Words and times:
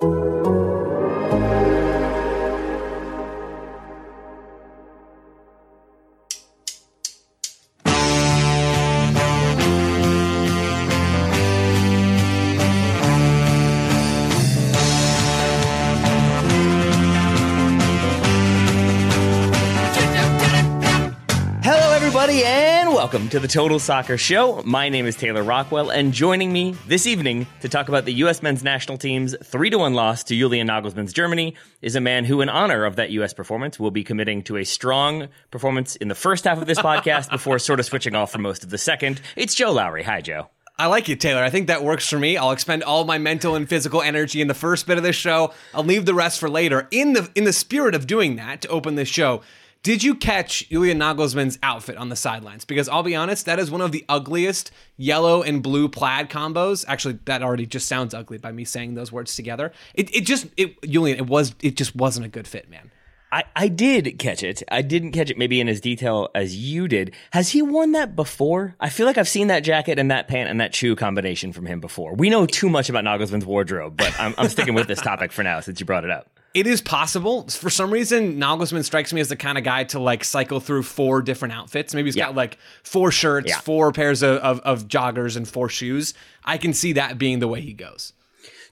Hello, 0.00 0.39
to 23.30 23.38
the 23.38 23.46
Total 23.46 23.78
Soccer 23.78 24.18
Show. 24.18 24.60
My 24.64 24.88
name 24.88 25.06
is 25.06 25.14
Taylor 25.14 25.44
Rockwell, 25.44 25.90
and 25.90 26.12
joining 26.12 26.52
me 26.52 26.72
this 26.88 27.06
evening 27.06 27.46
to 27.60 27.68
talk 27.68 27.88
about 27.88 28.04
the 28.04 28.12
U.S. 28.14 28.42
men's 28.42 28.64
national 28.64 28.98
team's 28.98 29.36
3 29.44 29.70
to 29.70 29.78
1 29.78 29.94
loss 29.94 30.24
to 30.24 30.36
Julian 30.36 30.66
Nagelsmann's 30.66 31.12
Germany 31.12 31.54
is 31.80 31.94
a 31.94 32.00
man 32.00 32.24
who, 32.24 32.40
in 32.40 32.48
honor 32.48 32.84
of 32.84 32.96
that 32.96 33.10
U.S. 33.10 33.32
performance, 33.32 33.78
will 33.78 33.92
be 33.92 34.02
committing 34.02 34.42
to 34.44 34.56
a 34.56 34.64
strong 34.64 35.28
performance 35.52 35.94
in 35.94 36.08
the 36.08 36.16
first 36.16 36.42
half 36.42 36.60
of 36.60 36.66
this 36.66 36.80
podcast 36.80 37.30
before 37.30 37.60
sort 37.60 37.78
of 37.78 37.86
switching 37.86 38.16
off 38.16 38.32
for 38.32 38.38
most 38.38 38.64
of 38.64 38.70
the 38.70 38.78
second. 38.78 39.20
It's 39.36 39.54
Joe 39.54 39.70
Lowry. 39.70 40.02
Hi, 40.02 40.20
Joe. 40.22 40.48
I 40.76 40.86
like 40.86 41.08
it, 41.08 41.20
Taylor. 41.20 41.44
I 41.44 41.50
think 41.50 41.68
that 41.68 41.84
works 41.84 42.08
for 42.08 42.18
me. 42.18 42.36
I'll 42.36 42.50
expend 42.50 42.82
all 42.82 43.04
my 43.04 43.18
mental 43.18 43.54
and 43.54 43.68
physical 43.68 44.02
energy 44.02 44.40
in 44.40 44.48
the 44.48 44.54
first 44.54 44.88
bit 44.88 44.98
of 44.98 45.04
this 45.04 45.14
show. 45.14 45.52
I'll 45.72 45.84
leave 45.84 46.04
the 46.04 46.14
rest 46.14 46.40
for 46.40 46.50
later. 46.50 46.88
In 46.90 47.12
the 47.12 47.30
in 47.36 47.44
the 47.44 47.52
spirit 47.52 47.94
of 47.94 48.08
doing 48.08 48.36
that, 48.36 48.62
to 48.62 48.68
open 48.68 48.96
this 48.96 49.08
show, 49.08 49.42
did 49.82 50.02
you 50.02 50.14
catch 50.14 50.68
Julian 50.68 50.98
Nagelsmann's 50.98 51.58
outfit 51.62 51.96
on 51.96 52.10
the 52.10 52.16
sidelines? 52.16 52.64
Because 52.64 52.88
I'll 52.88 53.02
be 53.02 53.16
honest, 53.16 53.46
that 53.46 53.58
is 53.58 53.70
one 53.70 53.80
of 53.80 53.92
the 53.92 54.04
ugliest 54.08 54.70
yellow 54.98 55.42
and 55.42 55.62
blue 55.62 55.88
plaid 55.88 56.28
combos. 56.28 56.84
Actually, 56.86 57.18
that 57.24 57.42
already 57.42 57.64
just 57.64 57.88
sounds 57.88 58.12
ugly 58.12 58.36
by 58.36 58.52
me 58.52 58.64
saying 58.64 58.94
those 58.94 59.10
words 59.10 59.34
together. 59.34 59.72
It, 59.94 60.14
it 60.14 60.26
just 60.26 60.48
it 60.56 60.80
Julian, 60.82 61.18
it 61.18 61.26
was 61.26 61.54
it 61.62 61.76
just 61.76 61.96
wasn't 61.96 62.26
a 62.26 62.28
good 62.28 62.46
fit, 62.46 62.68
man. 62.68 62.90
I, 63.32 63.44
I 63.54 63.68
did 63.68 64.18
catch 64.18 64.42
it. 64.42 64.62
I 64.70 64.82
didn't 64.82 65.12
catch 65.12 65.30
it 65.30 65.38
maybe 65.38 65.60
in 65.60 65.68
as 65.68 65.80
detail 65.80 66.30
as 66.34 66.56
you 66.56 66.88
did. 66.88 67.14
Has 67.32 67.50
he 67.50 67.62
worn 67.62 67.92
that 67.92 68.16
before? 68.16 68.74
I 68.80 68.88
feel 68.88 69.06
like 69.06 69.18
I've 69.18 69.28
seen 69.28 69.46
that 69.46 69.60
jacket 69.60 70.00
and 70.00 70.10
that 70.10 70.26
pant 70.26 70.50
and 70.50 70.60
that 70.60 70.74
shoe 70.74 70.96
combination 70.96 71.52
from 71.52 71.64
him 71.64 71.78
before. 71.78 72.12
We 72.14 72.28
know 72.28 72.44
too 72.44 72.68
much 72.68 72.90
about 72.90 73.04
Nagelsmann's 73.04 73.46
wardrobe, 73.46 73.96
but 73.96 74.18
I'm, 74.18 74.34
I'm 74.36 74.48
sticking 74.48 74.74
with 74.74 74.88
this 74.88 75.00
topic 75.00 75.30
for 75.30 75.44
now 75.44 75.60
since 75.60 75.78
you 75.78 75.86
brought 75.86 76.04
it 76.04 76.10
up. 76.10 76.39
It 76.52 76.66
is 76.66 76.80
possible. 76.80 77.46
For 77.48 77.70
some 77.70 77.92
reason, 77.92 78.40
Nagelsmann 78.40 78.84
strikes 78.84 79.12
me 79.12 79.20
as 79.20 79.28
the 79.28 79.36
kind 79.36 79.56
of 79.56 79.62
guy 79.62 79.84
to 79.84 80.00
like 80.00 80.24
cycle 80.24 80.58
through 80.58 80.82
four 80.82 81.22
different 81.22 81.54
outfits. 81.54 81.94
Maybe 81.94 82.08
he's 82.08 82.16
Yeah. 82.16 82.26
got 82.26 82.34
like 82.34 82.58
four 82.82 83.12
shirts, 83.12 83.48
Yeah. 83.48 83.60
four 83.60 83.92
pairs 83.92 84.22
of, 84.22 84.38
of, 84.38 84.60
of 84.60 84.88
joggers, 84.88 85.36
and 85.36 85.46
four 85.48 85.68
shoes. 85.68 86.12
I 86.44 86.58
can 86.58 86.72
see 86.72 86.94
that 86.94 87.18
being 87.18 87.38
the 87.38 87.46
way 87.46 87.60
he 87.60 87.72
goes. 87.72 88.12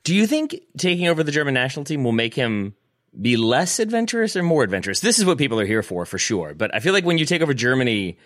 Do 0.03 0.13
you 0.15 0.27
think 0.27 0.59
taking 0.77 1.07
over 1.07 1.23
the 1.23 1.31
German 1.31 1.55
national 1.55 1.85
team 1.85 2.03
will 2.03 2.13
make 2.13 2.35
him 2.35 2.75
be 3.21 3.37
less 3.37 3.79
adventurous 3.79 4.35
or 4.35 4.43
more 4.43 4.65
adventurous? 4.65 4.99
This 5.01 5.19
is 5.21 5.25
what 5.25 5.39
people 5.39 5.61
are 5.61 5.67
here 5.67 5.83
for, 5.85 6.05
for 6.05 6.19
sure. 6.19 6.55
But 6.55 6.75
I 6.75 6.81
feel 6.81 6.93
like 6.93 7.05
when 7.05 7.19
you 7.19 7.27
take 7.27 7.43
over 7.43 7.55
Germany, 7.55 8.17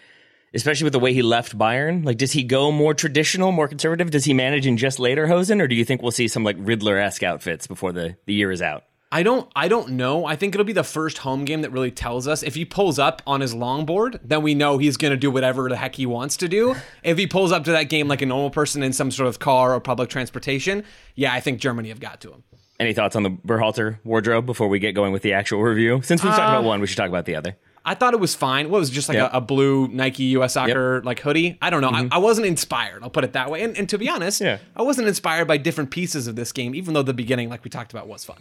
especially 0.55 0.85
with 0.85 0.93
the 0.95 0.99
way 0.99 1.13
he 1.13 1.23
left 1.23 1.59
Bayern, 1.59 2.07
like 2.07 2.17
does 2.17 2.33
he 2.33 2.43
go 2.43 2.73
more 2.73 2.95
traditional, 2.95 3.53
more 3.53 3.69
conservative? 3.69 4.11
Does 4.11 4.25
he 4.25 4.33
manage 4.33 4.67
in 4.67 4.79
just 4.79 4.99
lederhosen, 4.99 5.61
or 5.61 5.69
do 5.69 5.75
you 5.75 5.85
think 5.85 6.01
we'll 6.01 6.11
see 6.11 6.29
some 6.29 6.43
like 6.45 6.57
Riddler 6.59 6.99
esque 6.99 7.23
outfits 7.23 7.67
before 7.67 7.93
the, 7.93 8.17
the 8.25 8.33
year 8.33 8.51
is 8.51 8.63
out? 8.63 8.85
I 9.15 9.23
don't 9.23 9.49
I 9.55 9.69
don't 9.69 9.91
know. 9.91 10.25
I 10.25 10.37
think 10.37 10.55
it'll 10.55 10.65
be 10.65 10.73
the 10.73 10.83
first 10.83 11.19
home 11.19 11.45
game 11.45 11.61
that 11.63 11.71
really 11.71 11.91
tells 11.91 12.27
us. 12.27 12.43
If 12.43 12.55
he 12.55 12.65
pulls 12.65 12.99
up 12.99 13.21
on 13.27 13.43
his 13.43 13.55
longboard, 13.55 14.19
then 14.25 14.43
we 14.43 14.55
know 14.55 14.79
he's 14.79 14.97
going 14.97 15.11
to 15.11 15.19
do 15.19 15.31
whatever 15.31 15.69
the 15.69 15.77
heck 15.77 15.97
he 15.97 16.07
wants 16.07 16.37
to 16.39 16.49
do. 16.49 16.75
If 17.05 17.19
he 17.19 17.27
pulls 17.27 17.53
up 17.53 17.65
to 17.65 17.73
that 17.73 17.85
game 17.91 18.09
like 18.09 18.23
a 18.23 18.27
normal 18.27 18.51
person 18.51 18.83
in 18.83 18.93
some 18.93 19.11
sort 19.11 19.29
of 19.29 19.39
car 19.39 19.75
or 19.75 19.81
public 19.81 20.09
transportation, 20.09 20.85
yeah, 21.15 21.35
I 21.35 21.41
think 21.41 21.61
Germany 21.61 21.91
have 21.91 22.01
got 22.01 22.21
to 22.23 22.31
him. 22.33 22.43
Any 22.81 22.95
thoughts 22.95 23.15
on 23.17 23.23
the 23.23 23.31
Berhalter 23.31 23.99
wardrobe 24.05 24.47
before 24.47 24.69
we 24.69 24.79
get 24.79 24.93
going 24.93 25.13
with 25.13 25.23
the 25.23 25.33
actual 25.35 25.63
review? 25.63 26.01
Since 26.03 26.23
we've 26.23 26.33
talked 26.33 26.49
about 26.49 26.65
one, 26.65 26.81
we 26.81 26.87
should 26.87 26.97
talk 26.97 27.09
about 27.09 27.27
the 27.27 27.35
other. 27.37 27.57
I 27.85 27.95
thought 27.95 28.15
it 28.15 28.21
was 28.21 28.35
fine. 28.35 28.71
What 28.71 28.79
was 28.79 28.91
it, 28.91 28.93
just 28.93 29.09
like 29.09 29.17
Yep. 29.17 29.27
Mm-hmm. 29.27 29.35
a, 29.35 29.39
a 29.39 29.41
blue 29.41 29.89
Nike 29.89 30.25
US 30.37 30.55
soccer 30.55 31.03
like 31.03 31.21
hoodie? 31.21 31.59
I 31.61 31.71
don't 31.71 31.81
know. 31.81 31.91
I, 31.91 32.09
I 32.13 32.19
wasn't 32.19 32.47
inspired. 32.47 33.03
I'll 33.03 33.11
put 33.11 33.25
it 33.25 33.33
that 33.33 33.51
way. 33.51 33.63
And, 33.63 33.77
and 33.77 33.89
to 33.91 33.99
be 33.99 34.09
honest, 34.09 34.41
Yeah. 34.41 34.59
I 34.77 34.83
wasn't 34.83 35.09
inspired 35.09 35.47
by 35.49 35.57
different 35.57 35.91
pieces 35.91 36.27
of 36.29 36.37
this 36.37 36.53
game, 36.53 36.75
even 36.75 36.95
though 36.95 37.03
the 37.03 37.13
beginning, 37.15 37.49
like 37.51 37.65
we 37.65 37.71
talked 37.71 37.93
about, 37.93 38.07
was 38.09 38.25
fun. 38.25 38.39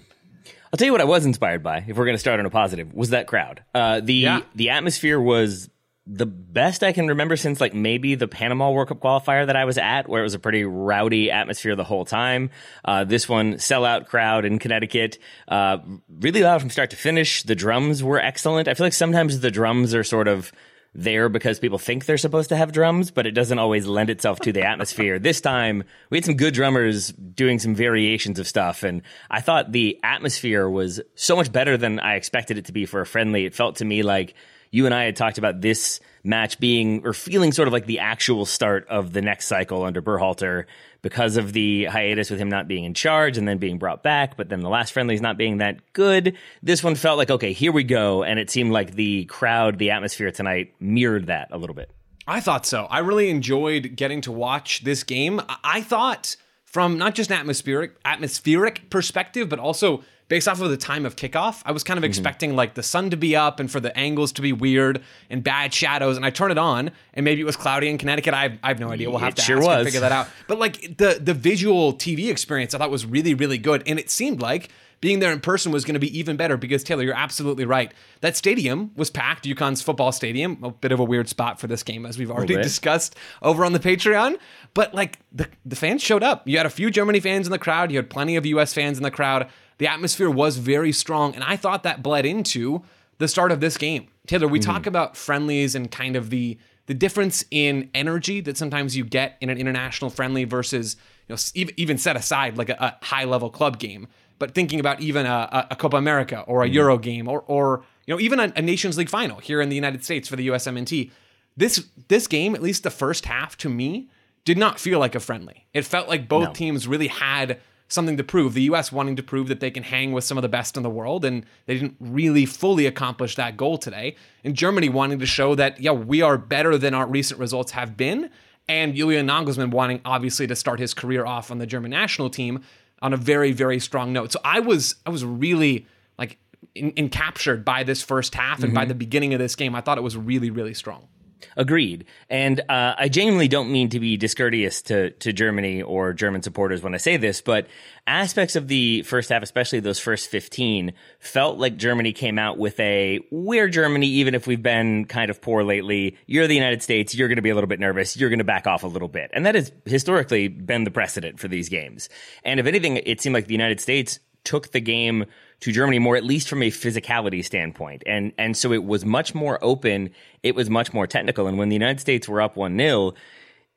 I'll 0.74 0.78
tell 0.78 0.86
you 0.86 0.92
what 0.94 1.02
I 1.02 1.06
was 1.06 1.26
inspired 1.26 1.64
by, 1.64 1.84
if 1.88 1.98
we're 1.98 2.06
going 2.06 2.16
to 2.16 2.20
start 2.20 2.40
on 2.40 2.46
a 2.46 2.50
positive, 2.50 2.94
was 2.94 3.10
that 3.10 3.28
crowd. 3.28 3.64
Uh, 3.76 4.00
the 4.00 4.14
Yeah. 4.14 4.42
the 4.56 4.70
atmosphere 4.70 5.20
was 5.20 5.70
the 6.08 6.26
best 6.26 6.82
I 6.84 6.94
can 6.94 7.08
remember 7.10 7.38
since 7.38 7.62
like 7.62 7.74
maybe 7.76 8.16
the 8.16 8.28
Panama 8.28 8.72
World 8.72 8.88
Cup 8.88 9.00
qualifier 9.00 9.46
that 9.46 9.56
I 9.56 9.66
was 9.66 9.78
at, 9.78 10.10
where 10.10 10.22
it 10.22 10.24
was 10.24 10.34
a 10.34 10.40
pretty 10.40 10.64
rowdy 10.64 11.30
atmosphere 11.30 11.76
the 11.76 11.84
whole 11.84 12.06
time. 12.06 12.50
Uh, 12.84 13.04
this 13.04 13.30
one, 13.30 13.56
sellout 13.56 14.08
crowd 14.08 14.44
in 14.44 14.58
Connecticut, 14.60 15.20
uh, 15.48 15.78
really 16.10 16.42
loud 16.42 16.60
from 16.62 16.70
start 16.72 16.90
to 16.90 16.96
finish. 16.96 17.44
The 17.44 17.54
drums 17.56 18.02
were 18.04 18.20
excellent. 18.20 18.68
I 18.68 18.74
feel 18.74 18.86
like 18.86 18.94
sometimes 18.94 19.42
the 19.42 19.52
drums 19.52 19.94
are 19.94 20.04
sort 20.04 20.28
of 20.28 20.52
there 20.94 21.30
because 21.30 21.60
people 21.60 21.78
think 21.78 22.06
they're 22.06 22.18
supposed 22.18 22.50
to 22.50 22.58
have 22.58 22.72
drums, 22.72 23.12
but 23.12 23.26
it 23.26 23.32
doesn't 23.32 23.60
always 23.60 23.88
lend 23.88 24.10
itself 24.10 24.40
to 24.42 24.52
the 24.52 24.64
atmosphere. 24.64 25.20
This 25.20 25.40
time, 25.40 25.84
we 26.10 26.18
had 26.18 26.26
some 26.26 26.36
good 26.36 26.54
drummers 26.54 27.12
doing 27.12 27.60
some 27.60 27.76
variations 27.76 28.40
of 28.40 28.48
stuff, 28.48 28.84
and 28.84 29.02
I 29.30 29.42
thought 29.42 29.72
the 29.72 30.00
atmosphere 30.04 30.70
was 30.70 31.00
so 31.16 31.36
much 31.36 31.52
better 31.52 31.78
than 31.78 32.00
I 32.00 32.16
expected 32.16 32.58
it 32.58 32.66
to 32.66 32.74
be 32.74 32.86
for 32.86 33.02
a 33.02 33.06
friendly. 33.06 33.46
It 33.46 33.56
felt 33.56 33.78
to 33.78 33.86
me 33.86 34.04
like 34.04 34.34
you 34.72 34.86
and 34.86 34.96
I 34.96 35.04
had 35.04 35.16
talked 35.16 35.38
about 35.38 35.62
this 35.62 36.00
match 36.24 36.60
being 36.60 37.06
or 37.06 37.14
feeling 37.14 37.52
sort 37.52 37.68
of 37.68 37.74
like 37.74 37.86
the 37.86 38.00
actual 38.00 38.46
start 38.46 38.88
of 38.88 39.14
the 39.14 39.22
next 39.22 39.48
cycle 39.48 39.84
under 39.84 40.02
Berhalter 40.02 40.66
because 41.02 41.38
of 41.38 41.54
the 41.54 41.86
hiatus 41.86 42.30
with 42.30 42.40
him 42.40 42.50
not 42.50 42.68
being 42.68 42.84
in 42.84 42.94
charge 42.94 43.38
and 43.38 43.48
then 43.48 43.58
being 43.58 43.78
brought 43.78 44.04
back, 44.04 44.38
but 44.38 44.50
then 44.50 44.60
the 44.60 44.70
last 44.70 44.94
friendlies 44.94 45.22
not 45.22 45.38
being 45.38 45.58
that 45.58 45.94
good. 45.94 46.38
This 46.62 46.84
one 46.84 46.96
felt 46.96 47.18
like, 47.18 47.32
okay, 47.32 47.54
here 47.54 47.72
we 47.72 47.84
go. 47.84 48.24
And 48.24 48.40
it 48.40 48.50
seemed 48.50 48.72
like 48.72 48.94
the 48.94 49.26
crowd, 49.26 49.78
the 49.80 49.92
atmosphere 49.92 50.32
tonight 50.32 50.74
mirrored 50.80 51.28
that 51.28 51.48
a 51.52 51.58
little 51.58 51.76
bit. 51.76 51.92
I 52.28 52.40
thought 52.40 52.66
so. 52.66 52.86
I 52.86 53.00
really 53.00 53.30
enjoyed 53.30 53.96
getting 53.96 54.22
to 54.22 54.32
watch 54.32 54.84
this 54.84 55.04
game. 55.04 55.42
I- 55.64 55.82
thought 55.82 56.36
from 56.66 56.98
not 56.98 57.16
just 57.16 57.32
an 57.32 57.38
atmospheric 57.38 57.96
atmospheric 58.06 58.90
perspective, 58.90 59.50
but 59.50 59.60
also 59.60 60.04
based 60.32 60.48
off 60.48 60.62
of 60.62 60.70
the 60.70 60.78
time 60.78 61.06
of 61.06 61.18
kickoff, 61.18 61.62
I 61.66 61.74
was 61.74 61.84
kind 61.84 61.98
of 61.98 62.04
mm-hmm. 62.04 62.10
expecting 62.10 62.56
like 62.56 62.76
the 62.76 62.84
sun 62.84 63.10
to 63.10 63.18
be 63.18 63.36
up 63.36 63.60
and 63.60 63.70
for 63.70 63.82
the 63.82 63.96
angles 63.98 64.32
to 64.32 64.42
be 64.42 64.54
weird 64.54 65.04
and 65.30 65.44
bad 65.44 65.74
shadows. 65.74 66.16
And 66.16 66.26
I 66.26 66.30
turn 66.30 66.52
it 66.52 66.58
on, 66.58 66.92
and 67.14 67.26
maybe 67.26 67.42
it 67.42 67.44
was 67.44 67.58
cloudy 67.58 67.90
in 67.90 67.98
Connecticut. 67.98 68.34
I 68.34 68.44
have, 68.44 68.60
I 68.64 68.70
have 68.70 68.80
no 68.80 68.90
idea. 68.90 69.10
We'll 69.10 69.20
have 69.20 69.34
It 69.34 69.36
to 69.36 69.42
sure 69.42 69.58
ask 69.58 69.68
was. 69.68 69.78
and 69.80 69.88
figure 69.88 70.00
that 70.00 70.14
out. 70.14 70.30
But 70.48 70.58
like 70.58 70.98
the 70.98 71.20
the 71.22 71.34
visual 71.34 71.94
TV 71.94 72.32
experience, 72.32 72.74
I 72.74 72.78
thought 72.78 72.90
was 72.90 73.06
really 73.06 73.34
really 73.34 73.58
good, 73.58 73.84
and 73.86 74.00
it 74.00 74.10
seemed 74.10 74.40
like 74.42 74.70
being 75.02 75.20
there 75.20 75.32
in 75.32 75.40
person 75.42 75.72
was 75.72 75.84
going 75.84 75.96
to 75.96 76.00
be 76.00 76.18
even 76.18 76.38
better 76.38 76.56
because 76.56 76.84
Taylor, 76.84 77.04
you're 77.04 77.16
absolutely 77.16 77.66
right. 77.66 77.92
That 78.22 78.38
stadium 78.38 78.92
was 78.96 79.10
packed. 79.10 79.46
UConn's 79.46 79.82
football 79.82 80.12
stadium, 80.12 80.64
a 80.64 80.70
bit 80.70 80.92
of 80.92 81.00
a 81.00 81.04
weird 81.04 81.28
spot 81.28 81.60
for 81.60 81.66
this 81.68 81.82
game, 81.82 82.06
as 82.06 82.18
we've 82.18 82.32
already 82.32 82.56
discussed 82.56 83.16
over 83.42 83.66
on 83.66 83.74
the 83.74 83.80
Patreon. 83.80 84.38
But 84.74 84.94
like 84.94 85.20
the 85.34 85.50
the 85.66 85.76
fans 85.76 86.02
showed 86.02 86.24
up. 86.24 86.48
You 86.48 86.56
had 86.56 86.68
a 86.68 86.70
few 86.70 86.90
Germany 86.90 87.20
fans 87.20 87.48
in 87.48 87.52
the 87.52 87.60
crowd. 87.60 87.92
You 87.92 87.98
had 87.98 88.10
plenty 88.10 88.38
of 88.38 88.46
U.S. 88.46 88.74
fans 88.74 88.98
in 88.98 89.04
the 89.04 89.12
crowd. 89.12 89.50
The 89.82 89.88
atmosphere 89.88 90.30
was 90.30 90.58
very 90.58 90.92
strong, 90.92 91.34
and 91.34 91.44
I 91.44 91.56
thought 91.56 91.82
that 91.82 92.04
bled 92.04 92.24
into 92.24 92.84
the 93.18 93.28
start 93.28 93.52
of 93.52 93.62
this 93.62 93.78
game. 93.78 94.10
Taylor, 94.28 94.48
we 94.48 94.60
talk 94.60 94.84
mm. 94.84 94.86
about 94.86 95.18
friendlies 95.18 95.74
and 95.74 95.90
kind 95.90 96.16
of 96.16 96.30
the 96.30 96.60
the 96.86 96.94
difference 96.94 97.44
in 97.50 97.90
energy 97.96 98.42
that 98.42 98.58
sometimes 98.58 98.96
you 98.96 99.04
get 99.04 99.38
in 99.42 99.50
an 99.50 99.58
international 99.58 100.12
friendly 100.12 100.44
versus 100.44 100.98
you 101.28 101.34
know 101.34 101.40
even, 101.56 101.74
even 101.78 101.98
set 101.98 102.16
aside 102.16 102.60
like 102.60 102.70
a, 102.70 102.78
a 103.02 103.04
high 103.04 103.24
level 103.24 103.50
club 103.50 103.80
game 103.80 104.08
but 104.38 104.54
thinking 104.54 104.80
about 104.80 105.02
even 105.02 105.26
a, 105.26 105.68
a, 105.72 105.76
Copa 105.76 105.98
America 105.98 106.42
or 106.42 106.62
a 106.62 106.70
mm. 106.70 106.74
Euro 106.74 107.00
game 107.00 107.28
or 107.28 107.44
or 107.48 107.84
you 108.06 108.14
know 108.14 108.20
even 108.20 108.40
a, 108.40 108.54
a 108.56 108.62
Nations 108.62 109.00
League 109.00 109.10
final 109.10 109.40
here 109.40 109.62
in 109.62 109.70
the 109.70 109.76
United 109.76 110.04
States 110.06 110.28
for 110.28 110.36
the 110.36 110.48
USMNT 110.48 111.10
this 111.58 111.88
this 112.08 112.28
game 112.28 112.54
at 112.54 112.62
least 112.62 112.84
the 112.84 112.92
first 112.92 113.26
half 113.26 113.58
to 113.58 113.68
me 113.68 114.12
did 114.46 114.60
not 114.60 114.80
feel 114.80 115.00
like 115.00 115.16
a 115.16 115.20
friendly 115.20 115.66
it 115.74 115.86
felt 115.86 116.08
like 116.08 116.28
both 116.28 116.50
No. 116.50 116.54
teams 116.54 116.88
really 116.88 117.08
had 117.08 117.60
something 117.92 118.18
to 118.18 118.24
prove 118.24 118.54
the 118.54 118.64
US 118.64 118.92
wanting 118.92 119.16
to 119.16 119.24
prove 119.24 119.48
that 119.48 119.60
they 119.60 119.72
can 119.72 119.84
hang 119.84 120.12
with 120.12 120.24
some 120.24 120.38
of 120.38 120.42
the 120.42 120.50
best 120.50 120.78
in 120.78 120.84
the 120.84 120.90
world 120.90 121.26
and 121.26 121.46
they 121.66 121.74
didn't 121.76 121.96
really 122.00 122.46
fully 122.46 122.86
accomplish 122.86 123.36
that 123.36 123.58
goal 123.58 123.78
today 123.78 124.16
and 124.44 124.56
Germany 124.56 124.90
wanting 124.90 125.20
to 125.20 125.26
show 125.26 125.56
that 125.56 125.80
yeah 125.80 125.92
we 125.92 126.22
are 126.22 126.38
better 126.38 126.78
than 126.78 126.94
our 126.94 127.08
recent 127.08 127.40
results 127.40 127.72
have 127.72 127.98
been 127.98 128.30
and 128.68 128.96
Julian 128.96 129.28
Nagelsmann 129.28 129.72
wanting 129.72 130.02
obviously 130.06 130.48
to 130.48 130.56
start 130.56 130.80
his 130.80 130.94
career 130.94 131.26
off 131.26 131.52
on 131.52 131.58
the 131.58 131.66
German 131.66 131.92
national 131.92 132.30
team 132.30 132.64
on 133.02 133.14
a 133.14 133.18
very 133.18 133.52
very 133.52 133.80
strong 133.80 134.14
note. 134.14 134.32
So 134.32 134.40
I 134.44 134.60
was 134.60 134.96
I 135.06 135.10
was 135.10 135.26
really 135.26 135.86
like 136.18 136.38
in, 136.76 136.92
encaptured 136.94 137.66
by 137.66 137.84
this 137.84 138.02
first 138.02 138.36
half 138.36 138.64
and 138.64 138.74
by 138.74 138.82
mm-hmm. 138.82 138.90
the 138.90 138.96
beginning 138.96 139.34
of 139.34 139.40
this 139.40 139.56
game. 139.56 139.76
I 139.76 139.82
thought 139.82 139.98
it 139.98 140.02
was 140.02 140.16
really 140.16 140.50
really 140.50 140.74
strong. 140.74 141.08
Agreed. 141.56 142.06
And 142.30 142.60
uh, 142.62 142.96
I 142.98 143.10
genuinely 143.10 143.48
don't 143.48 143.72
mean 143.72 143.90
to 143.90 144.00
be 144.00 144.18
discourteous 144.18 144.82
to, 144.84 145.12
to 145.12 145.34
Germany 145.34 145.82
or 145.82 146.14
German 146.14 146.42
supporters 146.42 146.82
when 146.82 146.94
I 146.94 146.98
say 146.98 147.18
this, 147.18 147.42
but 147.42 147.68
aspects 148.08 148.56
of 148.56 148.68
the 148.68 149.04
first 149.04 149.30
half, 149.30 149.44
especially 149.44 149.80
those 149.80 150.00
first 150.00 150.30
15, 150.30 150.94
felt 151.20 151.58
like 151.58 151.78
Germany 151.78 152.14
came 152.14 152.40
out 152.40 152.58
with 152.58 152.80
a, 152.80 153.20
we're 153.32 153.68
Germany, 153.68 154.08
even 154.08 154.36
if 154.36 154.48
we've 154.48 154.64
been 154.64 155.06
kind 155.06 155.30
of 155.30 155.42
poor 155.42 155.64
lately. 155.64 156.18
You're 156.26 156.48
the 156.48 156.56
United 156.56 156.82
States. 156.82 157.14
You're 157.16 157.28
going 157.28 157.38
to 157.38 157.42
be 157.42 157.50
a 157.50 157.56
little 157.56 157.68
bit 157.68 157.80
nervous. 157.80 158.18
You're 158.18 158.30
going 158.30 158.40
to 158.40 158.46
back 158.46 158.68
off 158.68 158.84
a 158.84 158.88
little 158.88 159.08
bit. 159.08 159.32
And 159.34 159.46
that 159.46 159.56
has 159.56 159.72
historically 159.86 160.48
been 160.48 160.84
the 160.84 160.92
precedent 160.92 161.40
for 161.40 161.48
these 161.48 161.70
games. 161.70 162.10
And 162.44 162.60
if 162.60 162.66
anything, 162.66 162.98
it 162.98 163.22
seemed 163.22 163.34
like 163.34 163.48
the 163.48 163.54
United 163.54 163.80
States 163.80 164.20
took 164.44 164.72
the 164.72 164.82
game 164.82 165.26
to 165.62 165.72
Germany 165.72 166.00
more, 166.00 166.16
at 166.16 166.24
least 166.24 166.50
from 166.50 166.64
a 166.64 166.72
physicality 166.72 167.44
standpoint. 167.46 168.04
And, 168.06 168.34
and 168.38 168.58
so 168.58 168.74
it 168.74 168.84
was 168.84 169.06
much 169.06 169.36
more 169.36 169.60
open. 169.64 170.10
It 170.44 170.56
was 170.56 170.70
much 170.70 170.94
more 170.94 171.08
technical. 171.08 171.48
And 171.48 171.58
when 171.58 171.70
the 171.70 171.76
United 171.76 172.00
States 172.00 172.28
were 172.28 172.42
up 172.42 172.56
1 172.56 172.78
0, 172.78 173.14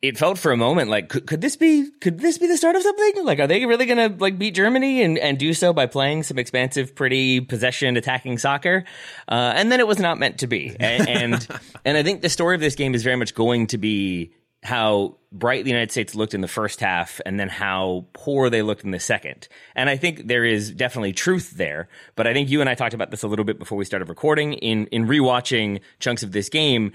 it 0.01 0.17
felt 0.17 0.37
for 0.37 0.51
a 0.51 0.57
moment 0.57 0.89
like 0.89 1.09
could, 1.09 1.25
could 1.25 1.41
this 1.41 1.55
be 1.55 1.89
could 2.01 2.19
this 2.19 2.37
be 2.37 2.47
the 2.47 2.57
start 2.57 2.75
of 2.75 2.83
something 2.83 3.25
like 3.25 3.39
are 3.39 3.47
they 3.47 3.65
really 3.65 3.85
gonna 3.85 4.13
like 4.19 4.37
beat 4.37 4.53
germany 4.53 5.01
and, 5.01 5.17
and 5.17 5.39
do 5.39 5.53
so 5.53 5.73
by 5.73 5.85
playing 5.85 6.21
some 6.21 6.37
expansive 6.37 6.93
pretty 6.93 7.39
possession 7.39 7.97
attacking 7.97 8.37
soccer 8.37 8.83
uh, 9.29 9.53
and 9.55 9.71
then 9.71 9.79
it 9.79 9.87
was 9.87 9.97
not 9.97 10.19
meant 10.19 10.37
to 10.37 10.47
be 10.47 10.75
and 10.79 11.07
and, 11.07 11.47
and 11.85 11.97
i 11.97 12.03
think 12.03 12.21
the 12.21 12.29
story 12.29 12.55
of 12.55 12.61
this 12.61 12.75
game 12.75 12.93
is 12.93 13.03
very 13.03 13.15
much 13.15 13.33
going 13.33 13.67
to 13.67 13.77
be 13.77 14.31
how 14.65 15.15
bright 15.31 15.63
the 15.63 15.69
United 15.69 15.91
States 15.91 16.15
looked 16.15 16.33
in 16.33 16.41
the 16.41 16.47
first 16.47 16.79
half 16.79 17.21
and 17.25 17.39
then 17.39 17.49
how 17.49 18.05
poor 18.13 18.49
they 18.49 18.61
looked 18.61 18.83
in 18.83 18.91
the 18.91 18.99
second. 18.99 19.47
And 19.75 19.89
I 19.89 19.97
think 19.97 20.27
there 20.27 20.43
is 20.43 20.71
definitely 20.71 21.13
truth 21.13 21.51
there. 21.51 21.87
But 22.15 22.25
I 22.25 22.33
think 22.33 22.49
you 22.49 22.61
and 22.61 22.69
I 22.69 22.73
talked 22.73 22.93
about 22.93 23.11
this 23.11 23.23
a 23.23 23.27
little 23.27 23.45
bit 23.45 23.59
before 23.59 23.77
we 23.77 23.85
started 23.85 24.09
recording. 24.09 24.53
In 24.53 24.87
in 24.87 25.05
rewatching 25.05 25.81
chunks 25.99 26.23
of 26.23 26.31
this 26.31 26.49
game, 26.49 26.93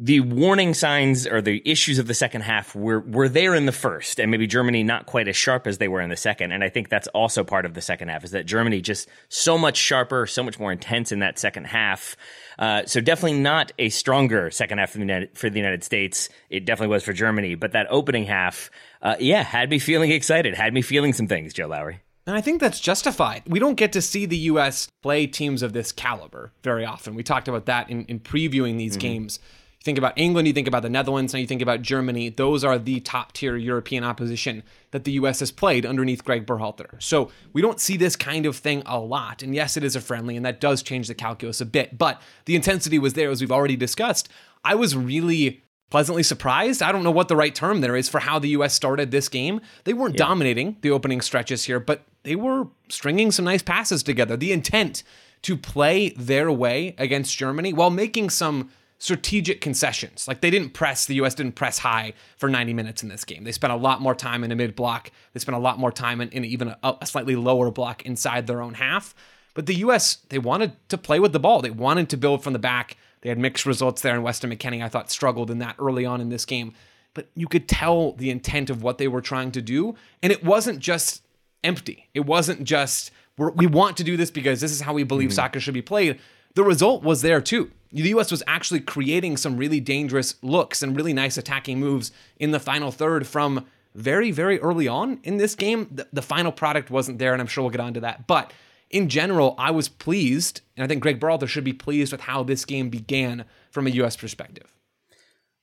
the 0.00 0.20
warning 0.20 0.74
signs 0.74 1.26
or 1.26 1.42
the 1.42 1.60
issues 1.64 1.98
of 1.98 2.06
the 2.06 2.14
second 2.14 2.42
half 2.42 2.74
were 2.76 3.00
were 3.00 3.28
there 3.28 3.54
in 3.54 3.66
the 3.66 3.72
first, 3.72 4.20
and 4.20 4.30
maybe 4.30 4.46
Germany 4.46 4.84
not 4.84 5.06
quite 5.06 5.26
as 5.26 5.34
sharp 5.34 5.66
as 5.66 5.78
they 5.78 5.88
were 5.88 6.00
in 6.00 6.08
the 6.08 6.16
second. 6.16 6.52
And 6.52 6.62
I 6.62 6.68
think 6.68 6.88
that's 6.88 7.08
also 7.08 7.42
part 7.42 7.66
of 7.66 7.74
the 7.74 7.80
second 7.80 8.08
half 8.08 8.22
is 8.22 8.30
that 8.30 8.46
Germany 8.46 8.80
just 8.80 9.08
so 9.28 9.58
much 9.58 9.76
sharper, 9.76 10.26
so 10.26 10.44
much 10.44 10.58
more 10.58 10.70
intense 10.70 11.10
in 11.10 11.18
that 11.18 11.38
second 11.38 11.64
half. 11.64 12.16
Uh, 12.60 12.82
so 12.86 13.00
definitely 13.00 13.40
not 13.40 13.72
a 13.78 13.88
stronger 13.88 14.52
second 14.52 14.78
half 14.78 14.90
for 14.90 14.98
the, 14.98 15.04
United, 15.04 15.36
for 15.36 15.50
the 15.50 15.58
United 15.58 15.82
States. 15.82 16.28
It 16.48 16.64
definitely 16.64 16.92
was 16.94 17.02
for 17.02 17.12
Germany, 17.12 17.56
but 17.56 17.72
that 17.72 17.88
opening 17.90 18.24
half, 18.24 18.70
uh, 19.02 19.16
yeah, 19.18 19.42
had 19.42 19.68
me 19.68 19.80
feeling 19.80 20.12
excited, 20.12 20.54
had 20.54 20.72
me 20.72 20.82
feeling 20.82 21.12
some 21.12 21.26
things. 21.26 21.52
Joe 21.52 21.66
Lowry. 21.66 22.00
And 22.24 22.36
I 22.36 22.40
think 22.40 22.60
that's 22.60 22.78
justified. 22.78 23.42
We 23.46 23.58
don't 23.58 23.76
get 23.76 23.92
to 23.94 24.02
see 24.02 24.26
the 24.26 24.36
U.S. 24.36 24.86
play 25.02 25.26
teams 25.26 25.62
of 25.62 25.72
this 25.72 25.92
caliber 25.92 26.52
very 26.62 26.84
often. 26.84 27.14
We 27.14 27.22
talked 27.22 27.48
about 27.48 27.66
that 27.66 27.90
in, 27.90 28.04
in 28.04 28.20
previewing 28.20 28.76
these 28.76 28.92
mm-hmm. 28.92 29.00
games 29.00 29.40
you 29.80 29.84
think 29.84 29.98
about 29.98 30.14
England, 30.16 30.48
you 30.48 30.54
think 30.54 30.66
about 30.66 30.82
the 30.82 30.90
Netherlands, 30.90 31.32
now 31.32 31.38
you 31.38 31.46
think 31.46 31.62
about 31.62 31.82
Germany. 31.82 32.30
Those 32.30 32.64
are 32.64 32.78
the 32.78 32.98
top 33.00 33.32
tier 33.32 33.56
European 33.56 34.02
opposition 34.02 34.64
that 34.90 35.04
the 35.04 35.12
U.S. 35.12 35.38
has 35.40 35.52
played 35.52 35.86
underneath 35.86 36.24
Greg 36.24 36.46
Berhalter. 36.46 37.00
So 37.00 37.30
we 37.52 37.62
don't 37.62 37.80
see 37.80 37.96
this 37.96 38.16
kind 38.16 38.44
of 38.44 38.56
thing 38.56 38.82
a 38.86 38.98
lot. 38.98 39.42
And 39.42 39.54
yes, 39.54 39.76
it 39.76 39.84
is 39.84 39.94
a 39.94 40.00
friendly, 40.00 40.36
and 40.36 40.44
that 40.44 40.60
does 40.60 40.82
change 40.82 41.06
the 41.06 41.14
calculus 41.14 41.60
a 41.60 41.66
bit. 41.66 41.96
But 41.96 42.20
the 42.46 42.56
intensity 42.56 42.98
was 42.98 43.14
there, 43.14 43.30
as 43.30 43.40
we've 43.40 43.52
already 43.52 43.76
discussed. 43.76 44.28
I 44.64 44.74
was 44.74 44.96
really 44.96 45.62
pleasantly 45.90 46.24
surprised. 46.24 46.82
I 46.82 46.90
don't 46.90 47.04
know 47.04 47.10
what 47.10 47.28
the 47.28 47.36
right 47.36 47.54
term 47.54 47.80
there 47.80 47.96
is 47.96 48.08
for 48.08 48.18
how 48.18 48.38
the 48.38 48.50
U.S. 48.50 48.74
started 48.74 49.10
this 49.10 49.28
game. 49.28 49.60
They 49.84 49.94
weren't 49.94 50.14
yeah. 50.14 50.26
dominating 50.26 50.76
the 50.80 50.90
opening 50.90 51.20
stretches 51.20 51.64
here, 51.64 51.80
but 51.80 52.02
they 52.24 52.36
were 52.36 52.66
stringing 52.88 53.30
some 53.30 53.44
nice 53.44 53.62
passes 53.62 54.02
together. 54.02 54.36
The 54.36 54.52
intent 54.52 55.02
to 55.42 55.56
play 55.56 56.10
their 56.10 56.50
way 56.50 56.94
against 56.98 57.36
Germany 57.36 57.72
while 57.72 57.90
making 57.90 58.30
some 58.30 58.70
strategic 58.98 59.60
concessions. 59.60 60.26
Like 60.26 60.40
they 60.40 60.50
didn't 60.50 60.70
press, 60.70 61.06
the 61.06 61.14
US 61.16 61.34
didn't 61.34 61.54
press 61.54 61.78
high 61.78 62.14
for 62.36 62.48
90 62.48 62.74
minutes 62.74 63.02
in 63.02 63.08
this 63.08 63.24
game. 63.24 63.44
They 63.44 63.52
spent 63.52 63.72
a 63.72 63.76
lot 63.76 64.00
more 64.00 64.14
time 64.14 64.42
in 64.44 64.50
a 64.50 64.56
mid 64.56 64.74
block. 64.74 65.10
They 65.32 65.40
spent 65.40 65.56
a 65.56 65.60
lot 65.60 65.78
more 65.78 65.92
time 65.92 66.20
in, 66.20 66.28
in 66.30 66.44
even 66.44 66.68
a, 66.82 66.96
a, 67.00 67.06
slightly 67.06 67.36
lower 67.36 67.70
block 67.70 68.04
inside 68.04 68.46
their 68.46 68.60
own 68.60 68.74
half. 68.74 69.14
But 69.54 69.66
the 69.66 69.76
US, 69.76 70.16
they 70.28 70.38
wanted 70.38 70.72
to 70.88 70.98
play 70.98 71.20
with 71.20 71.32
the 71.32 71.38
ball. 71.38 71.62
They 71.62 71.70
wanted 71.70 72.08
to 72.10 72.16
build 72.16 72.42
from 72.42 72.52
the 72.52 72.58
back. 72.58 72.96
They 73.20 73.28
had 73.28 73.38
mixed 73.38 73.66
results 73.66 74.02
there, 74.02 74.14
and 74.14 74.22
Weston 74.22 74.50
McKennie, 74.50 74.84
I 74.84 74.88
thought, 74.88 75.10
struggled 75.10 75.50
in 75.50 75.58
that 75.58 75.76
early 75.78 76.04
on 76.04 76.20
in 76.20 76.28
this 76.28 76.44
game. 76.44 76.74
But 77.14 77.28
you 77.34 77.48
could 77.48 77.68
tell 77.68 78.12
the 78.12 78.30
intent 78.30 78.70
of 78.70 78.82
what 78.82 78.98
they 78.98 79.08
were 79.08 79.20
trying 79.20 79.50
to 79.52 79.62
do. 79.62 79.96
And 80.22 80.32
it 80.32 80.44
wasn't 80.44 80.78
just 80.78 81.22
empty. 81.64 82.08
It 82.14 82.26
wasn't 82.26 82.62
just, 82.62 83.10
we 83.36 83.66
want 83.66 83.96
to 83.96 84.04
do 84.04 84.16
this 84.16 84.30
because 84.30 84.60
this 84.60 84.70
is 84.70 84.80
how 84.80 84.92
we 84.92 85.02
believe 85.02 85.30
mm-hmm. 85.30 85.34
soccer 85.34 85.58
should 85.58 85.74
be 85.74 85.82
played. 85.82 86.20
The 86.54 86.62
result 86.62 87.02
was 87.02 87.22
there 87.22 87.40
too 87.40 87.72
the 87.92 88.10
US 88.10 88.30
was 88.30 88.42
actually 88.46 88.80
creating 88.80 89.36
some 89.36 89.56
really 89.56 89.80
dangerous 89.80 90.34
looks 90.42 90.82
and 90.82 90.96
really 90.96 91.12
nice 91.12 91.36
attacking 91.36 91.80
moves 91.80 92.12
in 92.38 92.50
the 92.50 92.60
final 92.60 92.90
third 92.90 93.26
from 93.26 93.66
very, 93.94 94.30
very 94.30 94.60
early 94.60 94.86
on 94.86 95.20
in 95.24 95.38
this 95.38 95.54
game. 95.54 95.88
The, 95.90 96.06
the 96.12 96.22
final 96.22 96.52
product 96.52 96.90
wasn't 96.90 97.18
there, 97.18 97.32
and 97.32 97.40
I'm 97.40 97.48
sure 97.48 97.64
we'll 97.64 97.70
get 97.70 97.80
onto 97.80 98.00
that. 98.00 98.26
But 98.26 98.52
in 98.90 99.08
general, 99.08 99.54
I 99.58 99.70
was 99.70 99.88
pleased, 99.88 100.60
and 100.76 100.84
I 100.84 100.86
think 100.86 101.02
Greg 101.02 101.20
Berhalter 101.20 101.48
should 101.48 101.64
be 101.64 101.72
pleased 101.72 102.12
with 102.12 102.22
how 102.22 102.42
this 102.42 102.64
game 102.64 102.90
began 102.90 103.44
from 103.70 103.86
a 103.86 103.90
US 103.90 104.16
perspective. 104.16 104.72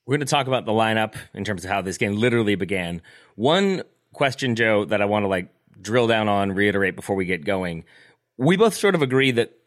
We're 0.06 0.18
going 0.18 0.28
to 0.28 0.32
talk 0.32 0.48
about 0.48 0.66
the 0.66 0.72
lineup 0.72 1.16
in 1.34 1.44
terms 1.44 1.64
of 1.64 1.72
how 1.72 1.82
this 1.82 1.98
game 1.98 2.16
literally 2.16 2.56
began. 2.56 3.02
One 3.36 3.82
question, 4.14 4.56
Joe, 4.56 4.86
that 4.86 5.02
I 5.02 5.06
want 5.06 5.24
to 5.24 5.28
like 5.28 5.50
drill 5.82 6.08
down 6.08 6.28
on, 6.30 6.52
reiterate 6.52 6.96
before 6.96 7.16
we 7.16 7.26
get 7.26 7.44
going. 7.44 7.86
We 8.38 8.58
both 8.58 8.76
sort 8.76 8.96
of 8.96 9.02
agree 9.02 9.32
that 9.32 9.58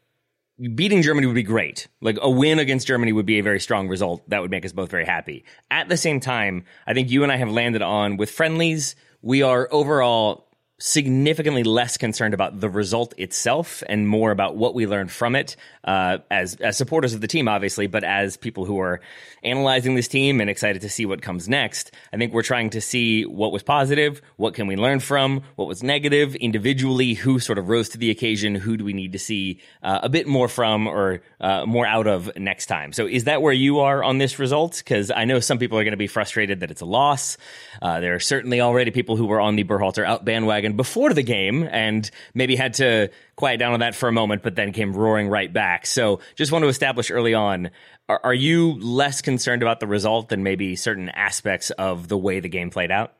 beating 0.75 1.03
Germany 1.03 1.27
would 1.27 1.35
be 1.35 1.43
great. 1.43 1.89
Like 2.01 2.19
a 2.21 2.31
win 2.31 2.59
against 2.59 2.87
Germany 2.87 3.13
would 3.13 3.27
be 3.27 3.39
a 3.39 3.43
very 3.43 3.61
strong 3.61 3.89
result. 3.89 4.29
That 4.29 4.43
would 4.43 4.51
make 4.51 4.65
us 4.65 4.73
both 4.73 4.91
very 4.91 5.05
happy. 5.05 5.45
At 5.71 5.89
the 5.89 5.97
same 5.97 6.21
time, 6.21 6.65
I 6.87 6.95
think 6.95 7.11
you 7.11 7.23
and 7.23 7.31
I 7.31 7.37
have 7.37 7.51
landed 7.51 7.83
on 7.83 8.17
with 8.17 8.31
friendlies, 8.31 8.97
we 9.23 9.43
are 9.43 9.69
overall 9.71 10.48
significantly 10.79 11.65
less 11.65 11.97
concerned 11.97 12.35
about 12.35 12.61
the 12.61 12.71
result 12.71 13.13
itself 13.19 13.83
and 13.89 14.07
more 14.07 14.31
about 14.31 14.57
what 14.57 14.75
we 14.75 14.87
learned 14.87 15.11
from 15.11 15.35
it 15.35 15.57
uh, 15.85 16.19
as 16.31 16.55
as 16.57 16.77
supporters 16.77 17.15
of 17.15 17.21
the 17.21 17.27
team, 17.27 17.49
obviously, 17.49 17.87
but 17.87 18.05
as 18.05 18.37
people 18.37 18.65
who 18.65 18.79
are 18.79 19.01
analyzing 19.43 19.95
this 19.95 20.09
team 20.09 20.41
and 20.41 20.49
excited 20.49 20.83
to 20.83 20.89
see 20.89 21.07
what 21.07 21.23
comes 21.23 21.49
next. 21.49 21.91
I 22.13 22.17
think 22.17 22.33
we're 22.33 22.43
trying 22.43 22.71
to 22.71 22.81
see 22.81 23.25
what 23.25 23.53
was 23.53 23.63
positive, 23.63 24.23
what 24.37 24.55
can 24.55 24.67
we 24.67 24.77
learn 24.77 25.01
from, 25.01 25.43
what 25.57 25.67
was 25.67 25.83
negative 25.83 26.35
individually, 26.37 27.15
who 27.15 27.39
sort 27.41 27.59
of 27.59 27.69
rose 27.69 27.89
to 27.91 27.99
the 27.99 28.11
occasion, 28.11 28.55
who 28.55 28.77
do 28.77 28.85
we 28.85 28.93
need 28.93 29.13
to 29.13 29.19
see 29.19 29.61
uh, 29.83 30.01
a 30.03 30.09
bit 30.09 30.27
more 30.27 30.49
from 30.49 30.87
or 30.87 31.23
uh, 31.41 31.65
more 31.67 31.87
out 31.87 32.07
of 32.07 32.31
next 32.37 32.67
time. 32.67 32.93
So, 32.93 33.07
is 33.07 33.25
that 33.25 33.43
where 33.43 33.53
you 33.53 33.81
are 33.81 34.05
on 34.05 34.19
this 34.19 34.39
result? 34.39 34.79
Because 34.79 35.11
I 35.11 35.25
know 35.25 35.41
some 35.41 35.59
people 35.59 35.79
are 35.79 35.85
going 35.85 35.93
to 35.93 35.97
be 35.97 36.07
frustrated 36.07 36.61
that 36.61 36.71
it's 36.71 36.83
a 36.83 36.87
loss. 36.87 37.37
Uh, 37.81 38.01
there 38.01 38.15
are 38.15 38.21
certainly 38.21 38.61
already 38.61 38.91
people 38.91 39.17
who 39.17 39.27
were 39.27 39.41
on 39.41 39.57
the 39.57 39.65
Berhalter 39.65 40.05
out 40.05 40.25
bandwagon 40.25 40.68
before 40.77 41.13
the 41.13 41.23
game 41.23 41.69
and 41.71 42.11
maybe 42.35 42.57
had 42.57 42.75
to 42.75 43.09
quiet 43.37 43.59
down 43.59 43.73
on 43.73 43.81
that 43.81 43.95
for 43.95 44.09
a 44.09 44.13
moment, 44.13 44.43
but 44.43 44.57
then 44.57 44.73
came 44.73 44.95
roaring 44.95 45.29
right 45.29 45.53
back. 45.53 45.87
So 45.87 46.21
just 46.35 46.53
want 46.53 46.65
to 46.65 46.69
establish 46.69 47.11
early 47.11 47.35
on 47.35 47.71
are, 48.09 48.21
are 48.25 48.35
you 48.35 48.73
less 48.81 49.21
concerned 49.21 49.63
about 49.63 49.81
the 49.81 49.87
result 49.87 50.29
than 50.29 50.43
maybe 50.43 50.77
certain 50.77 51.09
aspects 51.11 51.71
of 51.71 52.09
the 52.09 52.17
way 52.17 52.41
the 52.41 52.49
game 52.49 52.71
played 52.71 52.91
out? 52.91 53.13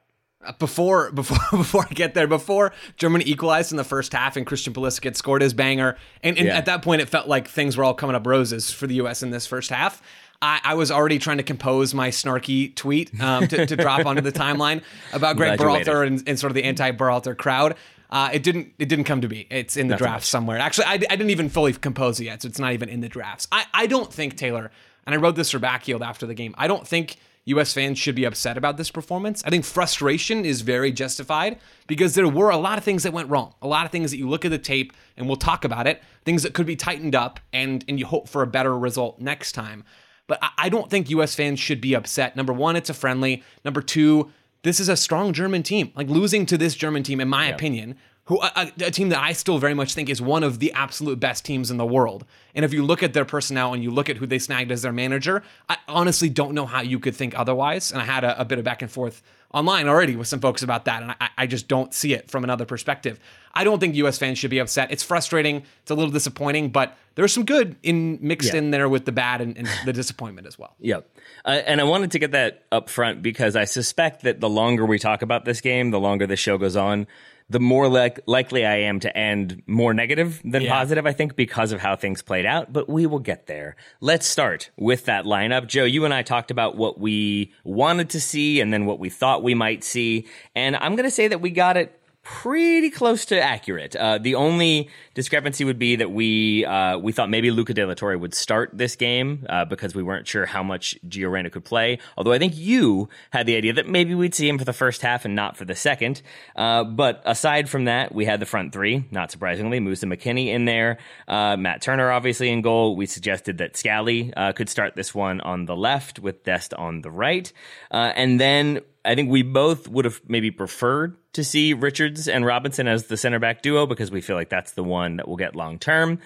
Uh, 0.45 0.53
before 0.53 1.11
before 1.13 1.39
before 1.51 1.87
I 1.89 1.93
get 1.93 2.15
there, 2.15 2.27
before 2.27 2.73
Germany 2.97 3.25
equalized 3.27 3.73
in 3.73 3.77
the 3.77 3.85
first 3.85 4.13
half 4.13 4.37
and 4.37 4.47
Christian 4.47 4.73
Pulisic 4.73 5.05
had 5.05 5.17
scored 5.17 5.43
his 5.43 5.53
banger, 5.53 5.97
and, 6.23 6.39
and 6.39 6.47
yeah. 6.47 6.57
at 6.57 6.67
that 6.67 6.83
point 6.83 7.03
it 7.03 7.09
felt 7.09 7.29
like 7.29 7.49
things 7.49 7.77
were 7.77 7.85
all 7.85 7.95
coming 7.95 8.17
up 8.17 8.27
roses 8.27 8.71
for 8.71 8.87
the 8.87 8.97
U.S. 8.97 9.23
in 9.23 9.31
this 9.31 9.47
first 9.47 9.71
half. 9.71 10.01
I, 10.41 10.61
I, 10.63 10.75
was 10.75 10.91
already 10.91 11.19
trying 11.19 11.39
to 11.39 11.43
compose 11.43 11.95
my 11.95 12.11
snarky 12.11 12.75
tweet 12.75 13.19
um, 13.21 13.49
to, 13.49 13.67
to, 13.67 13.77
drop 13.77 14.07
onto 14.07 14.23
the 14.23 14.31
timeline 14.31 14.83
about 15.13 15.37
Greg 15.39 15.59
Berhalter 15.59 16.07
and, 16.07 16.23
and, 16.29 16.39
sort 16.39 16.51
of 16.51 16.55
the 16.55 16.63
anti-Berhalter 16.63 17.37
crowd. 17.37 17.75
Uh, 18.11 18.31
it 18.33 18.43
didn't. 18.43 18.73
It 18.79 18.89
didn't 18.89 19.05
come 19.05 19.21
to 19.21 19.29
be. 19.29 19.47
It's 19.51 19.77
in 19.77 19.89
the 19.89 19.93
Not 19.93 19.99
draft 19.99 20.25
somewhere. 20.25 20.59
Actually, 20.59 20.87
I, 20.87 20.93
I, 20.93 20.97
didn't 20.99 21.31
even 21.31 21.49
fully 21.49 21.73
compose 21.73 22.21
it 22.21 22.25
yet, 22.25 22.43
so 22.43 22.49
it's 22.49 22.59
not 22.59 22.73
even 22.73 22.89
in 22.89 23.01
the 23.01 23.09
drafts. 23.09 23.47
I, 23.53 23.67
I 23.75 23.87
don't 23.87 24.13
think 24.13 24.37
Taylor. 24.37 24.71
And 25.05 25.15
I 25.15 25.19
wrote 25.19 25.37
this 25.37 25.51
for 25.51 25.59
Backfield 25.59 26.03
after 26.03 26.27
the 26.27 26.35
game. 26.35 26.55
I 26.59 26.69
don't 26.69 26.87
think 26.87 27.17
U.S. 27.47 27.73
fans 27.73 27.99
should 27.99 28.15
be 28.15 28.25
upset 28.25 28.59
about 28.59 28.77
this 28.77 28.91
performance. 28.91 29.43
I 29.45 29.51
think 29.51 29.65
frustration 29.65 30.45
is 30.45 30.61
very 30.61 30.93
justified 30.93 31.59
because 31.87 32.15
there 32.15 32.29
were 32.29 32.51
a 32.51 32.59
lot 32.59 32.77
of 32.77 32.85
things 32.85 33.05
that 33.05 33.13
went 33.15 33.31
wrong. 33.31 33.55
A 33.63 33.67
lot 33.67 33.87
of 33.87 33.91
things 33.91 34.11
that 34.11 34.19
you 34.19 34.29
look 34.29 34.45
at 34.45 34.51
the 34.51 34.59
tape 34.59 34.93
and 35.17 35.27
we'll 35.27 35.37
talk 35.37 35.65
about 35.65 35.87
it. 35.87 36.03
Things 36.27 36.43
that 36.43 36.53
could 36.53 36.67
be 36.67 36.77
tightened 36.77 37.15
up 37.15 37.41
and 37.53 37.85
and 37.89 37.99
you 37.99 38.05
hope 38.05 38.29
for 38.29 38.43
a 38.43 38.47
better 38.47 38.79
result 38.79 39.19
next 39.19 39.53
time. 39.53 39.85
But 40.29 40.39
I 40.57 40.69
don't 40.69 40.89
think 40.89 41.11
US 41.11 41.35
fans 41.35 41.59
should 41.59 41.81
be 41.81 41.95
upset. 41.95 42.37
Number 42.37 42.53
one, 42.53 42.77
it's 42.77 42.91
a 42.91 42.95
friendly. 42.95 43.43
Number 43.65 43.83
two, 43.83 44.31
this 44.63 44.79
is 44.79 44.89
a 44.89 44.97
strong 44.97 45.33
German 45.33 45.65
team. 45.65 45.91
Like 45.97 46.09
losing 46.09 46.47
to 46.47 46.59
this 46.59 46.77
German 46.77 47.03
team, 47.03 47.21
in 47.21 47.29
my 47.29 47.47
opinion, 47.47 47.97
who 48.29 48.39
a, 48.43 48.71
a, 48.81 48.91
team 48.91 49.09
that 49.09 49.23
I 49.23 49.33
still 49.33 49.59
very 49.59 49.73
much 49.73 49.95
think 49.95 50.11
is 50.11 50.21
one 50.21 50.43
of 50.43 50.59
the 50.59 50.71
absolute 50.73 51.19
best 51.19 51.47
teams 51.47 51.71
in 51.71 51.79
the 51.79 51.87
world. 51.87 52.27
And 52.55 52.63
if 52.63 52.75
you 52.75 52.85
look 52.85 53.03
at 53.03 53.15
their 53.15 53.25
personnel 53.25 53.73
and 53.73 53.83
you 53.83 53.91
look 53.91 54.11
at 54.11 54.19
who 54.19 54.27
they 54.27 54.39
snagged 54.39 54.71
as 54.71 54.83
their 54.83 54.93
manager, 54.93 55.43
I 55.67 55.79
honestly 55.89 56.29
don't 56.29 56.53
know 56.53 56.67
how 56.67 56.83
you 56.83 56.99
could 56.99 57.17
think 57.17 57.39
otherwise. 57.39 57.91
And 57.91 58.03
I 58.03 58.05
had 58.05 58.25
a, 58.25 58.39
a 58.39 58.45
bit 58.45 58.59
of 58.59 58.67
back 58.67 58.83
and 58.83 58.91
forth 58.91 59.23
online 59.53 59.89
already 59.89 60.17
with 60.17 60.29
some 60.29 60.41
folks 60.41 60.63
about 60.63 60.85
that, 60.85 61.03
and 61.03 61.13
I, 61.21 61.31
I 61.39 61.47
just 61.47 61.69
don't 61.69 61.95
see 61.95 62.13
it 62.13 62.31
from 62.31 62.45
another 62.45 62.65
perspective. 62.65 63.19
I 63.55 63.65
don't 63.65 63.81
think 63.81 63.95
U.S. 63.97 64.19
fans 64.19 64.39
should 64.39 64.51
be 64.51 64.59
upset. 64.59 64.93
It's 64.93 65.03
frustrating. 65.03 65.65
It's 65.83 65.91
a 65.91 65.95
little 65.95 66.13
disappointing, 66.13 66.71
but 66.71 66.97
there's 67.15 67.33
some 67.33 67.45
good 67.45 67.77
in 67.83 68.19
mixed 68.21 68.53
yeah. 68.53 68.59
in 68.59 68.71
there 68.71 68.89
with 68.89 69.05
the 69.05 69.13
bad 69.13 69.41
and, 69.41 69.57
and 69.57 69.69
the 69.85 69.93
disappointment 69.93 70.47
as 70.47 70.59
well. 70.59 70.75
Yep. 70.81 71.09
Uh, 71.45 71.63
and 71.67 71.81
I 71.81 71.85
wanted 71.85 72.13
to 72.13 72.19
get 72.19 72.33
that 72.33 72.65
up 72.71 72.89
front 72.91 73.23
because 73.23 73.57
I 73.57 73.65
suspect 73.65 74.23
that 74.23 74.41
the 74.41 74.49
longer 74.49 74.85
we 74.85 74.99
talk 74.99 75.23
about 75.23 75.45
this 75.45 75.61
game, 75.61 75.91
the 75.91 76.01
longer 76.01 76.27
the 76.27 76.37
show 76.37 76.59
goes 76.59 76.77
on, 76.77 77.07
the 77.51 77.61
more 77.61 77.89
like, 77.89 78.21
likely 78.27 78.67
I 78.67 78.77
am 78.77 79.01
to 79.01 79.17
end 79.17 79.63
more 79.67 79.95
negative 79.95 80.41
than 80.45 80.63
yeah. 80.63 80.73
positive, 80.73 81.07
I 81.07 81.13
think, 81.13 81.35
because 81.35 81.73
of 81.73 81.81
how 81.81 81.97
things 81.97 82.23
played 82.23 82.45
out. 82.45 82.73
But 82.73 82.89
we 82.89 83.07
will 83.07 83.19
get 83.19 83.47
there. 83.47 83.77
Let's 84.01 84.27
start 84.27 84.71
with 84.77 85.07
that 85.07 85.25
lineup. 85.25 85.67
Joe, 85.67 85.85
you 85.85 86.05
and 86.05 86.13
I 86.13 86.23
talked 86.23 86.51
about 86.51 86.77
what 86.77 87.01
we 87.01 87.53
wanted 87.65 88.11
to 88.11 88.21
see 88.21 88.61
and 88.61 88.73
then 88.73 88.85
what 88.85 88.99
we 88.99 89.09
thought 89.09 89.43
we 89.43 89.55
might 89.55 89.83
see. 89.83 90.27
And 90.55 90.77
I'm 90.77 90.95
going 90.95 91.09
to 91.09 91.15
say 91.15 91.29
that 91.29 91.41
we 91.41 91.51
got 91.51 91.77
it 91.77 91.98
pretty 92.29 92.91
close 92.91 93.25
to 93.25 93.41
accurate. 93.41 93.97
Uh, 93.97 94.19
the 94.19 94.35
only 94.35 94.91
discrepancy 95.15 95.65
would 95.65 95.79
be 95.79 95.97
that 95.97 96.11
we 96.11 96.63
uh, 96.67 96.99
we 96.99 97.11
thought 97.11 97.31
maybe 97.31 97.51
Luca 97.51 97.73
De 97.73 97.87
La 97.87 97.95
Torre 97.95 98.19
would 98.19 98.35
start 98.35 98.71
this 98.75 98.97
game 98.97 99.47
uh, 99.49 99.65
because 99.65 99.95
we 99.95 100.03
weren't 100.03 100.27
sure 100.27 100.45
how 100.45 100.63
much 100.63 100.99
Gio 101.09 101.31
Reyna 101.31 101.49
could 101.49 101.65
play. 101.65 101.99
Although 102.19 102.33
I 102.33 102.39
think 102.39 102.55
you 102.55 103.09
had 103.31 103.47
the 103.47 103.57
idea 103.57 103.73
that 103.73 103.89
maybe 103.89 104.15
we'd 104.15 104.35
see 104.35 104.47
him 104.47 104.59
for 104.59 104.67
the 104.67 104.75
first 104.75 105.01
half 105.01 105.25
and 105.25 105.35
not 105.35 105.57
for 105.57 105.65
the 105.65 105.75
second. 105.75 106.21
Uh, 106.55 106.85
but 106.85 107.23
aside 107.25 107.71
from 107.71 107.87
that, 107.87 108.15
we 108.15 108.27
had 108.27 108.41
the 108.41 108.47
front 108.47 108.75
three. 108.75 109.07
Not 109.11 109.31
surprisingly, 109.31 109.81
Musah 109.81 110.05
McKennie 110.05 110.49
in 110.49 110.67
there, 110.67 110.99
uh, 111.29 111.57
Matt 111.57 111.81
Turner 111.81 112.11
obviously 112.13 112.51
in 112.51 112.61
goal. 112.61 112.95
We 112.95 113.07
suggested 113.07 113.57
that 113.59 113.75
Scally 113.79 114.35
uh, 114.35 114.53
could 114.53 114.69
start 114.69 114.97
this 114.97 115.15
one 115.15 115.41
on 115.41 115.65
the 115.65 115.77
left 115.77 116.19
with 116.19 116.45
Dest 116.45 116.75
on 116.75 117.01
the 117.01 117.11
right, 117.11 117.51
and 117.91 118.39
then 118.39 118.81
I 119.05 119.15
think 119.15 119.31
we 119.31 119.43
both 119.43 119.89
would 119.89 120.05
have 120.05 120.21
maybe 120.29 120.51
preferred 120.51 121.17
to 121.35 121.45
see 121.45 121.73
Richards 121.73 122.29
and 122.29 122.45
Robinson 122.45 122.89
as 122.89 123.07
the 123.07 123.17
center 123.17 123.39
back 123.39 123.63
duo 123.63 123.87
because 123.87 124.11
we 124.11 124.21
feel 124.21 124.37
like 124.37 124.49
that's 124.49 124.73
the 124.73 124.85
one 124.85 125.17
that 125.17 125.29
will 125.29 125.37
get 125.37 125.57
long 125.57 125.79
term. 125.79 126.21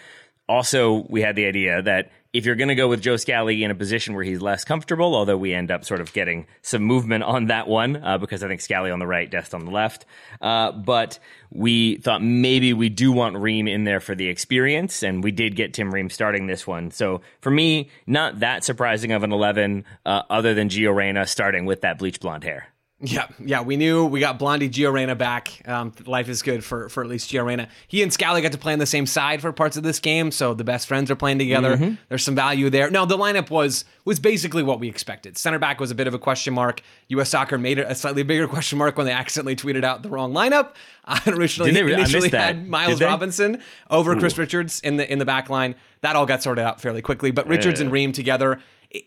Also, 0.48 1.06
we 1.08 1.22
had 1.22 1.36
the 1.36 1.46
idea 1.46 1.82
that 1.82 2.10
if 2.32 2.46
you're 2.46 2.54
going 2.54 2.68
to 2.68 2.74
go 2.74 2.88
with 2.88 3.02
Joe 3.02 3.16
Scally 3.16 3.62
in 3.62 3.70
a 3.70 3.74
position 3.74 4.14
where 4.14 4.24
he's 4.24 4.40
less 4.40 4.64
comfortable, 4.64 5.14
although 5.14 5.36
we 5.36 5.52
end 5.52 5.70
up 5.70 5.84
sort 5.84 6.00
of 6.00 6.12
getting 6.14 6.46
some 6.62 6.82
movement 6.82 7.24
on 7.24 7.46
that 7.46 7.68
one 7.68 7.96
uh, 7.96 8.16
because 8.16 8.42
I 8.42 8.48
think 8.48 8.62
Scally 8.62 8.90
on 8.90 8.98
the 8.98 9.06
right, 9.06 9.30
Dest 9.30 9.54
on 9.54 9.66
the 9.66 9.70
left. 9.70 10.06
Uh, 10.40 10.72
but 10.72 11.18
we 11.50 11.96
thought 11.96 12.22
maybe 12.22 12.72
we 12.72 12.88
do 12.88 13.12
want 13.12 13.36
Ream 13.36 13.68
in 13.68 13.84
there 13.84 14.00
for 14.00 14.14
the 14.14 14.28
experience, 14.28 15.02
and 15.02 15.22
we 15.22 15.30
did 15.30 15.56
get 15.56 15.74
Tim 15.74 15.92
Ream 15.92 16.08
starting 16.08 16.46
this 16.46 16.66
one. 16.66 16.90
So 16.90 17.20
for 17.40 17.50
me, 17.50 17.90
not 18.06 18.40
that 18.40 18.64
surprising 18.64 19.12
of 19.12 19.22
an 19.22 19.32
11, 19.32 19.84
uh, 20.06 20.22
other 20.30 20.54
than 20.54 20.70
Gio 20.70 20.94
Reyna 20.94 21.26
starting 21.26 21.66
with 21.66 21.82
that 21.82 21.98
bleach 21.98 22.20
blonde 22.20 22.44
hair. 22.44 22.68
Yeah, 23.04 23.26
yeah, 23.44 23.62
we 23.62 23.76
knew 23.76 24.06
we 24.06 24.20
got 24.20 24.38
Blondie 24.38 24.70
Gio 24.70 24.92
Reyna 24.92 25.16
back. 25.16 25.60
Um, 25.66 25.92
life 26.06 26.28
is 26.28 26.40
good 26.40 26.64
for 26.64 26.88
for 26.88 27.02
at 27.02 27.10
least 27.10 27.28
Gio 27.32 27.44
Reyna. 27.44 27.68
He 27.88 28.00
and 28.00 28.12
Scally 28.12 28.40
got 28.42 28.52
to 28.52 28.58
play 28.58 28.72
on 28.72 28.78
the 28.78 28.86
same 28.86 29.06
side 29.06 29.40
for 29.40 29.52
parts 29.52 29.76
of 29.76 29.82
this 29.82 29.98
game, 29.98 30.30
so 30.30 30.54
the 30.54 30.62
best 30.62 30.86
friends 30.86 31.10
are 31.10 31.16
playing 31.16 31.40
together. 31.40 31.76
Mm-hmm. 31.76 31.94
There's 32.08 32.22
some 32.22 32.36
value 32.36 32.70
there. 32.70 32.90
No, 32.92 33.04
the 33.04 33.18
lineup 33.18 33.50
was 33.50 33.84
was 34.04 34.20
basically 34.20 34.62
what 34.62 34.78
we 34.78 34.88
expected. 34.88 35.36
Center 35.36 35.58
back 35.58 35.80
was 35.80 35.90
a 35.90 35.96
bit 35.96 36.06
of 36.06 36.14
a 36.14 36.18
question 36.18 36.54
mark. 36.54 36.80
U.S. 37.08 37.30
Soccer 37.30 37.58
made 37.58 37.78
it 37.78 37.86
a 37.88 37.94
slightly 37.96 38.22
bigger 38.22 38.46
question 38.46 38.78
mark 38.78 38.96
when 38.96 39.06
they 39.06 39.12
accidentally 39.12 39.56
tweeted 39.56 39.82
out 39.82 40.04
the 40.04 40.08
wrong 40.08 40.32
lineup. 40.32 40.74
Uh, 41.04 41.18
originally, 41.26 41.72
they, 41.72 41.80
initially 41.80 42.28
had 42.28 42.68
Miles 42.68 43.02
Robinson 43.02 43.60
over 43.90 44.12
Ooh. 44.12 44.20
Chris 44.20 44.38
Richards 44.38 44.78
in 44.82 44.98
the 44.98 45.12
in 45.12 45.18
the 45.18 45.24
back 45.24 45.50
line. 45.50 45.74
That 46.02 46.14
all 46.14 46.26
got 46.26 46.44
sorted 46.44 46.64
out 46.64 46.80
fairly 46.80 47.02
quickly. 47.02 47.32
But 47.32 47.48
Richards 47.48 47.80
and 47.80 47.90
Ream 47.90 48.12
together. 48.12 48.60
It, 48.88 49.04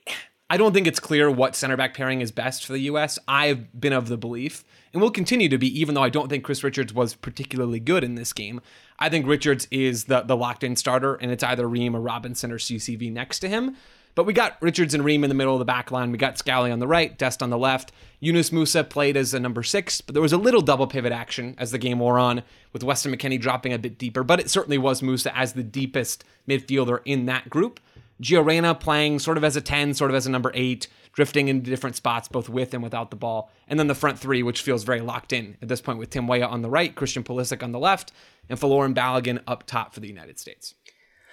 I 0.47 0.57
don't 0.57 0.73
think 0.73 0.85
it's 0.85 0.99
clear 0.99 1.31
what 1.31 1.55
center 1.55 1.75
back 1.75 1.95
pairing 1.95 2.21
is 2.21 2.31
best 2.31 2.65
for 2.65 2.73
the 2.73 2.81
U.S. 2.81 3.17
I've 3.27 3.79
been 3.79 3.93
of 3.93 4.09
the 4.09 4.17
belief, 4.17 4.63
and 4.93 5.01
will 5.01 5.09
continue 5.09 5.49
to 5.49 5.57
be, 5.57 5.79
even 5.79 5.95
though 5.95 6.03
I 6.03 6.09
don't 6.09 6.29
think 6.29 6.43
Chris 6.43 6.63
Richards 6.63 6.93
was 6.93 7.15
particularly 7.15 7.79
good 7.79 8.03
in 8.03 8.13
this 8.13 8.31
game. 8.31 8.61
I 8.99 9.09
think 9.09 9.25
Richards 9.25 9.67
is 9.71 10.03
the 10.03 10.21
the 10.21 10.37
locked 10.37 10.63
in 10.63 10.75
starter, 10.75 11.15
and 11.15 11.31
it's 11.31 11.43
either 11.43 11.67
Ream 11.67 11.95
or 11.95 11.99
Robinson 11.99 12.51
or 12.51 12.59
CCV 12.59 13.11
next 13.11 13.39
to 13.39 13.49
him. 13.49 13.75
But 14.13 14.25
we 14.25 14.33
got 14.33 14.61
Richards 14.61 14.93
and 14.93 15.03
Ream 15.03 15.23
in 15.23 15.29
the 15.29 15.35
middle 15.35 15.53
of 15.53 15.59
the 15.59 15.65
back 15.65 15.91
line. 15.91 16.11
We 16.11 16.17
got 16.17 16.37
Scally 16.37 16.71
on 16.71 16.79
the 16.79 16.87
right, 16.87 17.17
Dest 17.17 17.43
on 17.43 17.49
the 17.49 17.57
left. 17.57 17.91
Yunus 18.21 18.51
Musah 18.51 18.87
played 18.87 19.17
as 19.17 19.33
a 19.33 19.39
number 19.39 19.61
six, 19.61 19.99
but 19.99 20.13
there 20.13 20.21
was 20.21 20.31
a 20.31 20.37
little 20.37 20.61
double 20.61 20.87
pivot 20.87 21.11
action 21.11 21.55
as 21.57 21.71
the 21.71 21.77
game 21.77 21.99
wore 21.99 22.17
on, 22.17 22.43
with 22.71 22.83
Weston 22.83 23.13
McKennie 23.13 23.41
dropping 23.41 23.73
a 23.73 23.79
bit 23.79 23.97
deeper. 23.97 24.23
But 24.23 24.39
it 24.39 24.49
certainly 24.49 24.77
was 24.77 25.01
Musah 25.01 25.33
as 25.35 25.53
the 25.53 25.63
deepest 25.63 26.23
midfielder 26.47 26.99
in 27.03 27.25
that 27.25 27.49
group. 27.49 27.79
Gio 28.21 28.45
Reyna 28.45 28.75
playing 28.75 29.19
sort 29.19 29.37
of 29.37 29.43
as 29.43 29.55
a 29.55 29.61
10, 29.61 29.93
sort 29.93 30.09
of 30.09 30.15
as 30.15 30.25
a 30.25 30.31
number 30.31 30.51
8, 30.53 30.87
drifting 31.11 31.47
into 31.47 31.69
different 31.69 31.95
spots 31.95 32.27
both 32.27 32.47
with 32.47 32.73
and 32.73 32.83
without 32.83 33.09
the 33.09 33.15
ball. 33.15 33.51
And 33.67 33.79
then 33.79 33.87
the 33.87 33.95
front 33.95 34.19
three, 34.19 34.43
which 34.43 34.61
feels 34.61 34.83
very 34.83 35.01
locked 35.01 35.33
in 35.33 35.57
at 35.61 35.67
this 35.67 35.81
point 35.81 35.99
with 35.99 36.09
Tim 36.09 36.27
Weah 36.27 36.45
on 36.45 36.61
the 36.61 36.69
right, 36.69 36.95
Christian 36.95 37.23
Pulisic 37.23 37.63
on 37.63 37.71
the 37.71 37.79
left, 37.79 38.11
and 38.49 38.59
Folarin 38.59 38.93
Balogun 38.93 39.41
up 39.47 39.65
top 39.65 39.93
for 39.93 39.99
the 39.99 40.07
United 40.07 40.39
States. 40.39 40.75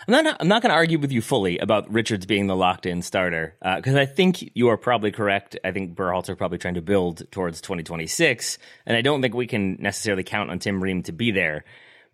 I'm 0.08 0.24
not. 0.24 0.36
I'm 0.40 0.48
not 0.48 0.62
going 0.62 0.70
to 0.70 0.74
argue 0.76 0.98
with 0.98 1.12
you 1.12 1.22
fully 1.22 1.58
about 1.58 1.88
Richards 1.88 2.26
being 2.26 2.48
the 2.48 2.56
locked-in 2.56 3.02
starter 3.02 3.54
because 3.76 3.94
uh, 3.94 4.00
I 4.00 4.06
think 4.06 4.50
you 4.54 4.68
are 4.68 4.76
probably 4.76 5.12
correct. 5.12 5.56
I 5.64 5.70
think 5.70 5.94
Berhalter 5.94 6.36
probably 6.36 6.58
trying 6.58 6.74
to 6.74 6.82
build 6.82 7.30
towards 7.30 7.60
2026, 7.60 8.58
and 8.84 8.96
I 8.96 9.00
don't 9.00 9.22
think 9.22 9.34
we 9.34 9.46
can 9.46 9.76
necessarily 9.78 10.24
count 10.24 10.50
on 10.50 10.58
Tim 10.58 10.82
Ream 10.82 11.04
to 11.04 11.12
be 11.12 11.30
there 11.30 11.64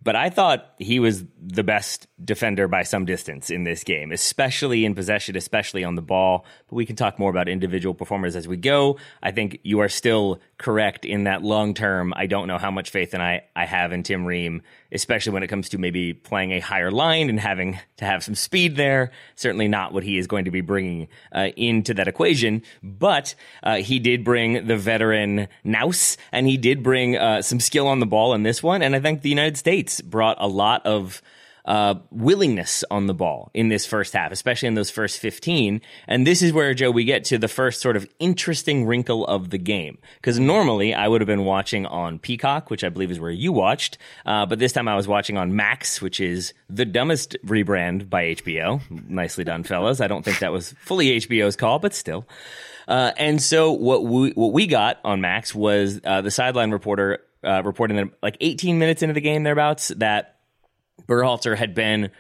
but 0.02 0.14
I 0.14 0.30
thought 0.30 0.74
he 0.78 1.00
was 1.00 1.24
the 1.40 1.64
best 1.64 2.06
defender 2.24 2.68
by 2.68 2.84
some 2.84 3.04
distance 3.04 3.50
in 3.50 3.64
this 3.64 3.82
game, 3.82 4.12
especially 4.12 4.84
in 4.84 4.94
possession, 4.94 5.36
especially 5.36 5.82
on 5.82 5.96
the 5.96 6.02
ball. 6.02 6.44
But 6.68 6.76
we 6.76 6.86
can 6.86 6.94
talk 6.94 7.18
more 7.18 7.30
about 7.30 7.48
individual 7.48 7.94
performers 7.94 8.36
as 8.36 8.46
we 8.46 8.56
go. 8.56 8.98
I 9.22 9.32
think 9.32 9.58
you 9.64 9.80
are 9.80 9.88
still 9.88 10.40
correct 10.56 11.04
in 11.04 11.24
that 11.24 11.42
long 11.42 11.74
term. 11.74 12.12
I 12.16 12.26
don't 12.26 12.46
know 12.46 12.58
how 12.58 12.70
much 12.70 12.90
faith 12.90 13.12
and 13.12 13.22
I, 13.22 13.42
I 13.56 13.66
have 13.66 13.92
in 13.92 14.04
Tim 14.04 14.24
Ream, 14.24 14.62
especially 14.92 15.32
when 15.32 15.42
it 15.42 15.48
comes 15.48 15.68
to 15.70 15.78
maybe 15.78 16.14
playing 16.14 16.52
a 16.52 16.60
higher 16.60 16.90
line 16.90 17.28
and 17.28 17.38
having 17.38 17.78
to 17.96 18.04
have 18.04 18.24
some 18.24 18.34
speed 18.34 18.76
there. 18.76 19.10
Certainly 19.34 19.68
not 19.68 19.92
what 19.92 20.02
he 20.02 20.18
is 20.18 20.26
going 20.26 20.44
to 20.46 20.50
be 20.50 20.60
bringing 20.60 21.08
uh, 21.32 21.48
into 21.56 21.94
that 21.94 22.08
equation. 22.08 22.62
But 22.82 23.34
uh, 23.62 23.76
he 23.76 23.98
did 23.98 24.24
bring 24.24 24.66
the 24.66 24.76
veteran 24.76 25.48
Nous, 25.64 26.16
and 26.32 26.46
he 26.46 26.56
did 26.56 26.82
bring 26.82 27.16
uh, 27.16 27.42
some 27.42 27.60
skill 27.60 27.86
on 27.86 28.00
the 28.00 28.06
ball 28.06 28.34
in 28.34 28.42
this 28.42 28.62
one. 28.62 28.82
And 28.82 28.96
I 28.96 29.00
think 29.00 29.22
the 29.22 29.28
United 29.28 29.56
States 29.56 30.00
brought 30.00 30.36
a 30.40 30.48
lot 30.48 30.84
of 30.86 31.22
uh, 31.68 31.96
willingness 32.10 32.82
on 32.90 33.06
the 33.06 33.14
ball 33.14 33.50
in 33.52 33.68
this 33.68 33.84
first 33.84 34.14
half, 34.14 34.32
especially 34.32 34.68
in 34.68 34.74
those 34.74 34.90
first 34.90 35.18
15. 35.18 35.82
And 36.06 36.26
this 36.26 36.40
is 36.40 36.50
where, 36.50 36.72
Joe, 36.72 36.90
we 36.90 37.04
get 37.04 37.24
to 37.24 37.36
the 37.36 37.46
first 37.46 37.82
sort 37.82 37.94
of 37.94 38.08
interesting 38.18 38.86
wrinkle 38.86 39.26
of 39.26 39.50
the 39.50 39.58
game. 39.58 39.98
Because 40.16 40.38
normally 40.38 40.94
I 40.94 41.06
would 41.06 41.20
have 41.20 41.26
been 41.26 41.44
watching 41.44 41.84
on 41.84 42.18
Peacock, 42.18 42.70
which 42.70 42.82
I 42.82 42.88
believe 42.88 43.10
is 43.10 43.20
where 43.20 43.30
you 43.30 43.52
watched. 43.52 43.98
Uh, 44.24 44.46
but 44.46 44.58
this 44.58 44.72
time 44.72 44.88
I 44.88 44.96
was 44.96 45.06
watching 45.06 45.36
on 45.36 45.54
Max, 45.54 46.00
which 46.00 46.20
is 46.20 46.54
the 46.70 46.86
dumbest 46.86 47.36
rebrand 47.44 48.08
by 48.08 48.34
HBO. 48.34 48.80
Nicely 49.06 49.44
done, 49.44 49.62
fellas. 49.62 50.00
I 50.00 50.06
don't 50.06 50.24
think 50.24 50.38
that 50.38 50.52
was 50.52 50.72
fully 50.80 51.20
HBO's 51.20 51.54
call, 51.54 51.78
but 51.78 51.92
still. 51.92 52.26
Uh, 52.88 53.12
and 53.18 53.42
so 53.42 53.72
what 53.72 54.06
we, 54.06 54.30
what 54.30 54.54
we 54.54 54.66
got 54.66 55.00
on 55.04 55.20
Max 55.20 55.54
was 55.54 56.00
uh, 56.02 56.22
the 56.22 56.30
sideline 56.30 56.70
reporter 56.70 57.18
uh, 57.44 57.62
reporting 57.62 57.98
that 57.98 58.08
like 58.22 58.38
18 58.40 58.78
minutes 58.78 59.02
into 59.02 59.12
the 59.12 59.20
game 59.20 59.42
thereabouts 59.42 59.88
that 59.88 60.37
Berhalter 61.06 61.56
had 61.56 61.74
been 61.74 62.10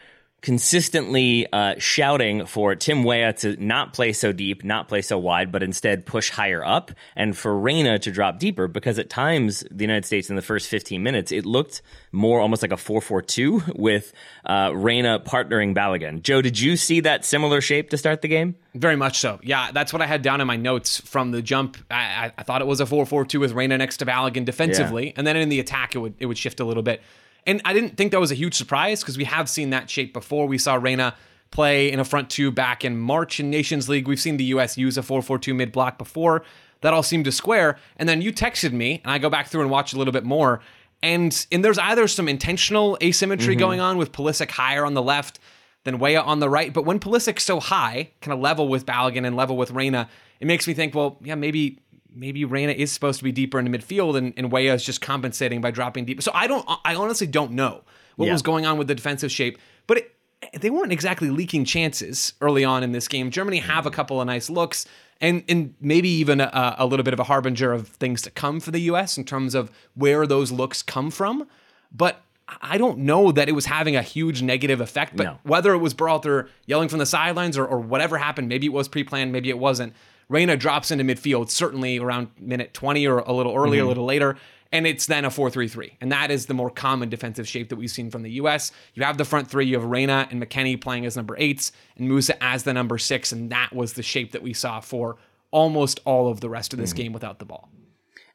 consistently 0.40 1.50
uh, 1.52 1.74
shouting 1.78 2.46
for 2.46 2.76
Tim 2.76 3.02
Weah 3.02 3.32
to 3.34 3.56
not 3.62 3.92
play 3.92 4.12
so 4.12 4.32
deep, 4.32 4.62
not 4.62 4.88
play 4.88 5.02
so 5.02 5.18
wide, 5.18 5.50
but 5.50 5.62
instead 5.62 6.06
push 6.06 6.30
higher 6.30 6.64
up, 6.64 6.92
and 7.16 7.36
for 7.36 7.58
Reyna 7.58 7.98
to 8.00 8.12
drop 8.12 8.38
deeper. 8.38 8.68
Because 8.68 8.98
at 8.98 9.10
times, 9.10 9.64
the 9.70 9.82
United 9.82 10.04
States 10.04 10.30
in 10.30 10.36
the 10.36 10.42
first 10.42 10.68
15 10.68 11.02
minutes, 11.02 11.32
it 11.32 11.44
looked 11.44 11.82
more 12.12 12.40
almost 12.40 12.62
like 12.62 12.72
a 12.72 12.76
4-4-2 12.76 13.76
with 13.76 14.12
uh, 14.46 14.70
Reyna 14.74 15.18
partnering 15.18 15.74
Balogun. 15.74 16.22
Joe, 16.22 16.40
did 16.40 16.58
you 16.58 16.76
see 16.76 17.00
that 17.00 17.24
similar 17.24 17.60
shape 17.60 17.90
to 17.90 17.96
start 17.96 18.22
the 18.22 18.28
game? 18.28 18.54
Very 18.74 18.96
much 18.96 19.18
so. 19.18 19.40
Yeah, 19.42 19.72
that's 19.72 19.92
what 19.92 20.02
I 20.02 20.06
had 20.06 20.22
down 20.22 20.40
in 20.40 20.46
my 20.46 20.56
notes 20.56 21.00
from 21.00 21.32
the 21.32 21.42
jump. 21.42 21.78
I, 21.90 22.32
I 22.38 22.42
thought 22.44 22.60
it 22.60 22.66
was 22.66 22.80
a 22.80 22.84
4-4-2 22.84 23.40
with 23.40 23.52
Reyna 23.52 23.76
next 23.76 23.96
to 23.98 24.06
Balogun 24.06 24.44
defensively, 24.44 25.06
yeah. 25.06 25.12
and 25.16 25.26
then 25.26 25.36
in 25.36 25.48
the 25.48 25.58
attack, 25.58 25.96
it 25.96 25.98
would 25.98 26.14
it 26.20 26.26
would 26.26 26.38
shift 26.38 26.60
a 26.60 26.64
little 26.64 26.84
bit. 26.84 27.02
And 27.48 27.62
I 27.64 27.72
didn't 27.72 27.96
think 27.96 28.12
that 28.12 28.20
was 28.20 28.30
a 28.30 28.34
huge 28.34 28.54
surprise 28.54 29.00
because 29.00 29.16
we 29.16 29.24
have 29.24 29.48
seen 29.48 29.70
that 29.70 29.88
shape 29.88 30.12
before. 30.12 30.46
We 30.46 30.58
saw 30.58 30.74
Reyna 30.74 31.14
play 31.50 31.90
in 31.90 31.98
a 31.98 32.04
front 32.04 32.28
two 32.28 32.52
back 32.52 32.84
in 32.84 32.98
March 32.98 33.40
in 33.40 33.48
Nations 33.48 33.88
League. 33.88 34.06
We've 34.06 34.20
seen 34.20 34.36
the 34.36 34.44
US 34.44 34.76
use 34.76 34.98
a 34.98 35.02
4-4-2 35.02 35.56
mid 35.56 35.72
block 35.72 35.96
before. 35.96 36.44
That 36.82 36.92
all 36.92 37.02
seemed 37.02 37.24
to 37.24 37.32
square. 37.32 37.78
And 37.96 38.06
then 38.06 38.20
you 38.20 38.34
texted 38.34 38.72
me, 38.72 39.00
and 39.02 39.10
I 39.10 39.16
go 39.16 39.30
back 39.30 39.48
through 39.48 39.62
and 39.62 39.70
watch 39.70 39.94
a 39.94 39.96
little 39.96 40.12
bit 40.12 40.24
more. 40.24 40.60
And 41.02 41.46
and 41.50 41.64
there's 41.64 41.78
either 41.78 42.06
some 42.06 42.28
intentional 42.28 42.98
asymmetry 43.02 43.54
mm-hmm. 43.54 43.60
going 43.60 43.80
on 43.80 43.96
with 43.96 44.12
Pulisic 44.12 44.50
higher 44.50 44.84
on 44.84 44.92
the 44.92 45.02
left 45.02 45.38
than 45.84 45.98
Weah 45.98 46.20
on 46.20 46.40
the 46.40 46.50
right. 46.50 46.70
But 46.70 46.84
when 46.84 47.00
Pulisic's 47.00 47.44
so 47.44 47.60
high, 47.60 48.10
kind 48.20 48.34
of 48.34 48.40
level 48.40 48.68
with 48.68 48.84
Balogun 48.84 49.26
and 49.26 49.36
level 49.36 49.56
with 49.56 49.70
Reyna, 49.70 50.10
it 50.38 50.46
makes 50.46 50.68
me 50.68 50.74
think, 50.74 50.94
well, 50.94 51.18
yeah, 51.22 51.34
maybe 51.34 51.80
maybe 52.14 52.44
Reyna 52.44 52.72
is 52.72 52.92
supposed 52.92 53.18
to 53.18 53.24
be 53.24 53.32
deeper 53.32 53.58
into 53.58 53.76
midfield 53.76 54.16
and, 54.16 54.32
and 54.36 54.50
Weah 54.50 54.74
is 54.74 54.84
just 54.84 55.00
compensating 55.00 55.60
by 55.60 55.70
dropping 55.70 56.04
deep. 56.04 56.22
So 56.22 56.30
I 56.34 56.46
don't, 56.46 56.64
I 56.84 56.94
honestly 56.94 57.26
don't 57.26 57.52
know 57.52 57.82
what 58.16 58.26
yeah. 58.26 58.32
was 58.32 58.42
going 58.42 58.66
on 58.66 58.78
with 58.78 58.88
the 58.88 58.94
defensive 58.94 59.30
shape, 59.30 59.58
but 59.86 59.98
it, 59.98 60.16
they 60.60 60.70
weren't 60.70 60.92
exactly 60.92 61.30
leaking 61.30 61.64
chances 61.64 62.32
early 62.40 62.64
on 62.64 62.82
in 62.82 62.92
this 62.92 63.08
game. 63.08 63.30
Germany 63.30 63.58
have 63.58 63.86
a 63.86 63.90
couple 63.90 64.20
of 64.20 64.26
nice 64.26 64.48
looks 64.48 64.86
and 65.20 65.42
and 65.48 65.74
maybe 65.80 66.08
even 66.08 66.40
a, 66.40 66.76
a 66.78 66.86
little 66.86 67.02
bit 67.02 67.12
of 67.12 67.20
a 67.20 67.24
harbinger 67.24 67.72
of 67.72 67.88
things 67.88 68.22
to 68.22 68.30
come 68.30 68.60
for 68.60 68.70
the 68.70 68.80
U.S. 68.82 69.18
in 69.18 69.24
terms 69.24 69.54
of 69.54 69.70
where 69.94 70.26
those 70.26 70.52
looks 70.52 70.82
come 70.82 71.10
from. 71.10 71.48
But 71.90 72.22
I 72.62 72.78
don't 72.78 72.98
know 72.98 73.32
that 73.32 73.48
it 73.48 73.52
was 73.52 73.66
having 73.66 73.96
a 73.96 74.02
huge 74.02 74.42
negative 74.42 74.80
effect. 74.80 75.16
But 75.16 75.24
no. 75.24 75.38
whether 75.42 75.74
it 75.74 75.78
was 75.78 75.94
Berhalter 75.94 76.48
yelling 76.66 76.88
from 76.88 76.98
the 76.98 77.06
sidelines 77.06 77.58
or, 77.58 77.66
or 77.66 77.78
whatever 77.78 78.18
happened, 78.18 78.48
maybe 78.48 78.66
it 78.66 78.72
was 78.72 78.88
pre-planned, 78.88 79.32
maybe 79.32 79.50
it 79.50 79.58
wasn't. 79.58 79.92
Reyna 80.28 80.56
drops 80.56 80.90
into 80.90 81.04
midfield, 81.04 81.50
certainly 81.50 81.98
around 81.98 82.28
minute 82.38 82.74
20 82.74 83.06
or 83.06 83.18
a 83.20 83.32
little 83.32 83.54
earlier, 83.54 83.80
mm-hmm. 83.80 83.86
a 83.86 83.88
little 83.88 84.04
later. 84.04 84.36
And 84.70 84.86
it's 84.86 85.06
then 85.06 85.24
a 85.24 85.30
4 85.30 85.48
3 85.50 85.66
3. 85.66 85.96
And 86.00 86.12
that 86.12 86.30
is 86.30 86.46
the 86.46 86.54
more 86.54 86.68
common 86.68 87.08
defensive 87.08 87.48
shape 87.48 87.70
that 87.70 87.76
we've 87.76 87.90
seen 87.90 88.10
from 88.10 88.22
the 88.22 88.32
US. 88.32 88.70
You 88.94 89.02
have 89.04 89.16
the 89.16 89.24
front 89.24 89.48
three, 89.48 89.66
you 89.66 89.76
have 89.76 89.84
Reyna 89.86 90.28
and 90.30 90.42
McKennie 90.42 90.78
playing 90.78 91.06
as 91.06 91.16
number 91.16 91.34
eights, 91.38 91.72
and 91.96 92.10
Musah 92.10 92.36
as 92.42 92.64
the 92.64 92.74
number 92.74 92.98
six. 92.98 93.32
And 93.32 93.50
that 93.50 93.72
was 93.72 93.94
the 93.94 94.02
shape 94.02 94.32
that 94.32 94.42
we 94.42 94.52
saw 94.52 94.80
for 94.80 95.16
almost 95.50 96.00
all 96.04 96.28
of 96.28 96.40
the 96.40 96.50
rest 96.50 96.74
of 96.74 96.78
this 96.78 96.90
mm-hmm. 96.90 96.96
game 96.98 97.12
without 97.14 97.38
the 97.38 97.46
ball. 97.46 97.70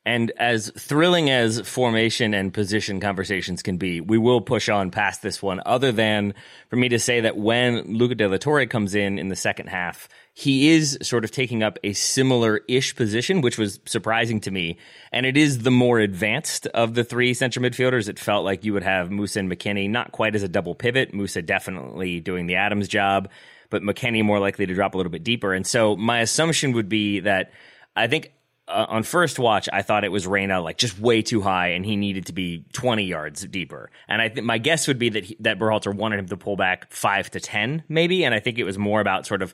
And 0.06 0.32
as 0.38 0.70
thrilling 0.78 1.30
as 1.30 1.62
formation 1.62 2.34
and 2.34 2.54
position 2.54 3.00
conversations 3.00 3.64
can 3.64 3.78
be, 3.78 4.02
we 4.02 4.18
will 4.18 4.42
push 4.42 4.68
on 4.68 4.92
past 4.92 5.22
this 5.22 5.42
one, 5.42 5.62
other 5.66 5.94
than 5.94 6.34
for 6.70 6.76
me 6.76 6.90
to 6.90 7.00
say 7.00 7.22
that 7.22 7.38
when 7.38 7.84
Luca 7.98 8.16
De 8.16 8.28
La 8.28 8.36
Torre 8.36 8.66
comes 8.66 8.96
in 8.96 9.18
in 9.18 9.30
the 9.30 9.36
second 9.36 9.68
half, 9.68 10.10
he 10.34 10.72
is 10.72 10.98
sort 11.02 11.24
of 11.24 11.32
taking 11.32 11.64
up 11.64 11.80
a 11.86 11.94
similar 11.94 12.62
ish 12.68 12.96
position, 12.96 13.40
which 13.40 13.58
was 13.58 13.80
surprising 13.86 14.42
to 14.42 14.52
me. 14.52 14.78
And 15.14 15.26
it 15.26 15.38
is 15.38 15.60
the 15.60 15.72
more 15.72 16.00
advanced 16.00 16.68
of 16.68 16.96
the 16.96 17.06
three 17.06 17.34
central 17.34 17.64
midfielders. 17.64 18.10
It 18.10 18.20
felt 18.20 18.44
like 18.44 18.66
you 18.66 18.74
would 18.74 18.84
have 18.84 19.10
Musah 19.10 19.38
and 19.38 19.50
McKennie 19.50 19.90
not 19.90 20.12
quite 20.12 20.36
as 20.36 20.44
a 20.44 20.50
double 20.50 20.76
pivot, 20.76 21.14
Musah 21.14 21.46
definitely 21.46 22.20
doing 22.20 22.48
the 22.48 22.56
Adams 22.56 22.90
job, 22.90 23.30
but 23.70 23.84
McKennie 23.84 24.26
more 24.26 24.40
likely 24.40 24.66
to 24.66 24.74
drop 24.74 24.96
a 24.96 24.98
little 24.98 25.12
bit 25.12 25.24
deeper. 25.24 25.54
And 25.54 25.66
so 25.66 25.96
my 25.96 26.20
assumption 26.20 26.74
would 26.74 26.90
be 26.90 27.22
that 27.22 27.52
I 27.96 28.08
think 28.08 28.34
uh, 28.68 28.86
on 28.88 29.04
first 29.04 29.40
watch, 29.40 29.68
I 29.72 29.82
thought 29.82 30.04
it 30.04 30.12
was 30.12 30.26
Reyna 30.26 30.62
like 30.62 30.78
just 30.78 31.00
way 31.00 31.22
too 31.22 31.42
high, 31.42 31.70
and 31.70 31.86
he 31.86 31.96
needed 31.96 32.28
to 32.28 32.34
be 32.34 32.66
20 32.74 33.04
yards 33.04 33.46
deeper. 33.46 33.90
And 34.08 34.22
I 34.22 34.30
think 34.30 34.46
my 34.46 34.58
guess 34.58 34.88
would 34.88 35.00
be 35.00 35.10
that 35.10 35.26
he, 35.26 35.38
that 35.42 35.60
Berhalter 35.60 35.94
wanted 35.94 36.20
him 36.20 36.28
to 36.28 36.38
pull 36.38 36.56
back 36.56 36.92
five 36.92 37.30
to 37.32 37.40
10, 37.40 37.84
maybe. 37.90 38.24
And 38.24 38.34
I 38.34 38.40
think 38.40 38.58
it 38.58 38.64
was 38.64 38.78
more 38.78 39.02
about 39.02 39.26
sort 39.26 39.42
of 39.42 39.54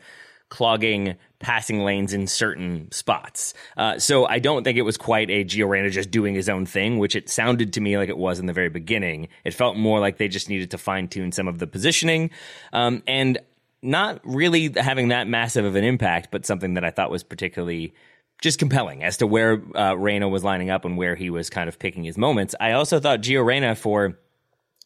clogging 0.49 1.15
passing 1.39 1.83
lanes 1.83 2.11
in 2.13 2.27
certain 2.27 2.91
spots. 2.91 3.53
Uh, 3.77 3.97
so 3.99 4.25
I 4.25 4.39
don't 4.39 4.63
think 4.63 4.77
it 4.77 4.83
was 4.83 4.97
quite 4.97 5.29
a 5.29 5.45
Gio 5.45 5.69
Reyna 5.69 5.89
just 5.89 6.11
doing 6.11 6.35
his 6.35 6.49
own 6.49 6.65
thing, 6.65 6.97
which 6.97 7.15
it 7.15 7.29
sounded 7.29 7.73
to 7.73 7.81
me 7.81 7.97
like 7.97 8.09
it 8.09 8.17
was 8.17 8.39
in 8.39 8.45
the 8.45 8.53
very 8.53 8.69
beginning. 8.69 9.27
It 9.43 9.53
felt 9.53 9.77
more 9.77 9.99
like 9.99 10.17
they 10.17 10.27
just 10.27 10.49
needed 10.49 10.71
to 10.71 10.77
fine 10.77 11.07
tune 11.07 11.31
some 11.31 11.47
of 11.47 11.59
the 11.59 11.67
positioning. 11.67 12.31
Um, 12.73 13.03
and 13.07 13.37
not 13.81 14.19
really 14.23 14.73
having 14.75 15.09
that 15.09 15.27
massive 15.27 15.65
of 15.65 15.75
an 15.75 15.83
impact, 15.83 16.29
but 16.31 16.45
something 16.45 16.73
that 16.73 16.83
I 16.83 16.89
thought 16.89 17.11
was 17.11 17.23
particularly 17.23 17.93
just 18.41 18.59
compelling 18.59 19.03
as 19.03 19.17
to 19.17 19.27
where 19.27 19.61
uh, 19.75 19.93
Reyna 19.95 20.29
was 20.29 20.43
lining 20.43 20.69
up 20.69 20.85
and 20.85 20.97
where 20.97 21.15
he 21.15 21.29
was 21.29 21.49
kind 21.49 21.67
of 21.67 21.79
picking 21.79 22.03
his 22.03 22.17
moments. 22.17 22.55
I 22.59 22.71
also 22.73 22.99
thought 22.99 23.21
Gio 23.21 23.45
Reyna 23.45 23.75
for 23.75 24.17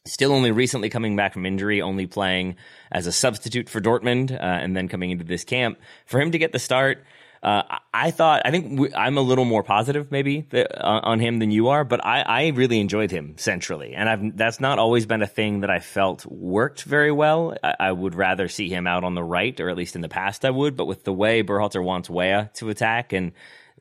still 0.06 0.34
only 0.34 0.52
recently 0.52 0.90
coming 0.90 1.16
back 1.16 1.34
from 1.34 1.46
injury, 1.46 1.82
only 1.82 2.08
playing 2.08 2.56
as 2.92 3.08
a 3.08 3.12
substitute 3.12 3.70
for 3.70 3.80
Dortmund, 3.80 4.32
uh, 4.32 4.38
and 4.42 4.76
then 4.76 4.88
coming 4.88 5.12
into 5.12 5.24
this 5.24 5.44
camp 5.44 5.78
for 6.06 6.20
him 6.20 6.32
to 6.32 6.38
get 6.38 6.52
the 6.52 6.60
start. 6.60 7.04
Uh, 7.44 7.62
I 7.94 8.12
thought 8.12 8.44
I 8.46 8.52
think 8.52 8.80
we, 8.80 8.94
I'm 8.94 9.18
a 9.18 9.22
little 9.22 9.44
more 9.44 9.64
positive 9.64 10.12
maybe 10.12 10.48
on 10.80 11.20
him 11.20 11.40
than 11.40 11.52
you 11.52 11.68
are, 11.68 11.84
but 11.84 12.04
I, 12.06 12.22
I 12.22 12.48
really 12.48 12.80
enjoyed 12.80 13.12
him 13.12 13.36
centrally, 13.38 13.96
and 13.96 14.08
I've 14.08 14.38
that's 14.38 14.62
not 14.62 14.80
always 14.80 15.06
been 15.06 15.22
a 15.22 15.28
thing 15.28 15.60
that 15.60 15.70
I 15.70 15.80
felt 15.80 16.26
worked 16.26 16.84
very 16.84 17.12
well. 17.12 17.54
I, 17.62 17.76
I, 17.82 17.92
would 17.92 18.16
rather 18.16 18.48
see 18.48 18.70
him 18.70 18.88
out 18.88 19.04
on 19.04 19.14
the 19.14 19.24
right, 19.24 19.60
or 19.60 19.70
at 19.70 19.76
least 19.76 19.98
in 19.98 20.02
the 20.02 20.08
past 20.08 20.46
I 20.46 20.52
would. 20.52 20.78
But 20.78 20.86
with 20.86 21.04
the 21.04 21.12
way 21.12 21.44
Berhalter 21.44 21.84
wants 21.84 22.10
Weah 22.10 22.50
to 22.56 22.70
attack, 22.70 23.12
and 23.12 23.34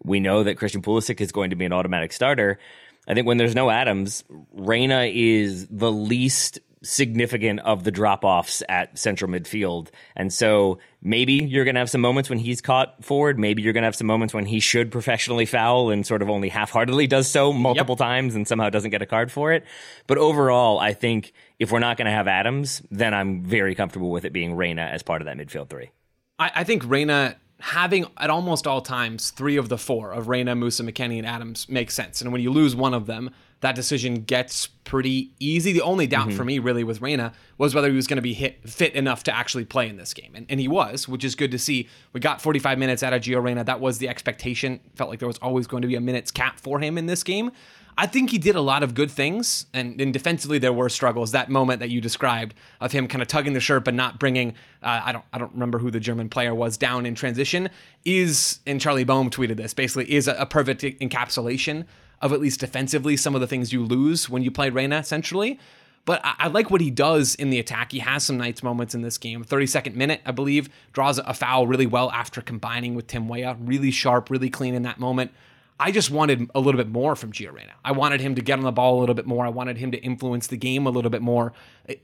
we 0.03 0.19
know 0.19 0.43
that 0.43 0.57
Christian 0.57 0.83
Pulisic 0.83 1.21
is 1.21 1.31
going 1.31 1.51
to 1.51 1.57
be 1.57 1.65
an 1.65 1.73
automatic 1.73 2.13
starter, 2.13 2.59
I 3.07 3.15
think 3.15 3.29
when 3.29 3.37
there's 3.37 3.55
no 3.55 3.71
Adams, 3.71 4.25
Reyna 4.53 5.05
is 5.05 5.69
the 5.69 5.93
least 5.93 6.59
significant 6.83 7.61
of 7.61 7.85
the 7.85 7.91
drop 7.91 8.25
offs 8.25 8.63
at 8.69 8.99
central 8.99 9.31
midfield. 9.31 9.89
And 10.17 10.33
so 10.33 10.79
maybe 11.01 11.35
you're 11.35 11.65
going 11.65 11.75
to 11.75 11.81
have 11.81 11.91
some 11.91 12.01
moments 12.01 12.29
when 12.29 12.39
he's 12.39 12.61
caught 12.61 13.05
forward. 13.05 13.39
Maybe 13.39 13.63
you're 13.63 13.73
going 13.73 13.83
to 13.83 13.87
have 13.87 13.97
some 13.97 14.07
moments 14.07 14.35
when 14.35 14.47
he 14.47 14.61
should 14.61 14.91
professionally 14.91 15.47
foul 15.47 15.91
and 15.91 16.07
sort 16.07 16.23
of 16.23 16.31
only 16.31 16.49
half 16.49 16.71
heartedly 16.71 17.07
does 17.07 17.29
so 17.29 17.53
multiple 17.53 17.95
yep. 17.95 18.07
times 18.07 18.35
and 18.35 18.47
somehow 18.47 18.71
doesn't 18.71 18.91
get 18.91 19.03
a 19.03 19.07
card 19.07 19.31
for 19.31 19.53
it. 19.53 19.65
But 20.07 20.19
overall, 20.19 20.79
I 20.79 20.93
think 20.93 21.33
if 21.59 21.71
we're 21.71 21.79
not 21.79 21.97
going 21.97 22.07
to 22.07 22.13
have 22.13 22.29
Adams, 22.29 22.83
then 22.91 23.15
I'm 23.15 23.43
very 23.45 23.75
comfortable 23.75 24.11
with 24.11 24.25
it 24.25 24.33
being 24.33 24.55
Reyna 24.55 24.83
as 24.83 25.03
part 25.03 25.23
of 25.23 25.27
that 25.27 25.37
midfield 25.37 25.69
three. 25.69 25.91
I, 26.39 26.51
I 26.57 26.65
think 26.65 26.85
Reyna 26.85 27.37
having 27.61 28.05
at 28.19 28.29
almost 28.29 28.67
all 28.67 28.81
times 28.81 29.31
three 29.31 29.57
of 29.57 29.69
the 29.69 29.79
four 29.79 30.13
of 30.13 30.27
Reyna, 30.29 30.57
Musah, 30.57 30.89
McKennie, 30.89 31.19
and 31.19 31.27
Adams 31.27 31.69
makes 31.69 31.95
sense. 31.95 32.21
And 32.21 32.33
when 32.33 32.43
you 32.43 32.51
lose 32.51 32.75
one 32.75 32.93
of 32.93 33.07
them, 33.07 33.31
that 33.63 33.77
decision 33.77 34.23
gets 34.23 34.67
pretty 34.67 35.33
easy. 35.39 35.73
The 35.73 35.83
only 35.83 36.09
doubt 36.09 36.29
mm-hmm. 36.29 36.37
for 36.37 36.45
me 36.45 36.59
really 36.59 36.83
with 36.85 37.01
Reyna 37.01 37.33
was 37.59 37.75
whether 37.75 37.89
he 37.89 37.95
was 37.95 38.09
going 38.09 38.17
to 38.17 38.23
be 38.23 38.35
hit 38.35 38.69
fit 38.69 38.93
enough 38.95 39.23
to 39.25 39.35
actually 39.35 39.65
play 39.65 39.89
in 39.89 39.97
this 39.97 40.13
game. 40.13 40.33
And, 40.35 40.47
and 40.49 40.59
he 40.59 40.67
was, 40.67 41.09
which 41.09 41.25
is 41.25 41.37
good 41.37 41.53
to 41.53 41.59
see. 41.59 41.89
We 42.13 42.21
got 42.21 42.43
45 42.43 42.77
minutes 42.79 43.05
out 43.05 43.13
of 43.13 43.23
Gio 43.23 43.43
Reyna. 43.43 43.63
That 43.65 43.81
was 43.81 43.99
the 43.99 44.09
expectation. 44.09 44.81
Felt 44.97 45.11
like 45.11 45.21
there 45.21 45.29
was 45.29 45.39
always 45.39 45.69
going 45.69 45.83
to 45.83 45.89
be 45.89 45.95
a 45.95 46.01
minutes 46.01 46.33
cap 46.33 46.59
for 46.59 46.81
him 46.81 46.99
in 46.99 47.07
this 47.07 47.23
game. 47.23 47.53
I 47.97 48.07
think 48.07 48.31
he 48.31 48.39
did 48.39 48.57
a 48.57 48.61
lot 48.61 48.83
of 48.83 48.95
good 48.95 49.11
things, 49.11 49.67
and, 49.75 50.01
and 50.01 50.15
defensively 50.15 50.59
there 50.59 50.73
were 50.73 50.89
struggles. 50.89 51.33
That 51.33 51.51
moment 51.51 51.81
that 51.81 51.91
you 51.91 52.01
described 52.01 52.55
of 52.81 52.91
him 52.91 53.07
kind 53.07 53.21
of 53.21 53.29
tugging 53.29 53.53
the 53.53 53.61
shirt 53.61 53.85
but 53.85 53.93
not 53.93 54.19
bringing, 54.19 54.55
uh, 54.83 55.03
I 55.05 55.13
don't, 55.13 55.25
I 55.33 55.39
don't 55.39 55.53
remember 55.53 55.79
who 55.79 55.91
the 55.91 56.01
German 56.01 56.31
player 56.31 56.55
was 56.55 56.79
down 56.79 57.05
in 57.05 57.15
transition, 57.15 57.69
is 58.07 58.61
and 58.67 58.81
Charlie 58.81 59.05
Boehm 59.05 59.29
tweeted 59.29 59.57
this 59.57 59.75
basically 59.75 60.11
is 60.11 60.27
a, 60.27 60.33
a 60.35 60.47
perfect 60.47 60.83
encapsulation 60.83 61.85
of 62.23 62.33
at 62.33 62.41
least 62.41 62.61
defensively 62.61 63.17
some 63.17 63.35
of 63.35 63.41
the 63.41 63.47
things 63.47 63.73
you 63.73 63.85
lose 63.85 64.31
when 64.31 64.43
you 64.43 64.51
play 64.51 64.71
Reyna 64.71 65.03
centrally. 65.03 65.59
But 66.05 66.21
I, 66.25 66.35
I, 66.39 66.49
like 66.49 66.71
what 66.71 66.81
he 66.81 66.91
does 66.91 67.35
in 67.35 67.51
the 67.51 67.59
attack. 67.59 67.93
He 67.93 67.99
has 67.99 68.25
some 68.25 68.39
nice 68.39 68.63
moments 68.63 68.95
in 68.95 69.03
this 69.03 69.19
game. 69.19 69.45
32nd 69.45 69.95
minute, 69.95 70.21
I 70.25 70.33
believe, 70.33 70.69
draws 70.93 71.19
a 71.19 71.35
foul 71.35 71.67
really 71.67 71.87
well 71.87 72.11
after 72.11 72.41
combining 72.41 72.95
with 72.95 73.07
Tim 73.07 73.29
Weah. 73.29 73.57
Really 73.61 73.91
sharp, 73.91 74.31
really 74.31 74.51
clean 74.51 74.75
in 74.75 74.83
that 74.83 74.99
moment. 74.99 75.33
I 75.79 75.91
just 75.91 76.11
wanted 76.11 76.49
a 76.55 76.61
little 76.61 76.79
bit 76.79 76.89
more 76.89 77.17
from 77.17 77.33
Gio 77.33 77.53
Reyna. 77.53 77.73
I 77.85 77.93
wanted 77.93 78.21
him 78.21 78.37
to 78.37 78.43
get 78.43 78.59
on 78.59 78.65
the 78.65 78.73
ball 78.73 78.99
a 78.99 79.01
little 79.01 79.17
bit 79.17 79.27
more. 79.27 79.45
I 79.45 79.49
wanted 79.49 79.79
him 79.79 79.91
to 79.91 79.99
influence 79.99 80.47
the 80.47 80.57
game 80.57 80.87
a 80.87 80.91
little 80.91 81.11
bit 81.11 81.23
more. 81.23 81.53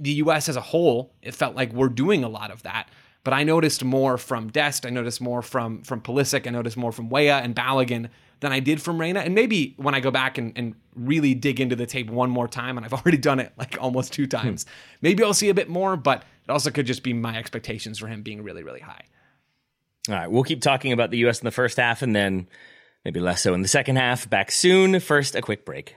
The 0.00 0.12
U.S. 0.14 0.48
as 0.48 0.56
a 0.56 0.60
whole, 0.60 1.12
it 1.22 1.34
felt 1.34 1.54
like 1.54 1.72
we're 1.72 1.88
doing 1.88 2.24
a 2.24 2.28
lot 2.28 2.50
of 2.50 2.62
that. 2.64 2.88
But 3.24 3.34
I 3.34 3.44
noticed 3.44 3.84
more 3.84 4.16
from 4.16 4.48
Dest. 4.48 4.86
I 4.86 4.90
noticed 4.90 5.20
more 5.20 5.42
from 5.42 5.82
from 5.82 6.00
Pulisic. 6.00 6.46
I 6.46 6.50
noticed 6.50 6.76
more 6.76 6.92
from 6.92 7.08
Weah 7.08 7.38
and 7.38 7.54
Balogun 7.54 8.08
than 8.40 8.52
I 8.52 8.60
did 8.60 8.80
from 8.80 9.00
Reyna. 9.00 9.20
And 9.20 9.34
maybe 9.34 9.74
when 9.76 9.94
I 9.94 10.00
go 10.00 10.10
back 10.10 10.38
and, 10.38 10.52
and 10.56 10.74
really 10.94 11.34
dig 11.34 11.60
into 11.60 11.76
the 11.76 11.86
tape 11.86 12.10
one 12.10 12.30
more 12.30 12.48
time, 12.48 12.76
and 12.76 12.84
I've 12.84 12.92
already 13.00 13.18
done 13.18 13.40
it 13.40 13.52
like 13.56 13.76
almost 13.80 14.12
two 14.12 14.26
times, 14.26 14.64
hmm. 14.64 14.70
maybe 15.02 15.22
I'll 15.22 15.34
see 15.34 15.48
a 15.48 15.54
bit 15.54 15.68
more, 15.68 15.96
but 15.96 16.24
it 16.48 16.50
also 16.50 16.70
could 16.70 16.86
just 16.86 17.02
be 17.02 17.12
my 17.12 17.36
expectations 17.36 17.98
for 17.98 18.06
him 18.06 18.22
being 18.22 18.42
really, 18.42 18.62
really 18.62 18.80
high. 18.80 19.04
All 20.08 20.14
right. 20.14 20.30
We'll 20.30 20.44
keep 20.44 20.62
talking 20.62 20.92
about 20.92 21.10
the 21.10 21.18
U.S. 21.18 21.40
in 21.40 21.44
the 21.44 21.50
first 21.50 21.76
half 21.76 22.02
and 22.02 22.16
then 22.16 22.48
maybe 23.04 23.20
less 23.20 23.42
so 23.42 23.54
in 23.54 23.62
the 23.62 23.68
second 23.68 23.96
half. 23.96 24.28
Back 24.28 24.50
soon. 24.50 24.98
First, 25.00 25.34
a 25.34 25.42
quick 25.42 25.64
break. 25.64 25.96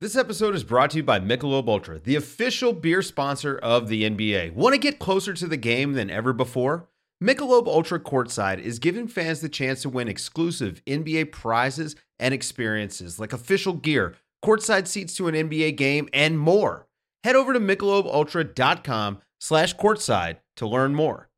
This 0.00 0.16
episode 0.16 0.54
is 0.54 0.64
brought 0.64 0.92
to 0.92 0.96
you 0.96 1.02
by 1.02 1.20
Michelob 1.20 1.68
Ultra, 1.68 1.98
the 1.98 2.16
official 2.16 2.72
beer 2.72 3.02
sponsor 3.02 3.58
of 3.58 3.88
the 3.88 4.04
NBA. 4.04 4.54
Want 4.54 4.72
to 4.72 4.78
get 4.78 4.98
closer 4.98 5.34
to 5.34 5.46
the 5.46 5.58
game 5.58 5.92
than 5.92 6.08
ever 6.08 6.32
before? 6.32 6.88
Michelob 7.22 7.66
Ultra 7.66 8.00
Courtside 8.00 8.60
is 8.60 8.78
giving 8.78 9.06
fans 9.06 9.42
the 9.42 9.50
chance 9.50 9.82
to 9.82 9.90
win 9.90 10.08
exclusive 10.08 10.82
NBA 10.86 11.32
prizes 11.32 11.96
and 12.18 12.32
experiences 12.32 13.20
like 13.20 13.34
official 13.34 13.74
gear, 13.74 14.14
courtside 14.42 14.86
seats 14.86 15.14
to 15.16 15.28
an 15.28 15.34
NBA 15.34 15.76
game, 15.76 16.08
and 16.14 16.38
more. 16.38 16.86
Head 17.22 17.36
over 17.36 17.52
to 17.52 17.60
michelobultra.com 17.60 19.18
slash 19.38 19.76
courtside 19.76 20.38
to 20.56 20.66
learn 20.66 20.94
more. 20.94 21.28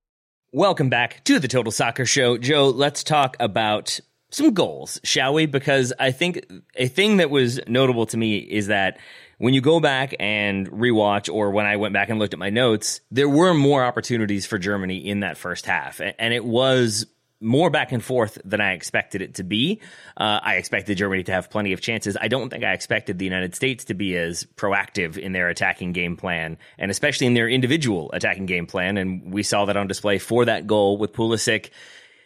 Welcome 0.53 0.89
back 0.89 1.25
to 1.25 1.41
the 1.41 1.49
Total 1.49 1.73
Soccer 1.73 2.07
Show. 2.07 2.39
Joe, 2.39 2.69
let's 2.69 3.03
talk 3.03 3.37
about 3.41 3.99
some 4.33 4.55
goals, 4.55 5.01
shall 5.05 5.35
we? 5.35 5.47
Because 5.47 5.93
I 5.99 6.11
think 6.11 6.45
a 6.75 6.89
thing 6.89 7.19
that 7.19 7.31
was 7.31 7.61
notable 7.69 8.07
to 8.07 8.17
me 8.17 8.39
is 8.39 8.67
that 8.69 8.99
when 9.39 9.55
you 9.55 9.61
go 9.61 9.79
back 9.79 10.15
and 10.19 10.71
rewatch, 10.71 11.33
or 11.33 11.51
when 11.51 11.67
I 11.67 11.77
went 11.77 11.93
back 11.93 12.09
and 12.09 12.19
looked 12.19 12.33
at 12.33 12.39
my 12.39 12.51
notes, 12.51 13.01
there 13.11 13.29
were 13.29 13.55
more 13.55 13.85
opportunities 13.85 14.47
for 14.47 14.59
Germany 14.59 14.99
in 14.99 15.21
that 15.21 15.37
first 15.37 15.67
half. 15.67 16.01
And 16.01 16.33
it 16.33 16.45
was 16.45 17.07
more 17.43 17.71
back 17.71 17.93
and 17.93 18.03
forth 18.03 18.39
than 18.45 18.61
I 18.61 18.73
expected 18.73 19.21
it 19.21 19.35
to 19.35 19.43
be. 19.43 19.81
Uh, 20.17 20.39
I 20.43 20.57
expected 20.57 20.97
Germany 20.97 21.25
to 21.25 21.33
have 21.33 21.51
plenty 21.51 21.73
of 21.73 21.81
chances. 21.81 22.17
I 22.21 22.29
don't 22.29 22.51
think 22.51 22.65
I 22.65 22.73
expected 22.73 23.19
the 23.19 23.25
United 23.25 23.55
States 23.55 23.85
to 23.87 23.95
be 23.95 24.17
as 24.17 24.45
proactive 24.57 25.19
in 25.19 25.33
their 25.33 25.49
attacking 25.49 25.93
game 25.93 26.17
plan, 26.17 26.57
and 26.79 26.91
especially 26.91 27.27
in 27.27 27.35
their 27.35 27.49
individual 27.49 28.11
attacking 28.13 28.47
game 28.47 28.67
plan. 28.67 28.97
And 28.97 29.33
we 29.33 29.43
saw 29.43 29.65
that 29.65 29.77
on 29.77 29.89
display 29.89 30.19
for 30.19 30.45
that 30.45 30.67
goal 30.67 30.97
with 30.97 31.13
Pulisic 31.13 31.71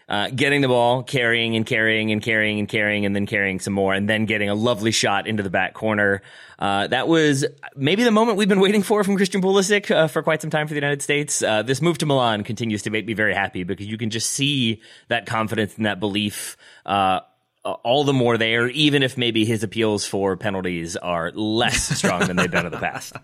uh, 0.08 0.30
getting 0.30 0.60
the 0.60 0.68
ball, 0.68 1.02
carrying 1.02 1.56
and 1.56 1.66
carrying 1.66 2.12
and 2.12 2.22
carrying 2.22 2.58
and 2.58 2.68
carrying, 2.68 3.04
and 3.04 3.14
then 3.14 3.26
carrying 3.26 3.58
some 3.58 3.72
more, 3.72 3.92
and 3.92 4.08
then 4.08 4.24
getting 4.24 4.48
a 4.48 4.54
lovely 4.54 4.92
shot 4.92 5.26
into 5.26 5.42
the 5.42 5.50
back 5.50 5.74
corner. 5.74 6.22
Uh, 6.58 6.86
that 6.86 7.08
was 7.08 7.44
maybe 7.74 8.04
the 8.04 8.10
moment 8.10 8.38
we've 8.38 8.48
been 8.48 8.60
waiting 8.60 8.82
for 8.82 9.02
from 9.04 9.16
Christian 9.16 9.42
Pulisic 9.42 9.90
uh, 9.90 10.06
for 10.06 10.22
quite 10.22 10.40
some 10.40 10.50
time 10.50 10.66
for 10.66 10.74
the 10.74 10.80
United 10.80 11.02
States. 11.02 11.42
Uh, 11.42 11.62
this 11.62 11.82
move 11.82 11.98
to 11.98 12.06
Milan 12.06 12.44
continues 12.44 12.82
to 12.82 12.90
make 12.90 13.04
me 13.04 13.14
very 13.14 13.34
happy 13.34 13.64
because 13.64 13.86
you 13.86 13.98
can 13.98 14.10
just 14.10 14.30
see 14.30 14.80
that 15.08 15.26
confidence 15.26 15.76
and 15.76 15.86
that 15.86 16.00
belief 16.00 16.56
uh, 16.86 17.20
all 17.66 18.04
the 18.04 18.12
more 18.12 18.38
there, 18.38 18.68
even 18.68 19.02
if 19.02 19.18
maybe 19.18 19.44
his 19.44 19.62
appeals 19.62 20.06
for 20.06 20.36
penalties 20.36 20.96
are 20.96 21.32
less 21.32 21.82
strong 21.98 22.20
than 22.26 22.36
they've 22.36 22.50
been 22.50 22.66
in 22.66 22.72
the 22.72 22.78
past. 22.78 23.14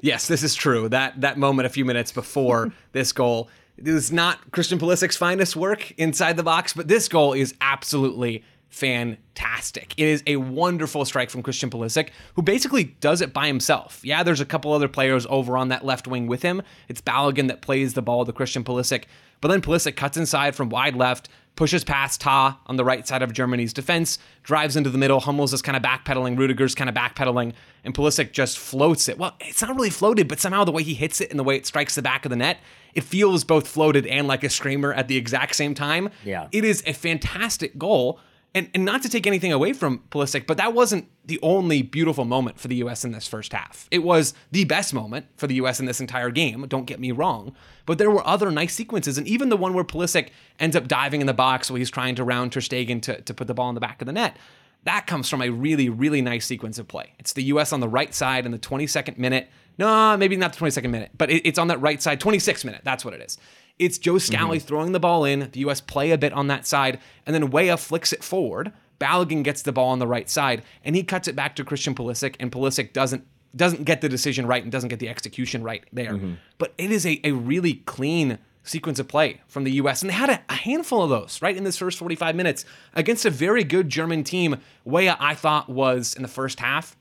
Yes, 0.00 0.28
this 0.28 0.42
is 0.42 0.54
true. 0.54 0.88
That 0.88 1.20
that 1.22 1.38
moment 1.38 1.66
a 1.66 1.70
few 1.70 1.84
minutes 1.84 2.12
before 2.12 2.72
this 2.92 3.12
goal 3.12 3.50
it 3.80 3.88
is 3.88 4.12
not 4.12 4.50
Christian 4.52 4.78
Pulisic's 4.78 5.16
finest 5.16 5.56
work 5.56 5.92
inside 5.92 6.36
the 6.36 6.42
box, 6.42 6.72
but 6.72 6.88
this 6.88 7.08
goal 7.08 7.32
is 7.32 7.54
absolutely 7.60 8.44
fantastic. 8.68 9.94
It 9.96 10.06
is 10.06 10.22
a 10.26 10.36
wonderful 10.36 11.04
strike 11.04 11.30
from 11.30 11.42
Christian 11.42 11.70
Pulisic, 11.70 12.10
who 12.34 12.42
basically 12.42 12.84
does 13.00 13.20
it 13.20 13.32
by 13.32 13.46
himself. 13.46 14.00
Yeah, 14.04 14.22
there's 14.22 14.40
a 14.40 14.46
couple 14.46 14.72
other 14.72 14.88
players 14.88 15.26
over 15.28 15.56
on 15.56 15.68
that 15.68 15.84
left 15.84 16.06
wing 16.06 16.26
with 16.26 16.42
him. 16.42 16.62
It's 16.88 17.00
Balogun 17.00 17.48
that 17.48 17.62
plays 17.62 17.94
the 17.94 18.02
ball 18.02 18.24
to 18.24 18.32
Christian 18.32 18.62
Pulisic, 18.62 19.04
but 19.40 19.48
then 19.48 19.60
Pulisic 19.60 19.96
cuts 19.96 20.16
inside 20.16 20.54
from 20.54 20.68
wide 20.68 20.94
left, 20.94 21.28
pushes 21.56 21.84
past 21.84 22.20
Tah 22.20 22.56
on 22.66 22.76
the 22.76 22.84
right 22.84 23.06
side 23.06 23.22
of 23.22 23.32
Germany's 23.32 23.72
defense, 23.72 24.18
drives 24.42 24.76
into 24.76 24.88
the 24.88 24.98
middle. 24.98 25.20
Hummels 25.20 25.52
is 25.52 25.60
kind 25.60 25.76
of 25.76 25.82
backpedaling, 25.82 26.38
Rudiger's 26.38 26.74
kind 26.74 26.88
of 26.88 26.96
backpedaling, 26.96 27.52
and 27.84 27.94
Pulisic 27.94 28.32
just 28.32 28.58
floats 28.58 29.08
it. 29.08 29.18
Well, 29.18 29.36
it's 29.40 29.60
not 29.60 29.74
really 29.74 29.90
floated, 29.90 30.26
but 30.26 30.40
somehow 30.40 30.64
the 30.64 30.72
way 30.72 30.82
he 30.82 30.94
hits 30.94 31.20
it 31.20 31.30
and 31.30 31.38
the 31.38 31.44
way 31.44 31.56
it 31.56 31.66
strikes 31.66 31.94
the 31.94 32.02
back 32.02 32.24
of 32.24 32.30
the 32.30 32.36
net, 32.36 32.58
it 32.94 33.04
feels 33.04 33.44
both 33.44 33.68
floated 33.68 34.06
and 34.06 34.26
like 34.26 34.42
a 34.42 34.48
screamer 34.48 34.92
at 34.94 35.08
the 35.08 35.16
exact 35.16 35.54
same 35.54 35.74
time. 35.74 36.10
Yeah. 36.24 36.48
It 36.52 36.64
is 36.64 36.82
a 36.86 36.92
fantastic 36.92 37.78
goal. 37.78 38.20
And, 38.52 38.68
and 38.74 38.84
not 38.84 39.02
to 39.02 39.08
take 39.08 39.28
anything 39.28 39.52
away 39.52 39.72
from 39.72 40.02
Pulisic, 40.10 40.44
but 40.44 40.56
that 40.56 40.74
wasn't 40.74 41.08
the 41.24 41.38
only 41.40 41.82
beautiful 41.82 42.24
moment 42.24 42.58
for 42.58 42.66
the 42.66 42.74
U.S. 42.76 43.04
in 43.04 43.12
this 43.12 43.28
first 43.28 43.52
half. 43.52 43.86
It 43.92 44.00
was 44.00 44.34
the 44.50 44.64
best 44.64 44.92
moment 44.92 45.26
for 45.36 45.46
the 45.46 45.54
U.S. 45.56 45.78
in 45.78 45.86
this 45.86 46.00
entire 46.00 46.30
game. 46.30 46.66
Don't 46.66 46.84
get 46.84 46.98
me 46.98 47.12
wrong, 47.12 47.54
but 47.86 47.98
there 47.98 48.10
were 48.10 48.26
other 48.26 48.50
nice 48.50 48.74
sequences, 48.74 49.18
and 49.18 49.28
even 49.28 49.50
the 49.50 49.56
one 49.56 49.72
where 49.72 49.84
Pulisic 49.84 50.30
ends 50.58 50.74
up 50.74 50.88
diving 50.88 51.20
in 51.20 51.28
the 51.28 51.34
box 51.34 51.70
while 51.70 51.76
he's 51.76 51.90
trying 51.90 52.16
to 52.16 52.24
round 52.24 52.50
Ter 52.50 52.60
Stegen 52.60 53.00
to, 53.02 53.20
to 53.20 53.32
put 53.32 53.46
the 53.46 53.54
ball 53.54 53.68
in 53.68 53.76
the 53.76 53.80
back 53.80 54.02
of 54.02 54.06
the 54.06 54.12
net. 54.12 54.36
That 54.84 55.06
comes 55.06 55.28
from 55.28 55.42
a 55.42 55.50
really, 55.50 55.88
really 55.88 56.22
nice 56.22 56.46
sequence 56.46 56.78
of 56.78 56.88
play. 56.88 57.12
It's 57.18 57.34
the 57.34 57.44
U.S. 57.44 57.72
on 57.72 57.78
the 57.80 57.88
right 57.88 58.12
side 58.12 58.46
in 58.46 58.52
the 58.52 58.58
22nd 58.58 59.18
minute. 59.18 59.48
No, 59.78 60.16
maybe 60.16 60.36
not 60.36 60.52
the 60.54 60.58
22nd 60.58 60.90
minute, 60.90 61.10
but 61.16 61.30
it, 61.30 61.46
it's 61.46 61.58
on 61.58 61.68
that 61.68 61.80
right 61.80 62.02
side, 62.02 62.20
26th 62.20 62.64
minute. 62.64 62.80
That's 62.82 63.04
what 63.04 63.14
it 63.14 63.20
is. 63.20 63.38
It's 63.80 63.96
Joe 63.96 64.18
Scally 64.18 64.58
mm-hmm. 64.58 64.66
throwing 64.66 64.92
the 64.92 65.00
ball 65.00 65.24
in. 65.24 65.48
The 65.52 65.60
U.S. 65.60 65.80
play 65.80 66.10
a 66.10 66.18
bit 66.18 66.34
on 66.34 66.48
that 66.48 66.66
side, 66.66 67.00
and 67.24 67.34
then 67.34 67.50
Weah 67.50 67.78
flicks 67.78 68.12
it 68.12 68.22
forward. 68.22 68.72
Balogun 69.00 69.42
gets 69.42 69.62
the 69.62 69.72
ball 69.72 69.88
on 69.88 69.98
the 69.98 70.06
right 70.06 70.28
side, 70.28 70.62
and 70.84 70.94
he 70.94 71.02
cuts 71.02 71.26
it 71.26 71.34
back 71.34 71.56
to 71.56 71.64
Christian 71.64 71.94
Pulisic, 71.94 72.36
and 72.38 72.52
Pulisic 72.52 72.92
doesn't 72.92 73.26
doesn't 73.56 73.84
get 73.84 74.00
the 74.00 74.08
decision 74.08 74.46
right 74.46 74.62
and 74.62 74.70
doesn't 74.70 74.90
get 74.90 75.00
the 75.00 75.08
execution 75.08 75.64
right 75.64 75.84
there. 75.92 76.12
Mm-hmm. 76.12 76.34
But 76.58 76.72
it 76.78 76.92
is 76.92 77.04
a, 77.04 77.20
a 77.24 77.32
really 77.32 77.74
clean 77.74 78.38
sequence 78.62 78.98
of 78.98 79.08
play 79.08 79.40
from 79.48 79.64
the 79.64 79.72
U.S. 79.72 80.02
And 80.02 80.10
they 80.10 80.14
had 80.14 80.30
a, 80.30 80.40
a, 80.48 80.54
handful 80.54 81.02
of 81.02 81.10
those 81.10 81.40
right 81.42 81.56
in 81.56 81.64
this 81.64 81.76
first 81.76 81.98
45 81.98 82.36
minutes 82.36 82.64
against 82.94 83.24
a 83.24 83.30
very 83.30 83.64
good 83.64 83.88
German 83.88 84.22
team. 84.22 84.58
Weah, 84.84 85.16
I 85.18 85.34
thought, 85.34 85.68
was 85.68 86.14
in 86.14 86.22
the 86.22 86.28
first 86.28 86.60
half. 86.60 86.96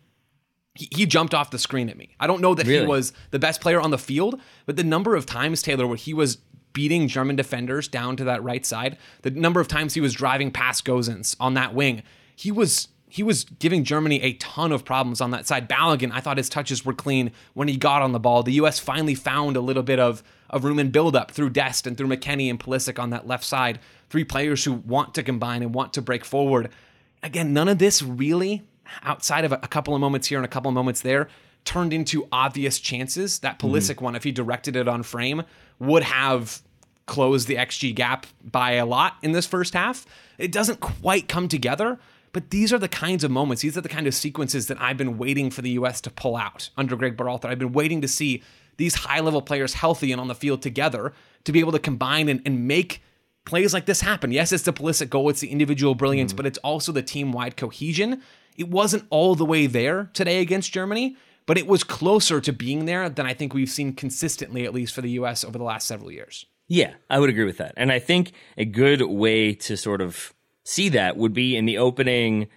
He, 0.73 0.87
he 0.91 1.05
jumped 1.05 1.35
off 1.35 1.51
the 1.51 1.59
screen 1.59 1.89
at 1.89 1.97
me. 1.97 2.15
I 2.19 2.25
don't 2.25 2.41
know 2.41 2.55
that 2.55 2.65
really? 2.65 2.81
he 2.81 2.87
was 2.87 3.13
the 3.29 3.39
best 3.39 3.61
player 3.61 3.79
on 3.79 3.91
the 3.91 3.97
field, 3.97 4.39
but 4.65 4.75
the 4.75 4.83
number 4.83 5.15
of 5.15 5.25
times, 5.25 5.61
Taylor, 5.61 5.85
where 5.85 5.97
he 5.97 6.13
was 6.13 6.39
beating 6.73 7.07
German 7.07 7.35
defenders 7.35 7.87
down 7.87 8.15
to 8.17 8.23
that 8.25 8.43
right 8.43 8.65
side, 8.65 8.97
the 9.21 9.31
number 9.31 9.59
of 9.59 9.67
times 9.67 9.93
he 9.93 10.01
was 10.01 10.13
driving 10.13 10.51
past 10.51 10.85
Gosens 10.85 11.35
on 11.39 11.53
that 11.55 11.73
wing, 11.73 12.03
he 12.35 12.51
was 12.51 12.87
he 13.09 13.23
was 13.23 13.43
giving 13.43 13.83
Germany 13.83 14.21
a 14.21 14.33
ton 14.33 14.71
of 14.71 14.85
problems 14.85 15.19
on 15.19 15.31
that 15.31 15.47
side. 15.47 15.67
Balogun, 15.67 16.11
I 16.13 16.21
thought 16.21 16.37
his 16.37 16.47
touches 16.47 16.85
were 16.85 16.93
clean 16.93 17.31
when 17.55 17.67
he 17.67 17.75
got 17.75 18.03
on 18.03 18.11
the 18.11 18.19
ball. 18.19 18.43
The 18.43 18.53
U.S. 18.53 18.77
finally 18.77 19.15
found 19.15 19.57
a 19.57 19.61
little 19.61 19.81
bit 19.81 19.99
of, 19.99 20.23
of 20.49 20.63
room 20.63 20.77
and 20.77 20.91
build 20.91 21.15
up 21.15 21.31
through 21.31 21.49
Dest 21.49 21.87
and 21.87 21.97
through 21.97 22.07
McKennie 22.07 22.51
and 22.51 22.59
Pulisic 22.59 22.99
on 22.99 23.09
that 23.09 23.25
left 23.25 23.43
side. 23.43 23.79
Three 24.11 24.23
players 24.23 24.63
who 24.63 24.73
want 24.73 25.15
to 25.15 25.23
combine 25.23 25.63
and 25.63 25.73
want 25.73 25.91
to 25.93 26.03
break 26.03 26.23
forward. 26.23 26.69
Again, 27.23 27.51
none 27.51 27.67
of 27.67 27.79
this 27.79 28.03
really, 28.03 28.61
outside 29.01 29.43
of 29.43 29.51
a 29.51 29.57
couple 29.57 29.95
of 29.95 30.01
moments 30.01 30.27
here 30.27 30.37
and 30.37 30.45
a 30.45 30.49
couple 30.49 30.69
of 30.69 30.75
moments 30.75 31.01
there, 31.01 31.29
turned 31.65 31.93
into 31.93 32.27
obvious 32.31 32.79
chances. 32.79 33.39
That 33.39 33.59
Pulisic 33.59 33.95
mm-hmm. 33.95 34.05
one, 34.05 34.15
if 34.15 34.23
he 34.23 34.31
directed 34.31 34.75
it 34.75 34.87
on 34.87 35.03
frame, 35.03 35.43
would 35.79 36.03
have 36.03 36.61
closed 37.05 37.47
the 37.47 37.55
XG 37.55 37.93
gap 37.93 38.27
by 38.43 38.73
a 38.73 38.85
lot 38.85 39.15
in 39.23 39.31
this 39.31 39.45
first 39.45 39.73
half. 39.73 40.05
It 40.37 40.51
doesn't 40.51 40.79
quite 40.79 41.27
come 41.27 41.47
together, 41.47 41.99
but 42.31 42.51
these 42.51 42.71
are 42.71 42.77
the 42.77 42.87
kinds 42.87 43.23
of 43.23 43.31
moments, 43.31 43.63
these 43.63 43.77
are 43.77 43.81
the 43.81 43.89
kind 43.89 44.05
of 44.05 44.13
sequences 44.13 44.67
that 44.67 44.79
I've 44.79 44.97
been 44.97 45.17
waiting 45.17 45.49
for 45.49 45.61
the 45.61 45.71
US 45.71 46.01
to 46.01 46.11
pull 46.11 46.37
out 46.37 46.69
under 46.77 46.95
Greg 46.95 47.17
Berhalter. 47.17 47.45
I've 47.45 47.59
been 47.59 47.73
waiting 47.73 48.01
to 48.01 48.07
see 48.07 48.43
these 48.77 48.95
high 48.95 49.19
level 49.19 49.41
players 49.41 49.73
healthy 49.73 50.11
and 50.11 50.21
on 50.21 50.27
the 50.27 50.35
field 50.35 50.61
together 50.61 51.13
to 51.43 51.51
be 51.51 51.59
able 51.59 51.71
to 51.71 51.79
combine 51.79 52.29
and, 52.29 52.41
and 52.45 52.67
make 52.67 53.01
plays 53.45 53.73
like 53.73 53.85
this 53.85 54.01
happen. 54.01 54.31
Yes, 54.31 54.51
it's 54.51 54.63
the 54.63 54.71
Pulisic 54.71 55.09
goal, 55.09 55.29
it's 55.29 55.41
the 55.41 55.49
individual 55.49 55.95
brilliance, 55.95 56.33
mm. 56.33 56.37
but 56.37 56.45
it's 56.45 56.59
also 56.59 56.91
the 56.91 57.01
team 57.01 57.31
wide 57.31 57.57
cohesion. 57.57 58.21
It 58.55 58.69
wasn't 58.69 59.05
all 59.09 59.35
the 59.35 59.45
way 59.45 59.65
there 59.65 60.09
today 60.13 60.41
against 60.41 60.71
Germany, 60.71 61.17
but 61.49 61.57
it 61.57 61.65
was 61.65 61.83
closer 61.83 62.39
to 62.39 62.53
being 62.53 62.85
there 62.85 63.09
than 63.09 63.25
I 63.25 63.33
think 63.33 63.55
we've 63.55 63.71
seen 63.71 63.93
consistently, 63.93 64.65
at 64.65 64.73
least 64.75 64.93
for 64.93 65.01
the 65.01 65.09
US 65.21 65.43
over 65.43 65.57
the 65.57 65.63
last 65.63 65.87
several 65.87 66.11
years. 66.11 66.45
Yeah, 66.67 66.93
I 67.09 67.17
would 67.17 67.31
agree 67.31 67.45
with 67.45 67.57
that. 67.57 67.73
And 67.75 67.91
I 67.91 67.97
think 67.97 68.33
a 68.55 68.65
good 68.65 69.01
way 69.01 69.55
to 69.55 69.75
sort 69.75 69.99
of 70.01 70.31
see 70.63 70.89
that 70.89 71.17
would 71.17 71.33
be 71.33 71.57
in 71.57 71.65
the 71.65 71.79
opening 71.79 72.49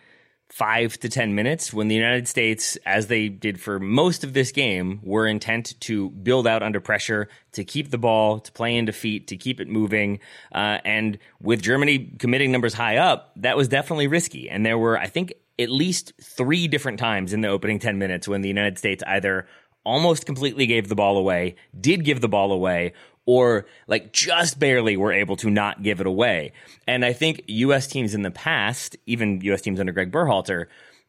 five 0.50 0.98
to 0.98 1.08
10 1.08 1.34
minutes 1.34 1.72
when 1.72 1.88
the 1.88 1.94
United 1.94 2.28
States, 2.28 2.76
as 2.84 3.06
they 3.06 3.30
did 3.30 3.58
for 3.58 3.80
most 3.80 4.24
of 4.24 4.34
this 4.34 4.52
game, 4.52 5.00
were 5.02 5.26
intent 5.26 5.80
to 5.80 6.10
build 6.10 6.46
out 6.46 6.62
under 6.62 6.78
pressure, 6.78 7.30
to 7.52 7.64
keep 7.64 7.90
the 7.90 7.96
ball, 7.96 8.40
to 8.40 8.52
play 8.52 8.76
into 8.76 8.92
feet, 8.92 9.28
to 9.28 9.38
keep 9.38 9.58
it 9.58 9.68
moving. 9.68 10.18
Uh, 10.54 10.76
and 10.84 11.16
with 11.40 11.62
Germany 11.62 12.12
committing 12.18 12.52
numbers 12.52 12.74
high 12.74 12.98
up, 12.98 13.32
that 13.36 13.56
was 13.56 13.68
definitely 13.68 14.06
risky. 14.06 14.50
And 14.50 14.66
there 14.66 14.76
were, 14.76 14.98
I 14.98 15.06
think, 15.06 15.32
at 15.58 15.70
least 15.70 16.12
three 16.20 16.68
different 16.68 16.98
times 16.98 17.32
in 17.32 17.40
the 17.40 17.48
opening 17.48 17.78
10 17.78 17.98
minutes 17.98 18.26
when 18.26 18.42
the 18.42 18.48
United 18.48 18.78
States 18.78 19.02
either 19.06 19.46
almost 19.84 20.26
completely 20.26 20.66
gave 20.66 20.88
the 20.88 20.94
ball 20.94 21.16
away, 21.16 21.56
did 21.78 22.04
give 22.04 22.20
the 22.20 22.28
ball 22.28 22.52
away, 22.52 22.92
or 23.26 23.66
like 23.86 24.12
just 24.12 24.58
barely 24.58 24.96
were 24.96 25.12
able 25.12 25.36
to 25.36 25.50
not 25.50 25.82
give 25.82 26.00
it 26.00 26.06
away. 26.06 26.52
And 26.86 27.04
I 27.04 27.12
think 27.12 27.42
U.S. 27.46 27.86
teams 27.86 28.14
in 28.14 28.22
the 28.22 28.30
past, 28.30 28.96
even 29.06 29.40
U.S. 29.42 29.62
teams 29.62 29.80
under 29.80 29.92
Greg 29.92 30.10
Berhalter, 30.10 30.66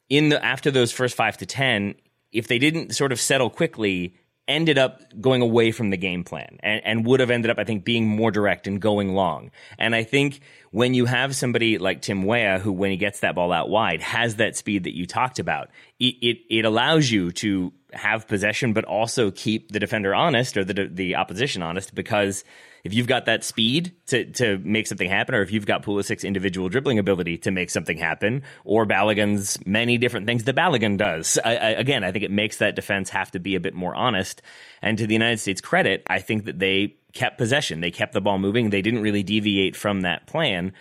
in 0.09 0.29
the 0.29 0.43
after 0.43 0.69
those 0.71 0.91
first 0.91 1.15
five 1.15 1.37
to 1.37 1.45
ten, 1.45 1.95
if 2.31 2.47
they 2.47 2.59
didn't 2.59 2.95
sort 2.95 3.11
of 3.11 3.19
settle 3.19 3.49
quickly, 3.49 4.15
ended 4.47 4.77
up 4.77 5.01
going 5.21 5.41
away 5.41 5.71
from 5.71 5.89
the 5.89 5.97
game 5.97 6.23
plan 6.23 6.57
and, 6.61 6.81
and 6.83 7.05
would 7.05 7.19
have 7.19 7.29
ended 7.29 7.49
up, 7.49 7.57
I 7.57 7.63
think, 7.63 7.85
being 7.85 8.07
more 8.07 8.31
direct 8.31 8.67
and 8.67 8.81
going 8.81 9.13
long. 9.13 9.51
And 9.77 9.95
I 9.95 10.03
think 10.03 10.41
when 10.71 10.93
you 10.93 11.05
have 11.05 11.35
somebody 11.35 11.77
like 11.77 12.01
Tim 12.01 12.23
Weah, 12.23 12.59
who 12.59 12.71
when 12.71 12.91
he 12.91 12.97
gets 12.97 13.21
that 13.21 13.35
ball 13.35 13.51
out 13.51 13.69
wide 13.69 14.01
has 14.01 14.35
that 14.37 14.55
speed 14.55 14.83
that 14.83 14.95
you 14.95 15.05
talked 15.05 15.39
about, 15.39 15.69
it, 15.99 16.15
it, 16.21 16.37
it 16.49 16.65
allows 16.65 17.09
you 17.09 17.31
to 17.33 17.71
have 17.95 18.27
possession, 18.27 18.73
but 18.73 18.85
also 18.85 19.31
keep 19.31 19.71
the 19.71 19.79
defender 19.79 20.13
honest 20.13 20.57
or 20.57 20.63
the, 20.63 20.89
the 20.91 21.15
opposition 21.15 21.61
honest 21.61 21.93
because 21.93 22.43
if 22.83 22.93
you've 22.93 23.07
got 23.07 23.25
that 23.25 23.43
speed 23.43 23.93
to, 24.07 24.25
to 24.33 24.57
make 24.59 24.87
something 24.87 25.09
happen, 25.09 25.35
or 25.35 25.41
if 25.41 25.51
you've 25.51 25.65
got 25.65 25.83
Pulisic's 25.83 26.25
individual 26.25 26.67
dribbling 26.67 26.99
ability 26.99 27.37
to 27.39 27.51
make 27.51 27.69
something 27.69 27.97
happen, 27.97 28.43
or 28.65 28.85
Balogun's 28.85 29.57
many 29.65 29.97
different 29.97 30.27
things 30.27 30.43
that 30.43 30.55
Balogun 30.55 30.97
does, 30.97 31.39
I, 31.45 31.55
I, 31.55 31.69
again, 31.69 32.03
I 32.03 32.11
think 32.11 32.25
it 32.25 32.31
makes 32.31 32.57
that 32.57 32.75
defense 32.75 33.09
have 33.11 33.31
to 33.31 33.39
be 33.39 33.55
a 33.55 33.61
bit 33.61 33.73
more 33.73 33.95
honest. 33.95 34.41
And 34.81 34.97
to 34.97 35.07
the 35.07 35.13
United 35.13 35.39
States' 35.39 35.61
credit, 35.61 36.03
I 36.09 36.19
think 36.19 36.43
that 36.45 36.59
they 36.59 36.97
kept 37.13 37.37
possession. 37.37 37.79
They 37.79 37.91
kept 37.91 38.13
the 38.13 38.21
ball 38.21 38.37
moving. 38.37 38.69
They 38.69 38.81
didn't 38.81 39.01
really 39.01 39.23
deviate 39.23 39.77
from 39.77 40.01
that 40.01 40.27
plan. 40.27 40.73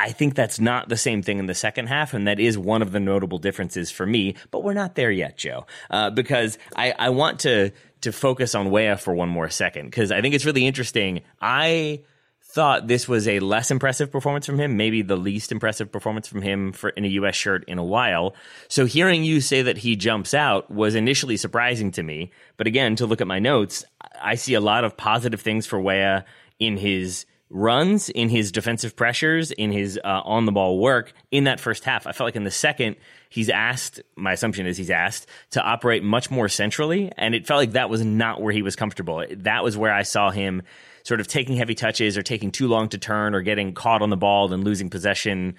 I 0.00 0.12
think 0.12 0.34
that's 0.34 0.58
not 0.58 0.88
the 0.88 0.96
same 0.96 1.22
thing 1.22 1.38
in 1.38 1.46
the 1.46 1.54
second 1.54 1.88
half, 1.88 2.14
and 2.14 2.26
that 2.26 2.40
is 2.40 2.56
one 2.56 2.80
of 2.80 2.90
the 2.90 3.00
notable 3.00 3.36
differences 3.36 3.90
for 3.90 4.06
me. 4.06 4.34
But 4.50 4.64
we're 4.64 4.72
not 4.72 4.94
there 4.94 5.10
yet, 5.10 5.36
Joe, 5.36 5.66
uh, 5.90 6.08
because 6.08 6.56
I, 6.74 6.94
I 6.98 7.10
want 7.10 7.40
to 7.40 7.72
to 8.00 8.12
focus 8.12 8.54
on 8.54 8.70
Weah 8.70 8.96
for 8.96 9.14
one 9.14 9.28
more 9.28 9.50
second 9.50 9.84
because 9.84 10.10
I 10.10 10.22
think 10.22 10.34
it's 10.34 10.46
really 10.46 10.66
interesting. 10.66 11.20
I 11.38 12.00
thought 12.40 12.86
this 12.86 13.06
was 13.06 13.28
a 13.28 13.40
less 13.40 13.70
impressive 13.70 14.10
performance 14.10 14.46
from 14.46 14.58
him, 14.58 14.78
maybe 14.78 15.02
the 15.02 15.16
least 15.16 15.52
impressive 15.52 15.92
performance 15.92 16.26
from 16.26 16.40
him 16.40 16.72
for 16.72 16.88
in 16.88 17.04
a 17.04 17.08
U.S. 17.08 17.36
shirt 17.36 17.64
in 17.68 17.76
a 17.76 17.84
while. 17.84 18.34
So 18.68 18.86
hearing 18.86 19.22
you 19.22 19.42
say 19.42 19.60
that 19.60 19.76
he 19.76 19.96
jumps 19.96 20.32
out 20.32 20.70
was 20.70 20.94
initially 20.94 21.36
surprising 21.36 21.90
to 21.92 22.02
me. 22.02 22.32
But 22.56 22.66
again, 22.66 22.96
to 22.96 23.06
look 23.06 23.20
at 23.20 23.26
my 23.26 23.38
notes, 23.38 23.84
I 24.20 24.36
see 24.36 24.54
a 24.54 24.60
lot 24.60 24.84
of 24.84 24.96
positive 24.96 25.42
things 25.42 25.66
for 25.66 25.78
Weah 25.78 26.24
in 26.58 26.78
his 26.78 27.26
runs, 27.50 28.08
in 28.08 28.28
his 28.28 28.52
defensive 28.52 28.94
pressures, 28.94 29.50
in 29.50 29.72
his 29.72 29.98
uh, 30.02 30.22
on 30.24 30.46
the 30.46 30.52
ball 30.52 30.78
work 30.78 31.12
in 31.30 31.44
that 31.44 31.60
first 31.60 31.84
half. 31.84 32.06
I 32.06 32.12
felt 32.12 32.28
like 32.28 32.36
in 32.36 32.44
the 32.44 32.50
second, 32.50 32.96
he's 33.28 33.50
asked, 33.50 34.00
my 34.16 34.32
assumption 34.32 34.66
is 34.66 34.76
he's 34.76 34.90
asked 34.90 35.26
to 35.50 35.62
operate 35.62 36.02
much 36.02 36.30
more 36.30 36.48
centrally. 36.48 37.12
And 37.16 37.34
it 37.34 37.46
felt 37.46 37.58
like 37.58 37.72
that 37.72 37.90
was 37.90 38.04
not 38.04 38.40
where 38.40 38.52
he 38.52 38.62
was 38.62 38.76
comfortable. 38.76 39.24
That 39.38 39.64
was 39.64 39.76
where 39.76 39.92
I 39.92 40.04
saw 40.04 40.30
him 40.30 40.62
sort 41.02 41.20
of 41.20 41.26
taking 41.26 41.56
heavy 41.56 41.74
touches 41.74 42.16
or 42.16 42.22
taking 42.22 42.52
too 42.52 42.68
long 42.68 42.88
to 42.90 42.98
turn 42.98 43.34
or 43.34 43.42
getting 43.42 43.74
caught 43.74 44.02
on 44.02 44.10
the 44.10 44.16
ball 44.16 44.52
and 44.52 44.64
losing 44.64 44.90
possession 44.90 45.56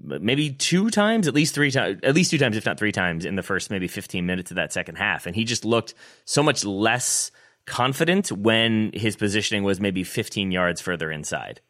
maybe 0.00 0.50
two 0.50 0.90
times, 0.90 1.26
at 1.26 1.34
least 1.34 1.54
three 1.54 1.70
times, 1.70 2.00
at 2.02 2.14
least 2.14 2.30
two 2.30 2.38
times, 2.38 2.56
if 2.56 2.64
not 2.64 2.78
three 2.78 2.92
times 2.92 3.24
in 3.24 3.34
the 3.34 3.42
first 3.42 3.70
maybe 3.70 3.88
15 3.88 4.24
minutes 4.24 4.50
of 4.50 4.54
that 4.56 4.72
second 4.72 4.96
half. 4.96 5.26
And 5.26 5.34
he 5.34 5.44
just 5.44 5.64
looked 5.64 5.94
so 6.24 6.42
much 6.42 6.64
less 6.64 7.30
confident 7.66 8.32
when 8.32 8.90
his 8.94 9.16
positioning 9.16 9.62
was 9.62 9.80
maybe 9.80 10.04
15 10.04 10.50
yards 10.50 10.80
further 10.80 11.10
inside. 11.10 11.60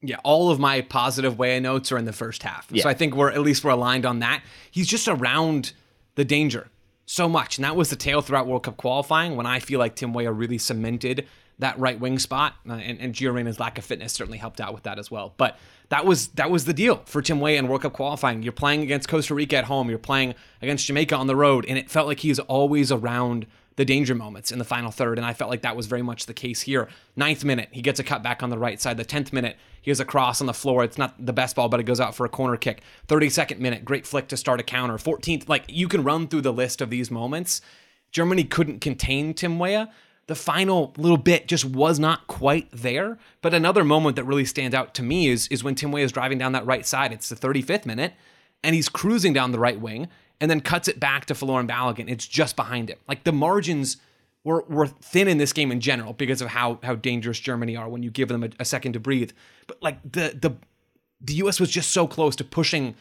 Yeah, 0.00 0.16
all 0.24 0.50
of 0.50 0.58
my 0.58 0.80
positive 0.80 1.38
Weah 1.38 1.60
notes 1.60 1.92
are 1.92 1.98
in 1.98 2.04
the 2.06 2.12
first 2.12 2.42
half. 2.42 2.66
Yeah. 2.70 2.82
So 2.82 2.88
I 2.88 2.94
think 2.94 3.14
we're 3.14 3.30
at 3.30 3.40
least 3.40 3.62
we're 3.62 3.70
aligned 3.70 4.04
on 4.04 4.18
that. 4.18 4.42
He's 4.70 4.88
just 4.88 5.06
around 5.06 5.72
the 6.16 6.24
danger 6.24 6.68
so 7.06 7.28
much. 7.28 7.58
And 7.58 7.64
that 7.64 7.76
was 7.76 7.90
the 7.90 7.96
tale 7.96 8.20
throughout 8.20 8.46
World 8.46 8.64
Cup 8.64 8.76
qualifying 8.76 9.36
when 9.36 9.46
I 9.46 9.60
feel 9.60 9.78
like 9.78 9.94
Tim 9.94 10.12
Weah 10.12 10.32
really 10.32 10.58
cemented 10.58 11.26
that 11.58 11.78
right 11.78 11.98
wing 12.00 12.18
spot. 12.18 12.54
Uh, 12.68 12.74
and, 12.74 12.98
and 13.00 13.14
Gio 13.14 13.32
Reyna's 13.32 13.60
lack 13.60 13.78
of 13.78 13.84
fitness 13.84 14.12
certainly 14.12 14.38
helped 14.38 14.60
out 14.60 14.74
with 14.74 14.84
that 14.84 14.98
as 14.98 15.10
well. 15.10 15.34
But 15.36 15.56
that 15.90 16.06
was 16.06 16.28
that 16.28 16.50
was 16.50 16.64
the 16.64 16.72
deal 16.72 17.02
for 17.04 17.22
Tim 17.22 17.40
Weah 17.40 17.58
in 17.58 17.68
World 17.68 17.82
Cup 17.82 17.92
qualifying. 17.92 18.42
You're 18.42 18.52
playing 18.52 18.82
against 18.82 19.08
Costa 19.08 19.34
Rica 19.34 19.56
at 19.58 19.64
home, 19.64 19.90
you're 19.90 19.98
playing 19.98 20.34
against 20.62 20.86
Jamaica 20.86 21.14
on 21.14 21.26
the 21.26 21.36
road, 21.36 21.66
and 21.68 21.78
it 21.78 21.90
felt 21.90 22.06
like 22.06 22.20
he's 22.20 22.38
always 22.38 22.90
around 22.90 23.46
the 23.76 23.84
danger 23.84 24.14
moments 24.14 24.52
in 24.52 24.58
the 24.58 24.64
final 24.64 24.90
third. 24.90 25.18
And 25.18 25.26
I 25.26 25.32
felt 25.32 25.50
like 25.50 25.62
that 25.62 25.76
was 25.76 25.86
very 25.86 26.02
much 26.02 26.26
the 26.26 26.34
case 26.34 26.62
here. 26.62 26.88
Ninth 27.16 27.44
minute, 27.44 27.68
he 27.72 27.82
gets 27.82 28.00
a 28.00 28.04
cut 28.04 28.22
back 28.22 28.42
on 28.42 28.50
the 28.50 28.58
right 28.58 28.80
side. 28.80 28.96
The 28.96 29.04
10th 29.04 29.32
minute, 29.32 29.56
he 29.80 29.90
has 29.90 30.00
a 30.00 30.04
cross 30.04 30.40
on 30.40 30.46
the 30.46 30.54
floor. 30.54 30.84
It's 30.84 30.98
not 30.98 31.24
the 31.24 31.32
best 31.32 31.56
ball, 31.56 31.68
but 31.68 31.80
it 31.80 31.84
goes 31.84 32.00
out 32.00 32.14
for 32.14 32.26
a 32.26 32.28
corner 32.28 32.56
kick. 32.56 32.82
32nd 33.08 33.58
minute, 33.58 33.84
great 33.84 34.06
flick 34.06 34.28
to 34.28 34.36
start 34.36 34.60
a 34.60 34.62
counter. 34.62 34.94
14th, 34.94 35.48
like 35.48 35.64
you 35.68 35.88
can 35.88 36.04
run 36.04 36.28
through 36.28 36.42
the 36.42 36.52
list 36.52 36.80
of 36.80 36.90
these 36.90 37.10
moments. 37.10 37.60
Germany 38.10 38.44
couldn't 38.44 38.80
contain 38.80 39.34
Tim 39.34 39.58
Weah. 39.58 39.90
The 40.26 40.34
final 40.34 40.94
little 40.96 41.16
bit 41.16 41.48
just 41.48 41.64
was 41.64 41.98
not 41.98 42.26
quite 42.26 42.68
there. 42.72 43.18
But 43.40 43.54
another 43.54 43.84
moment 43.84 44.16
that 44.16 44.24
really 44.24 44.44
stands 44.44 44.74
out 44.74 44.94
to 44.94 45.02
me 45.02 45.28
is, 45.28 45.48
is 45.48 45.64
when 45.64 45.74
Tim 45.74 45.92
Weah 45.92 46.04
is 46.04 46.12
driving 46.12 46.38
down 46.38 46.52
that 46.52 46.66
right 46.66 46.86
side. 46.86 47.12
It's 47.12 47.28
the 47.28 47.34
35th 47.34 47.86
minute, 47.86 48.12
and 48.62 48.74
he's 48.74 48.88
cruising 48.88 49.32
down 49.32 49.50
the 49.50 49.58
right 49.58 49.80
wing 49.80 50.08
and 50.42 50.50
then 50.50 50.60
cuts 50.60 50.88
it 50.88 50.98
back 50.98 51.26
to 51.26 51.34
Folarin 51.34 51.68
Balogun. 51.68 52.10
It's 52.10 52.26
just 52.26 52.56
behind 52.56 52.90
it. 52.90 53.00
Like 53.06 53.22
the 53.22 53.32
margins 53.32 53.98
were, 54.42 54.64
were 54.68 54.88
thin 54.88 55.28
in 55.28 55.38
this 55.38 55.52
game 55.52 55.70
in 55.70 55.80
general 55.80 56.14
because 56.14 56.42
of 56.42 56.48
how 56.48 56.80
how 56.82 56.96
dangerous 56.96 57.38
Germany 57.38 57.76
are 57.76 57.88
when 57.88 58.02
you 58.02 58.10
give 58.10 58.28
them 58.28 58.42
a, 58.42 58.48
a 58.58 58.64
second 58.64 58.94
to 58.94 59.00
breathe. 59.00 59.30
But 59.68 59.80
like 59.80 60.02
the 60.02 60.36
the 60.38 60.56
the 61.20 61.34
U.S. 61.34 61.60
was 61.60 61.70
just 61.70 61.92
so 61.92 62.08
close 62.08 62.34
to 62.36 62.44
pushing 62.44 62.96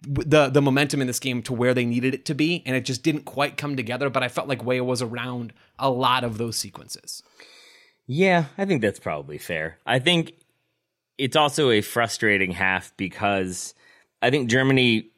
the 0.00 0.48
the 0.48 0.62
momentum 0.62 1.02
in 1.02 1.06
this 1.06 1.20
game 1.20 1.42
to 1.42 1.52
where 1.52 1.74
they 1.74 1.84
needed 1.84 2.14
it 2.14 2.24
to 2.24 2.34
be, 2.34 2.62
and 2.64 2.74
it 2.74 2.86
just 2.86 3.02
didn't 3.02 3.26
quite 3.26 3.58
come 3.58 3.76
together. 3.76 4.08
But 4.08 4.22
I 4.22 4.28
felt 4.28 4.48
like 4.48 4.64
Weah 4.64 4.82
was 4.82 5.02
around 5.02 5.52
a 5.78 5.90
lot 5.90 6.24
of 6.24 6.38
those 6.38 6.56
sequences. 6.56 7.22
Yeah, 8.06 8.46
I 8.56 8.64
think 8.64 8.80
that's 8.80 8.98
probably 8.98 9.36
fair. 9.36 9.76
I 9.84 9.98
think 9.98 10.32
it's 11.18 11.36
also 11.36 11.70
a 11.70 11.82
frustrating 11.82 12.52
half 12.52 12.96
because 12.96 13.74
I 14.22 14.30
think 14.30 14.48
Germany 14.48 15.10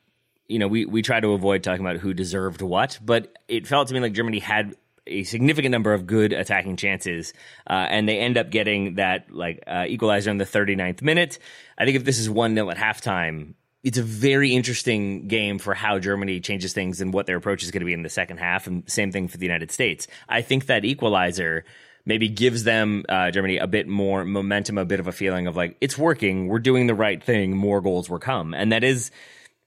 you 0.50 0.58
know, 0.58 0.66
we, 0.66 0.84
we 0.84 1.00
try 1.00 1.20
to 1.20 1.32
avoid 1.32 1.62
talking 1.62 1.86
about 1.86 1.98
who 1.98 2.12
deserved 2.12 2.60
what, 2.60 2.98
but 3.00 3.32
it 3.46 3.68
felt 3.68 3.88
to 3.88 3.94
me 3.94 4.00
like 4.00 4.12
Germany 4.12 4.40
had 4.40 4.74
a 5.06 5.22
significant 5.22 5.70
number 5.70 5.94
of 5.94 6.06
good 6.06 6.32
attacking 6.32 6.76
chances, 6.76 7.32
uh, 7.68 7.86
and 7.88 8.08
they 8.08 8.18
end 8.18 8.36
up 8.36 8.50
getting 8.50 8.96
that 8.96 9.32
like 9.32 9.62
uh, 9.66 9.84
equalizer 9.86 10.30
in 10.30 10.38
the 10.38 10.44
39th 10.44 11.02
minute. 11.02 11.38
I 11.78 11.84
think 11.84 11.96
if 11.96 12.04
this 12.04 12.18
is 12.18 12.28
one 12.28 12.54
0 12.54 12.68
at 12.68 12.76
halftime, 12.76 13.54
it's 13.84 13.96
a 13.96 14.02
very 14.02 14.52
interesting 14.54 15.28
game 15.28 15.58
for 15.58 15.72
how 15.72 16.00
Germany 16.00 16.40
changes 16.40 16.72
things 16.72 17.00
and 17.00 17.14
what 17.14 17.26
their 17.26 17.36
approach 17.36 17.62
is 17.62 17.70
going 17.70 17.80
to 17.80 17.86
be 17.86 17.92
in 17.92 18.02
the 18.02 18.08
second 18.08 18.38
half, 18.38 18.66
and 18.66 18.88
same 18.90 19.12
thing 19.12 19.28
for 19.28 19.38
the 19.38 19.46
United 19.46 19.70
States. 19.70 20.08
I 20.28 20.42
think 20.42 20.66
that 20.66 20.84
equalizer 20.84 21.64
maybe 22.04 22.28
gives 22.28 22.64
them 22.64 23.04
uh, 23.08 23.30
Germany 23.30 23.58
a 23.58 23.68
bit 23.68 23.86
more 23.86 24.24
momentum, 24.24 24.78
a 24.78 24.84
bit 24.84 24.98
of 24.98 25.06
a 25.06 25.12
feeling 25.12 25.46
of 25.46 25.54
like 25.54 25.76
it's 25.80 25.96
working, 25.96 26.48
we're 26.48 26.58
doing 26.58 26.88
the 26.88 26.94
right 26.94 27.22
thing, 27.22 27.56
more 27.56 27.80
goals 27.80 28.10
will 28.10 28.18
come, 28.18 28.52
and 28.52 28.72
that 28.72 28.82
is 28.82 29.12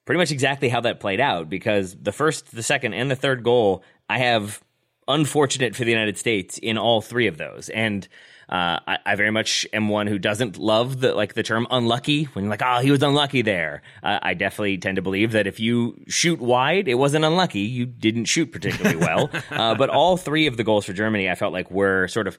pretty 0.05 0.17
much 0.17 0.31
exactly 0.31 0.69
how 0.69 0.81
that 0.81 0.99
played 0.99 1.19
out 1.19 1.49
because 1.49 1.95
the 1.95 2.11
first, 2.11 2.53
the 2.55 2.63
second, 2.63 2.93
and 2.93 3.09
the 3.09 3.15
third 3.15 3.43
goal, 3.43 3.83
I 4.09 4.19
have 4.19 4.63
unfortunate 5.07 5.75
for 5.75 5.83
the 5.83 5.91
United 5.91 6.17
States 6.17 6.57
in 6.57 6.77
all 6.77 7.01
three 7.01 7.27
of 7.27 7.37
those. 7.37 7.69
And 7.69 8.07
uh, 8.49 8.79
I, 8.85 8.97
I, 9.05 9.15
very 9.15 9.31
much 9.31 9.65
am 9.73 9.89
one 9.89 10.07
who 10.07 10.19
doesn't 10.19 10.57
love 10.57 10.99
the 10.99 11.15
like 11.15 11.33
the 11.33 11.43
term 11.43 11.65
unlucky 11.71 12.25
when 12.25 12.45
you're 12.45 12.51
like, 12.51 12.61
oh, 12.63 12.79
he 12.81 12.91
was 12.91 13.01
unlucky 13.01 13.41
there. 13.41 13.81
Uh, 14.03 14.19
I 14.21 14.33
definitely 14.33 14.77
tend 14.77 14.97
to 14.97 15.01
believe 15.01 15.31
that 15.31 15.47
if 15.47 15.59
you 15.59 16.03
shoot 16.07 16.39
wide, 16.39 16.87
it 16.87 16.95
wasn't 16.95 17.25
unlucky. 17.25 17.61
You 17.61 17.85
didn't 17.85 18.25
shoot 18.25 18.51
particularly 18.51 18.97
well. 18.97 19.29
uh, 19.51 19.75
but 19.75 19.89
all 19.89 20.17
three 20.17 20.47
of 20.47 20.57
the 20.57 20.63
goals 20.63 20.85
for 20.85 20.93
Germany, 20.93 21.29
I 21.29 21.35
felt 21.35 21.53
like 21.53 21.71
were 21.71 22.07
sort 22.09 22.27
of 22.27 22.37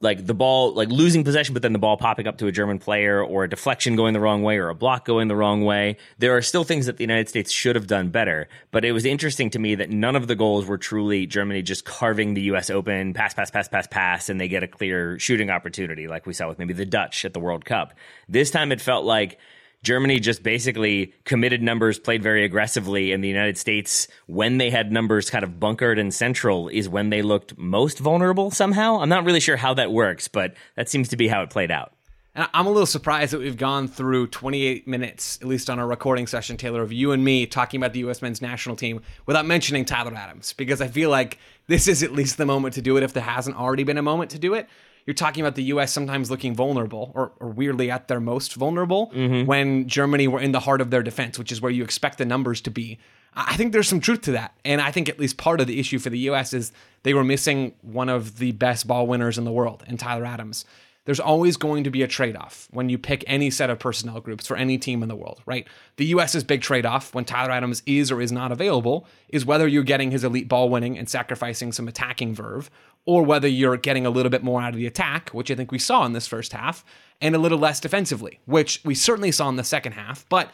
like 0.00 0.26
the 0.26 0.34
ball 0.34 0.74
like 0.74 0.88
losing 0.88 1.24
possession 1.24 1.54
but 1.54 1.62
then 1.62 1.72
the 1.72 1.78
ball 1.78 1.96
popping 1.96 2.26
up 2.26 2.36
to 2.36 2.46
a 2.46 2.52
german 2.52 2.78
player 2.78 3.22
or 3.24 3.44
a 3.44 3.48
deflection 3.48 3.96
going 3.96 4.12
the 4.12 4.20
wrong 4.20 4.42
way 4.42 4.58
or 4.58 4.68
a 4.68 4.74
block 4.74 5.04
going 5.04 5.28
the 5.28 5.36
wrong 5.36 5.64
way. 5.64 5.96
There 6.18 6.36
are 6.36 6.42
still 6.42 6.64
things 6.64 6.86
that 6.86 6.98
the 6.98 7.04
united 7.04 7.28
states 7.28 7.50
should 7.50 7.76
have 7.76 7.86
done 7.86 8.10
better 8.10 8.48
but 8.70 8.84
it 8.84 8.92
was 8.92 9.04
interesting 9.04 9.50
to 9.50 9.58
me 9.58 9.74
that 9.76 9.90
none 9.90 10.16
of 10.16 10.26
the 10.26 10.34
goals 10.34 10.66
were 10.66 10.78
truly 10.78 11.26
germany 11.26 11.62
just 11.62 11.84
carving 11.84 12.34
the 12.34 12.42
us 12.42 12.68
open 12.68 13.14
pass 13.14 13.34
pass 13.34 13.50
pass 13.50 13.68
pass 13.68 13.86
pass 13.86 14.28
and 14.28 14.40
they 14.40 14.48
get 14.48 14.62
a 14.62 14.68
clear 14.68 15.18
shooting 15.18 15.50
opportunity 15.50 16.08
like 16.08 16.26
we 16.26 16.32
saw 16.32 16.48
with 16.48 16.58
maybe 16.58 16.74
the 16.74 16.86
dutch 16.86 17.24
at 17.24 17.32
the 17.32 17.40
world 17.40 17.64
cup. 17.64 17.94
This 18.28 18.50
time 18.50 18.72
it 18.72 18.80
felt 18.80 19.04
like 19.04 19.38
Germany 19.82 20.18
just 20.18 20.42
basically 20.42 21.14
committed 21.24 21.62
numbers, 21.62 21.98
played 21.98 22.22
very 22.22 22.44
aggressively, 22.44 23.12
and 23.12 23.22
the 23.22 23.28
United 23.28 23.56
States, 23.56 24.08
when 24.26 24.58
they 24.58 24.70
had 24.70 24.90
numbers 24.90 25.30
kind 25.30 25.44
of 25.44 25.60
bunkered 25.60 25.98
and 25.98 26.12
central, 26.12 26.68
is 26.68 26.88
when 26.88 27.10
they 27.10 27.22
looked 27.22 27.56
most 27.56 27.98
vulnerable 27.98 28.50
somehow. 28.50 29.00
I'm 29.00 29.08
not 29.08 29.24
really 29.24 29.40
sure 29.40 29.56
how 29.56 29.74
that 29.74 29.92
works, 29.92 30.28
but 30.28 30.54
that 30.74 30.88
seems 30.88 31.08
to 31.10 31.16
be 31.16 31.28
how 31.28 31.42
it 31.42 31.50
played 31.50 31.70
out. 31.70 31.92
And 32.34 32.46
I'm 32.52 32.66
a 32.66 32.70
little 32.70 32.86
surprised 32.86 33.32
that 33.32 33.38
we've 33.38 33.56
gone 33.56 33.88
through 33.88 34.26
28 34.26 34.86
minutes, 34.86 35.38
at 35.40 35.48
least 35.48 35.70
on 35.70 35.78
our 35.78 35.86
recording 35.86 36.26
session, 36.26 36.58
Taylor, 36.58 36.82
of 36.82 36.92
you 36.92 37.12
and 37.12 37.24
me 37.24 37.46
talking 37.46 37.80
about 37.80 37.94
the 37.94 38.00
U.S. 38.00 38.20
men's 38.20 38.42
national 38.42 38.76
team 38.76 39.00
without 39.24 39.46
mentioning 39.46 39.86
Tyler 39.86 40.14
Adams, 40.14 40.52
because 40.52 40.82
I 40.82 40.88
feel 40.88 41.08
like 41.08 41.38
this 41.66 41.88
is 41.88 42.02
at 42.02 42.12
least 42.12 42.36
the 42.36 42.44
moment 42.44 42.74
to 42.74 42.82
do 42.82 42.98
it 42.98 43.02
if 43.02 43.14
there 43.14 43.22
hasn't 43.22 43.56
already 43.56 43.84
been 43.84 43.96
a 43.96 44.02
moment 44.02 44.32
to 44.32 44.38
do 44.38 44.52
it 44.52 44.68
you're 45.06 45.14
talking 45.14 45.42
about 45.42 45.54
the 45.54 45.62
US 45.64 45.92
sometimes 45.92 46.30
looking 46.30 46.54
vulnerable 46.54 47.12
or, 47.14 47.32
or 47.40 47.48
weirdly 47.48 47.90
at 47.90 48.08
their 48.08 48.20
most 48.20 48.54
vulnerable 48.54 49.10
mm-hmm. 49.14 49.46
when 49.46 49.88
Germany 49.88 50.28
were 50.28 50.40
in 50.40 50.52
the 50.52 50.60
heart 50.60 50.80
of 50.80 50.90
their 50.90 51.02
defense, 51.02 51.38
which 51.38 51.52
is 51.52 51.60
where 51.60 51.72
you 51.72 51.84
expect 51.84 52.18
the 52.18 52.24
numbers 52.24 52.60
to 52.62 52.70
be. 52.70 52.98
I 53.34 53.52
I 53.52 53.56
think 53.56 53.72
there's 53.72 53.88
some 53.88 54.00
truth 54.00 54.22
to 54.22 54.32
that. 54.32 54.54
And 54.64 54.80
I 54.80 54.90
think 54.90 55.08
at 55.08 55.18
least 55.18 55.36
part 55.36 55.60
of 55.60 55.66
the 55.66 55.78
issue 55.78 55.98
for 55.98 56.10
the 56.10 56.18
US 56.30 56.52
is 56.52 56.72
they 57.04 57.14
were 57.14 57.24
missing 57.24 57.74
one 57.82 58.08
of 58.08 58.38
the 58.38 58.52
best 58.52 58.86
ball 58.86 59.06
winners 59.06 59.38
in 59.38 59.44
the 59.44 59.52
world 59.52 59.84
in 59.86 59.96
Tyler 59.96 60.24
Adams. 60.26 60.64
There's 61.06 61.20
always 61.20 61.56
going 61.56 61.84
to 61.84 61.90
be 61.90 62.02
a 62.02 62.08
trade 62.08 62.36
off 62.36 62.66
when 62.72 62.88
you 62.88 62.98
pick 62.98 63.22
any 63.28 63.48
set 63.48 63.70
of 63.70 63.78
personnel 63.78 64.20
groups 64.20 64.44
for 64.44 64.56
any 64.56 64.76
team 64.76 65.04
in 65.04 65.08
the 65.08 65.14
world, 65.14 65.40
right? 65.46 65.68
The 65.98 66.06
US's 66.06 66.42
big 66.42 66.62
trade 66.62 66.84
off 66.84 67.14
when 67.14 67.24
Tyler 67.24 67.52
Adams 67.52 67.80
is 67.86 68.10
or 68.10 68.20
is 68.20 68.32
not 68.32 68.50
available 68.50 69.06
is 69.28 69.46
whether 69.46 69.68
you're 69.68 69.84
getting 69.84 70.10
his 70.10 70.24
elite 70.24 70.48
ball 70.48 70.68
winning 70.68 70.98
and 70.98 71.08
sacrificing 71.08 71.70
some 71.70 71.86
attacking 71.86 72.34
verve, 72.34 72.70
or 73.06 73.22
whether 73.22 73.48
you're 73.48 73.76
getting 73.76 74.04
a 74.04 74.10
little 74.10 74.30
bit 74.30 74.42
more 74.42 74.60
out 74.60 74.74
of 74.74 74.76
the 74.76 74.86
attack, 74.86 75.30
which 75.30 75.50
I 75.50 75.54
think 75.54 75.72
we 75.72 75.78
saw 75.78 76.04
in 76.04 76.12
this 76.12 76.26
first 76.26 76.52
half, 76.52 76.84
and 77.20 77.34
a 77.34 77.38
little 77.38 77.58
less 77.58 77.80
defensively, 77.80 78.40
which 78.44 78.82
we 78.84 78.94
certainly 78.94 79.32
saw 79.32 79.48
in 79.48 79.56
the 79.56 79.64
second 79.64 79.92
half. 79.92 80.28
But 80.28 80.50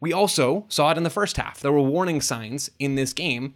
we 0.00 0.12
also 0.12 0.64
saw 0.68 0.90
it 0.92 0.96
in 0.96 1.02
the 1.02 1.10
first 1.10 1.36
half. 1.36 1.60
There 1.60 1.72
were 1.72 1.82
warning 1.82 2.20
signs 2.20 2.70
in 2.78 2.94
this 2.94 3.12
game 3.12 3.54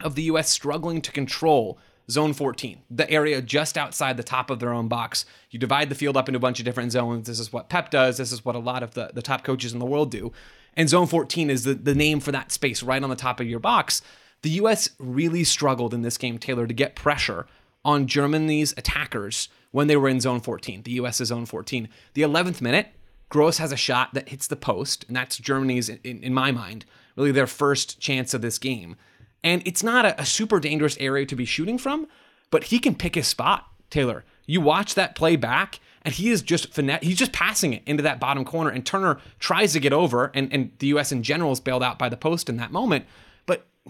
of 0.00 0.16
the 0.16 0.24
US 0.24 0.50
struggling 0.50 1.00
to 1.02 1.12
control 1.12 1.78
zone 2.10 2.34
14, 2.34 2.82
the 2.90 3.10
area 3.10 3.40
just 3.40 3.78
outside 3.78 4.16
the 4.16 4.22
top 4.22 4.50
of 4.50 4.58
their 4.58 4.72
own 4.72 4.88
box. 4.88 5.24
You 5.50 5.58
divide 5.58 5.88
the 5.88 5.94
field 5.94 6.16
up 6.16 6.28
into 6.28 6.36
a 6.36 6.40
bunch 6.40 6.58
of 6.58 6.64
different 6.64 6.92
zones. 6.92 7.26
This 7.26 7.40
is 7.40 7.52
what 7.52 7.68
Pep 7.68 7.90
does. 7.90 8.18
This 8.18 8.32
is 8.32 8.44
what 8.44 8.56
a 8.56 8.58
lot 8.58 8.82
of 8.82 8.92
the, 8.94 9.10
the 9.14 9.22
top 9.22 9.44
coaches 9.44 9.72
in 9.72 9.78
the 9.78 9.86
world 9.86 10.10
do. 10.10 10.32
And 10.74 10.88
zone 10.88 11.06
14 11.06 11.48
is 11.48 11.64
the, 11.64 11.74
the 11.74 11.94
name 11.94 12.20
for 12.20 12.32
that 12.32 12.52
space 12.52 12.82
right 12.82 13.02
on 13.02 13.10
the 13.10 13.16
top 13.16 13.40
of 13.40 13.46
your 13.46 13.60
box. 13.60 14.02
The 14.42 14.50
US 14.50 14.90
really 14.98 15.44
struggled 15.44 15.94
in 15.94 16.02
this 16.02 16.18
game, 16.18 16.38
Taylor, 16.38 16.66
to 16.66 16.74
get 16.74 16.96
pressure 16.96 17.46
on 17.84 18.06
Germany's 18.06 18.72
attackers 18.76 19.48
when 19.70 19.86
they 19.86 19.96
were 19.96 20.08
in 20.08 20.20
zone 20.20 20.40
14, 20.40 20.82
the 20.82 20.92
US's 20.92 21.28
zone 21.28 21.46
14. 21.46 21.88
The 22.14 22.22
11th 22.22 22.60
minute, 22.60 22.88
Gross 23.28 23.58
has 23.58 23.72
a 23.72 23.76
shot 23.76 24.14
that 24.14 24.28
hits 24.28 24.46
the 24.46 24.56
post, 24.56 25.04
and 25.08 25.16
that's 25.16 25.36
Germany's, 25.36 25.88
in, 25.88 26.22
in 26.22 26.32
my 26.32 26.52
mind, 26.52 26.84
really 27.16 27.32
their 27.32 27.46
first 27.46 27.98
chance 27.98 28.34
of 28.34 28.42
this 28.42 28.58
game. 28.58 28.96
And 29.42 29.62
it's 29.66 29.82
not 29.82 30.06
a, 30.06 30.20
a 30.20 30.24
super 30.24 30.60
dangerous 30.60 30.96
area 30.98 31.26
to 31.26 31.36
be 31.36 31.44
shooting 31.44 31.76
from, 31.76 32.06
but 32.50 32.64
he 32.64 32.78
can 32.78 32.94
pick 32.94 33.16
his 33.16 33.26
spot, 33.26 33.66
Taylor. 33.90 34.24
You 34.46 34.60
watch 34.60 34.94
that 34.94 35.16
play 35.16 35.36
back, 35.36 35.80
and 36.02 36.14
he 36.14 36.30
is 36.30 36.42
just 36.42 36.72
finesse, 36.72 37.02
he's 37.02 37.18
just 37.18 37.32
passing 37.32 37.72
it 37.72 37.82
into 37.86 38.02
that 38.02 38.20
bottom 38.20 38.44
corner, 38.44 38.70
and 38.70 38.86
Turner 38.86 39.18
tries 39.40 39.72
to 39.72 39.80
get 39.80 39.92
over, 39.92 40.30
and, 40.34 40.52
and 40.52 40.70
the 40.78 40.88
US 40.88 41.10
in 41.10 41.22
general 41.22 41.50
is 41.50 41.60
bailed 41.60 41.82
out 41.82 41.98
by 41.98 42.08
the 42.08 42.16
post 42.16 42.48
in 42.48 42.56
that 42.58 42.70
moment. 42.70 43.06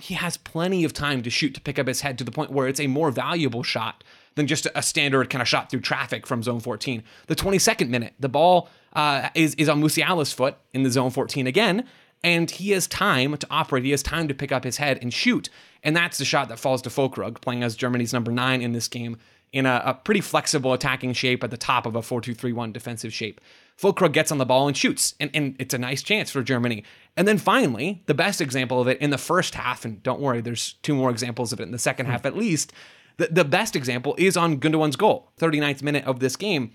He 0.00 0.14
has 0.14 0.36
plenty 0.36 0.84
of 0.84 0.92
time 0.92 1.22
to 1.22 1.30
shoot 1.30 1.54
to 1.54 1.60
pick 1.60 1.78
up 1.78 1.86
his 1.86 2.00
head 2.00 2.18
to 2.18 2.24
the 2.24 2.32
point 2.32 2.50
where 2.50 2.66
it's 2.66 2.80
a 2.80 2.86
more 2.86 3.10
valuable 3.10 3.62
shot 3.62 4.02
than 4.34 4.46
just 4.46 4.66
a 4.74 4.82
standard 4.82 5.30
kind 5.30 5.40
of 5.40 5.48
shot 5.48 5.70
through 5.70 5.80
traffic 5.80 6.26
from 6.26 6.42
zone 6.42 6.60
14. 6.60 7.02
The 7.28 7.36
22nd 7.36 7.88
minute, 7.88 8.14
the 8.18 8.28
ball 8.28 8.68
uh, 8.94 9.28
is, 9.34 9.54
is 9.54 9.68
on 9.68 9.80
Musiala's 9.80 10.32
foot 10.32 10.56
in 10.72 10.82
the 10.82 10.90
zone 10.90 11.10
14 11.10 11.46
again, 11.46 11.86
and 12.24 12.50
he 12.50 12.70
has 12.70 12.86
time 12.86 13.36
to 13.36 13.46
operate. 13.50 13.84
He 13.84 13.90
has 13.92 14.02
time 14.02 14.28
to 14.28 14.34
pick 14.34 14.50
up 14.50 14.64
his 14.64 14.78
head 14.78 14.98
and 15.00 15.12
shoot. 15.12 15.48
And 15.82 15.94
that's 15.96 16.18
the 16.18 16.24
shot 16.24 16.48
that 16.48 16.58
falls 16.58 16.82
to 16.82 16.88
Füllkrug, 16.88 17.40
playing 17.40 17.62
as 17.62 17.76
Germany's 17.76 18.12
number 18.12 18.32
nine 18.32 18.62
in 18.62 18.72
this 18.72 18.88
game 18.88 19.18
in 19.52 19.66
a, 19.66 19.82
a 19.84 19.94
pretty 19.94 20.20
flexible 20.20 20.72
attacking 20.72 21.12
shape 21.12 21.44
at 21.44 21.50
the 21.50 21.56
top 21.56 21.86
of 21.86 21.94
a 21.94 22.02
4 22.02 22.20
2 22.20 22.34
3 22.34 22.52
1 22.52 22.72
defensive 22.72 23.14
shape. 23.14 23.40
Füllkrug 23.80 24.12
gets 24.12 24.30
on 24.30 24.38
the 24.38 24.46
ball 24.46 24.68
and 24.68 24.76
shoots, 24.76 25.14
and, 25.18 25.30
and 25.34 25.56
it's 25.58 25.74
a 25.74 25.78
nice 25.78 26.02
chance 26.02 26.30
for 26.30 26.42
Germany. 26.42 26.84
And 27.16 27.26
then 27.26 27.38
finally, 27.38 28.02
the 28.06 28.14
best 28.14 28.40
example 28.40 28.80
of 28.80 28.88
it 28.88 29.00
in 29.00 29.10
the 29.10 29.18
first 29.18 29.54
half, 29.54 29.84
and 29.84 30.02
don't 30.02 30.20
worry, 30.20 30.40
there's 30.40 30.74
two 30.82 30.94
more 30.94 31.10
examples 31.10 31.52
of 31.52 31.60
it 31.60 31.64
in 31.64 31.72
the 31.72 31.78
second 31.78 32.06
half 32.06 32.24
at 32.24 32.36
least. 32.36 32.72
The, 33.16 33.28
the 33.30 33.44
best 33.44 33.76
example 33.76 34.14
is 34.18 34.36
on 34.36 34.58
Gundogan's 34.58 34.96
goal, 34.96 35.32
39th 35.38 35.82
minute 35.82 36.04
of 36.04 36.20
this 36.20 36.36
game. 36.36 36.72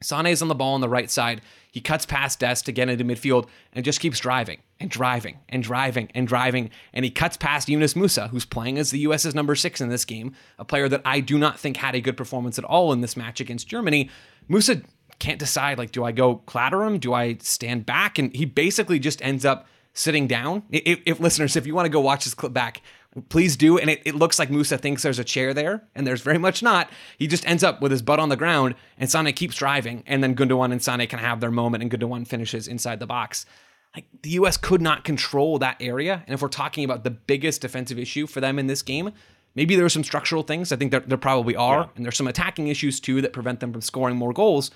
Sane 0.00 0.26
is 0.26 0.42
on 0.42 0.48
the 0.48 0.54
ball 0.54 0.74
on 0.74 0.80
the 0.80 0.88
right 0.88 1.10
side. 1.10 1.40
He 1.72 1.80
cuts 1.80 2.06
past 2.06 2.38
Dest 2.38 2.66
to 2.66 2.72
get 2.72 2.88
into 2.88 3.04
midfield 3.04 3.48
and 3.72 3.84
just 3.84 4.00
keeps 4.00 4.20
driving 4.20 4.60
and 4.78 4.90
driving 4.90 5.38
and 5.48 5.62
driving 5.62 6.08
and 6.14 6.26
driving. 6.26 6.70
And 6.92 7.04
he 7.04 7.10
cuts 7.10 7.36
past 7.36 7.68
Yunus 7.68 7.94
Musah, 7.94 8.30
who's 8.30 8.44
playing 8.44 8.78
as 8.78 8.90
the 8.90 9.00
US's 9.00 9.34
number 9.34 9.56
six 9.56 9.80
in 9.80 9.88
this 9.88 10.04
game, 10.04 10.34
a 10.56 10.64
player 10.64 10.88
that 10.88 11.02
I 11.04 11.18
do 11.18 11.36
not 11.36 11.58
think 11.58 11.78
had 11.78 11.96
a 11.96 12.00
good 12.00 12.16
performance 12.16 12.58
at 12.58 12.64
all 12.64 12.92
in 12.92 13.00
this 13.00 13.16
match 13.16 13.40
against 13.40 13.66
Germany. 13.66 14.08
Musah 14.48 14.84
can't 15.18 15.38
decide, 15.38 15.78
like, 15.78 15.92
do 15.92 16.04
I 16.04 16.12
go 16.12 16.36
clatter 16.36 16.84
him? 16.84 16.98
Do 16.98 17.12
I 17.12 17.38
stand 17.40 17.86
back? 17.86 18.18
And 18.18 18.34
he 18.34 18.44
basically 18.44 18.98
just 18.98 19.22
ends 19.22 19.44
up 19.44 19.66
sitting 19.94 20.26
down. 20.26 20.62
If, 20.70 21.00
if 21.06 21.20
listeners, 21.20 21.56
if 21.56 21.66
you 21.66 21.74
want 21.74 21.86
to 21.86 21.90
go 21.90 22.00
watch 22.00 22.24
this 22.24 22.34
clip 22.34 22.52
back, 22.52 22.82
please 23.28 23.56
do. 23.56 23.78
And 23.78 23.90
it, 23.90 24.02
it 24.04 24.14
looks 24.14 24.38
like 24.38 24.48
Musah 24.48 24.80
thinks 24.80 25.02
there's 25.02 25.18
a 25.18 25.24
chair 25.24 25.52
there, 25.52 25.82
and 25.94 26.06
there's 26.06 26.22
very 26.22 26.38
much 26.38 26.62
not. 26.62 26.90
He 27.18 27.26
just 27.26 27.46
ends 27.48 27.64
up 27.64 27.80
with 27.80 27.90
his 27.90 28.02
butt 28.02 28.20
on 28.20 28.28
the 28.28 28.36
ground, 28.36 28.74
and 28.96 29.10
Sane 29.10 29.32
keeps 29.32 29.56
driving, 29.56 30.04
and 30.06 30.22
then 30.22 30.36
Gundogan 30.36 30.72
and 30.72 30.82
Sane 30.82 31.06
can 31.08 31.18
have 31.18 31.40
their 31.40 31.50
moment, 31.50 31.82
and 31.82 31.90
Gundogan 31.90 32.26
finishes 32.26 32.68
inside 32.68 33.00
the 33.00 33.06
box. 33.06 33.46
Like 33.94 34.06
the 34.22 34.30
U.S. 34.30 34.56
could 34.56 34.82
not 34.82 35.04
control 35.04 35.58
that 35.58 35.76
area, 35.80 36.22
and 36.26 36.34
if 36.34 36.42
we're 36.42 36.48
talking 36.48 36.84
about 36.84 37.04
the 37.04 37.10
biggest 37.10 37.62
defensive 37.62 37.98
issue 37.98 38.26
for 38.26 38.40
them 38.40 38.58
in 38.58 38.66
this 38.66 38.82
game, 38.82 39.12
maybe 39.54 39.74
there 39.74 39.84
are 39.84 39.90
some 39.90 40.04
structural 40.04 40.42
things. 40.42 40.70
I 40.70 40.76
think 40.76 40.90
there, 40.90 41.00
there 41.00 41.18
probably 41.18 41.56
are, 41.56 41.80
yeah. 41.80 41.88
and 41.96 42.04
there's 42.04 42.16
some 42.16 42.28
attacking 42.28 42.68
issues 42.68 43.00
too 43.00 43.20
that 43.22 43.32
prevent 43.32 43.60
them 43.60 43.72
from 43.72 43.80
scoring 43.80 44.16
more 44.16 44.32
goals. 44.32 44.70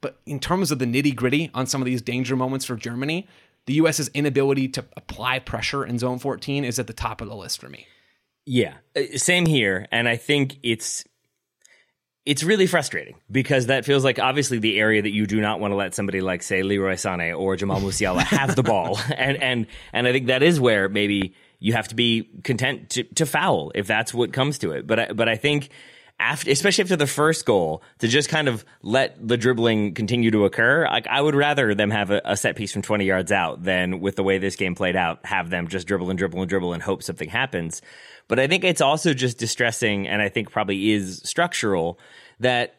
But 0.00 0.20
in 0.26 0.40
terms 0.40 0.70
of 0.70 0.78
the 0.78 0.84
nitty 0.84 1.14
gritty 1.14 1.50
on 1.54 1.66
some 1.66 1.80
of 1.80 1.86
these 1.86 2.02
danger 2.02 2.36
moments 2.36 2.64
for 2.64 2.76
Germany, 2.76 3.26
the 3.66 3.74
US's 3.74 4.08
inability 4.08 4.68
to 4.68 4.84
apply 4.96 5.40
pressure 5.40 5.84
in 5.84 5.98
zone 5.98 6.18
14 6.18 6.64
is 6.64 6.78
at 6.78 6.86
the 6.86 6.92
top 6.92 7.20
of 7.20 7.28
the 7.28 7.36
list 7.36 7.60
for 7.60 7.68
me. 7.68 7.86
Yeah, 8.44 8.74
uh, 8.96 9.16
same 9.16 9.44
here. 9.46 9.88
And 9.90 10.08
I 10.08 10.16
think 10.16 10.58
it's 10.62 11.04
it's 12.24 12.42
really 12.42 12.66
frustrating 12.66 13.16
because 13.30 13.66
that 13.66 13.84
feels 13.84 14.02
like 14.02 14.18
obviously 14.18 14.58
the 14.58 14.78
area 14.80 15.00
that 15.00 15.12
you 15.12 15.26
do 15.26 15.40
not 15.40 15.60
want 15.60 15.70
to 15.70 15.76
let 15.76 15.94
somebody 15.94 16.20
like 16.20 16.42
say 16.42 16.62
Leroy 16.64 16.94
Sané 16.94 17.36
or 17.36 17.54
Jamal 17.56 17.80
Musiala 17.80 18.20
have 18.22 18.56
the 18.56 18.62
ball. 18.62 18.98
And 19.16 19.42
and 19.42 19.66
and 19.92 20.06
I 20.06 20.12
think 20.12 20.26
that 20.26 20.42
is 20.42 20.60
where 20.60 20.88
maybe 20.88 21.34
you 21.58 21.72
have 21.72 21.88
to 21.88 21.94
be 21.94 22.28
content 22.44 22.90
to, 22.90 23.02
to 23.04 23.26
foul 23.26 23.72
if 23.74 23.86
that's 23.86 24.12
what 24.12 24.32
comes 24.32 24.58
to 24.58 24.72
it. 24.72 24.86
But 24.86 25.00
I, 25.00 25.12
but 25.12 25.28
I 25.28 25.36
think 25.36 25.70
after, 26.18 26.50
especially 26.50 26.82
after 26.82 26.96
the 26.96 27.06
first 27.06 27.44
goal, 27.44 27.82
to 27.98 28.08
just 28.08 28.28
kind 28.28 28.48
of 28.48 28.64
let 28.82 29.16
the 29.26 29.36
dribbling 29.36 29.94
continue 29.94 30.30
to 30.30 30.44
occur. 30.44 30.86
Like 30.86 31.06
I 31.06 31.20
would 31.20 31.34
rather 31.34 31.74
them 31.74 31.90
have 31.90 32.10
a, 32.10 32.22
a, 32.24 32.36
set 32.36 32.56
piece 32.56 32.72
from 32.72 32.82
20 32.82 33.04
yards 33.04 33.32
out 33.32 33.62
than 33.62 34.00
with 34.00 34.16
the 34.16 34.22
way 34.22 34.38
this 34.38 34.56
game 34.56 34.74
played 34.74 34.96
out, 34.96 35.24
have 35.26 35.50
them 35.50 35.68
just 35.68 35.86
dribble 35.86 36.08
and 36.10 36.18
dribble 36.18 36.40
and 36.40 36.48
dribble 36.48 36.72
and 36.72 36.82
hope 36.82 37.02
something 37.02 37.28
happens. 37.28 37.82
But 38.28 38.38
I 38.38 38.46
think 38.46 38.64
it's 38.64 38.80
also 38.80 39.14
just 39.14 39.38
distressing, 39.38 40.08
and 40.08 40.22
I 40.22 40.28
think 40.28 40.50
probably 40.50 40.90
is 40.90 41.20
structural 41.24 41.98
that 42.40 42.74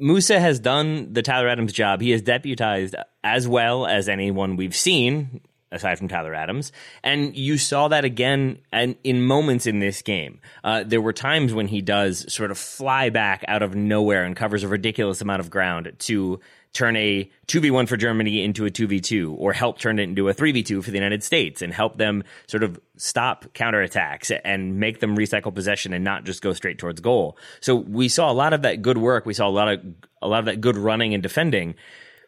Musah 0.00 0.40
has 0.40 0.58
done 0.58 1.12
the 1.12 1.22
Tyler 1.22 1.48
Adams 1.48 1.72
job. 1.72 2.00
He 2.00 2.10
has 2.10 2.22
deputized 2.22 2.94
as 3.22 3.46
well 3.46 3.86
as 3.86 4.08
anyone 4.08 4.56
we've 4.56 4.74
seen 4.74 5.40
aside 5.72 5.98
from 5.98 6.08
Tyler 6.08 6.34
Adams. 6.34 6.72
And 7.02 7.36
you 7.36 7.58
saw 7.58 7.88
that 7.88 8.04
again 8.04 8.58
and 8.72 8.96
in 9.04 9.22
moments 9.22 9.66
in 9.66 9.78
this 9.78 10.02
game. 10.02 10.40
Uh, 10.64 10.84
there 10.84 11.00
were 11.00 11.12
times 11.12 11.54
when 11.54 11.68
he 11.68 11.80
does 11.80 12.32
sort 12.32 12.50
of 12.50 12.58
fly 12.58 13.10
back 13.10 13.44
out 13.48 13.62
of 13.62 13.74
nowhere 13.74 14.24
and 14.24 14.34
covers 14.34 14.62
a 14.62 14.68
ridiculous 14.68 15.20
amount 15.20 15.40
of 15.40 15.50
ground 15.50 15.92
to 15.98 16.40
turn 16.72 16.96
a 16.96 17.28
2v1 17.48 17.88
for 17.88 17.96
Germany 17.96 18.44
into 18.44 18.64
a 18.64 18.70
2v2 18.70 19.34
or 19.36 19.52
help 19.52 19.78
turn 19.78 19.98
it 19.98 20.04
into 20.04 20.28
a 20.28 20.34
3v2 20.34 20.84
for 20.84 20.90
the 20.90 20.96
United 20.96 21.22
States 21.24 21.62
and 21.62 21.72
help 21.72 21.96
them 21.98 22.22
sort 22.46 22.62
of 22.62 22.78
stop 22.96 23.44
counterattacks 23.54 24.36
and 24.44 24.78
make 24.78 25.00
them 25.00 25.16
recycle 25.16 25.52
possession 25.52 25.92
and 25.92 26.04
not 26.04 26.24
just 26.24 26.42
go 26.42 26.52
straight 26.52 26.78
towards 26.78 27.00
goal. 27.00 27.36
So 27.60 27.74
we 27.74 28.08
saw 28.08 28.30
a 28.30 28.34
lot 28.34 28.52
of 28.52 28.62
that 28.62 28.82
good 28.82 28.98
work. 28.98 29.26
We 29.26 29.34
saw 29.34 29.48
a 29.48 29.50
lot 29.50 29.68
of 29.68 29.80
a 30.22 30.28
lot 30.28 30.40
of 30.40 30.44
that 30.44 30.60
good 30.60 30.76
running 30.76 31.12
and 31.14 31.22
defending. 31.22 31.74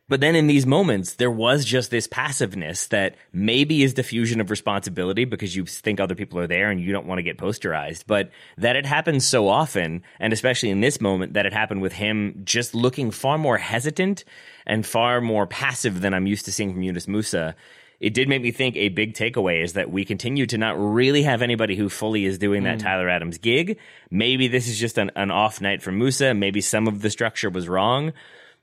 But 0.08 0.20
then 0.20 0.34
in 0.34 0.46
these 0.46 0.66
moments, 0.66 1.14
there 1.14 1.30
was 1.30 1.64
just 1.64 1.90
this 1.90 2.06
passiveness 2.06 2.88
that 2.88 3.16
maybe 3.32 3.82
is 3.82 3.94
diffusion 3.94 4.40
of 4.40 4.50
responsibility 4.50 5.24
because 5.24 5.54
you 5.54 5.64
think 5.64 6.00
other 6.00 6.14
people 6.14 6.38
are 6.38 6.46
there 6.46 6.70
and 6.70 6.80
you 6.80 6.92
don't 6.92 7.06
want 7.06 7.18
to 7.18 7.22
get 7.22 7.38
posterized. 7.38 8.04
But 8.06 8.30
that 8.58 8.76
it 8.76 8.84
happens 8.84 9.24
so 9.24 9.48
often, 9.48 10.02
and 10.18 10.32
especially 10.32 10.70
in 10.70 10.80
this 10.80 11.00
moment, 11.00 11.34
that 11.34 11.46
it 11.46 11.52
happened 11.52 11.82
with 11.82 11.92
him 11.92 12.42
just 12.44 12.74
looking 12.74 13.10
far 13.10 13.38
more 13.38 13.56
hesitant 13.58 14.24
and 14.66 14.84
far 14.84 15.20
more 15.20 15.46
passive 15.46 16.00
than 16.00 16.14
I'm 16.14 16.26
used 16.26 16.44
to 16.46 16.52
seeing 16.52 16.72
from 16.72 16.82
Yunus 16.82 17.06
Musah. 17.06 17.54
It 18.00 18.14
did 18.14 18.28
make 18.28 18.42
me 18.42 18.50
think 18.50 18.74
a 18.74 18.88
big 18.88 19.14
takeaway 19.14 19.62
is 19.62 19.74
that 19.74 19.92
we 19.92 20.04
continue 20.04 20.44
to 20.46 20.58
not 20.58 20.72
really 20.76 21.22
have 21.22 21.40
anybody 21.40 21.76
who 21.76 21.88
fully 21.88 22.24
is 22.24 22.36
doing 22.36 22.64
that 22.64 22.80
mm. 22.80 22.82
Tyler 22.82 23.08
Adams 23.08 23.38
gig. 23.38 23.78
Maybe 24.10 24.48
this 24.48 24.66
is 24.66 24.76
just 24.76 24.98
an, 24.98 25.12
an 25.14 25.30
off 25.30 25.60
night 25.60 25.80
for 25.80 25.92
Musah. 25.92 26.36
Maybe 26.36 26.60
some 26.60 26.88
of 26.88 27.00
the 27.00 27.10
structure 27.10 27.48
was 27.48 27.68
wrong 27.68 28.12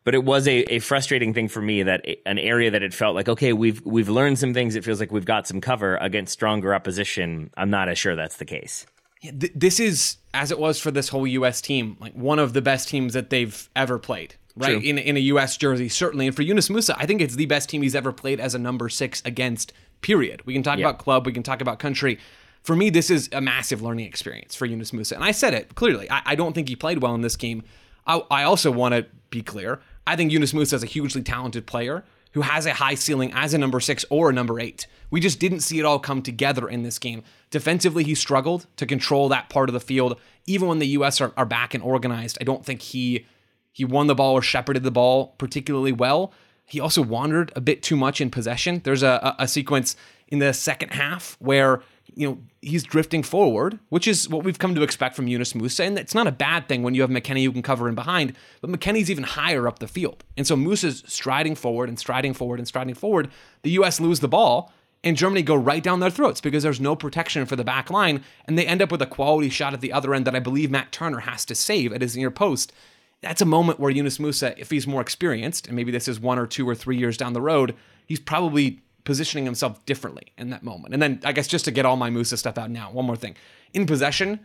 but 0.10 0.15
it 0.15 0.24
was 0.24 0.48
a, 0.48 0.62
a 0.74 0.80
frustrating 0.80 1.36
thing 1.36 1.48
for 1.48 1.62
me 1.62 1.84
that 1.84 2.04
an 2.25 2.40
area 2.40 2.71
that 2.71 2.81
it 2.81 2.96
felt 2.96 3.13
like 3.13 3.29
okay 3.29 3.54
we've 3.54 3.79
we've 3.86 4.10
learned 4.10 4.40
some 4.40 4.56
things. 4.56 4.73
It 4.73 4.84
feels 4.84 5.00
like 5.00 5.12
we've 5.12 5.23
got 5.23 5.46
some 5.46 5.62
cover 5.62 5.98
against 5.98 6.34
stronger 6.34 6.73
opposition. 6.73 7.52
I'm 7.56 7.69
not 7.69 7.90
as 7.90 8.00
sure 8.00 8.15
that's 8.15 8.38
the 8.38 8.46
case. 8.46 8.88
Yeah, 9.21 9.34
th- 9.40 9.54
this 9.54 9.79
is 9.79 10.17
as 10.34 10.50
it 10.50 10.58
was 10.58 10.79
for 10.79 10.90
this 10.90 11.10
whole 11.10 11.27
us 11.27 11.62
team 11.62 11.96
like 12.00 12.13
one 12.13 12.40
of 12.40 12.54
the 12.54 12.62
best 12.63 12.90
teams 12.90 13.13
that 13.13 13.29
they've 13.29 13.69
ever 13.75 14.00
played 14.00 14.34
right? 14.56 14.84
In, 14.84 14.98
in 14.98 15.15
a 15.15 15.21
us 15.21 15.56
jersey 15.58 15.90
certainly. 15.90 16.25
And 16.25 16.36
for 16.36 16.42
yunus 16.42 16.69
musah 16.69 16.96
i 16.98 17.06
think 17.06 17.21
it's 17.21 17.36
the 17.36 17.46
best 17.46 17.69
team 17.69 17.84
he's 17.84 17.94
ever 17.94 18.12
played 18.12 18.40
as 18.40 18.56
a 18.56 18.60
number 18.60 18.90
six 18.90 19.21
against 19.25 19.73
period. 20.02 20.44
We 20.44 20.54
can 20.54 20.63
talk 20.63 20.79
about 20.79 20.98
club 20.98 21.27
we 21.27 21.34
can 21.34 21.44
talk 21.44 21.62
about 21.62 21.77
country. 21.77 22.17
For 22.63 22.75
me 22.75 22.90
this 22.90 23.12
is 23.12 23.29
a 23.31 23.42
massive 23.42 23.84
learning 23.84 24.08
experience 24.08 24.56
for 24.56 24.65
yunus 24.65 24.90
musah. 24.90 25.12
And 25.12 25.23
i 25.23 25.29
said 25.29 25.54
it 25.54 25.75
clearly 25.75 26.10
I, 26.10 26.23
I 26.25 26.36
don't 26.36 26.54
think 26.54 26.67
he 26.67 26.75
played 26.75 27.04
well 27.04 27.13
in 27.13 27.21
this 27.21 27.36
game. 27.36 27.62
I, 28.08 28.23
I 28.31 28.44
also 28.44 28.71
want 28.71 28.96
to 28.96 29.06
be 29.29 29.42
clear. 29.42 29.79
I 30.10 30.16
think 30.16 30.32
Yunus 30.32 30.54
Musah 30.54 30.74
is 30.74 30.82
a 30.82 30.88
hugely 30.88 31.22
talented 31.22 31.68
player 31.68 32.04
who 32.32 32.42
has 32.42 32.66
a 32.66 32.74
high 32.74 32.96
ceiling 32.96 33.32
as 33.32 33.54
a 33.54 33.60
number 33.60 33.80
six 33.80 34.04
or 34.10 34.32
a 34.32 34.34
number 34.34 34.60
eight. 34.60 34.88
We 35.12 35.20
just 35.20 35.40
didn't 35.40 35.60
see 35.60 35.78
it 35.78 35.86
all 35.86 36.00
come 36.00 36.24
together 36.24 36.68
in 36.68 36.82
this 36.82 36.98
game. 36.98 37.22
Defensively, 37.52 38.04
he 38.04 38.16
struggled 38.16 38.66
to 38.78 38.88
control 38.88 39.30
that 39.30 39.50
part 39.50 39.70
of 39.70 39.74
the 39.74 39.80
field. 39.80 40.20
Even 40.48 40.68
when 40.68 40.80
the 40.80 40.88
U.S. 40.88 41.22
are, 41.22 41.32
are 41.38 41.46
back 41.46 41.76
and 41.76 41.84
organized, 41.84 42.40
I 42.42 42.44
don't 42.44 42.66
think 42.66 42.82
he 42.82 43.28
he 43.72 43.86
won 43.86 44.08
the 44.08 44.16
ball 44.16 44.34
or 44.34 44.42
shepherded 44.42 44.82
the 44.82 44.90
ball 44.90 45.36
particularly 45.38 45.92
well. 45.92 46.34
He 46.66 46.80
also 46.80 47.04
wandered 47.04 47.52
a 47.56 47.62
bit 47.62 47.84
too 47.84 47.96
much 47.96 48.20
in 48.20 48.32
possession. 48.32 48.82
There's 48.84 49.04
a, 49.04 49.36
a, 49.38 49.44
a 49.44 49.48
sequence 49.48 49.96
in 50.28 50.40
the 50.40 50.54
second 50.54 50.90
half 50.90 51.38
where 51.40 51.84
you 52.16 52.28
know 52.28 52.38
he's 52.62 52.84
drifting 52.84 53.24
forward, 53.24 53.80
which 53.90 54.08
is 54.08 54.28
what 54.30 54.44
we've 54.44 54.60
come 54.60 54.76
to 54.76 54.82
expect 54.82 55.16
from 55.16 55.28
Yunus 55.28 55.54
Musah. 55.54 55.86
and 55.86 55.98
it's 55.98 56.16
not 56.16 56.28
a 56.28 56.32
bad 56.32 56.68
thing 56.68 56.84
when 56.84 56.94
you 56.94 57.02
have 57.02 57.10
McKennie 57.10 57.44
who 57.44 57.52
can 57.52 57.62
cover 57.62 57.88
in 57.88 57.96
behind. 57.96 58.34
But 58.62 58.70
McKennie's 58.70 59.10
even 59.10 59.24
higher 59.24 59.68
up 59.68 59.80
the 59.80 59.88
field, 59.88 60.24
and 60.38 60.46
so 60.46 60.56
Musah's 60.56 61.04
striding 61.08 61.56
forward 61.56 61.90
and 61.90 62.00
striding 62.00 62.34
forward 62.34 62.60
and 62.60 62.68
striding 62.68 62.96
forward. 62.96 63.30
The 63.64 63.72
U.S. 63.72 64.00
lose 64.00 64.20
the 64.20 64.28
ball, 64.28 64.72
and 65.04 65.16
Germany 65.16 65.42
go 65.42 65.56
right 65.56 65.84
down 65.84 66.00
their 66.00 66.10
throats 66.10 66.42
because 66.42 66.64
there's 66.64 66.82
no 66.82 66.96
protection 66.96 67.46
for 67.46 67.56
the 67.56 67.64
back 67.64 67.90
line, 67.90 68.24
and 68.46 68.58
they 68.58 68.66
end 68.66 68.82
up 68.82 68.92
with 68.92 69.02
a 69.02 69.08
quality 69.08 69.50
shot 69.50 69.74
at 69.74 69.82
the 69.82 69.94
other 69.94 70.14
end 70.14 70.26
that 70.26 70.36
I 70.36 70.40
believe 70.40 70.72
Matt 70.72 70.92
Turner 70.92 71.20
has 71.20 71.46
to 71.46 71.56
save 71.56 71.94
at 71.94 72.02
his 72.02 72.18
near 72.18 72.32
post. 72.32 72.74
That's 73.22 73.42
a 73.42 73.46
moment 73.46 73.80
where 73.80 73.92
Yunus 73.92 74.18
Musah, 74.18 74.58
if 74.58 74.72
he's 74.72 74.88
more 74.88 75.02
experienced, 75.02 75.68
and 75.68 75.76
maybe 75.76 75.92
this 75.92 76.08
is 76.08 76.20
one 76.20 76.40
or 76.40 76.48
two 76.48 76.68
or 76.68 76.76
three 76.76 76.98
years 76.98 77.18
down 77.18 77.34
the 77.34 77.42
road, 77.42 77.76
he's 78.06 78.20
probably 78.20 78.82
positioning 79.10 79.44
himself 79.44 79.84
differently 79.88 80.34
in 80.38 80.52
that 80.52 80.62
moment. 80.62 80.94
And 80.94 81.02
then 81.02 81.20
I 81.26 81.32
guess 81.32 81.48
just 81.48 81.66
to 81.66 81.72
get 81.72 81.84
all 81.84 81.96
my 81.96 82.12
Musah 82.12 82.38
stuff 82.38 82.60
out 82.60 82.70
now, 82.70 82.92
one 82.92 83.06
more 83.06 83.16
thing. 83.16 83.36
In 83.74 83.88
possession, 83.88 84.40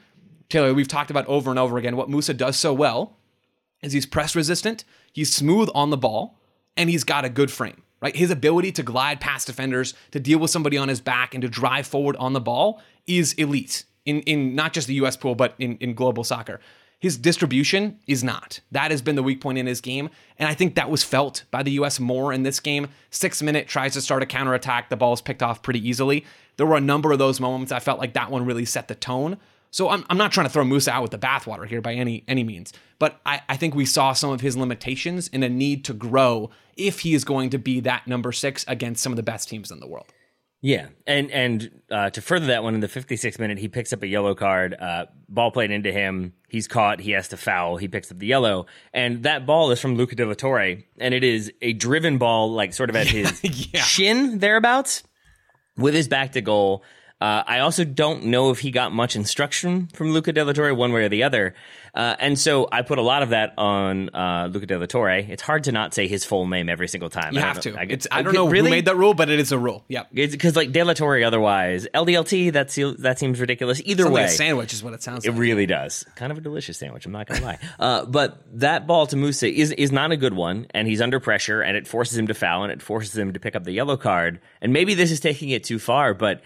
Taylor, 0.49 0.73
we've 0.73 0.89
talked 0.89 1.11
about 1.11 1.27
over 1.27 1.51
and 1.51 1.59
over 1.59 1.77
again 1.77 1.99
what 1.99 2.09
Musah 2.09 2.35
does 2.35 2.57
so 2.57 2.73
well 2.73 3.19
is 3.83 3.93
he's 3.93 4.07
press 4.07 4.35
resistant, 4.35 4.85
he's 5.13 5.31
smooth 5.31 5.69
on 5.75 5.91
the 5.91 5.99
ball, 5.99 6.41
and 6.79 6.89
he's 6.89 7.05
got 7.05 7.27
a 7.27 7.29
good 7.29 7.51
frame. 7.51 7.83
Right? 8.01 8.17
His 8.17 8.31
ability 8.31 8.73
to 8.73 8.83
glide 8.83 9.21
past 9.21 9.47
defenders, 9.47 9.93
to 10.13 10.19
deal 10.19 10.39
with 10.39 10.51
somebody 10.51 10.79
on 10.79 10.89
his 10.89 11.03
back, 11.03 11.35
and 11.35 11.43
to 11.43 11.49
drive 11.49 11.87
forward 11.87 12.17
on 12.17 12.33
the 12.33 12.41
ball 12.41 12.81
is 13.07 13.35
elite 13.35 13.85
in, 14.07 14.23
in 14.23 14.55
not 14.55 14.73
just 14.73 14.87
the 14.89 14.95
US 14.95 15.15
pool, 15.15 15.35
but 15.35 15.55
in, 15.59 15.77
in 15.77 15.93
global 15.93 16.25
soccer. 16.25 16.59
His 17.05 17.19
distribution 17.19 17.99
is 18.07 18.25
not. 18.25 18.61
That 18.73 18.91
has 18.91 19.03
been 19.03 19.15
the 19.15 19.23
weak 19.23 19.43
point 19.43 19.59
in 19.59 19.67
his 19.67 19.83
game. 19.83 20.09
And 20.39 20.49
I 20.49 20.55
think 20.55 20.75
that 20.75 20.89
was 20.89 21.05
felt 21.05 21.45
by 21.51 21.63
the 21.63 21.73
US 21.73 22.01
more 22.01 22.33
in 22.33 22.45
this 22.45 22.61
game. 22.61 22.89
Six 23.11 23.43
minute 23.43 23.69
tries 23.69 23.93
to 23.93 24.01
start 24.01 24.23
a 24.23 24.27
counterattack. 24.27 24.89
The 24.89 24.97
ball 24.97 25.13
is 25.13 25.21
picked 25.21 25.43
off 25.43 25.63
pretty 25.63 25.87
easily. 25.87 26.25
There 26.57 26.65
were 26.65 26.79
a 26.79 26.81
number 26.81 27.13
of 27.13 27.19
those 27.19 27.41
moments 27.41 27.73
I 27.73 27.79
felt 27.79 27.99
like 27.99 28.15
that 28.15 28.31
one 28.31 28.47
really 28.47 28.65
set 28.65 28.89
the 28.89 28.95
tone. 28.95 29.37
So 29.71 29.91
I'm, 29.91 30.07
I'm 30.09 30.17
not 30.17 30.33
trying 30.33 30.47
to 30.47 30.51
throw 30.51 30.65
Musah 30.65 30.93
out 30.93 31.03
with 31.03 31.11
the 31.11 31.19
bathwater 31.19 31.69
here 31.69 31.83
by 31.83 31.93
any 31.93 32.25
any 32.27 32.43
means, 32.43 32.73
but 32.99 33.21
I, 33.27 33.43
I 33.51 33.59
think 33.59 33.75
we 33.75 33.85
saw 33.85 34.15
some 34.15 34.31
of 34.31 34.41
his 34.41 34.57
limitations 34.57 35.29
and 35.31 35.45
a 35.45 35.51
need 35.51 35.85
to 35.85 35.93
grow 35.93 36.49
if 36.75 37.01
he 37.01 37.13
is 37.13 37.23
going 37.25 37.51
to 37.51 37.59
be 37.59 37.81
that 37.81 38.07
number 38.07 38.33
six 38.33 38.65
against 38.67 39.03
some 39.03 39.13
of 39.13 39.17
the 39.17 39.23
best 39.23 39.51
teams 39.51 39.71
in 39.71 39.81
the 39.81 39.87
world. 39.87 40.07
Yeah, 40.67 40.87
and 41.07 41.31
and 41.31 41.83
uh, 41.91 42.09
to 42.09 42.23
further 42.23 42.47
that 42.47 42.63
one, 42.63 42.75
in 42.75 42.81
the 42.81 42.89
56th 42.89 43.39
minute, 43.39 43.59
he 43.59 43.69
picks 43.69 43.93
up 43.93 44.03
a 44.03 44.07
yellow 44.07 44.35
card. 44.35 44.73
Uh, 44.73 45.05
ball 45.29 45.51
played 45.51 45.71
into 45.71 45.93
him. 45.93 46.33
He's 46.49 46.67
caught. 46.69 47.01
He 47.01 47.11
has 47.11 47.29
to 47.29 47.37
foul. 47.37 47.77
He 47.77 47.87
picks 47.87 48.11
up 48.11 48.19
the 48.19 48.27
yellow, 48.27 48.65
and 48.95 49.25
that 49.25 49.45
ball 49.45 49.71
is 49.73 49.79
from 49.81 49.97
Luca 49.97 50.17
De 50.17 50.25
La 50.25 50.33
Torre, 50.33 50.77
and 50.99 51.13
it 51.13 51.23
is 51.23 51.53
a 51.61 51.75
driven 51.75 52.17
ball, 52.17 52.51
like 52.51 52.73
sort 52.73 52.89
of 52.89 52.97
at 52.97 53.07
his 53.19 53.45
Yeah. 53.75 53.83
shin 53.83 54.39
thereabouts, 54.39 55.03
with 55.77 55.93
his 55.93 56.09
back 56.09 56.33
to 56.33 56.41
goal. 56.41 56.83
Uh, 57.25 57.43
I 57.47 57.61
also 57.61 57.85
don't 57.85 58.27
know 58.27 58.51
if 58.51 58.59
he 58.59 58.71
got 58.71 58.93
much 58.93 59.17
instruction 59.17 59.87
from 59.95 60.11
Luca 60.13 60.31
De 60.33 60.45
La 60.45 60.53
Torre 60.53 60.75
one 60.75 60.93
way 60.93 61.05
or 61.05 61.09
the 61.09 61.23
other. 61.23 61.55
Uh, 61.95 62.17
and 62.19 62.39
so 62.39 62.69
I 62.71 62.83
put 62.83 62.99
a 62.99 63.03
lot 63.03 63.23
of 63.23 63.31
that 63.31 63.55
on 63.57 64.11
uh, 64.15 64.49
Luca 64.53 64.67
De 64.67 64.79
La 64.79 64.85
Torre. 64.85 65.21
It's 65.21 65.41
hard 65.41 65.65
to 65.65 65.73
not 65.73 65.95
say 65.95 66.07
his 66.07 66.23
full 66.25 66.47
name 66.47 66.69
every 66.69 66.87
single 66.89 67.09
time. 67.09 67.33
You 67.33 67.39
I 67.41 67.43
have 67.45 67.61
to. 67.61 67.75
I, 67.79 67.85
it's, 67.89 68.07
I 68.11 68.21
don't 68.21 68.35
know 68.35 68.47
who 68.49 68.63
made 68.65 68.85
that 68.87 68.97
rule, 68.97 69.15
but 69.15 69.31
it 69.31 69.41
is 69.41 69.53
a 69.53 69.59
rule. 69.59 69.85
Yeah. 69.89 70.03
because 70.13 70.55
like 70.55 70.71
De 70.73 70.83
La 70.83 70.93
Torre 70.93 71.23
otherwise 71.25 71.87
LDLT 71.95 72.53
that 72.53 72.71
se- 72.71 72.97
that 72.99 73.19
seems 73.19 73.41
ridiculous 73.41 73.81
either 73.87 74.05
way. 74.11 74.23
like 74.25 74.31
a 74.31 74.35
sandwich 74.35 74.75
is 74.75 74.83
what 74.83 74.93
it 74.93 75.03
sounds 75.03 75.25
It 75.25 75.31
like. 75.31 75.41
really 75.41 75.65
does. 75.67 76.05
Kind 76.17 76.31
of 76.31 76.37
a 76.37 76.43
delicious 76.43 76.77
sandwich. 76.77 77.07
I'm 77.07 77.13
not 77.13 77.27
gonna 77.27 77.43
lie. 77.45 77.59
Uh, 77.79 78.05
but 78.05 78.43
that 78.61 78.87
ball 78.87 79.07
to 79.07 79.17
Musah 79.17 79.51
is 79.51 79.71
is 79.73 79.93
not 79.93 80.13
a 80.13 80.17
good 80.19 80.35
one, 80.35 80.67
and 80.75 80.87
he's 80.87 81.01
under 81.01 81.21
pressure, 81.21 81.63
and 81.63 81.75
it 81.77 81.87
forces 81.87 82.19
him 82.19 82.27
to 82.27 82.35
foul, 82.35 82.65
and 82.65 82.73
it 82.73 82.83
forces 82.83 83.17
him 83.17 83.33
to 83.33 83.41
pick 83.41 83.55
up 83.57 83.65
the 83.65 83.73
yellow 83.73 83.97
card. 83.97 84.41
And 84.61 84.73
maybe 84.75 84.93
this 84.95 85.11
is 85.11 85.21
taking 85.21 85.51
it 85.51 85.65
too 85.65 85.79
far, 85.79 86.13
but 86.13 86.43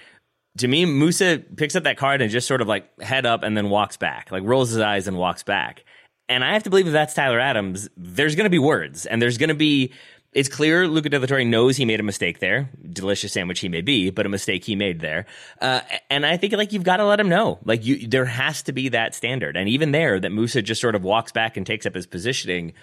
to 0.56 0.68
me, 0.68 0.86
Musah 0.86 1.56
picks 1.56 1.76
up 1.76 1.84
that 1.84 1.96
card 1.98 2.20
and 2.20 2.30
just 2.30 2.48
sort 2.48 2.60
of 2.60 2.68
like 2.68 3.00
head 3.00 3.26
up 3.26 3.42
and 3.42 3.56
then 3.56 3.70
walks 3.70 3.96
back, 3.96 4.30
like 4.32 4.42
rolls 4.44 4.70
his 4.70 4.80
eyes 4.80 5.06
and 5.06 5.16
walks 5.16 5.42
back. 5.42 5.84
And 6.28 6.44
I 6.44 6.52
have 6.52 6.64
to 6.64 6.70
believe 6.70 6.86
if 6.86 6.92
that's 6.92 7.14
Tyler 7.14 7.40
Adams, 7.40 7.88
there's 7.96 8.34
going 8.34 8.44
to 8.44 8.50
be 8.50 8.58
words, 8.58 9.06
and 9.06 9.20
there's 9.20 9.38
going 9.38 9.48
to 9.48 9.54
be. 9.54 9.92
It's 10.34 10.50
clear 10.50 10.86
Luca 10.86 11.08
De 11.08 11.18
La 11.18 11.24
Torre 11.24 11.42
knows 11.42 11.78
he 11.78 11.86
made 11.86 12.00
a 12.00 12.02
mistake 12.02 12.38
there. 12.38 12.68
Delicious 12.92 13.32
sandwich 13.32 13.60
he 13.60 13.68
may 13.70 13.80
be, 13.80 14.10
but 14.10 14.26
a 14.26 14.28
mistake 14.28 14.62
he 14.62 14.76
made 14.76 15.00
there. 15.00 15.24
Uh, 15.58 15.80
and 16.10 16.26
I 16.26 16.36
think 16.36 16.52
like 16.52 16.72
you've 16.72 16.82
got 16.84 16.98
to 16.98 17.06
let 17.06 17.18
him 17.18 17.30
know, 17.30 17.58
like 17.64 17.86
you, 17.86 18.06
there 18.06 18.26
has 18.26 18.62
to 18.64 18.72
be 18.72 18.90
that 18.90 19.14
standard. 19.14 19.56
And 19.56 19.70
even 19.70 19.90
there, 19.90 20.20
that 20.20 20.30
Musah 20.30 20.62
just 20.62 20.82
sort 20.82 20.94
of 20.94 21.02
walks 21.02 21.32
back 21.32 21.56
and 21.56 21.66
takes 21.66 21.86
up 21.86 21.94
his 21.94 22.06
positioning. 22.06 22.74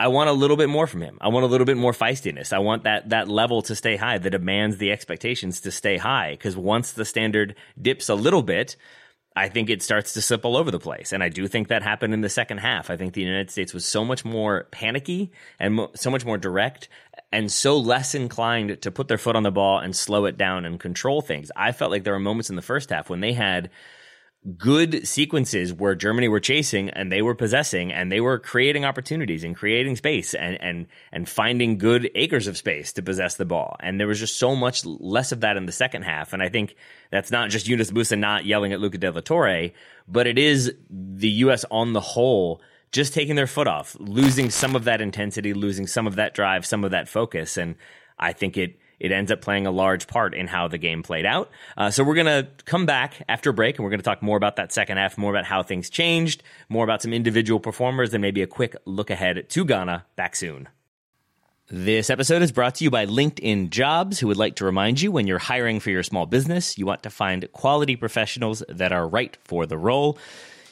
I 0.00 0.08
want 0.08 0.30
a 0.30 0.32
little 0.32 0.56
bit 0.56 0.70
more 0.70 0.86
from 0.86 1.02
him. 1.02 1.18
I 1.20 1.28
want 1.28 1.44
a 1.44 1.46
little 1.46 1.66
bit 1.66 1.76
more 1.76 1.92
feistiness. 1.92 2.54
I 2.54 2.58
want 2.58 2.84
that 2.84 3.10
that 3.10 3.28
level 3.28 3.60
to 3.62 3.76
stay 3.76 3.96
high, 3.96 4.16
that 4.16 4.30
demands 4.30 4.78
the 4.78 4.90
expectations 4.92 5.60
to 5.60 5.70
stay 5.70 5.98
high. 5.98 6.30
Because 6.30 6.56
once 6.56 6.92
the 6.92 7.04
standard 7.04 7.54
dips 7.80 8.08
a 8.08 8.14
little 8.14 8.42
bit, 8.42 8.76
I 9.36 9.50
think 9.50 9.68
it 9.68 9.82
starts 9.82 10.14
to 10.14 10.22
slip 10.22 10.46
all 10.46 10.56
over 10.56 10.70
the 10.70 10.78
place. 10.78 11.12
And 11.12 11.22
I 11.22 11.28
do 11.28 11.46
think 11.46 11.68
that 11.68 11.82
happened 11.82 12.14
in 12.14 12.22
the 12.22 12.30
second 12.30 12.58
half. 12.58 12.88
I 12.88 12.96
think 12.96 13.12
the 13.12 13.20
United 13.20 13.50
States 13.50 13.74
was 13.74 13.84
so 13.84 14.02
much 14.02 14.24
more 14.24 14.68
panicky 14.70 15.32
and 15.58 15.74
mo- 15.74 15.90
so 15.94 16.10
much 16.10 16.24
more 16.24 16.38
direct 16.38 16.88
and 17.30 17.52
so 17.52 17.76
less 17.76 18.14
inclined 18.14 18.80
to 18.80 18.90
put 18.90 19.06
their 19.06 19.18
foot 19.18 19.36
on 19.36 19.42
the 19.42 19.50
ball 19.50 19.80
and 19.80 19.94
slow 19.94 20.24
it 20.24 20.38
down 20.38 20.64
and 20.64 20.80
control 20.80 21.20
things. 21.20 21.52
I 21.54 21.72
felt 21.72 21.90
like 21.90 22.04
there 22.04 22.14
were 22.14 22.20
moments 22.20 22.48
in 22.48 22.56
the 22.56 22.62
first 22.62 22.88
half 22.88 23.10
when 23.10 23.20
they 23.20 23.34
had 23.34 23.68
good 24.56 25.06
sequences 25.06 25.72
where 25.72 25.94
Germany 25.94 26.26
were 26.26 26.40
chasing 26.40 26.88
and 26.90 27.12
they 27.12 27.20
were 27.20 27.34
possessing 27.34 27.92
and 27.92 28.10
they 28.10 28.20
were 28.20 28.38
creating 28.38 28.86
opportunities 28.86 29.44
and 29.44 29.54
creating 29.54 29.96
space 29.96 30.32
and 30.32 30.58
and 30.62 30.86
and 31.12 31.28
finding 31.28 31.76
good 31.76 32.10
acres 32.14 32.46
of 32.46 32.56
space 32.56 32.92
to 32.94 33.02
possess 33.02 33.34
the 33.34 33.44
ball. 33.44 33.76
And 33.80 34.00
there 34.00 34.06
was 34.06 34.18
just 34.18 34.38
so 34.38 34.56
much 34.56 34.84
less 34.86 35.32
of 35.32 35.40
that 35.40 35.58
in 35.58 35.66
the 35.66 35.72
second 35.72 36.02
half. 36.02 36.32
And 36.32 36.42
I 36.42 36.48
think 36.48 36.74
that's 37.10 37.30
not 37.30 37.50
just 37.50 37.68
Yunus 37.68 37.90
Musah 37.90 38.18
not 38.18 38.46
yelling 38.46 38.72
at 38.72 38.80
Luca 38.80 38.96
De 38.96 39.12
La 39.12 39.20
Torre, 39.20 39.70
but 40.08 40.26
it 40.26 40.38
is 40.38 40.74
the 40.88 41.30
US 41.30 41.66
on 41.70 41.92
the 41.92 42.00
whole 42.00 42.62
just 42.92 43.12
taking 43.12 43.36
their 43.36 43.46
foot 43.46 43.68
off, 43.68 43.94
losing 44.00 44.50
some 44.50 44.74
of 44.74 44.84
that 44.84 45.00
intensity, 45.00 45.52
losing 45.52 45.86
some 45.86 46.06
of 46.06 46.16
that 46.16 46.34
drive, 46.34 46.66
some 46.66 46.82
of 46.82 46.90
that 46.90 47.08
focus. 47.08 47.56
And 47.56 47.76
I 48.18 48.32
think 48.32 48.56
it 48.56 48.78
it 49.00 49.10
ends 49.10 49.32
up 49.32 49.40
playing 49.40 49.66
a 49.66 49.70
large 49.70 50.06
part 50.06 50.34
in 50.34 50.46
how 50.46 50.68
the 50.68 50.78
game 50.78 51.02
played 51.02 51.26
out. 51.26 51.50
Uh, 51.76 51.90
so 51.90 52.04
we're 52.04 52.14
going 52.14 52.26
to 52.26 52.46
come 52.66 52.86
back 52.86 53.24
after 53.28 53.50
a 53.50 53.54
break 53.54 53.78
and 53.78 53.84
we're 53.84 53.90
going 53.90 54.00
to 54.00 54.04
talk 54.04 54.22
more 54.22 54.36
about 54.36 54.56
that 54.56 54.72
second 54.72 54.98
half, 54.98 55.18
more 55.18 55.30
about 55.30 55.46
how 55.46 55.62
things 55.62 55.90
changed, 55.90 56.42
more 56.68 56.84
about 56.84 57.02
some 57.02 57.12
individual 57.12 57.58
performers, 57.58 58.12
and 58.14 58.20
maybe 58.22 58.42
a 58.42 58.46
quick 58.46 58.76
look 58.84 59.10
ahead 59.10 59.48
to 59.48 59.64
Ghana 59.64 60.04
back 60.14 60.36
soon. 60.36 60.68
This 61.72 62.10
episode 62.10 62.42
is 62.42 62.50
brought 62.50 62.74
to 62.76 62.84
you 62.84 62.90
by 62.90 63.06
LinkedIn 63.06 63.70
Jobs, 63.70 64.18
who 64.18 64.26
would 64.26 64.36
like 64.36 64.56
to 64.56 64.64
remind 64.64 65.00
you 65.00 65.12
when 65.12 65.28
you're 65.28 65.38
hiring 65.38 65.78
for 65.78 65.90
your 65.90 66.02
small 66.02 66.26
business, 66.26 66.76
you 66.76 66.84
want 66.84 67.04
to 67.04 67.10
find 67.10 67.50
quality 67.52 67.94
professionals 67.94 68.62
that 68.68 68.90
are 68.90 69.06
right 69.06 69.36
for 69.44 69.66
the 69.66 69.78
role. 69.78 70.18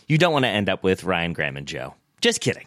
You 0.09 0.19
don't 0.19 0.33
want 0.33 0.45
to 0.45 0.49
end 0.49 0.69
up 0.69 0.83
with 0.83 1.05
Ryan 1.05 1.35
Graham 1.35 1.57
and 1.57 1.69
Joe. 1.69 1.95
Just 2.21 2.41
kidding. 2.41 2.67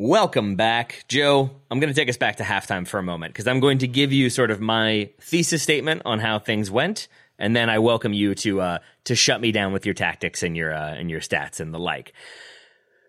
Welcome 0.00 0.54
back, 0.54 1.04
Joe. 1.08 1.50
I'm 1.72 1.80
going 1.80 1.92
to 1.92 2.00
take 2.00 2.08
us 2.08 2.16
back 2.16 2.36
to 2.36 2.44
halftime 2.44 2.86
for 2.86 3.00
a 3.00 3.02
moment 3.02 3.32
because 3.32 3.48
I'm 3.48 3.58
going 3.58 3.78
to 3.78 3.88
give 3.88 4.12
you 4.12 4.30
sort 4.30 4.52
of 4.52 4.60
my 4.60 5.10
thesis 5.20 5.60
statement 5.60 6.02
on 6.04 6.20
how 6.20 6.38
things 6.38 6.70
went, 6.70 7.08
and 7.36 7.56
then 7.56 7.68
I 7.68 7.80
welcome 7.80 8.12
you 8.12 8.36
to 8.36 8.60
uh, 8.60 8.78
to 9.06 9.16
shut 9.16 9.40
me 9.40 9.50
down 9.50 9.72
with 9.72 9.84
your 9.84 9.96
tactics 9.96 10.44
and 10.44 10.56
your 10.56 10.72
uh, 10.72 10.94
and 10.94 11.10
your 11.10 11.18
stats 11.18 11.58
and 11.58 11.74
the 11.74 11.80
like. 11.80 12.12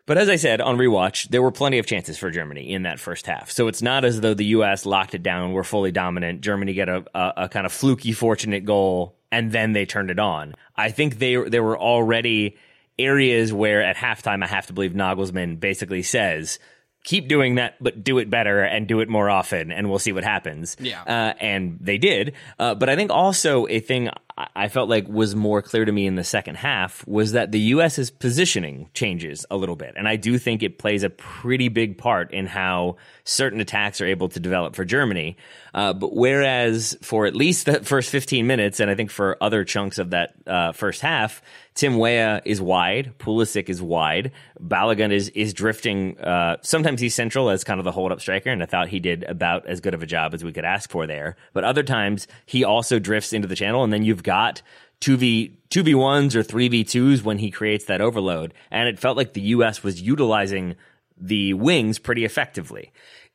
But 0.08 0.18
as 0.18 0.30
I 0.30 0.36
said 0.36 0.62
on 0.62 0.78
rewatch, 0.78 1.30
there 1.30 1.44
were 1.44 1.52
plenty 1.52 1.78
of 1.78 1.86
chances 1.86 2.18
for 2.18 2.32
Germany 2.32 2.74
in 2.74 2.82
that 2.82 3.00
first 3.00 3.28
half. 3.28 3.52
So 3.52 3.68
it's 3.68 3.84
not 3.84 4.04
as 4.04 4.22
though 4.22 4.34
the 4.34 4.46
U.S. 4.46 4.84
locked 4.84 5.14
it 5.14 5.22
down, 5.22 5.52
were 5.52 5.64
fully 5.64 5.92
dominant. 5.92 6.42
Germany 6.42 6.74
get 6.74 6.90
a, 6.90 7.06
a, 7.14 7.34
a 7.44 7.50
kind 7.50 7.68
of 7.68 7.72
fluky, 7.72 8.14
fortunate 8.14 8.66
goal, 8.66 9.16
and 9.32 9.52
then 9.52 9.74
they 9.74 9.86
turned 9.86 10.10
it 10.10 10.18
on. 10.18 10.56
I 10.76 10.90
think 10.90 11.20
they 11.20 11.36
there 11.36 11.62
were 11.62 11.78
already 11.78 12.58
areas 12.98 13.54
where 13.54 13.84
at 13.84 13.96
halftime, 13.96 14.44
I 14.44 14.48
have 14.48 14.66
to 14.68 14.74
believe 14.74 14.94
Nagelsmann 14.94 15.60
basically 15.60 16.02
says 16.02 16.58
keep 17.04 17.28
doing 17.28 17.56
that, 17.56 17.76
but 17.82 18.04
do 18.04 18.18
it 18.20 18.30
better 18.30 18.62
and 18.62 18.88
do 18.88 19.00
it 19.00 19.10
more 19.10 19.30
often, 19.30 19.72
and 19.72 19.90
we'll 19.90 20.00
see 20.00 20.12
what 20.12 20.24
happens. 20.24 20.76
Yeah. 20.80 21.02
Uh, 21.04 21.34
and 21.40 21.78
they 21.82 21.98
did. 21.98 22.34
Uh, 22.58 22.76
but 22.76 22.90
I 22.90 22.96
think 22.96 23.12
also 23.12 23.68
a 23.68 23.80
thing 23.80 24.10
I 24.56 24.70
felt 24.70 24.90
like 24.90 25.08
was 25.08 25.36
more 25.36 25.62
clear 25.62 25.84
to 25.84 25.92
me 25.92 26.08
in 26.08 26.16
the 26.16 26.24
second 26.24 26.56
half 26.56 27.06
was 27.06 27.34
that 27.34 27.52
the 27.52 27.60
U.S.'s 27.60 28.10
positioning 28.10 28.90
changes 28.94 29.46
a 29.52 29.58
little 29.58 29.76
bit. 29.76 29.96
And 29.98 30.08
I 30.08 30.16
do 30.16 30.38
think 30.38 30.64
it 30.64 30.78
plays 30.78 31.04
a 31.04 31.10
pretty 31.10 31.68
big 31.68 31.98
part 31.98 32.32
in 32.32 32.46
how 32.46 32.96
certain 33.26 33.60
attacks 33.60 34.00
are 34.00 34.06
able 34.06 34.30
to 34.30 34.40
develop 34.40 34.76
for 34.76 34.86
Germany. 34.86 35.36
Uh, 35.74 35.92
but 35.92 36.16
whereas 36.16 36.98
for 37.02 37.26
at 37.26 37.36
least 37.36 37.66
the 37.66 37.84
first 37.84 38.10
15 38.10 38.48
minutes, 38.48 38.80
and 38.80 38.90
I 38.90 38.96
think 38.96 39.12
for 39.12 39.36
other 39.42 39.66
chunks 39.66 39.98
of 39.98 40.12
that 40.12 40.34
uh, 40.48 40.72
first 40.72 41.02
half, 41.02 41.42
Tim 41.76 41.98
Weah 41.98 42.42
is 42.44 42.62
wide, 42.62 43.14
Pulisic 43.20 43.70
is 43.70 43.82
wide, 43.82 44.32
Balogun 44.62 45.12
is 45.12 45.30
is 45.30 45.54
drifting. 45.54 46.20
Uh, 46.20 46.58
sometimes 46.62 47.00
he's 47.00 47.16
central 47.16 47.50
as 47.50 47.64
kind 47.64 47.80
of 47.80 47.84
the 47.86 47.92
hold 47.92 48.12
up 48.12 48.20
striker, 48.20 48.50
and 48.50 48.62
I 48.62 48.66
thought 48.66 48.90
he 48.90 49.00
did 49.00 49.24
about 49.24 49.66
as 49.68 49.80
good 49.80 49.94
of 49.94 50.04
a 50.04 50.08
job 50.08 50.34
as 50.34 50.44
we 50.44 50.52
could 50.52 50.66
ask 50.66 50.90
for 50.90 51.08
there. 51.08 51.38
But 51.54 51.64
other 51.64 51.84
times 51.84 52.28
he 52.46 52.64
also 52.64 53.00
drifts 53.00 53.34
into 53.34 53.48
the 53.48 53.56
channel, 53.56 53.84
and 53.84 53.94
then 53.94 54.04
you've 54.04 54.24
got 54.24 54.62
two 55.00 55.18
v 55.18 55.58
two 55.70 55.84
v 55.84 55.96
ones 55.96 56.36
or 56.36 56.44
three 56.44 56.68
v 56.68 56.84
twos 56.84 57.24
when 57.24 57.38
he 57.38 57.52
creates 57.52 57.86
that 57.86 58.02
overload, 58.02 58.54
and 58.72 58.90
it 58.90 59.00
felt 59.00 59.18
like 59.18 59.34
the 59.34 59.42
U.S. 59.42 59.84
was 59.84 60.02
utilizing 60.02 60.76
the 61.18 61.54
wings 61.54 62.00
pretty 62.00 62.26
effectively. 62.26 62.92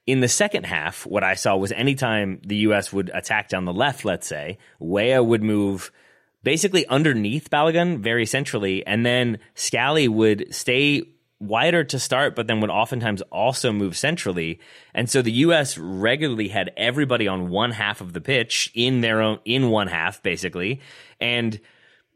In 0.07 0.21
the 0.21 0.29
second 0.29 0.67
half, 0.67 1.07
what 1.07 1.25
I 1.25 1.35
saw 1.35 1.57
was 1.57 1.73
anytime 1.73 2.41
the 2.45 2.57
U.S. 2.57 2.93
would 2.93 3.11
attack 3.15 3.49
down 3.49 3.65
the 3.65 3.73
left, 3.73 4.05
let's 4.05 4.27
say, 4.27 4.59
Weah 4.79 5.23
would 5.23 5.43
move 5.43 5.91
basically 6.45 6.87
underneath 6.87 7.51
Balogun 7.51 7.99
very 7.99 8.27
centrally, 8.27 8.87
and 8.87 9.05
then 9.05 9.39
Scally 9.55 10.07
would 10.07 10.55
stay 10.55 11.03
wider 11.41 11.83
to 11.85 11.99
start, 11.99 12.37
but 12.37 12.47
then 12.47 12.61
would 12.61 12.71
oftentimes 12.71 13.23
also 13.23 13.73
move 13.73 13.97
centrally. 13.97 14.61
And 14.95 15.11
so 15.11 15.21
the 15.23 15.33
U.S. 15.33 15.77
regularly 15.77 16.49
had 16.49 16.71
everybody 16.77 17.27
on 17.27 17.51
one 17.51 17.73
half 17.73 18.01
of 18.01 18.13
the 18.13 18.21
pitch 18.21 18.71
in 18.75 19.01
their 19.01 19.21
own, 19.21 19.41
in 19.45 19.71
one 19.71 19.89
half, 19.89 20.23
basically. 20.23 20.81
And 21.21 21.61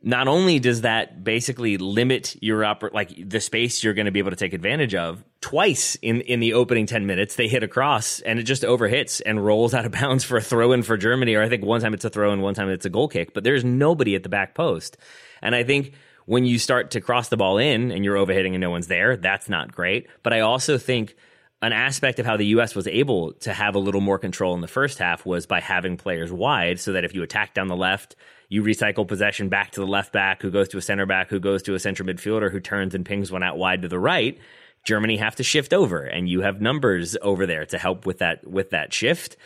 not 0.03 0.29
only 0.29 0.61
does 0.61 0.83
that 0.83 1.25
basically 1.25 1.77
limit 1.77 2.37
your 2.41 2.65
upper, 2.65 2.91
like 2.95 3.29
the 3.29 3.41
space 3.41 3.83
you're 3.83 3.95
going 3.95 4.07
to 4.07 4.13
be 4.13 4.21
able 4.21 4.31
to 4.31 4.37
take 4.37 4.53
advantage 4.53 4.95
of 4.95 5.25
twice 5.41 5.97
in, 5.97 6.21
in 6.23 6.39
the 6.39 6.55
opening 6.55 6.87
10 6.87 7.07
minutes, 7.07 7.35
they 7.35 7.49
hit 7.49 7.65
across 7.65 8.21
and 8.21 8.39
it 8.39 8.45
just 8.45 8.63
overhits 8.63 9.21
and 9.27 9.45
rolls 9.45 9.75
out 9.75 9.85
of 9.85 9.93
bounds 10.01 10.23
for 10.23 10.37
a 10.37 10.43
throw 10.43 10.73
in 10.73 10.83
for 10.83 10.97
Germany. 10.97 11.35
Or 11.35 11.43
I 11.43 11.49
think 11.49 11.65
one 11.65 11.81
time 11.81 11.95
it's 11.95 12.05
a 12.05 12.11
throw 12.11 12.33
in, 12.33 12.41
one 12.41 12.55
time 12.55 12.69
it's 12.69 12.87
a 12.87 12.91
goal 12.91 13.09
kick, 13.09 13.35
but 13.35 13.43
there's 13.43 13.65
nobody 13.65 14.15
at 14.15 14.23
the 14.23 14.29
back 14.29 14.55
post. 14.55 14.97
And 15.43 15.55
I 15.55 15.65
think 15.65 15.95
when 16.27 16.45
you 16.45 16.59
start 16.59 16.93
to 16.93 17.01
cross 17.01 17.29
the 17.29 17.37
ball 17.37 17.59
in 17.59 17.91
and 17.91 18.05
you're 18.05 18.17
overhitting 18.17 18.53
and 18.53 18.61
no 18.61 18.71
one's 18.71 18.87
there, 18.87 19.17
that's 19.17 19.49
not 19.49 19.73
great. 19.73 20.07
But 20.23 20.33
I 20.33 20.41
also 20.41 20.79
think 20.79 21.17
an 21.61 21.73
aspect 21.73 22.21
of 22.21 22.27
how 22.27 22.37
the 22.37 22.47
U.S. 22.47 22.77
was 22.77 22.87
able 22.87 23.33
to 23.33 23.53
have 23.53 23.75
a 23.75 23.81
little 23.81 24.01
more 24.01 24.19
control 24.19 24.55
in 24.55 24.61
the 24.61 24.69
first 24.69 24.99
half 24.99 25.27
was 25.27 25.47
by 25.47 25.61
having 25.61 25.97
players 25.97 26.31
wide 26.31 26.79
so 26.79 26.93
that 26.93 27.05
if 27.05 27.15
you 27.15 27.23
attack 27.25 27.55
down 27.55 27.67
the 27.67 27.75
left, 27.75 28.15
you 28.49 28.63
recycle 28.63 29.07
possession 29.07 29.49
back 29.49 29.73
to 29.73 29.81
the 29.81 29.87
left 29.87 30.13
back 30.13 30.43
who 30.43 30.51
goes 30.51 30.69
to 30.69 30.79
a 30.79 30.83
center 30.83 31.07
back 31.07 31.29
who 31.29 31.41
goes 31.41 31.63
to 31.65 31.75
a 31.75 31.79
central 31.79 32.09
midfielder 32.09 32.51
who 32.51 32.61
turns 32.61 32.95
and 32.95 33.05
pings 33.05 33.31
one 33.31 33.43
out 33.43 33.59
wide 33.59 33.83
to 33.83 33.89
the 33.89 33.99
right. 33.99 34.39
Germany 34.85 35.17
have 35.19 35.37
to 35.37 35.43
shift 35.43 35.73
over 35.73 36.03
and 36.03 36.29
you 36.29 36.41
have 36.41 36.61
numbers 36.61 37.17
over 37.21 37.47
there 37.47 37.67
to 37.67 37.79
help 37.79 38.07
with 38.07 38.19
that 38.19 38.47
with 38.47 38.71
that 38.71 38.93
shift. 38.93 39.37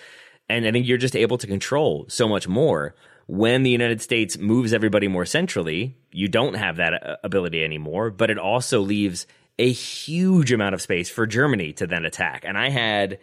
And 0.48 0.66
I 0.66 0.72
think 0.72 0.86
you're 0.86 0.98
just 0.98 1.16
able 1.16 1.38
to 1.38 1.46
control 1.46 2.06
so 2.08 2.28
much 2.28 2.46
more. 2.46 2.94
When 3.26 3.62
the 3.62 3.70
United 3.70 4.02
States 4.02 4.36
moves 4.36 4.72
everybody 4.72 5.08
more 5.08 5.24
centrally, 5.24 5.96
you 6.10 6.28
don't 6.28 6.54
have 6.54 6.76
that 6.76 6.92
uh, 6.92 7.16
ability 7.24 7.64
anymore, 7.64 8.10
but 8.10 8.30
it 8.30 8.38
also 8.38 8.80
leaves 8.80 9.26
a 9.58 9.70
huge 9.70 10.52
amount 10.52 10.74
of 10.74 10.82
space 10.82 11.08
for 11.08 11.26
Germany 11.26 11.72
to 11.74 11.86
then 11.86 12.04
attack. 12.04 12.44
And 12.44 12.58
I 12.58 12.68
had 12.68 13.18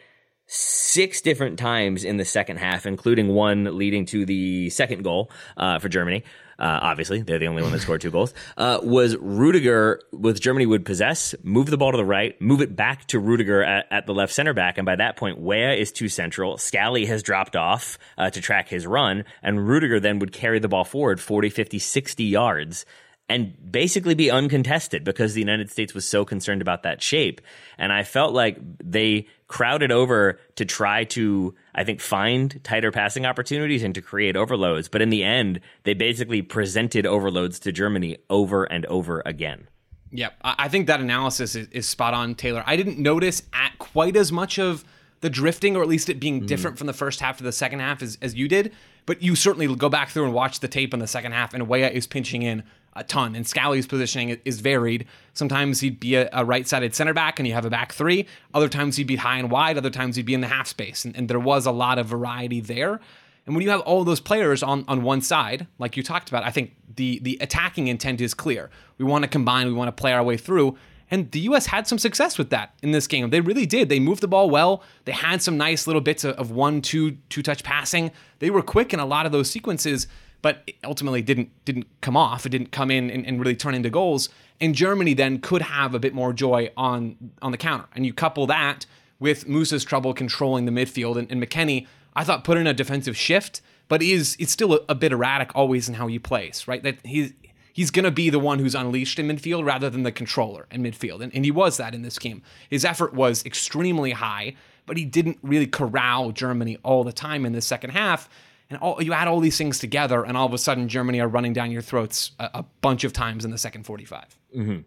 six 0.50 1.22
different 1.22 1.60
times 1.60 2.04
in 2.04 2.18
the 2.18 2.26
second 2.26 2.58
half, 2.58 2.86
including 2.88 3.28
one 3.28 3.78
leading 3.78 4.06
to 4.08 4.26
the 4.26 4.70
second 4.72 5.04
goal 5.04 5.30
uh, 5.56 5.78
for 5.78 5.90
Germany. 5.90 6.24
Uh, 6.58 6.80
obviously, 6.82 7.22
they're 7.22 7.40
the 7.40 7.48
only 7.48 7.64
one 7.64 7.72
that 7.72 7.80
scored 7.80 8.02
two 8.02 8.12
goals. 8.12 8.34
Uh, 8.58 8.80
was 8.84 9.16
Rudiger 9.18 10.02
with 10.12 10.42
Germany 10.42 10.66
would 10.66 10.84
possess, 10.84 11.34
move 11.42 11.70
the 11.70 11.78
ball 11.78 11.92
to 11.92 11.98
the 11.98 12.04
right, 12.04 12.40
move 12.42 12.62
it 12.62 12.76
back 12.76 13.06
to 13.08 13.20
Rudiger 13.20 13.64
at, 13.64 13.88
at 13.92 14.06
the 14.08 14.14
left 14.14 14.34
center 14.34 14.54
back, 14.54 14.78
and 14.78 14.86
by 14.86 14.98
that 14.98 15.16
point, 15.16 15.40
Weah 15.40 15.74
is 15.74 15.94
too 15.94 16.10
central. 16.10 16.58
Scally 16.58 17.06
has 17.06 17.24
dropped 17.24 17.56
off 17.56 17.98
uh, 18.18 18.30
to 18.32 18.42
track 18.42 18.68
his 18.68 18.86
run, 18.86 19.24
and 19.42 19.68
Rudiger 19.68 20.02
then 20.02 20.20
would 20.20 20.34
carry 20.34 20.60
the 20.60 20.68
ball 20.68 20.84
forward 20.84 21.22
40, 21.22 21.50
50, 21.50 21.80
60 21.80 22.24
yards 22.26 22.86
and 23.30 23.72
basically 23.72 24.16
be 24.16 24.32
uncontested 24.32 25.04
because 25.04 25.34
the 25.34 25.40
United 25.40 25.70
States 25.70 25.94
was 25.94 26.08
so 26.08 26.26
concerned 26.26 26.62
about 26.62 26.84
that 26.84 27.02
shape. 27.02 27.40
And 27.78 27.94
I 27.94 28.04
felt 28.04 28.34
like 28.34 28.58
they 28.84 29.28
crowded 29.48 29.92
over 29.92 30.40
to 30.56 30.66
try 30.66 31.04
to, 31.06 31.54
I 31.76 31.84
think, 31.84 32.02
find 32.02 32.60
tighter 32.64 32.92
passing 32.92 33.26
opportunities 33.26 33.84
and 33.84 33.94
to 33.96 34.02
create 34.02 34.36
overloads. 34.36 34.90
But 34.90 35.02
in 35.02 35.10
the 35.10 35.24
end, 35.24 35.60
they 35.84 35.94
basically 35.94 36.42
presented 36.42 37.06
overloads 37.06 37.60
to 37.60 37.72
Germany 37.72 38.18
over 38.30 38.64
and 38.64 38.86
over 38.88 39.22
again. 39.26 39.68
Yep. 40.12 40.34
I 40.42 40.68
think 40.70 40.88
that 40.88 41.00
analysis 41.00 41.56
is, 41.56 41.68
is 41.68 41.88
spot 41.88 42.16
on, 42.16 42.34
Taylor. 42.34 42.64
I 42.66 42.76
didn't 42.76 42.98
notice 42.98 43.44
at 43.54 43.78
quite 43.78 44.16
as 44.16 44.32
much 44.32 44.58
of 44.58 44.84
the 45.22 45.30
drifting, 45.30 45.76
or 45.76 45.84
at 45.84 45.88
least 45.88 46.10
it 46.10 46.20
being 46.20 46.42
mm. 46.42 46.48
different 46.48 46.78
from 46.78 46.88
the 46.88 46.94
first 46.94 47.20
half 47.20 47.38
to 47.38 47.44
the 47.44 47.52
second 47.52 47.80
half 47.80 48.02
as, 48.02 48.18
as 48.22 48.34
you 48.34 48.48
did. 48.48 48.74
But 49.06 49.22
you 49.22 49.36
certainly 49.36 49.74
go 49.76 49.90
back 49.90 50.10
through 50.10 50.26
and 50.26 50.34
watch 50.34 50.62
the 50.62 50.68
tape 50.68 50.94
in 50.94 51.00
the 51.00 51.08
second 51.08 51.34
half, 51.34 51.54
and 51.54 51.68
Weah 51.68 51.90
is 51.90 52.08
pinching 52.08 52.42
in 52.42 52.64
a 53.00 53.04
ton. 53.04 53.36
And 53.36 53.48
Scally's 53.48 53.88
positioning 53.88 54.40
is 54.46 54.60
varied. 54.60 55.06
Sometimes 55.34 55.80
he'd 55.80 56.00
be 56.00 56.16
a, 56.16 56.30
a 56.34 56.46
right 56.46 56.68
sided 56.68 56.94
center 56.94 57.14
back 57.14 57.40
and 57.40 57.48
you 57.48 57.54
have 57.54 57.66
a 57.66 57.70
back 57.70 57.94
three. 57.94 58.28
Other 58.54 58.70
times 58.70 58.98
he'd 58.98 59.08
be 59.08 59.16
high 59.16 59.38
and 59.38 59.50
wide. 59.50 59.78
Other 59.78 59.90
times 59.90 60.16
he'd 60.16 60.26
be 60.26 60.34
in 60.34 60.42
the 60.42 60.48
half 60.48 60.68
space. 60.68 61.06
And, 61.06 61.16
and 61.16 61.30
there 61.30 61.40
was 61.40 61.66
a 61.66 61.72
lot 61.72 61.98
of 61.98 62.08
variety 62.08 62.60
there. 62.60 63.00
And 63.46 63.56
when 63.56 63.64
you 63.64 63.72
have 63.72 63.82
all 63.82 64.04
those 64.04 64.20
players 64.20 64.62
on, 64.62 64.86
on 64.88 65.02
one 65.02 65.22
side, 65.22 65.66
like 65.80 65.98
you 65.98 66.04
talked 66.04 66.30
about, 66.30 66.44
I 66.44 66.52
think 66.52 66.76
the, 66.96 67.20
the 67.20 67.38
attacking 67.42 67.88
intent 67.88 68.22
is 68.22 68.34
clear. 68.34 68.70
We 68.98 69.06
want 69.06 69.24
to 69.24 69.28
combine, 69.28 69.66
we 69.66 69.74
want 69.74 69.88
to 69.88 70.00
play 70.00 70.14
our 70.14 70.24
way 70.24 70.38
through. 70.38 70.78
And 71.12 71.32
the 71.32 71.40
U.S. 71.42 71.66
had 71.66 71.88
some 71.88 71.98
success 71.98 72.38
with 72.38 72.52
that 72.52 72.76
in 72.84 72.92
this 72.92 73.08
game. 73.08 73.30
They 73.32 73.42
really 73.42 73.66
did. 73.66 73.90
They 73.90 74.00
moved 74.00 74.22
the 74.22 74.28
ball 74.28 74.50
well. 74.50 74.84
They 75.06 75.12
had 75.12 75.42
some 75.42 75.58
nice 75.58 75.88
little 75.88 76.02
bits 76.02 76.24
of, 76.24 76.36
of 76.36 76.52
one, 76.52 76.82
two, 76.82 77.18
two 77.30 77.42
touch 77.42 77.64
passing. 77.64 78.12
They 78.38 78.52
were 78.52 78.62
quick 78.62 78.94
in 78.94 79.00
a 79.00 79.06
lot 79.06 79.26
of 79.26 79.32
those 79.32 79.50
sequences 79.50 80.08
but 80.42 80.72
ultimately 80.84 81.22
didn't 81.22 81.50
didn't 81.66 81.88
come 82.02 82.16
off. 82.16 82.46
It 82.46 82.50
didn't 82.50 82.72
come 82.72 82.92
in 82.92 83.10
and, 83.10 83.26
and, 83.26 83.40
really 83.40 83.56
turn 83.56 83.76
into 83.76 83.90
goals. 83.90 84.30
And 84.62 84.76
Germany 84.76 85.14
then 85.14 85.40
could 85.40 85.62
have 85.64 85.94
a 85.94 86.00
bit 86.00 86.14
more 86.14 86.34
joy 86.34 86.72
on 86.78 87.32
on 87.42 87.52
the 87.52 87.58
counter. 87.58 87.86
And 87.96 88.06
you 88.06 88.14
couple 88.14 88.48
that 88.48 88.86
with 89.20 89.48
Musah's 89.48 89.84
trouble 89.84 90.14
controlling 90.14 90.66
the 90.66 90.72
midfield 90.72 91.18
and, 91.18 91.30
and 91.30 91.42
McKennie, 91.42 91.88
I 92.16 92.24
thought 92.24 92.44
put 92.44 92.58
in 92.58 92.68
a 92.68 92.74
defensive 92.74 93.18
shift, 93.18 93.62
but 93.88 94.02
is 94.02 94.36
it's 94.40 94.52
still 94.52 94.74
a, 94.74 94.80
a 94.90 94.96
bit 94.96 95.12
erratic 95.12 95.56
always 95.56 95.90
in 95.90 95.96
how 95.96 96.08
he 96.08 96.20
plays, 96.20 96.68
right? 96.68 96.84
That 96.84 96.98
he's 97.04 97.34
he's 97.74 97.92
going 97.92 98.06
to 98.06 98.12
be 98.12 98.30
the 98.30 98.40
one 98.40 98.60
who's 98.60 98.76
unleashed 98.76 99.20
in 99.20 99.28
midfield 99.28 99.66
rather 99.66 99.90
than 99.90 100.04
the 100.04 100.12
controller 100.12 100.68
in 100.72 100.84
midfield. 100.84 101.22
And, 101.22 101.34
and 101.34 101.46
he 101.46 101.52
was 101.52 101.78
that 101.78 101.94
in 101.94 102.02
this 102.02 102.20
game. 102.20 102.42
His 102.70 102.84
effort 102.84 103.14
was 103.14 103.46
extremely 103.46 104.12
high, 104.12 104.56
but 104.86 104.98
he 104.98 105.06
didn't 105.06 105.38
really 105.42 105.68
corral 105.68 106.32
Germany 106.32 106.78
all 106.84 107.04
the 107.04 107.14
time 107.14 107.46
in 107.46 107.54
the 107.54 107.62
second 107.62 107.92
half 107.92 108.30
and 108.70 108.80
all, 108.80 109.02
you 109.02 109.14
add 109.14 109.28
all 109.28 109.40
these 109.40 109.58
things 109.58 109.80
together, 109.80 110.24
and 110.24 110.38
all 110.38 110.46
of 110.46 110.54
a 110.54 110.58
sudden 110.58 110.88
Germany 110.88 111.20
are 111.20 111.28
running 111.28 111.54
down 111.54 111.72
your 111.72 111.82
throats 111.82 112.32
a, 112.40 112.50
a 112.56 112.66
bunch 112.82 113.04
of 113.04 113.14
times 113.14 113.46
in 113.46 113.52
the 113.52 113.58
second 113.58 113.86
45. 113.86 114.38
Mm-hmm. 114.56 114.80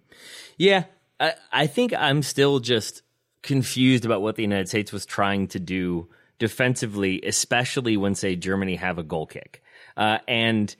Yeah, 0.57 0.85
I, 1.19 1.35
I 1.53 1.67
think 1.67 1.93
I'm 1.95 2.23
still 2.23 2.61
just 2.61 3.03
confused 3.43 4.05
about 4.05 4.23
what 4.23 4.37
the 4.37 4.43
United 4.43 4.69
States 4.69 4.93
was 4.93 5.05
trying 5.05 5.49
to 5.49 5.59
do 5.59 6.09
defensively, 6.39 7.21
especially 7.23 7.97
when, 7.97 8.15
say, 8.15 8.37
Germany 8.37 8.77
have 8.77 8.99
a 8.99 9.03
goal 9.03 9.27
kick. 9.27 9.63
Uh, 9.97 10.19
and 10.27 10.75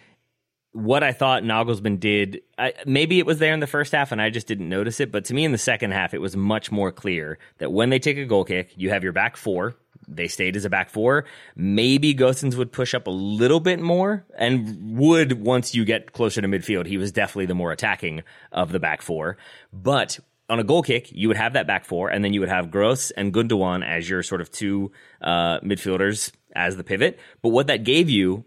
what 0.73 1.03
I 1.03 1.13
thought 1.13 1.43
Nagelsmann 1.43 2.01
did, 2.01 2.41
I, 2.57 2.73
maybe 2.87 3.19
it 3.19 3.27
was 3.27 3.39
there 3.39 3.53
in 3.53 3.61
the 3.61 3.67
first 3.67 3.93
half 3.93 4.11
and 4.11 4.23
I 4.23 4.31
just 4.31 4.47
didn't 4.47 4.69
notice 4.69 5.01
it, 5.01 5.13
but 5.13 5.27
to 5.27 5.35
me 5.35 5.45
in 5.45 5.53
the 5.53 5.59
second 5.59 5.93
half, 5.93 6.15
it 6.15 6.21
was 6.21 6.37
much 6.37 6.73
more 6.73 6.91
clear 6.91 7.39
that 7.59 7.73
when 7.73 7.91
they 7.91 7.99
take 7.99 8.17
a 8.17 8.25
goal 8.25 8.45
kick, 8.45 8.73
you 8.77 8.91
have 8.91 9.05
your 9.05 9.13
back 9.13 9.37
four. 9.37 9.77
They 10.09 10.29
stayed 10.29 10.57
as 10.57 10.65
a 10.65 10.71
back 10.71 10.91
four. 10.91 11.25
Maybe 11.57 12.15
Gosens 12.15 12.57
would 12.57 12.73
push 12.73 12.95
up 12.95 13.07
a 13.07 13.11
little 13.11 13.61
bit 13.61 13.81
more 13.81 14.25
and 14.37 14.99
would 14.99 15.45
once 15.45 15.75
you 15.75 15.85
get 15.85 16.13
closer 16.13 16.41
to 16.41 16.49
midfield. 16.49 16.87
He 16.87 16.99
was 16.99 17.13
definitely 17.13 17.47
the 17.47 17.55
more 17.55 17.73
attacking 17.73 18.23
of 18.51 18.73
the 18.73 18.81
back 18.81 19.03
four. 19.03 19.37
But 19.73 20.19
on 20.49 20.59
a 20.59 20.65
goal 20.65 20.83
kick, 20.83 21.11
you 21.13 21.29
would 21.29 21.37
have 21.37 21.55
that 21.55 21.67
back 21.67 21.85
four, 21.85 22.11
and 22.11 22.25
then 22.25 22.35
you 22.35 22.41
would 22.41 22.49
have 22.49 22.71
Gross 22.71 23.11
and 23.13 23.33
Gundogan 23.33 23.87
as 23.87 24.09
your 24.09 24.23
sort 24.23 24.41
of 24.41 24.51
two 24.51 24.93
uh, 25.23 25.61
midfielders 25.61 26.33
as 26.55 26.77
the 26.77 26.85
pivot. 26.85 27.19
But 27.41 27.51
what 27.51 27.69
that 27.69 27.85
gave 27.85 28.11
you 28.11 28.45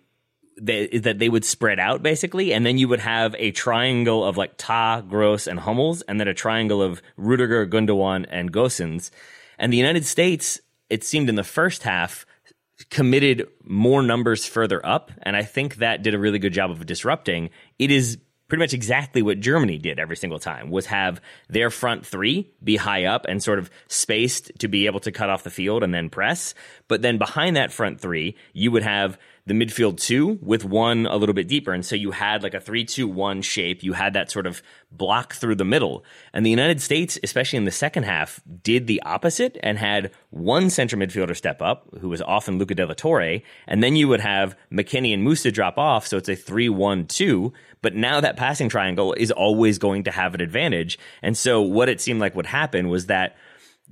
is 0.57 1.01
that 1.01 1.19
they 1.19 1.29
would 1.29 1.43
spread 1.43 1.79
out 1.79 2.03
basically, 2.03 2.53
and 2.53 2.65
then 2.65 2.77
you 2.77 2.87
would 2.87 2.99
have 2.99 3.35
a 3.39 3.51
triangle 3.51 4.23
of 4.23 4.37
like 4.37 4.53
Tah, 4.57 5.01
Gross, 5.01 5.47
and 5.47 5.59
Hummels, 5.59 6.01
and 6.03 6.19
then 6.19 6.27
a 6.27 6.33
triangle 6.33 6.81
of 6.81 7.01
Rudiger, 7.17 7.65
Gundogan, 7.65 8.25
and 8.29 8.53
Gosens. 8.53 9.09
And 9.57 9.73
the 9.73 9.77
United 9.77 10.05
States, 10.05 10.59
it 10.89 11.03
seemed 11.03 11.29
in 11.29 11.35
the 11.35 11.43
first 11.43 11.83
half, 11.83 12.25
committed 12.89 13.47
more 13.63 14.01
numbers 14.01 14.45
further 14.45 14.85
up, 14.85 15.11
and 15.23 15.35
I 15.35 15.43
think 15.43 15.75
that 15.77 16.03
did 16.03 16.13
a 16.13 16.19
really 16.19 16.39
good 16.39 16.53
job 16.53 16.71
of 16.71 16.85
disrupting. 16.85 17.49
It 17.79 17.91
is 17.91 18.17
pretty 18.47 18.61
much 18.61 18.73
exactly 18.73 19.21
what 19.21 19.39
Germany 19.39 19.77
did 19.77 19.97
every 19.97 20.15
single 20.15 20.39
time 20.39 20.69
was 20.69 20.85
have 20.87 21.19
their 21.49 21.69
front 21.69 22.05
three 22.05 22.51
be 22.63 22.75
high 22.75 23.05
up 23.05 23.25
and 23.27 23.41
sort 23.41 23.59
of 23.59 23.71
spaced 23.87 24.51
to 24.59 24.67
be 24.67 24.85
able 24.85 24.99
to 24.99 25.11
cut 25.11 25.29
off 25.29 25.43
the 25.43 25.49
field 25.49 25.83
and 25.83 25.93
then 25.93 26.09
press. 26.09 26.53
But 26.87 27.01
then 27.01 27.17
behind 27.17 27.55
that 27.55 27.71
front 27.71 27.99
three, 27.99 28.35
you 28.53 28.71
would 28.71 28.83
have 28.83 29.17
the 29.47 29.53
midfield 29.53 29.99
two 29.99 30.39
with 30.41 30.65
one 30.65 31.05
a 31.05 31.17
little 31.17 31.35
bit 31.35 31.47
deeper. 31.47 31.71
And 31.71 31.85
so 31.85 31.95
you 31.95 32.11
had 32.11 32.41
like 32.41 32.55
a 32.55 32.59
three, 32.59 32.83
two, 32.83 33.07
one 33.07 33.43
shape. 33.43 33.83
You 33.83 33.93
had 33.93 34.13
that 34.13 34.31
sort 34.31 34.47
of 34.47 34.63
block 34.91 35.33
through 35.33 35.55
the 35.55 35.65
middle. 35.65 36.03
And 36.33 36.43
the 36.45 36.49
United 36.49 36.81
States, 36.81 37.19
especially 37.21 37.57
in 37.57 37.65
the 37.65 37.71
second 37.71 38.03
half, 38.03 38.41
did 38.63 38.87
the 38.87 39.01
opposite 39.03 39.57
and 39.61 39.77
had 39.77 40.11
one 40.31 40.71
center 40.71 40.97
midfielder 40.97 41.35
step 41.35 41.61
up, 41.61 41.87
who 42.01 42.09
was 42.09 42.23
often 42.23 42.57
Luca 42.57 42.73
de 42.73 42.87
la 42.87 42.93
Torre. 42.95 43.41
And 43.67 43.83
then 43.83 43.95
you 43.95 44.07
would 44.07 44.21
have 44.21 44.57
McKennie 44.71 45.13
and 45.13 45.25
Musah 45.25 45.53
drop 45.53 45.77
off. 45.77 46.07
So 46.07 46.17
it's 46.17 46.29
a 46.29 46.35
three, 46.35 46.69
one, 46.69 47.05
two. 47.05 47.53
But 47.83 47.93
now 47.93 48.19
that 48.21 48.37
passing 48.37 48.67
triangle 48.67 49.13
is 49.13 49.29
always 49.29 49.77
going 49.77 50.05
to 50.05 50.11
have 50.11 50.33
an 50.33 50.41
advantage. 50.41 50.97
And 51.21 51.37
so 51.37 51.61
what 51.61 51.87
it 51.87 52.01
seemed 52.01 52.19
like 52.19 52.35
would 52.35 52.47
happen 52.47 52.89
was 52.89 53.05
that 53.07 53.37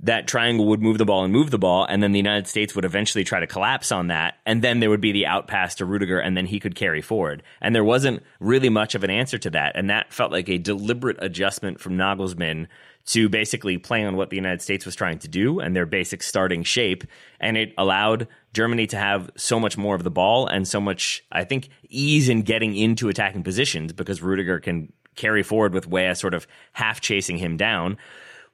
that 0.02 0.26
triangle 0.26 0.66
would 0.66 0.82
move 0.82 0.98
the 0.98 1.04
ball 1.04 1.24
and 1.24 1.32
move 1.32 1.50
the 1.50 1.58
ball, 1.58 1.84
and 1.84 2.02
then 2.02 2.12
the 2.12 2.18
United 2.18 2.46
States 2.46 2.74
would 2.74 2.84
eventually 2.84 3.24
try 3.24 3.40
to 3.40 3.46
collapse 3.46 3.92
on 3.92 4.08
that, 4.08 4.38
and 4.44 4.62
then 4.62 4.80
there 4.80 4.90
would 4.90 5.00
be 5.00 5.12
the 5.12 5.26
out 5.26 5.46
pass 5.46 5.74
to 5.76 5.84
Rudiger, 5.84 6.18
and 6.18 6.36
then 6.36 6.46
he 6.46 6.60
could 6.60 6.74
carry 6.74 7.00
forward. 7.00 7.42
And 7.60 7.74
there 7.74 7.84
wasn't 7.84 8.22
really 8.40 8.68
much 8.68 8.94
of 8.94 9.04
an 9.04 9.10
answer 9.10 9.38
to 9.38 9.50
that, 9.50 9.76
and 9.76 9.88
that 9.90 10.12
felt 10.12 10.32
like 10.32 10.48
a 10.48 10.58
deliberate 10.58 11.16
adjustment 11.20 11.80
from 11.80 11.96
Nagelsmann 11.96 12.66
to 13.06 13.28
basically 13.28 13.78
play 13.78 14.04
on 14.04 14.16
what 14.16 14.30
the 14.30 14.36
United 14.36 14.62
States 14.62 14.86
was 14.86 14.96
trying 14.96 15.18
to 15.18 15.28
do 15.28 15.60
and 15.60 15.76
their 15.76 15.86
basic 15.86 16.22
starting 16.22 16.64
shape, 16.64 17.04
and 17.38 17.56
it 17.56 17.72
allowed 17.78 18.26
Germany 18.52 18.86
to 18.88 18.96
have 18.96 19.30
so 19.36 19.60
much 19.60 19.76
more 19.76 19.94
of 19.94 20.04
the 20.04 20.10
ball 20.10 20.46
and 20.46 20.66
so 20.66 20.80
much, 20.80 21.24
I 21.30 21.44
think, 21.44 21.68
ease 21.88 22.28
in 22.28 22.42
getting 22.42 22.76
into 22.76 23.08
attacking 23.08 23.42
positions 23.42 23.92
because 23.92 24.22
Rudiger 24.22 24.58
can 24.58 24.92
carry 25.14 25.42
forward 25.42 25.74
with 25.74 25.86
Weah 25.86 26.14
sort 26.14 26.34
of 26.34 26.46
half 26.72 27.00
chasing 27.00 27.38
him 27.38 27.56
down. 27.56 27.96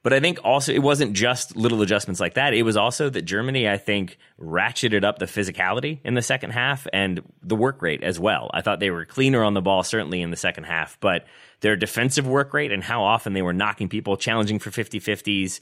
But 0.03 0.15
I 0.15 0.21
think 0.21 0.39
also 0.43 0.73
it 0.73 0.83
wasn't 0.83 1.13
just 1.13 1.57
little 1.57 1.83
adjustments 1.83 2.21
like 2.21 2.35
that. 2.35 2.55
It 2.55 2.63
was 2.63 2.77
also 2.77 3.11
that 3.11 3.23
Germany, 3.23 3.69
I 3.69 3.77
think, 3.77 4.17
ratcheted 4.41 5.05
up 5.05 5.19
the 5.19 5.27
physicality 5.27 5.99
in 6.05 6.15
the 6.15 6.23
second 6.23 6.53
half 6.53 6.87
and 6.93 7.21
the 7.43 7.57
work 7.57 7.83
rate 7.83 8.03
as 8.03 8.19
well. 8.19 8.51
I 8.55 8.63
thought 8.63 8.81
they 8.81 8.91
were 8.91 9.05
cleaner 9.05 9.45
on 9.45 9.53
the 9.53 9.61
ball, 9.61 9.83
certainly 9.83 10.23
in 10.23 10.31
the 10.31 10.39
second 10.39 10.65
half, 10.65 10.99
but 11.01 11.27
their 11.61 11.77
defensive 11.77 12.27
work 12.27 12.55
rate 12.55 12.73
and 12.73 12.83
how 12.83 13.05
often 13.05 13.35
they 13.35 13.43
were 13.43 13.53
knocking 13.53 13.91
people, 13.91 14.17
challenging 14.17 14.59
for 14.59 14.71
50 14.71 15.01
50s, 15.01 15.61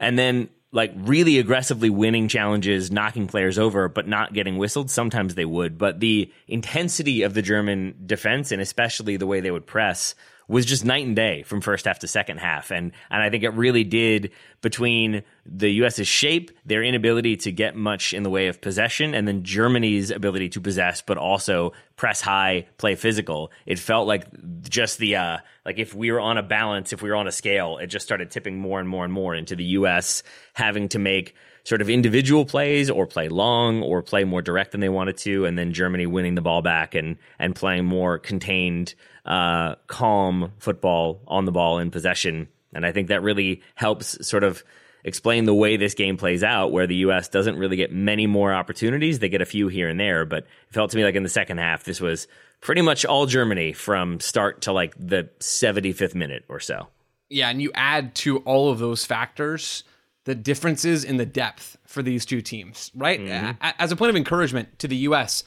and 0.00 0.18
then 0.18 0.48
like 0.70 0.92
really 0.96 1.38
aggressively 1.38 1.88
winning 1.88 2.28
challenges, 2.28 2.90
knocking 2.90 3.26
players 3.26 3.58
over, 3.58 3.88
but 3.88 4.06
not 4.06 4.34
getting 4.34 4.58
whistled. 4.58 4.90
Sometimes 4.90 5.34
they 5.34 5.44
would, 5.44 5.78
but 5.78 6.00
the 6.00 6.32
intensity 6.46 7.22
of 7.22 7.32
the 7.32 7.42
German 7.42 7.94
defense 8.04 8.52
and 8.52 8.60
especially 8.60 9.16
the 9.16 9.26
way 9.26 9.40
they 9.40 9.50
would 9.50 9.66
press 9.66 10.14
was 10.48 10.64
just 10.64 10.84
night 10.84 11.06
and 11.06 11.14
day 11.14 11.42
from 11.42 11.60
first 11.60 11.84
half 11.84 11.98
to 12.00 12.08
second 12.08 12.38
half. 12.38 12.70
And, 12.70 12.92
and 13.10 13.22
I 13.22 13.28
think 13.28 13.44
it 13.44 13.50
really 13.50 13.84
did 13.84 14.32
between 14.62 15.22
the 15.44 15.70
US's 15.70 16.08
shape, 16.08 16.50
their 16.64 16.82
inability 16.82 17.36
to 17.36 17.52
get 17.52 17.76
much 17.76 18.14
in 18.14 18.22
the 18.22 18.30
way 18.30 18.48
of 18.48 18.60
possession, 18.60 19.14
and 19.14 19.28
then 19.28 19.44
Germany's 19.44 20.10
ability 20.10 20.48
to 20.50 20.60
possess, 20.60 21.02
but 21.02 21.18
also 21.18 21.72
press 21.96 22.22
high, 22.22 22.66
play 22.78 22.94
physical. 22.94 23.52
It 23.66 23.78
felt 23.78 24.08
like 24.08 24.24
just 24.62 24.98
the, 24.98 25.16
uh, 25.16 25.38
like 25.66 25.78
if 25.78 25.94
we 25.94 26.10
were 26.10 26.20
on 26.20 26.38
a 26.38 26.42
balance, 26.42 26.92
if 26.92 27.02
we 27.02 27.10
were 27.10 27.16
on 27.16 27.28
a 27.28 27.32
scale, 27.32 27.76
it 27.78 27.88
just 27.88 28.06
started 28.06 28.30
tipping 28.30 28.58
more 28.58 28.80
and 28.80 28.88
more 28.88 29.04
and 29.04 29.12
more 29.12 29.34
into 29.34 29.54
the 29.54 29.64
US 29.64 30.22
having 30.54 30.88
to 30.88 30.98
make 30.98 31.34
sort 31.68 31.82
of 31.82 31.90
individual 31.90 32.46
plays 32.46 32.88
or 32.88 33.06
play 33.06 33.28
long 33.28 33.82
or 33.82 34.02
play 34.02 34.24
more 34.24 34.40
direct 34.40 34.72
than 34.72 34.80
they 34.80 34.88
wanted 34.88 35.18
to, 35.18 35.44
and 35.44 35.58
then 35.58 35.74
Germany 35.74 36.06
winning 36.06 36.34
the 36.34 36.40
ball 36.40 36.62
back 36.62 36.94
and 36.94 37.18
and 37.38 37.54
playing 37.54 37.84
more 37.84 38.18
contained, 38.18 38.94
uh, 39.28 39.74
calm 39.86 40.52
football 40.58 41.20
on 41.28 41.44
the 41.44 41.52
ball 41.52 41.78
in 41.78 41.90
possession. 41.90 42.48
And 42.74 42.84
I 42.84 42.92
think 42.92 43.08
that 43.08 43.22
really 43.22 43.62
helps 43.74 44.26
sort 44.26 44.42
of 44.42 44.64
explain 45.04 45.44
the 45.44 45.54
way 45.54 45.76
this 45.76 45.94
game 45.94 46.16
plays 46.16 46.42
out, 46.42 46.72
where 46.72 46.86
the 46.86 46.96
U.S. 46.96 47.28
doesn't 47.28 47.56
really 47.56 47.76
get 47.76 47.92
many 47.92 48.26
more 48.26 48.52
opportunities. 48.52 49.18
They 49.18 49.28
get 49.28 49.42
a 49.42 49.46
few 49.46 49.68
here 49.68 49.88
and 49.88 50.00
there, 50.00 50.24
but 50.24 50.44
it 50.44 50.72
felt 50.74 50.90
to 50.90 50.96
me 50.96 51.04
like 51.04 51.14
in 51.14 51.22
the 51.22 51.28
second 51.28 51.58
half, 51.58 51.84
this 51.84 52.00
was 52.00 52.26
pretty 52.60 52.80
much 52.80 53.04
all 53.04 53.26
Germany 53.26 53.74
from 53.74 54.18
start 54.18 54.62
to 54.62 54.72
like 54.72 54.94
the 54.98 55.28
75th 55.40 56.14
minute 56.14 56.44
or 56.48 56.58
so. 56.58 56.88
Yeah, 57.28 57.50
and 57.50 57.60
you 57.60 57.70
add 57.74 58.14
to 58.16 58.38
all 58.38 58.70
of 58.70 58.78
those 58.78 59.04
factors 59.04 59.84
the 60.24 60.34
differences 60.34 61.04
in 61.04 61.18
the 61.18 61.26
depth 61.26 61.76
for 61.86 62.02
these 62.02 62.24
two 62.24 62.40
teams, 62.40 62.90
right? 62.94 63.20
Mm-hmm. 63.20 63.50
As 63.78 63.92
a 63.92 63.96
point 63.96 64.10
of 64.10 64.16
encouragement 64.16 64.78
to 64.78 64.88
the 64.88 64.96
U.S., 64.96 65.44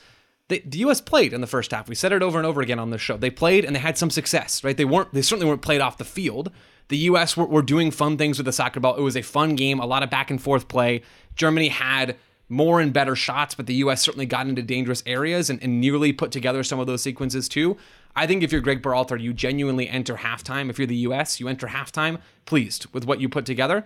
the, 0.47 0.61
the 0.65 0.79
U.S. 0.79 1.01
played 1.01 1.33
in 1.33 1.41
the 1.41 1.47
first 1.47 1.71
half. 1.71 1.87
We 1.87 1.95
said 1.95 2.11
it 2.11 2.21
over 2.21 2.37
and 2.37 2.45
over 2.45 2.61
again 2.61 2.79
on 2.79 2.89
this 2.89 3.01
show. 3.01 3.17
They 3.17 3.29
played 3.29 3.63
and 3.63 3.75
they 3.75 3.79
had 3.79 3.97
some 3.97 4.09
success, 4.09 4.63
right? 4.63 4.75
They 4.75 4.85
weren't. 4.85 5.13
They 5.13 5.21
certainly 5.21 5.47
weren't 5.47 5.61
played 5.61 5.81
off 5.81 5.97
the 5.97 6.05
field. 6.05 6.51
The 6.89 6.97
U.S. 6.97 7.37
were, 7.37 7.45
were 7.45 7.61
doing 7.61 7.89
fun 7.89 8.17
things 8.17 8.37
with 8.37 8.45
the 8.45 8.51
soccer 8.51 8.81
ball. 8.81 8.95
It 8.95 9.01
was 9.01 9.15
a 9.15 9.21
fun 9.21 9.55
game, 9.55 9.79
a 9.79 9.85
lot 9.85 10.03
of 10.03 10.09
back 10.09 10.29
and 10.29 10.41
forth 10.41 10.67
play. 10.67 11.03
Germany 11.35 11.69
had 11.69 12.17
more 12.49 12.81
and 12.81 12.91
better 12.91 13.15
shots, 13.15 13.55
but 13.55 13.65
the 13.65 13.75
U.S. 13.75 14.01
certainly 14.01 14.25
got 14.25 14.45
into 14.45 14.61
dangerous 14.61 15.01
areas 15.05 15.49
and, 15.49 15.63
and 15.63 15.79
nearly 15.79 16.11
put 16.11 16.31
together 16.31 16.63
some 16.63 16.81
of 16.81 16.87
those 16.87 17.01
sequences 17.01 17.47
too. 17.47 17.77
I 18.13 18.27
think 18.27 18.43
if 18.43 18.51
you're 18.51 18.59
Greg 18.59 18.81
Berhalter, 18.81 19.19
you 19.19 19.31
genuinely 19.31 19.87
enter 19.87 20.15
halftime. 20.17 20.69
If 20.69 20.77
you're 20.77 20.85
the 20.85 20.95
U.S., 20.97 21.39
you 21.39 21.47
enter 21.47 21.67
halftime 21.67 22.19
pleased 22.45 22.87
with 22.93 23.05
what 23.05 23.21
you 23.21 23.29
put 23.29 23.45
together. 23.45 23.85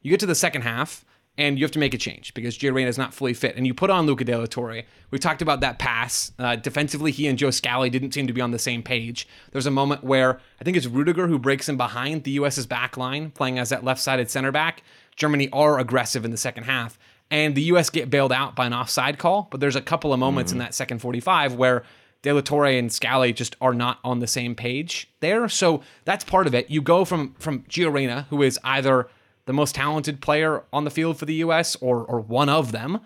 You 0.00 0.10
get 0.10 0.20
to 0.20 0.26
the 0.26 0.36
second 0.36 0.62
half 0.62 1.04
and 1.36 1.58
you 1.58 1.64
have 1.64 1.72
to 1.72 1.78
make 1.78 1.94
a 1.94 1.98
change 1.98 2.32
because 2.34 2.56
Gio 2.56 2.72
Reyna 2.72 2.88
is 2.88 2.98
not 2.98 3.12
fully 3.12 3.34
fit. 3.34 3.56
And 3.56 3.66
you 3.66 3.74
put 3.74 3.90
on 3.90 4.06
Luca 4.06 4.24
De 4.24 4.36
La 4.36 4.46
Torre. 4.46 4.82
We 5.10 5.18
talked 5.18 5.42
about 5.42 5.60
that 5.60 5.78
pass. 5.78 6.32
Uh, 6.38 6.56
defensively, 6.56 7.10
he 7.10 7.26
and 7.26 7.36
Joe 7.36 7.50
Scally 7.50 7.90
didn't 7.90 8.14
seem 8.14 8.28
to 8.28 8.32
be 8.32 8.40
on 8.40 8.52
the 8.52 8.58
same 8.58 8.82
page. 8.82 9.26
There's 9.50 9.66
a 9.66 9.70
moment 9.70 10.04
where 10.04 10.40
I 10.60 10.64
think 10.64 10.76
it's 10.76 10.86
Rudiger 10.86 11.26
who 11.26 11.38
breaks 11.38 11.68
in 11.68 11.76
behind 11.76 12.22
the 12.22 12.30
U.S.'s 12.32 12.66
back 12.66 12.96
line, 12.96 13.30
playing 13.30 13.58
as 13.58 13.70
that 13.70 13.82
left-sided 13.82 14.30
center 14.30 14.52
back. 14.52 14.82
Germany 15.16 15.48
are 15.52 15.78
aggressive 15.78 16.24
in 16.24 16.30
the 16.30 16.36
second 16.36 16.64
half, 16.64 16.98
and 17.30 17.54
the 17.54 17.62
U.S. 17.62 17.90
get 17.90 18.10
bailed 18.10 18.32
out 18.32 18.54
by 18.54 18.66
an 18.66 18.72
offside 18.72 19.18
call. 19.18 19.48
But 19.50 19.60
there's 19.60 19.76
a 19.76 19.82
couple 19.82 20.12
of 20.12 20.20
moments 20.20 20.50
mm-hmm. 20.50 20.60
in 20.60 20.66
that 20.66 20.74
second 20.74 21.00
45 21.00 21.54
where 21.54 21.82
De 22.22 22.32
La 22.32 22.40
Torre 22.42 22.66
and 22.66 22.92
Scally 22.92 23.32
just 23.32 23.56
are 23.60 23.74
not 23.74 23.98
on 24.04 24.20
the 24.20 24.26
same 24.26 24.54
page 24.54 25.10
there. 25.18 25.48
So 25.48 25.82
that's 26.04 26.24
part 26.24 26.46
of 26.46 26.54
it. 26.54 26.70
You 26.70 26.80
go 26.80 27.04
from 27.04 27.34
from 27.40 27.62
Gio 27.62 27.92
Reyna, 27.92 28.28
who 28.30 28.40
is 28.42 28.56
either– 28.62 29.08
the 29.46 29.52
most 29.52 29.74
talented 29.74 30.20
player 30.20 30.62
on 30.72 30.84
the 30.84 30.90
field 30.90 31.18
for 31.18 31.24
the 31.24 31.34
U.S. 31.34 31.76
or 31.76 32.04
or 32.04 32.20
one 32.20 32.48
of 32.48 32.72
them, 32.72 33.00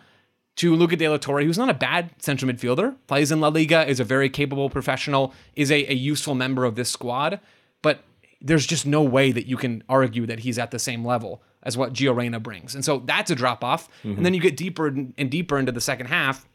to 0.57 0.74
Luca 0.74 0.97
De 0.97 1.09
La 1.09 1.16
Torre, 1.16 1.43
who's 1.43 1.59
not 1.59 1.70
a 1.70 1.74
bad 1.74 2.11
central 2.18 2.51
midfielder, 2.51 2.97
plays 3.07 3.30
in 3.30 3.41
La 3.41 3.49
Liga, 3.49 3.89
is 3.89 4.01
a 4.01 4.05
very 4.05 4.28
capable 4.28 4.68
professional, 4.68 5.32
is 5.55 5.70
a, 5.70 5.91
a 5.91 5.95
useful 5.95 6.34
member 6.34 6.64
of 6.64 6.74
this 6.74 6.91
squad, 6.91 7.41
but 7.80 8.03
there's 8.41 8.66
just 8.66 8.86
no 8.86 9.03
way 9.03 9.32
that 9.32 9.47
you 9.47 9.57
can 9.57 9.82
argue 9.89 10.26
that 10.26 10.41
he's 10.41 10.59
at 10.59 10.70
the 10.70 10.78
same 10.78 11.05
level 11.05 11.43
as 11.62 11.76
what 11.76 11.93
Gio 11.93 12.14
Reyna 12.14 12.41
brings. 12.41 12.74
And 12.74 12.84
so 12.84 12.99
that's 13.01 13.30
a 13.30 13.34
drop 13.34 13.62
off. 13.62 13.89
Mm-hmm. 14.03 14.16
And 14.16 14.26
then 14.26 14.34
you 14.34 14.41
get 14.41 14.57
deeper 14.57 14.86
and 14.86 15.30
deeper 15.30 15.59
into 15.59 15.72
the 15.72 15.80
second 15.80 16.07
half 16.07 16.47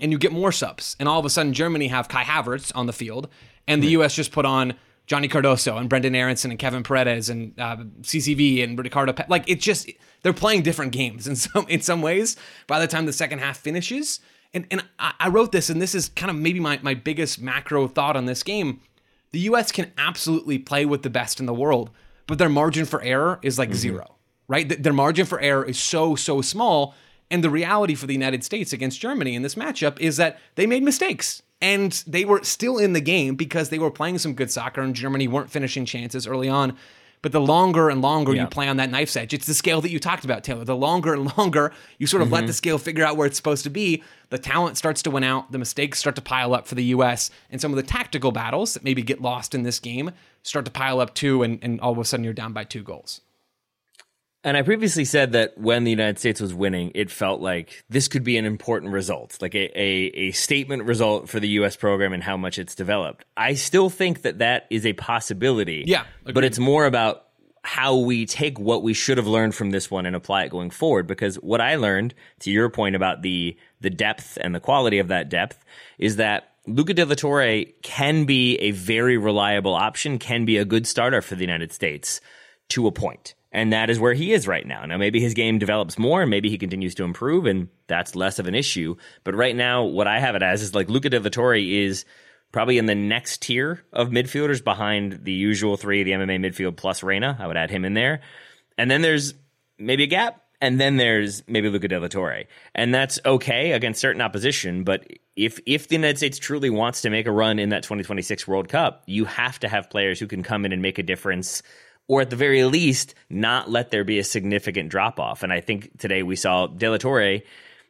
and 0.00 0.10
you 0.12 0.18
get 0.18 0.32
more 0.32 0.52
subs. 0.52 0.96
And 0.98 1.08
all 1.08 1.18
of 1.18 1.24
a 1.24 1.30
sudden, 1.30 1.52
Germany 1.52 1.88
have 1.88 2.08
Kai 2.08 2.24
Havertz 2.24 2.72
on 2.74 2.86
the 2.86 2.92
field, 2.92 3.28
and 3.68 3.82
the 3.82 3.88
U.S. 3.88 4.14
just 4.14 4.32
put 4.32 4.44
on 4.44 4.74
Johnny 5.06 5.28
Cardoso 5.28 5.78
and 5.78 5.88
Brendan 5.88 6.14
Aaronson 6.14 6.50
and 6.50 6.58
Kevin 6.58 6.82
Paredes 6.82 7.28
and 7.28 7.58
uh, 7.58 7.76
CCV 8.00 8.64
and 8.64 8.78
Ricardo. 8.78 9.12
Pe- 9.12 9.26
like 9.28 9.44
it's 9.46 9.64
just 9.64 9.90
they're 10.22 10.32
playing 10.32 10.62
different 10.62 10.92
games 10.92 11.26
in 11.28 11.36
some 11.36 11.66
in 11.68 11.80
some 11.80 12.02
ways. 12.02 12.36
By 12.66 12.80
the 12.80 12.86
time 12.86 13.06
the 13.06 13.12
second 13.12 13.40
half 13.40 13.58
finishes, 13.58 14.20
and 14.52 14.66
and 14.70 14.84
I, 14.98 15.14
I 15.20 15.28
wrote 15.28 15.52
this, 15.52 15.68
and 15.68 15.80
this 15.80 15.94
is 15.94 16.08
kind 16.10 16.30
of 16.30 16.36
maybe 16.36 16.60
my 16.60 16.78
my 16.82 16.94
biggest 16.94 17.40
macro 17.40 17.86
thought 17.86 18.16
on 18.16 18.26
this 18.26 18.42
game. 18.42 18.80
The 19.32 19.40
U.S. 19.40 19.72
can 19.72 19.92
absolutely 19.98 20.58
play 20.58 20.86
with 20.86 21.02
the 21.02 21.10
best 21.10 21.40
in 21.40 21.46
the 21.46 21.54
world, 21.54 21.90
but 22.28 22.38
their 22.38 22.48
margin 22.48 22.84
for 22.84 23.02
error 23.02 23.40
is 23.42 23.58
like 23.58 23.70
mm-hmm. 23.70 23.78
zero, 23.78 24.14
right? 24.46 24.80
Their 24.80 24.92
margin 24.92 25.26
for 25.26 25.40
error 25.40 25.64
is 25.64 25.78
so 25.78 26.14
so 26.14 26.40
small. 26.40 26.94
And 27.30 27.42
the 27.42 27.50
reality 27.50 27.94
for 27.94 28.06
the 28.06 28.12
United 28.12 28.44
States 28.44 28.72
against 28.72 29.00
Germany 29.00 29.34
in 29.34 29.42
this 29.42 29.54
matchup 29.54 29.98
is 29.98 30.18
that 30.18 30.38
they 30.54 30.66
made 30.66 30.82
mistakes 30.82 31.42
and 31.60 32.04
they 32.06 32.24
were 32.24 32.42
still 32.42 32.78
in 32.78 32.92
the 32.92 33.00
game 33.00 33.36
because 33.36 33.68
they 33.68 33.78
were 33.78 33.90
playing 33.90 34.18
some 34.18 34.34
good 34.34 34.50
soccer 34.50 34.80
and 34.80 34.94
Germany 34.94 35.28
weren't 35.28 35.50
finishing 35.50 35.84
chances 35.84 36.26
early 36.26 36.48
on. 36.48 36.76
But 37.22 37.32
the 37.32 37.40
longer 37.40 37.88
and 37.88 38.02
longer 38.02 38.34
Yeah. 38.34 38.42
you 38.42 38.48
play 38.48 38.68
on 38.68 38.76
that 38.76 38.90
knife's 38.90 39.16
edge, 39.16 39.32
it's 39.32 39.46
the 39.46 39.54
scale 39.54 39.80
that 39.80 39.90
you 39.90 39.98
talked 39.98 40.26
about, 40.26 40.44
Taylor. 40.44 40.62
The 40.62 40.76
longer 40.76 41.14
and 41.14 41.34
longer 41.38 41.72
you 41.98 42.06
sort 42.06 42.22
of 42.22 42.30
let 42.30 42.40
mm-hmm. 42.40 42.48
the 42.48 42.52
scale 42.52 42.76
figure 42.76 43.02
out 43.02 43.16
where 43.16 43.26
it's 43.26 43.38
supposed 43.38 43.64
to 43.64 43.70
be, 43.70 44.02
the 44.28 44.36
talent 44.36 44.76
starts 44.76 45.00
to 45.04 45.10
win 45.10 45.24
out, 45.24 45.50
the 45.50 45.56
mistakes 45.56 45.98
start 45.98 46.16
to 46.16 46.22
pile 46.22 46.52
up 46.52 46.66
for 46.66 46.74
the 46.74 46.84
US, 46.84 47.30
and 47.50 47.62
some 47.62 47.72
of 47.72 47.76
the 47.76 47.82
tactical 47.82 48.30
battles 48.30 48.74
that 48.74 48.84
maybe 48.84 49.00
get 49.00 49.22
lost 49.22 49.54
in 49.54 49.62
this 49.62 49.78
game 49.78 50.10
start 50.42 50.66
to 50.66 50.70
pile 50.70 51.00
up 51.00 51.14
too, 51.14 51.42
and, 51.42 51.58
and 51.62 51.80
all 51.80 51.92
of 51.92 51.98
a 51.98 52.04
sudden 52.04 52.24
you're 52.24 52.34
down 52.34 52.52
by 52.52 52.62
two 52.62 52.82
goals. 52.82 53.22
And 54.44 54.58
I 54.58 54.62
previously 54.62 55.06
said 55.06 55.32
that 55.32 55.56
when 55.56 55.84
the 55.84 55.90
United 55.90 56.18
States 56.18 56.38
was 56.38 56.52
winning, 56.52 56.92
it 56.94 57.10
felt 57.10 57.40
like 57.40 57.82
this 57.88 58.08
could 58.08 58.22
be 58.22 58.36
an 58.36 58.44
important 58.44 58.92
result, 58.92 59.38
like 59.40 59.54
a, 59.54 59.70
a, 59.80 60.10
a 60.14 60.30
statement 60.32 60.84
result 60.84 61.30
for 61.30 61.40
the 61.40 61.48
U.S. 61.48 61.76
program 61.76 62.12
and 62.12 62.22
how 62.22 62.36
much 62.36 62.58
it's 62.58 62.74
developed. 62.74 63.24
I 63.38 63.54
still 63.54 63.88
think 63.88 64.20
that 64.20 64.38
that 64.40 64.66
is 64.68 64.84
a 64.84 64.92
possibility. 64.92 65.84
Yeah, 65.86 66.04
But 66.24 66.44
it's 66.44 66.58
more 66.58 66.84
about 66.84 67.24
how 67.62 67.96
we 67.96 68.26
take 68.26 68.58
what 68.58 68.82
we 68.82 68.92
should 68.92 69.16
have 69.16 69.26
learned 69.26 69.54
from 69.54 69.70
this 69.70 69.90
one 69.90 70.04
and 70.04 70.14
apply 70.14 70.44
it 70.44 70.50
going 70.50 70.68
forward. 70.68 71.06
Because 71.06 71.36
what 71.36 71.62
I 71.62 71.76
learned, 71.76 72.14
to 72.40 72.50
your 72.50 72.68
point 72.68 72.94
about 72.94 73.22
the 73.22 73.56
the 73.80 73.90
depth 73.90 74.36
and 74.40 74.54
the 74.54 74.60
quality 74.60 74.98
of 74.98 75.08
that 75.08 75.30
depth, 75.30 75.64
is 75.98 76.16
that 76.16 76.52
Luca 76.66 76.92
De 76.92 77.06
La 77.06 77.14
Torre 77.14 77.64
can 77.82 78.26
be 78.26 78.56
a 78.56 78.72
very 78.72 79.16
reliable 79.16 79.74
option, 79.74 80.18
can 80.18 80.44
be 80.44 80.58
a 80.58 80.66
good 80.66 80.86
starter 80.86 81.22
for 81.22 81.34
the 81.34 81.42
United 81.42 81.72
States 81.72 82.20
to 82.68 82.86
a 82.86 82.92
point. 82.92 83.34
And 83.54 83.72
that 83.72 83.88
is 83.88 84.00
where 84.00 84.14
he 84.14 84.32
is 84.32 84.48
right 84.48 84.66
now. 84.66 84.84
Now, 84.84 84.98
maybe 84.98 85.20
his 85.20 85.32
game 85.32 85.60
develops 85.60 85.96
more 85.96 86.22
and 86.22 86.30
maybe 86.30 86.50
he 86.50 86.58
continues 86.58 86.96
to 86.96 87.04
improve 87.04 87.46
and 87.46 87.68
that's 87.86 88.16
less 88.16 88.40
of 88.40 88.48
an 88.48 88.54
issue. 88.56 88.96
But 89.22 89.36
right 89.36 89.54
now, 89.54 89.84
what 89.84 90.08
I 90.08 90.18
have 90.18 90.34
it 90.34 90.42
as 90.42 90.60
is 90.60 90.74
like 90.74 90.90
Luca 90.90 91.08
De 91.08 91.30
Torre 91.30 91.54
is 91.54 92.04
probably 92.50 92.78
in 92.78 92.86
the 92.86 92.96
next 92.96 93.42
tier 93.42 93.84
of 93.92 94.08
midfielders 94.08 94.62
behind 94.62 95.24
the 95.24 95.32
usual 95.32 95.76
three, 95.76 96.02
the 96.02 96.10
MMA 96.10 96.40
midfield 96.40 96.76
plus 96.76 97.04
Reyna. 97.04 97.36
I 97.38 97.46
would 97.46 97.56
add 97.56 97.70
him 97.70 97.84
in 97.84 97.94
there. 97.94 98.22
And 98.76 98.90
then 98.90 99.02
there's 99.02 99.34
maybe 99.78 100.02
a 100.02 100.08
gap. 100.08 100.40
And 100.60 100.80
then 100.80 100.96
there's 100.96 101.46
maybe 101.46 101.68
Luca 101.68 101.86
De 101.88 102.00
La 102.00 102.08
Torre. 102.08 102.44
And 102.74 102.92
that's 102.92 103.20
okay 103.24 103.72
against 103.72 104.00
certain 104.00 104.22
opposition. 104.22 104.82
But 104.82 105.06
if, 105.36 105.60
if 105.66 105.86
the 105.88 105.94
United 105.94 106.16
States 106.16 106.38
truly 106.38 106.70
wants 106.70 107.02
to 107.02 107.10
make 107.10 107.26
a 107.26 107.32
run 107.32 107.60
in 107.60 107.68
that 107.68 107.84
2026 107.84 108.48
World 108.48 108.68
Cup, 108.68 109.04
you 109.06 109.26
have 109.26 109.60
to 109.60 109.68
have 109.68 109.90
players 109.90 110.18
who 110.18 110.26
can 110.26 110.42
come 110.42 110.64
in 110.64 110.72
and 110.72 110.80
make 110.82 110.98
a 110.98 111.02
difference 111.04 111.62
or 112.06 112.20
at 112.20 112.30
the 112.30 112.36
very 112.36 112.64
least, 112.64 113.14
not 113.30 113.70
let 113.70 113.90
there 113.90 114.04
be 114.04 114.18
a 114.18 114.24
significant 114.24 114.90
drop 114.90 115.18
off. 115.18 115.42
And 115.42 115.52
I 115.52 115.60
think 115.60 115.98
today 115.98 116.22
we 116.22 116.36
saw 116.36 116.66
De 116.66 116.88
La 116.88 116.98
Torre 116.98 117.40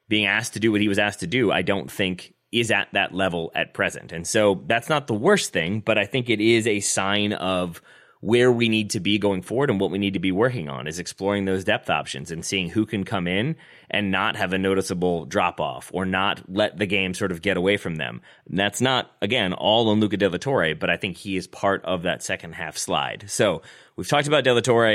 being 0.08 0.26
asked 0.26 0.54
to 0.54 0.60
do 0.60 0.70
what 0.70 0.80
he 0.80 0.88
was 0.88 0.98
asked 0.98 1.20
to 1.20 1.26
do. 1.26 1.50
I 1.50 1.62
don't 1.62 1.90
think 1.90 2.34
is 2.52 2.70
at 2.70 2.88
that 2.92 3.12
level 3.12 3.50
at 3.54 3.74
present. 3.74 4.12
And 4.12 4.24
so 4.24 4.62
that's 4.66 4.88
not 4.88 5.08
the 5.08 5.14
worst 5.14 5.52
thing, 5.52 5.80
but 5.80 5.98
I 5.98 6.06
think 6.06 6.30
it 6.30 6.40
is 6.40 6.68
a 6.68 6.78
sign 6.80 7.32
of 7.32 7.82
where 8.20 8.50
we 8.50 8.70
need 8.70 8.88
to 8.88 9.00
be 9.00 9.18
going 9.18 9.42
forward 9.42 9.68
and 9.68 9.78
what 9.78 9.90
we 9.90 9.98
need 9.98 10.14
to 10.14 10.18
be 10.18 10.32
working 10.32 10.66
on 10.66 10.86
is 10.86 10.98
exploring 10.98 11.44
those 11.44 11.62
depth 11.62 11.90
options 11.90 12.30
and 12.30 12.42
seeing 12.42 12.70
who 12.70 12.86
can 12.86 13.04
come 13.04 13.26
in 13.26 13.54
and 13.90 14.10
not 14.10 14.34
have 14.34 14.54
a 14.54 14.58
noticeable 14.58 15.26
drop 15.26 15.60
off 15.60 15.90
or 15.92 16.06
not 16.06 16.40
let 16.48 16.78
the 16.78 16.86
game 16.86 17.12
sort 17.12 17.32
of 17.32 17.42
get 17.42 17.58
away 17.58 17.76
from 17.76 17.96
them. 17.96 18.22
And 18.48 18.58
that's 18.58 18.80
not, 18.80 19.10
again, 19.20 19.52
all 19.52 19.90
on 19.90 20.00
Luca 20.00 20.16
De 20.16 20.26
La 20.30 20.38
Torre, 20.38 20.74
but 20.74 20.88
I 20.88 20.96
think 20.96 21.18
he 21.18 21.36
is 21.36 21.46
part 21.46 21.84
of 21.84 22.04
that 22.04 22.22
second 22.22 22.54
half 22.54 22.78
slide. 22.78 23.24
So 23.26 23.60
we've 23.97 24.09
talked 24.09 24.26
about 24.26 24.45
De 24.45 24.53
La 24.53 24.61
Torre. 24.61 24.86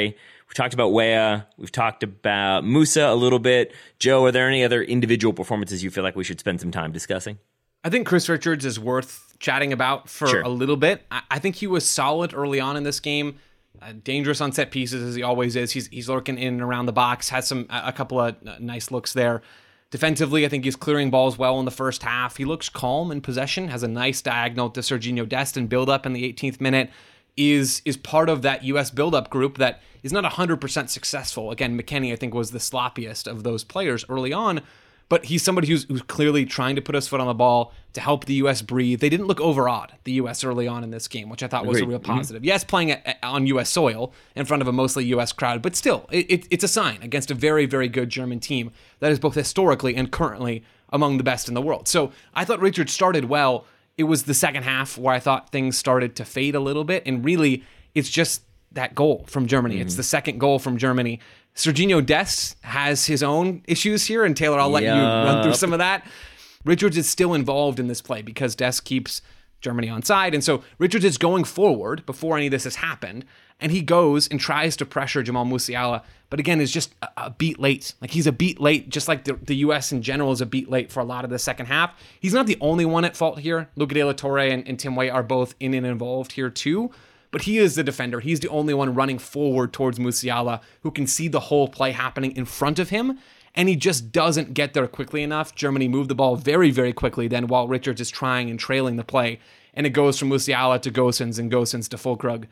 We've 0.48 0.54
talked 0.56 0.74
about 0.74 0.90
Weah. 0.94 1.46
We've 1.58 1.72
talked 1.72 2.04
about 2.04 2.64
Musah 2.64 3.12
a 3.12 3.16
little 3.16 3.40
bit. 3.40 3.74
Joe, 4.00 4.26
are 4.26 4.32
there 4.32 4.48
any 4.48 4.64
other 4.64 4.82
individual 4.82 5.34
performances 5.34 5.84
you 5.84 5.92
feel 5.92 6.04
like 6.04 6.16
we 6.16 6.24
should 6.24 6.40
spend 6.40 6.60
some 6.60 6.72
time 6.72 6.92
discussing? 6.92 7.38
I 7.84 7.90
think 7.90 8.08
Chris 8.08 8.28
Richards 8.28 8.66
is 8.66 8.80
worth 8.80 9.36
chatting 9.40 9.72
about 9.72 10.10
for 10.10 10.28
Sure. 10.28 10.42
a 10.42 10.50
little 10.50 10.76
bit. 10.76 11.06
I, 11.12 11.22
I 11.32 11.40
think 11.40 11.56
he 11.56 11.68
was 11.68 11.88
solid 11.88 12.34
early 12.34 12.60
on 12.60 12.76
in 12.76 12.84
this 12.84 13.00
game. 13.00 13.38
Uh, 13.82 13.94
dangerous 14.04 14.42
on 14.42 14.52
set 14.52 14.72
pieces 14.72 15.02
as 15.02 15.16
he 15.16 15.24
always 15.24 15.56
is. 15.56 15.72
He's 15.72 15.88
he's 15.88 16.10
lurking 16.10 16.38
in 16.38 16.56
and 16.56 16.62
around 16.62 16.88
the 16.88 16.92
box. 16.92 17.30
Has 17.30 17.48
some 17.48 17.68
a 17.70 17.84
a 17.86 17.92
couple 17.94 18.20
of 18.20 18.36
uh, 18.46 18.56
nice 18.60 18.92
looks 18.92 19.14
there. 19.14 19.42
Defensively, 19.92 20.46
I 20.46 20.50
think 20.50 20.66
he's 20.66 20.76
clearing 20.76 21.10
balls 21.10 21.38
well 21.38 21.58
in 21.60 21.66
the 21.66 21.72
first 21.72 22.04
half. 22.04 22.38
He 22.38 22.46
looks 22.46 22.68
calm 22.68 23.12
in 23.12 23.22
possession. 23.22 23.70
Has 23.70 23.82
a 23.82 23.88
nice 23.88 24.22
diagonal 24.22 24.70
to 24.72 24.82
Serginho 24.82 25.28
Dest 25.28 25.56
and 25.56 25.70
build 25.70 25.90
up 25.90 26.06
in 26.06 26.14
the 26.14 26.32
18th 26.32 26.60
minute. 26.60 26.90
Is 27.40 27.82
is 27.86 27.96
part 27.96 28.28
of 28.28 28.42
that 28.42 28.66
U.S. 28.66 28.92
build-up 28.92 29.30
group 29.30 29.58
that 29.60 29.82
is 30.04 30.12
not 30.12 30.26
100% 30.26 30.90
successful. 30.90 31.52
Again, 31.52 31.80
McKennie 31.80 32.12
I 32.12 32.18
think 32.18 32.34
was 32.34 32.52
the 32.52 32.60
sloppiest 32.60 33.28
of 33.28 33.44
those 33.44 33.64
players 33.64 34.04
early 34.10 34.34
on, 34.34 34.62
but 35.08 35.26
he's 35.26 35.42
somebody 35.42 35.68
who's, 35.68 35.86
who's 35.86 36.02
clearly 36.02 36.46
trying 36.46 36.76
to 36.76 36.82
put 36.82 36.96
his 36.96 37.08
foot 37.08 37.20
on 37.20 37.28
the 37.28 37.34
ball 37.34 37.74
to 37.94 38.02
help 38.02 38.26
the 38.26 38.36
U.S. 38.36 38.62
breathe. 38.62 39.00
They 39.00 39.10
didn't 39.10 39.28
look 39.28 39.42
overawed, 39.42 39.94
the 40.04 40.12
U.S. 40.14 40.44
early 40.44 40.68
on 40.68 40.84
in 40.84 40.92
this 40.92 41.08
game, 41.08 41.30
which 41.30 41.42
I 41.42 41.48
thought 41.48 41.66
was 41.66 41.82
a 41.82 41.86
real 41.86 42.00
mm-hmm. 42.00 42.12
positive. 42.12 42.46
Yes, 42.46 42.64
playing 42.64 42.92
at, 42.92 43.18
on 43.24 43.48
U.S. 43.48 43.70
soil 43.70 44.14
in 44.36 44.46
front 44.46 44.62
of 44.62 44.68
a 44.68 44.72
mostly 44.72 45.06
U.S. 45.06 45.32
crowd, 45.32 45.62
but 45.62 45.76
still, 45.76 46.08
it, 46.12 46.30
it, 46.30 46.48
it's 46.52 46.64
a 46.64 46.68
sign 46.68 47.02
against 47.02 47.32
a 47.32 47.36
very, 47.36 47.66
very 47.66 47.88
good 47.88 48.10
German 48.10 48.40
team 48.40 48.72
that 49.00 49.12
is 49.12 49.20
both 49.20 49.36
historically 49.36 49.96
and 49.96 50.12
currently 50.12 50.64
among 50.92 51.18
the 51.18 51.24
best 51.24 51.48
in 51.48 51.54
the 51.54 51.62
world. 51.62 51.88
So 51.88 52.12
I 52.36 52.46
thought 52.46 52.60
Richard 52.60 52.90
started 52.90 53.26
well. 53.26 53.66
It 54.00 54.04
was 54.04 54.24
the 54.24 54.34
second 54.34 54.64
half 54.64 54.98
where 54.98 55.14
I 55.14 55.20
thought 55.20 55.52
things 55.52 55.78
started 55.78 56.16
to 56.16 56.26
fade 56.26 56.56
a 56.56 56.60
little 56.62 56.86
bit, 56.86 57.04
and 57.06 57.24
really, 57.24 57.66
it's 57.94 58.10
just 58.10 58.44
that 58.72 58.96
goal 58.96 59.26
from 59.28 59.46
Germany. 59.46 59.82
It's 59.82 59.94
mm-hmm. 59.94 59.98
the 59.98 60.04
second 60.04 60.40
goal 60.40 60.58
from 60.58 60.78
Germany. 60.78 61.20
Serginho 61.54 62.06
Dest 62.06 62.56
has 62.64 63.08
his 63.08 63.22
own 63.22 63.62
issues 63.68 64.06
here, 64.06 64.24
and 64.24 64.38
Taylor, 64.38 64.58
I'll 64.58 64.70
let 64.70 64.84
you 64.84 64.90
run 64.90 65.44
through 65.44 65.56
some 65.56 65.74
of 65.74 65.80
that. 65.80 66.06
Richards 66.64 66.96
is 66.96 67.10
still 67.10 67.34
involved 67.34 67.78
in 67.78 67.88
this 67.88 68.02
play 68.02 68.22
because 68.22 68.56
Dest 68.56 68.86
keeps 68.86 69.22
Germany 69.60 69.90
on 69.90 70.04
side. 70.04 70.34
And 70.34 70.44
so 70.44 70.64
Richards 70.78 71.04
is 71.04 71.18
going 71.18 71.44
forward 71.44 72.06
before 72.06 72.38
any 72.38 72.48
of 72.48 72.52
this 72.52 72.64
has 72.64 72.76
happened. 72.76 73.26
And 73.60 73.72
he 73.72 73.82
goes 73.82 74.28
and 74.28 74.40
tries 74.40 74.78
to 74.78 74.86
pressure 74.86 75.22
Jamal 75.22 75.46
Musiala, 75.46 76.04
but 76.30 76.40
again, 76.40 76.62
is 76.62 76.72
just 76.72 76.94
a, 77.02 77.10
a 77.18 77.30
beat 77.32 77.60
late. 77.60 77.94
Like 78.00 78.12
he's 78.12 78.28
a 78.28 78.32
beat 78.32 78.62
late, 78.62 78.90
just 78.90 79.08
like 79.08 79.26
the, 79.26 79.34
the 79.34 79.58
U.S. 79.58 79.92
in 79.92 80.02
general 80.02 80.32
is 80.32 80.42
a 80.42 80.46
beat 80.46 80.70
late 80.70 80.92
for 80.92 81.00
a 81.00 81.06
lot 81.06 81.24
of 81.24 81.30
the 81.30 81.40
second 81.40 81.66
half. 81.66 81.94
He's 82.20 82.34
not 82.34 82.48
the 82.48 82.58
only 82.62 82.86
one 82.86 83.06
at 83.06 83.18
fault 83.18 83.40
here. 83.40 83.70
Luca 83.76 83.96
De 83.96 84.04
La 84.04 84.14
Torre 84.14 84.40
and, 84.40 84.68
and 84.68 84.80
Tim 84.80 84.96
Weah 84.96 85.12
are 85.12 85.24
both 85.24 85.56
in 85.60 85.74
and 85.74 85.86
involved 85.86 86.34
here 86.34 86.50
too. 86.50 86.92
But 87.32 87.44
he 87.44 87.58
is 87.60 87.76
the 87.76 87.84
defender. 87.84 88.22
He's 88.22 88.40
the 88.40 88.50
only 88.50 88.74
one 88.74 88.96
running 88.96 89.20
forward 89.20 89.72
towards 89.72 90.00
Musiala 90.00 90.62
who 90.82 90.90
can 90.90 91.06
see 91.06 91.28
the 91.28 91.42
whole 91.42 91.68
play 91.68 91.92
happening 91.92 92.36
in 92.36 92.46
front 92.46 92.80
of 92.80 92.90
him 92.90 93.20
and 93.56 93.68
he 93.70 93.76
just 93.76 94.12
doesn't 94.12 94.54
get 94.54 94.74
there 94.74 94.88
quickly 94.88 95.24
enough. 95.24 95.56
Germany 95.56 95.88
moved 95.88 96.10
the 96.10 96.16
ball 96.16 96.36
very, 96.36 96.72
very 96.72 96.94
quickly 96.94 97.28
then 97.28 97.48
while 97.48 97.68
Richards 97.68 98.02
is 98.02 98.10
trying 98.10 98.50
and 98.50 98.60
trailing 98.60 98.96
the 98.96 99.04
play. 99.04 99.40
And 99.74 99.86
it 99.86 99.92
goes 99.92 100.18
from 100.18 100.30
Musiala 100.30 100.82
to 100.82 100.92
Gosens 100.92 101.40
and 101.40 101.52
Gosens 101.52 101.88
to 101.90 101.98
Füllkrug. 101.98 102.46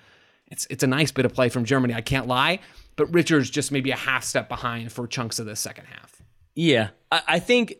It's, 0.50 0.68
it's 0.70 0.84
a 0.84 0.88
nice 0.88 1.12
bit 1.12 1.26
of 1.26 1.34
play 1.34 1.50
from 1.50 1.66
Germany, 1.66 1.94
I 1.94 2.02
can't 2.02 2.28
lie. 2.28 2.60
But 2.96 3.14
Richards 3.14 3.50
just 3.50 3.72
maybe 3.72 3.92
a 3.92 3.96
half 3.96 4.24
step 4.24 4.50
behind 4.50 4.92
for 4.92 5.08
chunks 5.08 5.40
of 5.40 5.46
the 5.46 5.56
second 5.56 5.86
half. 5.86 6.22
Yeah, 6.56 6.90
I, 7.12 7.22
I 7.28 7.40
think 7.40 7.76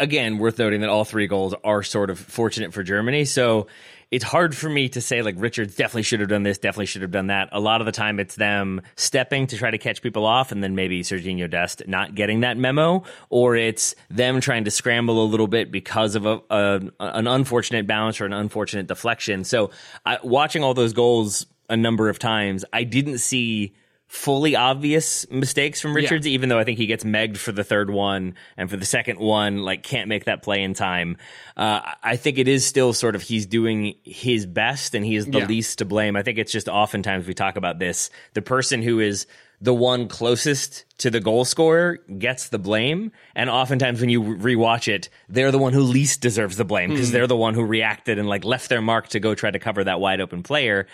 again 0.00 0.38
worth 0.38 0.58
noting 0.58 0.80
that 0.80 0.90
all 0.90 1.04
three 1.04 1.26
goals 1.26 1.54
are 1.62 1.82
sort 1.82 2.10
of 2.10 2.18
fortunate 2.18 2.72
for 2.72 2.82
Germany. 2.82 3.24
So 3.26 3.68
it's 4.10 4.24
hard 4.24 4.56
for 4.56 4.68
me 4.68 4.88
to 4.90 5.00
say 5.00 5.22
like 5.22 5.34
Richards 5.38 5.74
definitely 5.74 6.02
should 6.02 6.20
have 6.20 6.28
done 6.28 6.42
this, 6.42 6.58
definitely 6.58 6.86
should 6.86 7.02
have 7.02 7.10
done 7.10 7.28
that. 7.28 7.48
A 7.52 7.60
lot 7.60 7.80
of 7.80 7.84
the 7.84 7.92
time, 7.92 8.20
it's 8.20 8.36
them 8.36 8.80
stepping 8.96 9.46
to 9.48 9.56
try 9.56 9.70
to 9.70 9.78
catch 9.78 10.02
people 10.02 10.24
off, 10.24 10.52
and 10.52 10.62
then 10.62 10.74
maybe 10.74 11.02
Serginho 11.02 11.50
Dest 11.50 11.86
not 11.88 12.14
getting 12.14 12.40
that 12.40 12.56
memo, 12.56 13.02
or 13.28 13.56
it's 13.56 13.94
them 14.10 14.40
trying 14.40 14.64
to 14.64 14.70
scramble 14.70 15.22
a 15.22 15.26
little 15.26 15.48
bit 15.48 15.72
because 15.72 16.14
of 16.14 16.26
a, 16.26 16.40
a 16.48 16.80
an 17.00 17.26
unfortunate 17.26 17.86
bounce 17.86 18.20
or 18.20 18.26
an 18.26 18.32
unfortunate 18.32 18.86
deflection. 18.86 19.42
So 19.44 19.70
I, 20.06 20.18
watching 20.22 20.62
all 20.62 20.74
those 20.74 20.92
goals 20.92 21.46
a 21.68 21.76
number 21.76 22.08
of 22.08 22.18
times, 22.18 22.64
I 22.72 22.84
didn't 22.84 23.18
see 23.18 23.74
fully 24.06 24.54
obvious 24.54 25.28
mistakes 25.30 25.80
from 25.80 25.94
Richards, 25.94 26.26
even 26.26 26.48
though 26.48 26.58
I 26.58 26.64
think 26.64 26.78
he 26.78 26.86
gets 26.86 27.02
megged 27.04 27.36
for 27.36 27.50
the 27.52 27.64
third 27.64 27.90
one 27.90 28.34
and 28.56 28.70
for 28.70 28.76
the 28.76 28.84
second 28.86 29.18
one, 29.18 29.62
like 29.62 29.82
can't 29.82 30.08
make 30.08 30.26
that 30.26 30.42
play 30.42 30.62
in 30.62 30.74
time. 30.74 31.16
Uh, 31.56 31.80
I 32.02 32.14
think 32.16 32.38
it 32.38 32.46
is 32.46 32.64
still 32.64 32.92
sort 32.92 33.16
of 33.16 33.22
he's 33.22 33.46
doing 33.46 33.94
his 34.04 34.46
best 34.46 34.94
and 34.94 35.04
he 35.04 35.16
is 35.16 35.26
the 35.26 35.38
Yeah. 35.38 35.46
least 35.46 35.78
to 35.78 35.84
blame. 35.84 36.14
I 36.16 36.22
think 36.22 36.38
it's 36.38 36.52
just 36.52 36.68
oftentimes 36.68 37.26
we 37.26 37.34
talk 37.34 37.56
about 37.56 37.78
this. 37.80 38.10
The 38.34 38.42
person 38.42 38.82
who 38.82 39.00
is 39.00 39.26
the 39.60 39.74
one 39.74 40.06
closest 40.06 40.84
to 40.98 41.10
the 41.10 41.20
goal 41.20 41.44
scorer 41.44 41.96
gets 42.18 42.50
the 42.50 42.58
blame. 42.58 43.10
And 43.34 43.48
oftentimes 43.48 44.00
when 44.00 44.10
you 44.10 44.22
rewatch 44.22 44.86
it, 44.86 45.08
they're 45.28 45.50
the 45.50 45.58
one 45.58 45.72
who 45.72 45.80
least 45.80 46.20
deserves 46.20 46.56
the 46.56 46.64
blame 46.64 46.90
because 46.90 47.10
they're 47.10 47.26
the 47.26 47.36
one 47.36 47.54
who 47.54 47.64
reacted 47.64 48.18
and 48.18 48.28
like 48.28 48.44
left 48.44 48.68
their 48.68 48.82
mark 48.82 49.08
to 49.08 49.18
go 49.20 49.34
try 49.34 49.50
to 49.50 49.58
cover 49.58 49.82
that 49.84 49.98
wide 49.98 50.20
open 50.20 50.42
player. 50.42 50.86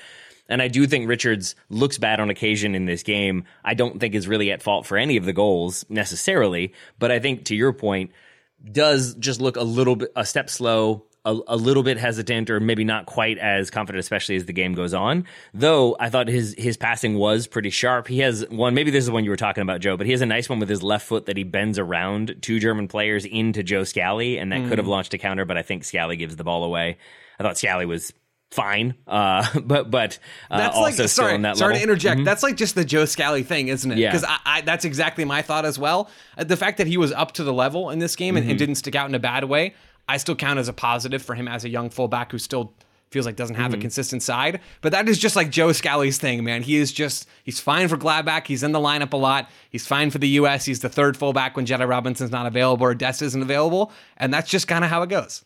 And 0.51 0.61
I 0.61 0.69
do 0.69 0.87
think 0.87 1.09
Richards 1.09 1.55
looks 1.71 1.97
bad 1.97 2.21
on 2.21 2.29
occasion 2.29 2.75
in 2.75 2.85
this 2.85 3.03
game. 3.03 3.45
I 3.65 3.75
don't 3.75 4.01
think 4.01 4.15
is 4.15 4.29
really 4.29 4.51
at 4.51 4.63
fault 4.63 4.85
for 4.85 4.99
any 4.99 5.17
of 5.17 5.25
the 5.25 5.33
goals 5.33 5.87
necessarily, 5.89 6.75
but 6.99 7.11
I 7.11 7.21
think 7.21 7.47
to 7.47 7.55
your 7.55 7.73
point, 7.73 8.11
does 8.71 9.15
just 9.15 9.41
look 9.41 9.57
a 9.57 9.63
little 9.63 9.97
bit 9.97 10.13
a 10.17 10.27
step 10.27 10.51
slow, 10.51 11.07
a, 11.25 11.39
a, 11.49 11.57
little 11.57 11.83
bit 11.83 11.99
hesitant 11.99 12.51
or 12.51 12.61
maybe 12.61 12.85
not 12.85 13.07
quite 13.07 13.39
as 13.39 13.71
confident, 13.71 14.01
especially 14.01 14.37
as 14.37 14.45
the 14.45 14.53
game 14.53 14.75
goes 14.75 14.95
on. 14.95 15.25
Though 15.55 15.97
I 15.99 16.11
thought 16.11 16.29
his 16.29 16.55
his 16.59 16.77
passing 16.77 17.17
was 17.17 17.47
pretty 17.47 17.71
sharp. 17.71 18.09
He 18.09 18.19
has 18.21 18.47
one, 18.51 18.75
maybe 18.75 18.91
this 18.91 19.05
is 19.05 19.11
one 19.11 19.25
you 19.25 19.31
were 19.31 19.37
talking 19.37 19.63
about, 19.63 19.81
Joe, 19.81 19.97
but 19.97 20.07
he 20.07 20.13
has 20.13 20.21
a 20.21 20.27
nice 20.27 20.49
one 20.49 20.61
with 20.61 20.69
his 20.69 20.83
left 20.83 21.07
foot 21.07 21.27
that 21.27 21.37
he 21.37 21.45
bends 21.45 21.79
around 21.79 22.37
two 22.43 22.59
German 22.59 22.89
players 22.89 23.25
into 23.25 23.63
Joe 23.63 23.85
Scally, 23.85 24.39
and 24.39 24.53
that 24.53 24.61
mm. 24.61 24.69
could 24.69 24.79
have 24.79 24.89
launched 24.89 25.15
a 25.15 25.19
counter, 25.19 25.45
but 25.45 25.57
I 25.57 25.63
think 25.63 25.85
Scally 25.85 26.17
gives 26.17 26.37
the 26.37 26.45
ball 26.45 26.65
away. 26.65 26.99
I 27.39 27.43
thought 27.43 27.57
Scally 27.57 27.87
was 27.87 28.13
fine. 28.51 28.95
Uh, 29.07 29.47
but 29.65 29.91
but 29.91 30.19
uh, 30.51 30.59
that's 30.59 30.77
like 30.77 30.95
sorry, 30.95 31.09
sorry 31.09 31.39
level. 31.39 31.69
to 31.71 31.83
interject. 31.83 32.19
Mm-hmm. 32.19 32.25
That's 32.25 32.43
like 32.43 32.57
just 32.57 32.75
the 32.75 32.85
Joe 32.85 33.05
Scally 33.05 33.43
thing, 33.43 33.69
isn't 33.69 33.91
it? 33.91 33.99
Yeah, 33.99 34.11
because 34.11 34.25
I, 34.25 34.39
I, 34.45 34.61
that's 34.63 34.85
exactly 34.85 35.25
my 35.25 35.43
thought 35.43 35.65
as 35.65 35.79
well. 35.79 36.11
Uh, 36.37 36.45
the 36.45 36.57
fact 36.57 36.79
that 36.79 36.87
he 36.87 36.97
was 36.97 37.13
up 37.13 37.33
to 37.33 37.45
the 37.45 37.53
level 37.53 37.91
in 37.91 37.99
this 37.99 38.17
game 38.17 38.37
and, 38.37 38.45
mm-hmm. 38.45 38.51
and 38.51 38.59
didn't 38.59 38.75
stick 38.77 38.95
out 38.95 39.09
in 39.09 39.15
a 39.15 39.21
bad 39.21 39.45
way, 39.45 39.75
I 40.09 40.17
still 40.17 40.37
count 40.37 40.59
as 40.59 40.69
a 40.69 40.73
positive 40.73 41.23
for 41.23 41.35
him 41.35 41.49
as 41.49 41.65
a 41.65 41.69
young 41.69 41.91
fullback 41.91 42.33
who 42.33 42.39
still 42.39 42.75
feels 43.11 43.27
like 43.27 43.37
doesn't 43.37 43.57
have 43.57 43.73
mm-hmm. 43.73 43.81
a 43.81 43.83
consistent 43.83 44.23
side. 44.23 44.61
But 44.81 44.93
that 44.93 45.09
is 45.09 45.19
just 45.19 45.37
like 45.37 45.51
Joe 45.51 45.73
Scally's 45.73 46.19
thing, 46.19 46.45
man. 46.45 46.63
He 46.63 46.77
is 46.77 46.93
just 46.93 47.29
he's 47.45 47.61
fine 47.61 47.89
for 47.89 47.97
Gladbach. 47.97 48.47
He's 48.47 48.63
in 48.63 48.73
the 48.73 48.79
lineup 48.79 49.13
a 49.13 49.17
lot. 49.17 49.51
He's 49.69 49.87
fine 49.87 50.11
for 50.11 50.19
the 50.19 50.29
U.S. 50.29 50.65
He's 50.65 50.81
the 50.81 50.89
third 50.89 51.17
fullback 51.17 51.57
when 51.57 51.67
Jedi 51.67 51.89
Robinson's 51.89 52.31
not 52.31 52.47
available 52.47 52.87
or 52.87 52.95
Dest 52.95 53.23
isn't 53.23 53.43
available, 53.43 53.93
and 54.17 54.33
that's 54.33 54.51
just 54.51 54.69
kind 54.69 54.85
of 54.85 54.91
how 54.91 55.03
it 55.03 55.09
goes. 55.09 55.45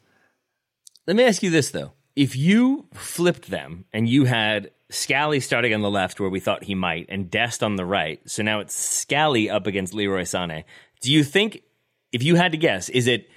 Let 1.07 1.17
me 1.17 1.25
ask 1.25 1.43
you 1.43 1.51
this 1.51 1.71
though: 1.71 1.93
if 2.17 2.37
you 2.37 2.87
flipped 2.93 3.51
them 3.51 3.85
and 3.93 4.09
you 4.09 4.25
had 4.25 4.71
Scally 4.91 5.41
starting 5.41 5.75
on 5.75 5.81
the 5.81 5.91
left 5.91 6.21
where 6.21 6.31
we 6.31 6.41
thought 6.41 6.65
he 6.65 6.75
might, 6.75 7.07
and 7.09 7.31
Dest 7.31 7.63
on 7.63 7.77
the 7.77 7.85
right, 7.85 8.21
so 8.29 8.43
now 8.43 8.61
it's 8.61 8.75
Scally 8.75 9.51
up 9.51 9.67
against 9.67 9.95
Leroy 9.95 10.23
Sané. 10.23 10.65
Do 11.01 11.13
you 11.13 11.25
think, 11.25 11.63
if 12.13 12.23
you 12.23 12.37
had 12.37 12.53
to 12.53 12.59
guess, 12.59 12.89
is 12.89 13.07
it 13.07 13.29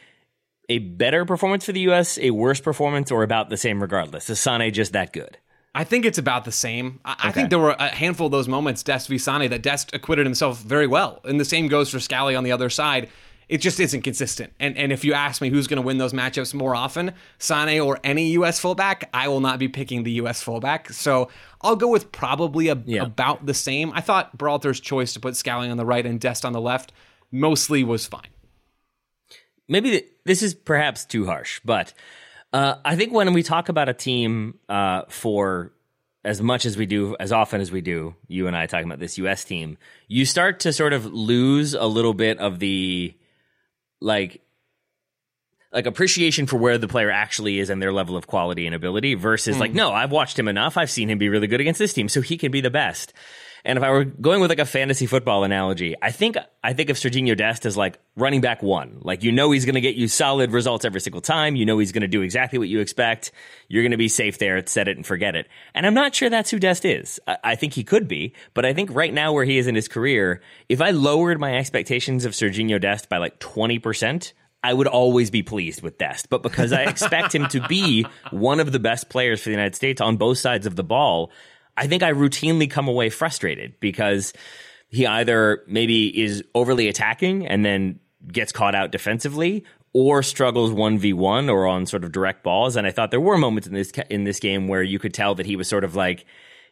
a 0.70 0.80
better 0.80 1.26
performance 1.26 1.66
for 1.66 1.72
the 1.72 1.80
U.S., 1.82 2.20
a 2.20 2.32
worse 2.32 2.60
performance, 2.60 3.12
or 3.12 3.24
about 3.24 3.50
the 3.50 3.58
same 3.58 3.82
regardless? 3.82 4.30
Is 4.30 4.40
Sané 4.40 4.72
just 4.72 4.94
that 4.94 5.14
good? 5.14 5.38
I 5.74 5.84
think 5.84 6.06
it's 6.06 6.18
about 6.18 6.46
the 6.46 6.52
same. 6.52 7.00
I, 7.06 7.14
okay. 7.14 7.28
I, 7.30 7.32
think 7.32 7.50
there 7.50 7.60
were 7.60 7.76
a 7.78 7.90
handful 7.90 8.28
of 8.28 8.32
those 8.32 8.48
moments, 8.48 8.84
Dest 8.84 9.08
v 9.08 9.16
Sané, 9.16 9.50
that 9.50 9.62
Dest 9.62 9.94
acquitted 9.94 10.26
himself 10.26 10.62
very 10.62 10.88
well. 10.88 11.22
And 11.24 11.40
the 11.40 11.46
same 11.46 11.68
goes 11.68 11.90
for 11.90 12.00
Scally 12.00 12.36
on 12.36 12.44
the 12.44 12.52
other 12.52 12.70
side 12.70 13.10
it 13.50 13.60
just 13.60 13.80
isn't 13.80 14.02
consistent. 14.02 14.54
And 14.60 14.78
and 14.78 14.92
if 14.92 15.06
you 15.06 15.14
ask 15.14 15.42
me 15.42 15.50
who's 15.50 15.68
going 15.68 15.82
to 15.82 15.86
win 15.86 15.98
those 15.98 16.14
matchups 16.14 16.54
more 16.54 16.76
often, 16.76 17.14
Sané 17.40 17.84
or 17.84 18.00
any 18.04 18.32
U.S. 18.32 18.60
fullback, 18.60 19.10
I 19.14 19.28
will 19.30 19.40
not 19.40 19.60
be 19.60 19.68
picking 19.68 20.04
the 20.04 20.12
U.S. 20.14 20.42
fullback. 20.42 20.92
So 20.92 21.30
I'll 21.62 21.76
go 21.76 21.88
with 21.88 22.12
probably 22.12 22.68
a, 22.70 22.82
yeah. 22.86 23.04
about 23.04 23.46
the 23.46 23.54
same. 23.54 23.92
I 23.94 24.02
thought 24.02 24.38
Berhalter's 24.38 24.80
choice 24.80 25.14
to 25.14 25.20
put 25.20 25.36
Scally 25.36 25.70
on 25.70 25.78
the 25.78 25.86
right 25.86 26.06
and 26.06 26.20
Dest 26.20 26.46
on 26.46 26.54
the 26.54 26.62
left 26.62 26.92
mostly 27.32 27.84
was 27.84 28.06
fine. 28.06 28.28
Maybe 29.68 30.06
this 30.26 30.42
is 30.42 30.54
perhaps 30.54 31.06
too 31.06 31.26
harsh, 31.26 31.60
but 31.64 31.94
uh, 32.54 32.76
I 32.86 32.96
think 32.96 33.12
when 33.12 33.34
we 33.34 33.44
talk 33.44 33.70
about 33.70 33.90
a 33.90 33.94
team 33.94 34.60
uh, 34.70 35.04
for 35.10 35.74
as 36.24 36.42
much 36.42 36.66
as 36.66 36.78
we 36.78 36.86
do, 36.86 37.16
as 37.20 37.32
often 37.32 37.62
as 37.62 37.72
we 37.72 37.82
do, 37.82 38.16
you 38.28 38.48
and 38.48 38.56
I 38.56 38.66
talking 38.66 38.86
about 38.86 39.00
this 39.00 39.18
U.S. 39.18 39.44
team, 39.44 39.78
you 40.08 40.26
start 40.26 40.62
to 40.62 40.74
sort 40.74 40.94
of 40.94 41.06
lose 41.06 41.74
a 41.74 41.86
little 41.86 42.14
bit 42.14 42.40
of 42.40 42.60
the 42.60 43.16
like 44.02 44.42
like 45.72 45.86
appreciation 45.86 46.48
for 46.48 46.58
where 46.58 46.78
the 46.78 46.88
player 46.88 47.12
actually 47.12 47.60
is 47.60 47.70
and 47.70 47.82
their 47.82 47.94
level 47.94 48.16
of 48.16 48.28
quality 48.28 48.66
and 48.66 48.74
ability 48.74 49.16
versus 49.16 49.58
mm. 49.58 49.60
like 49.60 49.74
no 49.74 49.92
i've 49.92 50.12
watched 50.12 50.38
him 50.38 50.48
enough 50.48 50.78
i've 50.78 50.92
seen 50.92 51.10
him 51.10 51.18
be 51.18 51.30
really 51.30 51.48
good 51.48 51.62
against 51.62 51.80
this 51.80 51.94
team 51.94 52.08
so 52.08 52.22
he 52.22 52.38
can 52.38 52.52
be 52.52 52.62
the 52.62 52.70
best 52.70 53.14
and 53.68 53.78
if 53.78 53.84
I 53.84 53.92
were 53.92 54.06
going 54.06 54.40
with 54.40 54.50
like 54.50 54.60
a 54.60 54.66
fantasy 54.66 55.08
football 55.08 55.44
analogy, 55.44 55.94
I 56.02 56.12
think 56.12 56.38
I 56.64 56.72
think 56.72 56.90
of 56.90 56.96
Serginho 56.96 57.36
Dest 57.36 57.66
as 57.66 57.76
like 57.76 58.00
running 58.16 58.40
back 58.40 58.64
one. 58.64 59.00
Like 59.02 59.24
you 59.24 59.34
know 59.34 59.52
he's 59.52 59.66
going 59.66 59.76
to 59.76 59.82
get 59.82 59.96
you 59.96 60.08
solid 60.08 60.54
results 60.54 60.86
every 60.86 61.02
single 61.02 61.20
time. 61.20 61.58
You 61.58 61.66
know 61.66 61.78
he's 61.78 61.92
going 61.92 62.02
to 62.02 62.08
do 62.08 62.22
exactly 62.22 62.58
what 62.58 62.70
you 62.70 62.80
expect. 62.80 63.34
You're 63.68 63.84
going 63.84 63.92
to 63.92 63.98
be 63.98 64.08
safe 64.08 64.38
there. 64.38 64.66
Set 64.66 64.88
it 64.88 64.96
and 64.96 65.06
forget 65.06 65.36
it. 65.36 65.50
And 65.76 65.86
I'm 65.86 65.94
not 65.94 66.16
sure 66.16 66.30
that's 66.30 66.50
who 66.50 66.60
Dest 66.60 66.86
is. 66.86 67.20
I, 67.28 67.38
I 67.44 67.56
think 67.56 67.74
he 67.74 67.84
could 67.84 68.08
be, 68.08 68.34
but 68.54 68.66
I 68.66 68.74
think 68.74 68.90
right 68.96 69.14
now 69.14 69.34
where 69.34 69.44
he 69.44 69.58
is 69.58 69.68
in 69.68 69.76
his 69.76 69.90
career, 69.90 70.42
if 70.70 70.82
I 70.82 70.92
lowered 70.92 71.38
my 71.38 71.58
expectations 71.58 72.24
of 72.24 72.32
Serginho 72.32 72.80
Dest 72.80 73.10
by 73.10 73.18
like 73.18 73.38
20 73.40 73.80
percent, 73.80 74.34
I 74.64 74.74
would 74.74 74.88
always 74.88 75.30
be 75.30 75.44
pleased 75.44 75.82
with 75.82 75.98
Dest. 75.98 76.30
But 76.30 76.42
because 76.42 76.72
I 76.72 76.84
expect 76.84 77.36
him 77.36 77.48
to 77.50 77.68
be 77.68 78.06
one 78.32 78.62
of 78.62 78.72
the 78.72 78.80
best 78.80 79.10
players 79.10 79.42
for 79.42 79.50
the 79.50 79.56
United 79.56 79.76
States 79.76 80.00
on 80.00 80.16
both 80.16 80.38
sides 80.38 80.66
of 80.66 80.78
the 80.78 80.86
ball, 80.86 81.32
I 81.78 81.88
think 81.88 82.04
I 82.04 82.12
routinely 82.12 82.70
come 82.70 82.88
away 82.88 83.10
frustrated 83.10 83.80
because 83.80 84.34
he 84.90 85.06
either 85.06 85.64
maybe 85.68 86.20
is 86.20 86.44
overly 86.56 86.88
attacking 86.88 87.46
and 87.46 87.64
then 87.64 88.00
gets 88.32 88.52
caught 88.52 88.76
out 88.76 88.92
defensively 88.92 89.64
or 89.94 90.22
struggles 90.24 90.72
1v1 90.72 91.52
or 91.52 91.68
on 91.68 91.86
sort 91.86 92.04
of 92.04 92.12
direct 92.12 92.44
balls. 92.44 92.76
And 92.76 92.86
I 92.86 92.92
thought 92.92 93.12
there 93.12 93.22
were 93.22 93.38
moments 93.38 93.68
in 93.68 93.74
this 93.74 93.92
in 94.10 94.24
this 94.24 94.40
game 94.40 94.68
where 94.68 94.84
you 94.84 95.00
could 95.00 95.14
tell 95.14 95.36
that 95.36 95.46
he 95.46 95.56
was 95.56 95.68
sort 95.68 95.84
of 95.84 95.96
like 95.96 96.26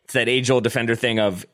it's 0.04 0.14
that 0.14 0.30
age 0.30 0.50
old 0.50 0.64
defender 0.64 0.96
thing 0.96 1.20
of 1.20 1.46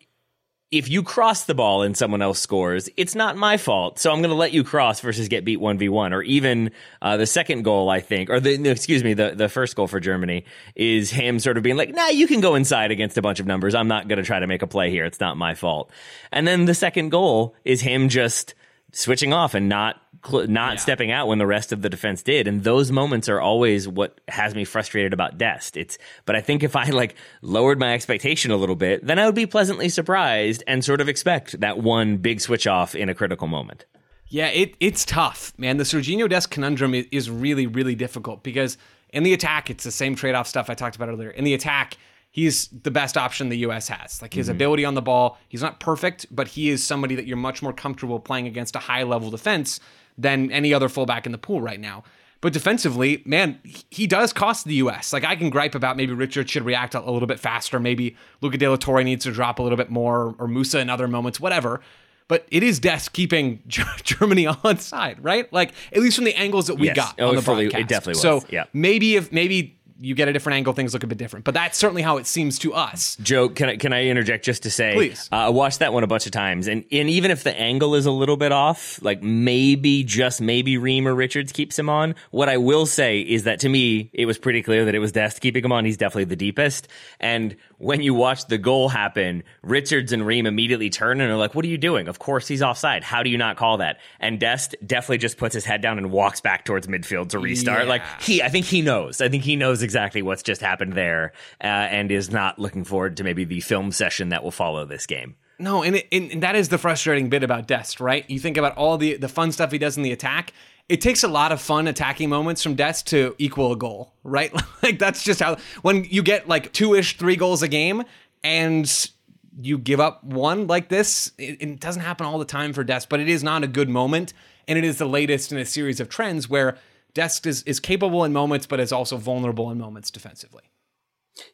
if 0.72 0.90
you 0.90 1.04
cross 1.04 1.44
the 1.44 1.54
ball 1.54 1.82
and 1.82 1.98
someone 1.98 2.22
else 2.22 2.40
scores, 2.40 2.90
it's 2.96 3.14
not 3.14 3.36
my 3.36 3.58
fault. 3.58 4.00
So 4.00 4.10
I'm 4.10 4.20
going 4.20 4.30
to 4.30 4.36
let 4.36 4.54
you 4.54 4.64
cross 4.64 5.02
versus 5.02 5.28
get 5.28 5.44
beat 5.44 5.60
1v1. 5.60 6.14
Or 6.14 6.22
even 6.24 6.72
uh, 7.02 7.18
the 7.18 7.26
second 7.26 7.64
goal, 7.64 7.90
I 7.90 8.00
think, 8.00 8.30
or 8.30 8.40
the, 8.40 8.70
excuse 8.70 9.04
me, 9.04 9.14
the, 9.14 9.34
the 9.36 9.50
first 9.50 9.76
goal 9.76 9.88
for 9.88 10.00
Germany 10.00 10.46
is 10.74 11.12
him 11.12 11.40
sort 11.40 11.58
of 11.58 11.64
being 11.64 11.76
like, 11.76 11.94
nah, 11.94 12.08
you 12.08 12.26
can 12.26 12.40
go 12.40 12.56
inside 12.56 12.92
against 12.92 13.18
a 13.18 13.22
bunch 13.22 13.42
of 13.42 13.46
numbers. 13.46 13.76
I'm 13.76 13.90
not 13.90 14.08
going 14.08 14.18
to 14.18 14.24
try 14.24 14.40
to 14.40 14.48
make 14.48 14.62
a 14.62 14.68
play 14.68 14.90
here. 14.90 15.04
It's 15.04 15.20
not 15.20 15.36
my 15.36 15.56
fault. 15.56 15.92
And 16.32 16.48
then 16.48 16.66
the 16.66 16.74
second 16.74 17.10
goal 17.10 17.54
is 17.66 17.82
him 17.82 18.08
just 18.08 18.56
switching 18.94 19.34
off 19.34 19.54
and 19.54 19.68
not 19.68 20.01
not 20.24 20.74
yeah. 20.74 20.76
stepping 20.76 21.12
out 21.12 21.28
when 21.28 21.38
the 21.38 21.48
rest 21.48 21.72
of 21.72 21.82
the 21.82 21.90
defense 21.90 22.24
did. 22.24 22.48
And 22.48 22.64
those 22.64 22.92
moments 22.92 23.28
are 23.30 23.40
always 23.40 23.88
what 23.88 24.22
has 24.28 24.56
me 24.56 24.66
frustrated 24.66 25.14
about 25.14 25.38
Dest. 25.38 25.78
It's, 25.78 25.98
but 26.26 26.36
I 26.36 26.42
think 26.42 26.64
if 26.64 26.76
I 26.76 26.86
like 26.90 27.16
lowered 27.42 27.80
my 27.80 27.94
expectation 27.94 28.52
a 28.52 28.58
little 28.58 28.76
bit, 28.76 29.06
then 29.06 29.20
I 29.20 29.26
would 29.26 29.36
be 29.36 29.46
pleasantly 29.46 29.90
surprised 29.90 30.64
and 30.68 30.84
sort 30.84 31.02
of 31.02 31.10
expect 31.10 31.60
that 31.60 31.80
one 31.80 32.18
big 32.18 32.42
switch 32.42 32.68
off 32.68 32.96
in 32.96 33.10
a 33.10 33.16
critical 33.16 33.48
moment. 33.48 33.86
Yeah, 34.28 34.48
it, 34.48 34.76
it's 34.80 35.04
tough, 35.04 35.54
man. 35.58 35.76
The 35.78 35.84
Serginho 35.84 36.30
Dest 36.30 36.52
conundrum 36.52 36.94
is 36.94 37.30
really, 37.30 37.68
really 37.68 37.96
difficult 37.96 38.44
because 38.44 38.78
in 39.12 39.24
the 39.24 39.34
attack, 39.34 39.70
it's 39.70 39.84
the 39.84 39.92
same 39.92 40.16
trade 40.16 40.36
off 40.36 40.48
stuff 40.48 40.70
I 40.70 40.74
talked 40.74 40.96
about 40.96 41.10
earlier. 41.10 41.32
In 41.32 41.44
the 41.44 41.54
attack, 41.54 41.98
he's 42.32 42.68
the 42.68 42.92
best 42.92 43.18
option 43.18 43.50
the 43.50 43.58
U.S. 43.60 43.90
has. 43.90 44.22
Like 44.22 44.34
his 44.34 44.48
mm-hmm. 44.48 44.56
ability 44.56 44.86
on 44.86 44.96
the 44.96 45.02
ball, 45.02 45.38
he's 45.50 45.62
not 45.62 45.82
perfect, 45.82 46.28
but 46.32 46.48
he 46.48 46.70
is 46.70 46.82
somebody 46.82 47.16
that 47.16 47.28
you're 47.28 47.38
much 47.38 47.62
more 47.62 47.74
comfortable 47.74 48.20
playing 48.20 48.48
against 48.48 48.76
a 48.76 48.80
high 48.80 49.04
level 49.04 49.30
defense 49.30 49.82
than 50.18 50.52
any 50.52 50.74
other 50.74 50.90
fullback 50.90 51.26
in 51.26 51.32
the 51.32 51.38
pool 51.38 51.62
right 51.62 51.80
now. 51.80 52.04
But 52.42 52.54
defensively, 52.54 53.22
man, 53.24 53.60
he 53.92 54.08
does 54.08 54.34
cost 54.34 54.66
the 54.66 54.74
U.S. 54.76 55.14
Like 55.14 55.24
I 55.24 55.36
can 55.36 55.52
gripe 55.52 55.76
about 55.76 55.96
maybe 55.96 56.14
Richard 56.14 56.50
should 56.50 56.64
react 56.64 56.96
a 56.96 57.00
little 57.00 57.28
bit 57.28 57.40
faster. 57.40 57.80
Maybe 57.80 58.18
Luca 58.42 58.58
De 58.58 58.68
La 58.68 58.78
Torre 58.78 59.04
needs 59.04 59.26
to 59.26 59.32
drop 59.32 59.60
a 59.60 59.64
little 59.64 59.78
bit 59.78 59.92
more, 59.92 60.36
or 60.40 60.48
Musah 60.48 60.82
in 60.82 60.90
other 60.90 61.08
moments, 61.08 61.40
whatever. 61.40 61.82
But 62.28 62.48
it 62.50 62.64
is 62.64 62.80
Dest 62.80 63.14
keeping 63.14 63.62
Germany 63.68 64.48
on 64.64 64.78
side, 64.80 65.24
right? 65.24 65.52
Like 65.54 65.74
at 65.94 66.02
least 66.02 66.16
from 66.16 66.26
the 66.26 66.34
angles 66.34 66.66
that 66.68 66.76
we 66.76 66.88
yes. 66.88 66.96
got 66.96 67.16
oh, 67.20 67.30
on 67.30 67.36
the 67.36 67.42
fully, 67.44 67.66
broadcast. 67.66 67.82
It 67.82 67.88
definitely 67.88 68.12
was. 68.12 68.22
So 68.22 68.44
yeah. 68.50 68.64
maybe 68.74 69.18
if 69.18 69.32
maybe 69.32 69.80
you 70.02 70.16
get 70.16 70.28
a 70.28 70.34
different 70.34 70.58
angle, 70.58 70.74
things 70.74 70.94
look 70.94 71.04
a 71.04 71.08
bit 71.08 71.18
different. 71.18 71.46
But 71.46 71.54
that's 71.54 71.78
certainly 71.78 72.02
how 72.02 72.18
it 72.18 72.26
seems 72.26 72.60
to 72.60 72.74
us. 72.74 73.16
Joe, 73.22 73.50
can 73.50 73.70
I 73.70 73.76
can 73.78 73.94
I 73.94 74.06
interject 74.08 74.44
just 74.44 74.64
to 74.64 74.72
say, 74.72 74.94
please? 74.94 75.30
Uh, 75.32 75.36
I 75.36 75.50
watched 75.50 75.80
that 75.80 75.94
one 75.94 76.04
a 76.04 76.08
bunch 76.08 76.26
of 76.26 76.32
times, 76.32 76.68
and 76.68 76.84
and 76.92 77.10
even 77.10 77.32
if 77.32 77.44
the 77.44 77.58
angle 77.58 77.96
is 77.96 78.06
a 78.06 78.12
little 78.12 78.38
bit 78.38 78.52
off, 78.52 79.02
like 79.02 79.22
maybe 79.22 80.04
just 80.04 80.42
maybe 80.42 80.78
Ream 80.78 81.08
or 81.08 81.14
Richards 81.14 81.52
keeps 81.52 81.78
him 81.78 81.90
on. 81.90 82.16
What 82.32 82.50
I 82.50 82.58
will 82.58 82.86
say 82.86 83.22
is 83.22 83.44
that 83.44 83.60
to 83.62 83.70
me, 83.70 84.10
it 84.14 84.26
was 84.26 84.38
pretty 84.38 84.64
clear 84.64 84.86
that 84.86 84.96
it 84.96 85.00
was 85.00 85.12
Dest 85.12 85.40
keeping 85.40 85.64
him 85.64 85.72
on. 85.72 85.86
He's 85.86 85.98
definitely 85.98 86.26
the 86.26 86.36
deepest, 86.36 86.88
and 87.20 87.56
when 87.82 88.02
you 88.02 88.14
watch 88.14 88.46
the 88.46 88.58
goal 88.58 88.90
happen, 88.90 89.44
Richards 89.64 90.12
and 90.12 90.26
Ream 90.26 90.46
immediately 90.46 90.90
turn 90.90 91.20
and 91.20 91.32
are 91.32 91.38
like, 91.38 91.56
"What 91.56 91.66
are 91.66 91.70
you 91.70 91.78
doing?" 91.78 92.08
Of 92.08 92.20
course, 92.20 92.48
he's 92.48 92.62
offside. 92.62 93.04
How 93.04 93.24
do 93.24 93.30
you 93.30 93.38
not 93.38 93.58
call 93.58 93.78
that? 93.78 94.00
And 94.20 94.40
Dest 94.40 94.76
definitely 94.86 95.18
just 95.18 95.38
puts 95.38 95.56
his 95.56 95.66
head 95.66 95.82
down 95.82 95.98
and 95.98 96.12
walks 96.12 96.42
back 96.42 96.64
towards 96.64 96.88
midfield 96.88 97.30
to 97.30 97.40
restart. 97.40 97.84
Yeah. 97.84 97.90
Like 97.90 98.04
he, 98.22 98.42
I 98.44 98.50
think 98.50 98.66
he 98.66 98.82
knows. 98.82 99.20
I 99.20 99.30
think 99.30 99.44
he 99.44 99.56
knows 99.56 99.82
exactly 99.82 100.22
what's 100.22 100.44
just 100.44 100.62
happened 100.62 100.94
there, 100.94 101.34
uh, 101.64 101.68
and 101.68 102.12
is 102.12 102.32
not 102.32 102.60
looking 102.60 102.84
forward 102.84 103.18
to 103.18 103.24
maybe 103.24 103.46
the 103.46 103.62
film 103.62 103.92
session 103.92 104.30
that 104.30 104.44
will 104.44 104.52
follow 104.52 104.86
this 104.86 105.06
game. 105.06 105.36
No, 105.62 105.84
and, 105.84 105.98
it, 105.98 106.08
and 106.12 106.42
that 106.42 106.56
is 106.56 106.70
the 106.70 106.80
frustrating 106.80 107.30
bit 107.30 107.44
about 107.44 107.68
Dest, 107.68 108.00
right? 108.00 108.28
You 108.28 108.40
think 108.40 108.58
about 108.58 108.76
all 108.78 108.98
the 108.98 109.18
the 109.18 109.28
fun 109.28 109.52
stuff 109.52 109.72
he 109.72 109.78
does 109.78 109.96
in 109.96 110.04
the 110.04 110.12
attack, 110.12 110.54
it 110.92 111.00
takes 111.00 111.24
a 111.24 111.30
lot 111.30 111.54
of 111.54 111.62
fun 111.62 111.88
attacking 111.88 112.28
moments 112.30 112.62
from 112.62 112.76
Dest 112.76 113.08
to 113.08 113.34
equal 113.38 113.72
a 113.72 113.78
goal, 113.78 114.14
right? 114.26 114.54
like 114.84 115.00
that's 115.00 115.24
just 115.24 115.40
how 115.40 115.56
when 115.84 116.04
you 116.04 116.22
get 116.22 116.50
like 116.50 116.74
two 116.74 116.96
ish, 116.96 117.18
three 117.18 117.38
goals 117.38 117.64
a 117.64 117.70
game, 117.70 118.04
and 118.44 119.10
you 119.58 119.78
give 119.78 120.02
up 120.02 120.22
one 120.26 120.68
like 120.68 120.90
this, 120.90 121.32
it, 121.38 121.62
it 121.62 121.80
doesn't 121.80 122.02
happen 122.02 122.26
all 122.26 122.38
the 122.38 122.46
time 122.46 122.74
for 122.74 122.84
Dest, 122.84 123.08
but 123.08 123.22
it 123.22 123.30
is 123.30 123.42
not 123.42 123.64
a 123.64 123.68
good 123.68 123.88
moment, 123.88 124.34
and 124.68 124.78
it 124.78 124.84
is 124.84 124.98
the 124.98 125.06
latest 125.06 125.54
in 125.54 125.58
a 125.58 125.66
series 125.66 126.02
of 126.02 126.10
trends 126.10 126.50
where 126.50 126.78
Dest 127.14 127.46
is 127.46 127.64
is 127.64 127.80
capable 127.80 128.26
in 128.26 128.34
moments, 128.34 128.68
but 128.68 128.82
is 128.82 128.92
also 128.92 129.16
vulnerable 129.16 129.72
in 129.72 129.78
moments 129.78 130.12
defensively. 130.12 130.64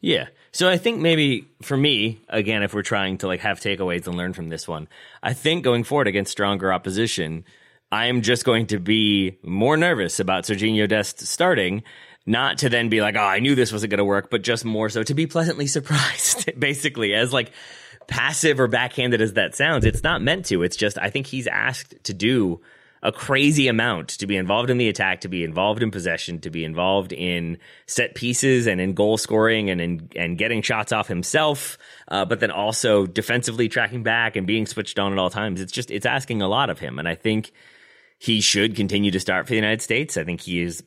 Yeah. 0.00 0.26
So 0.50 0.68
I 0.68 0.78
think 0.78 0.98
maybe 0.98 1.46
for 1.62 1.76
me, 1.76 2.20
again, 2.28 2.64
if 2.64 2.74
we're 2.74 2.82
trying 2.82 3.18
to 3.18 3.28
like 3.28 3.40
have 3.40 3.60
takeaways 3.60 4.08
and 4.08 4.16
learn 4.16 4.32
from 4.32 4.48
this 4.48 4.66
one, 4.66 4.88
I 5.22 5.32
think 5.32 5.62
going 5.62 5.84
forward 5.84 6.08
against 6.08 6.32
stronger 6.32 6.72
opposition, 6.72 7.44
I'm 7.90 8.22
just 8.22 8.44
going 8.44 8.66
to 8.66 8.78
be 8.78 9.38
more 9.42 9.76
nervous 9.76 10.20
about 10.20 10.44
Serginho 10.44 10.88
Dest 10.88 11.20
starting, 11.20 11.82
not 12.26 12.58
to 12.58 12.68
then 12.68 12.90
be 12.90 13.00
like, 13.00 13.16
oh, 13.16 13.20
I 13.20 13.38
knew 13.38 13.54
this 13.54 13.72
wasn't 13.72 13.90
going 13.90 13.98
to 13.98 14.04
work, 14.04 14.30
but 14.30 14.42
just 14.42 14.64
more 14.64 14.90
so 14.90 15.02
to 15.02 15.14
be 15.14 15.26
pleasantly 15.26 15.66
surprised, 15.68 16.50
basically, 16.58 17.14
as 17.14 17.32
like 17.32 17.52
passive 18.06 18.60
or 18.60 18.68
backhanded 18.68 19.20
as 19.20 19.34
that 19.34 19.54
sounds. 19.54 19.84
It's 19.84 20.02
not 20.02 20.22
meant 20.22 20.46
to. 20.46 20.62
It's 20.62 20.76
just, 20.76 20.98
I 20.98 21.10
think 21.10 21.26
he's 21.26 21.46
asked 21.46 21.94
to 22.04 22.14
do 22.14 22.60
a 23.02 23.12
crazy 23.12 23.68
amount 23.68 24.08
to 24.08 24.26
be 24.26 24.36
involved 24.36 24.70
in 24.70 24.78
the 24.78 24.88
attack, 24.88 25.20
to 25.20 25.28
be 25.28 25.44
involved 25.44 25.82
in 25.82 25.90
possession, 25.90 26.40
to 26.40 26.50
be 26.50 26.64
involved 26.64 27.12
in 27.12 27.58
set 27.86 28.14
pieces 28.14 28.66
and 28.66 28.80
in 28.80 28.92
goal 28.92 29.16
scoring 29.16 29.70
and 29.70 29.80
in, 29.80 30.10
and 30.16 30.36
getting 30.36 30.62
shots 30.62 30.90
off 30.90 31.06
himself, 31.06 31.78
uh, 32.08 32.24
but 32.24 32.40
then 32.40 32.50
also 32.50 33.06
defensively 33.06 33.68
tracking 33.68 34.02
back 34.02 34.34
and 34.36 34.46
being 34.46 34.66
switched 34.66 34.98
on 34.98 35.12
at 35.12 35.18
all 35.18 35.30
times. 35.30 35.60
It's 35.60 35.72
just 35.72 35.90
it's 35.90 36.06
asking 36.06 36.42
a 36.42 36.48
lot 36.48 36.70
of 36.70 36.80
him, 36.80 36.98
and 36.98 37.06
I 37.06 37.14
think 37.14 37.52
he 38.18 38.40
should 38.40 38.76
continue 38.76 39.10
to 39.12 39.20
start 39.20 39.46
for 39.46 39.50
the 39.50 39.56
United 39.56 39.80
States. 39.80 40.16
I 40.16 40.24
think 40.24 40.40
he 40.40 40.60
is. 40.60 40.82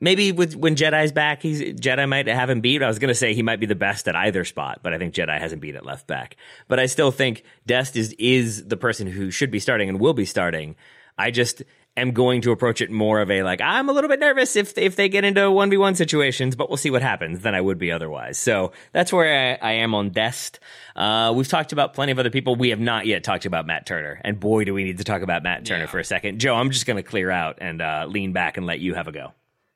Maybe 0.00 0.32
with 0.32 0.54
when 0.54 0.76
Jedi's 0.76 1.12
back, 1.12 1.40
he's 1.40 1.62
Jedi 1.62 2.06
might 2.08 2.26
have 2.26 2.50
him 2.50 2.60
beat. 2.60 2.82
I 2.82 2.88
was 2.88 2.98
going 2.98 3.08
to 3.08 3.14
say 3.14 3.32
he 3.32 3.42
might 3.42 3.60
be 3.60 3.66
the 3.66 3.74
best 3.74 4.06
at 4.06 4.16
either 4.16 4.44
spot, 4.44 4.80
but 4.82 4.92
I 4.92 4.98
think 4.98 5.14
Jedi 5.14 5.38
hasn't 5.38 5.62
beat 5.62 5.76
at 5.76 5.86
left 5.86 6.06
back. 6.06 6.36
But 6.68 6.78
I 6.78 6.86
still 6.86 7.10
think 7.10 7.44
Dest 7.64 7.96
is 7.96 8.12
is 8.18 8.66
the 8.66 8.76
person 8.76 9.06
who 9.06 9.30
should 9.30 9.50
be 9.50 9.60
starting 9.60 9.88
and 9.88 10.00
will 10.00 10.12
be 10.12 10.26
starting. 10.26 10.76
I 11.16 11.30
just 11.30 11.62
am 11.96 12.12
going 12.12 12.40
to 12.42 12.52
approach 12.52 12.80
it 12.80 12.90
more 12.90 13.20
of 13.20 13.30
a 13.30 13.42
like 13.42 13.60
I'm 13.60 13.88
a 13.88 13.92
little 13.92 14.08
bit 14.08 14.20
nervous 14.20 14.56
if 14.56 14.76
if 14.78 14.96
they 14.96 15.08
get 15.08 15.24
into 15.24 15.50
one 15.50 15.70
v 15.70 15.76
one 15.76 15.94
situations, 15.94 16.56
but 16.56 16.68
we'll 16.68 16.76
see 16.76 16.90
what 16.90 17.02
happens 17.02 17.40
than 17.40 17.54
I 17.54 17.60
would 17.60 17.78
be 17.78 17.92
otherwise. 17.92 18.38
So 18.38 18.72
that's 18.92 19.12
where 19.12 19.58
I, 19.62 19.70
I 19.70 19.72
am 19.74 19.94
on 19.94 20.10
Dest. 20.10 20.60
Uh, 20.96 21.32
we've 21.34 21.48
talked 21.48 21.72
about 21.72 21.94
plenty 21.94 22.12
of 22.12 22.18
other 22.18 22.30
people. 22.30 22.56
We 22.56 22.70
have 22.70 22.80
not 22.80 23.06
yet 23.06 23.24
talked 23.24 23.46
about 23.46 23.66
Matt 23.66 23.86
Turner, 23.86 24.20
and 24.24 24.38
boy, 24.38 24.64
do 24.64 24.74
we 24.74 24.84
need 24.84 24.98
to 24.98 25.04
talk 25.04 25.22
about 25.22 25.42
Matt 25.42 25.64
Turner 25.64 25.84
yeah. 25.84 25.90
for 25.90 25.98
a 25.98 26.04
second. 26.04 26.40
Joe, 26.40 26.54
I'm 26.54 26.70
just 26.70 26.86
going 26.86 26.96
to 26.96 27.02
clear 27.02 27.30
out 27.30 27.58
and 27.60 27.80
uh, 27.80 28.06
lean 28.08 28.32
back 28.32 28.56
and 28.56 28.66
let 28.66 28.80
you 28.80 28.94
have 28.94 29.08
a 29.08 29.12
go. 29.12 29.32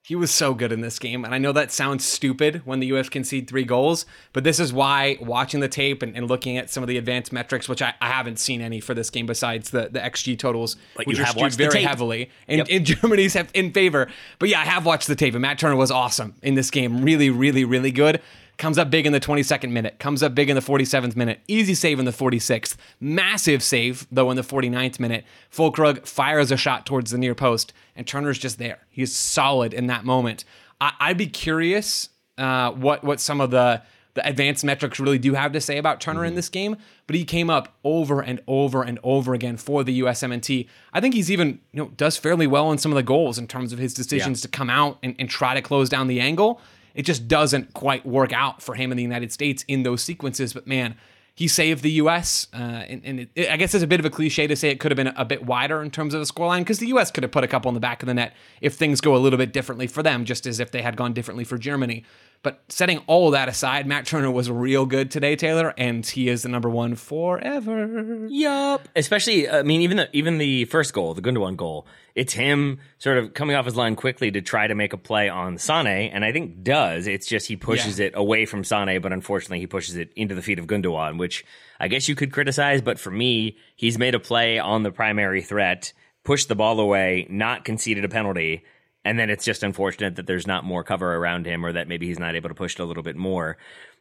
He 0.09 0.17
was 0.17 0.31
so 0.31 0.55
good 0.55 0.73
in 0.73 0.81
this 0.81 0.99
game. 0.99 1.23
And 1.23 1.35
I 1.35 1.39
know 1.39 1.53
that 1.53 1.71
sounds 1.71 2.03
stupid 2.03 2.63
when 2.65 2.81
the 2.81 2.87
US 2.95 3.11
concede 3.11 3.47
three 3.47 3.65
goals, 3.65 4.07
but 4.33 4.43
this 4.43 4.59
is 4.59 4.73
why 4.73 5.19
watching 5.21 5.61
the 5.61 5.69
tape 5.69 6.03
and, 6.03 6.17
and 6.17 6.27
looking 6.27 6.57
at 6.57 6.71
some 6.71 6.83
of 6.83 6.89
the 6.89 6.97
advanced 6.97 7.31
metrics, 7.31 7.69
which 7.69 7.83
I, 7.83 7.93
I, 8.01 8.09
haven't 8.09 8.39
seen 8.39 8.63
any 8.63 8.81
for 8.81 8.95
this 8.95 9.11
game 9.11 9.27
besides 9.27 9.69
the, 9.69 9.91
the 9.93 9.99
XG 9.99 10.39
totals, 10.39 10.77
which 11.05 11.21
are 11.21 11.27
skewed 11.27 11.53
very 11.53 11.83
heavily 11.83 12.31
in, 12.47 12.57
yep. 12.57 12.71
in 12.71 12.85
Germany's 12.87 13.37
in 13.53 13.71
favor. 13.71 14.09
But 14.39 14.49
yeah, 14.49 14.63
I 14.63 14.65
have 14.65 14.87
watched 14.87 15.09
the 15.09 15.15
tape, 15.15 15.35
and 15.35 15.43
Matt 15.43 15.59
Turner 15.59 15.77
was 15.77 15.91
awesome 15.91 16.37
in 16.41 16.55
this 16.55 16.71
game. 16.71 17.05
Really, 17.05 17.29
really, 17.29 17.67
really 17.67 17.93
good. 17.93 18.23
Comes 18.59 18.77
up 18.77 18.91
big 18.91 19.07
in 19.07 19.13
the 19.13 19.21
22nd 19.21 19.71
minute. 19.71 19.99
Comes 20.01 20.23
up 20.23 20.35
big 20.35 20.51
in 20.51 20.57
the 20.57 20.61
47th 20.61 21.15
minute. 21.15 21.41
Easy 21.47 21.75
save 21.75 21.99
in 22.01 22.05
the 22.05 22.11
46th. 22.11 22.77
Massive 23.01 23.63
save, 23.63 24.07
though, 24.11 24.31
in 24.31 24.37
the 24.37 24.43
49th 24.43 24.99
minute. 24.99 25.25
Füllkrug 25.51 26.07
fires 26.07 26.51
a 26.51 26.57
shot 26.57 26.85
towards 26.85 27.13
the 27.13 27.19
near 27.19 27.37
post, 27.37 27.73
and 27.95 28.07
Turner's 28.07 28.39
just 28.39 28.59
there. 28.59 28.81
He's 28.91 29.15
solid 29.15 29.73
in 29.73 29.87
that 29.87 30.05
moment. 30.05 30.45
I- 30.81 31.09
would 31.09 31.17
be 31.17 31.27
curious 31.27 32.09
uh, 32.37 32.71
what 32.73 33.03
what 33.03 33.21
some 33.21 33.41
of 33.41 33.51
the 33.51 33.83
the 34.15 34.27
advanced 34.27 34.65
metrics 34.65 34.99
really 34.99 35.19
do 35.19 35.35
have 35.35 35.53
to 35.53 35.61
say 35.61 35.79
about 35.79 36.01
Turner 36.01 36.21
mm-hmm. 36.21 36.29
in 36.29 36.35
this 36.35 36.49
game, 36.49 36.77
but 37.07 37.15
he 37.15 37.25
came 37.25 37.49
up 37.49 37.77
over 37.85 38.21
and 38.21 38.41
over 38.49 38.83
and 38.83 38.99
over 39.05 39.33
again 39.33 39.57
for 39.57 39.85
the 39.85 40.01
USMNT. 40.01 40.67
I 40.93 41.01
think 41.01 41.15
he's 41.15 41.31
even, 41.31 41.61
you 41.73 41.85
know, 41.85 41.93
does 41.97 42.17
fairly 42.17 42.49
well 42.49 42.73
in 42.73 42.79
some 42.79 42.91
of 42.91 42.97
the 42.97 43.05
goals 43.05 43.39
in 43.39 43.47
terms 43.47 43.73
of 43.73 43.79
his 43.79 43.95
decisions 43.95 44.41
yeah. 44.41 44.43
to 44.43 44.49
come 44.49 44.71
out 44.71 44.99
and, 45.05 45.15
and, 45.21 45.31
try 45.31 45.55
to 45.55 45.63
close 45.63 45.89
down 45.89 46.09
the 46.09 46.19
angle. 46.19 46.61
It 46.99 47.07
just 47.07 47.29
doesn't 47.29 47.75
quite 47.75 48.05
work 48.05 48.33
out 48.33 48.61
for 48.61 48.75
him 48.75 48.91
in 48.91 48.97
the 48.97 49.05
United 49.05 49.31
States 49.31 49.65
in 49.69 49.85
those 49.85 50.03
sequences. 50.03 50.53
But 50.53 50.67
man, 50.67 50.97
he 51.33 51.47
saved 51.47 51.85
the 51.85 51.93
U.S. 51.93 52.49
Uh, 52.53 52.57
and, 52.57 53.01
and 53.05 53.21
it, 53.21 53.29
it, 53.37 53.51
I 53.51 53.57
guess 53.57 53.73
it's 53.73 53.85
a 53.85 53.87
bit 53.87 54.01
of 54.01 54.05
a 54.05 54.11
cliche 54.11 54.49
to 54.49 54.57
say 54.57 54.71
it 54.71 54.81
could 54.81 54.91
have 54.91 54.97
been 54.97 55.15
a 55.17 55.25
bit 55.25 55.47
wider 55.47 55.81
in 55.81 55.93
terms 55.93 56.13
of 56.13 56.19
the 56.19 56.27
scoreline 56.27 56.63
because 56.63 56.81
the 56.81 56.89
U.S. 56.89 57.13
could 57.13 57.23
have 57.23 57.31
put 57.31 57.45
a 57.45 57.47
couple 57.47 57.69
in 57.69 57.75
the 57.75 57.81
back 57.81 58.03
of 58.03 58.09
the 58.09 58.15
net 58.15 58.35
if 58.61 58.75
things 58.75 59.01
go 59.01 59.15
a 59.15 59.19
little 59.19 59.37
bit 59.37 59.53
differently 59.53 59.87
for 59.87 60.03
them, 60.03 60.25
just 60.25 60.45
as 60.45 60.59
if 60.59 60.73
they 60.73 60.83
had 60.83 60.97
gone 60.97 61.13
differently 61.13 61.45
for 61.45 61.57
Germany. 61.57 62.05
But 62.43 62.62
setting 62.68 62.99
all 63.09 63.32
that 63.32 63.49
aside, 63.49 63.86
Matt 63.86 64.07
Turner 64.07 64.30
was 64.30 64.49
real 64.49 64.86
good 64.86 65.11
today, 65.11 65.34
Taylor, 65.34 65.74
and 65.76 66.07
he 66.07 66.28
is 66.28 66.43
the 66.43 66.49
number 66.49 66.70
one 66.70 66.95
forever. 66.95 68.26
Yup. 68.28 68.89
Especially, 68.95 69.49
I 69.51 69.62
mean, 69.64 69.80
even 69.80 69.97
the 69.97 70.09
even 70.16 70.39
the 70.39 70.64
first 70.66 70.93
goal, 70.93 71.14
the 71.14 71.22
Gundogan 71.22 71.57
goal, 71.57 71.86
it's 72.14 72.32
him 72.32 72.78
sort 72.99 73.18
of 73.18 73.34
coming 73.34 73.57
off 73.57 73.64
his 73.64 73.74
line 73.74 73.97
quickly 73.97 74.30
to 74.30 74.41
try 74.41 74.68
to 74.68 74.74
make 74.76 74.93
a 74.93 74.97
play 74.97 75.28
on 75.28 75.59
Sane, 75.59 75.86
and 76.12 76.24
I 76.24 76.30
think 76.30 76.62
does. 76.62 77.09
It's 77.09 77.26
just 77.26 77.49
he 77.49 77.57
pushes 77.57 77.99
yeah. 77.99 78.07
it 78.07 78.12
away 78.14 78.47
from 78.47 78.62
Sane, 78.62 79.01
but 79.01 79.12
unfortunately 79.12 79.59
he 79.59 79.66
pushes 79.66 79.97
it 79.97 80.12
into 80.14 80.36
the 80.36 80.43
feet 80.43 80.61
of 80.61 80.66
Gundogan, 80.68 81.18
which 81.18 81.45
I 81.80 81.89
guess 81.89 82.09
you 82.09 82.14
could 82.14 82.32
criticize, 82.32 82.82
but 82.82 83.01
for 83.01 83.11
me, 83.11 83.57
he's 83.74 83.99
made 83.99 84.14
a 84.14 84.20
play 84.20 84.61
on 84.61 84.84
the 84.84 84.93
primary 84.93 85.43
threat, 85.43 85.93
pushed 86.22 86.49
the 86.49 86.55
ball 86.55 86.78
away, 86.78 87.26
not 87.28 87.64
conceded 87.64 88.05
a 88.05 88.09
penalty 88.09 88.64
and 89.09 89.19
then 89.19 89.31
it's 89.31 89.43
just 89.43 89.63
unfortunate 89.63 90.17
that 90.17 90.27
there's 90.27 90.47
not 90.47 90.65
more 90.65 90.85
cover 90.85 91.17
around 91.17 91.47
him 91.47 91.65
or 91.65 91.73
that 91.73 91.89
maybe 91.89 92.07
he's 92.07 92.19
not 92.19 92.37
able 92.37 92.51
to 92.51 92.55
push 92.55 92.75
it 92.75 92.81
a 92.81 92.85
little 92.85 93.03
bit 93.03 93.17
more. 93.17 93.57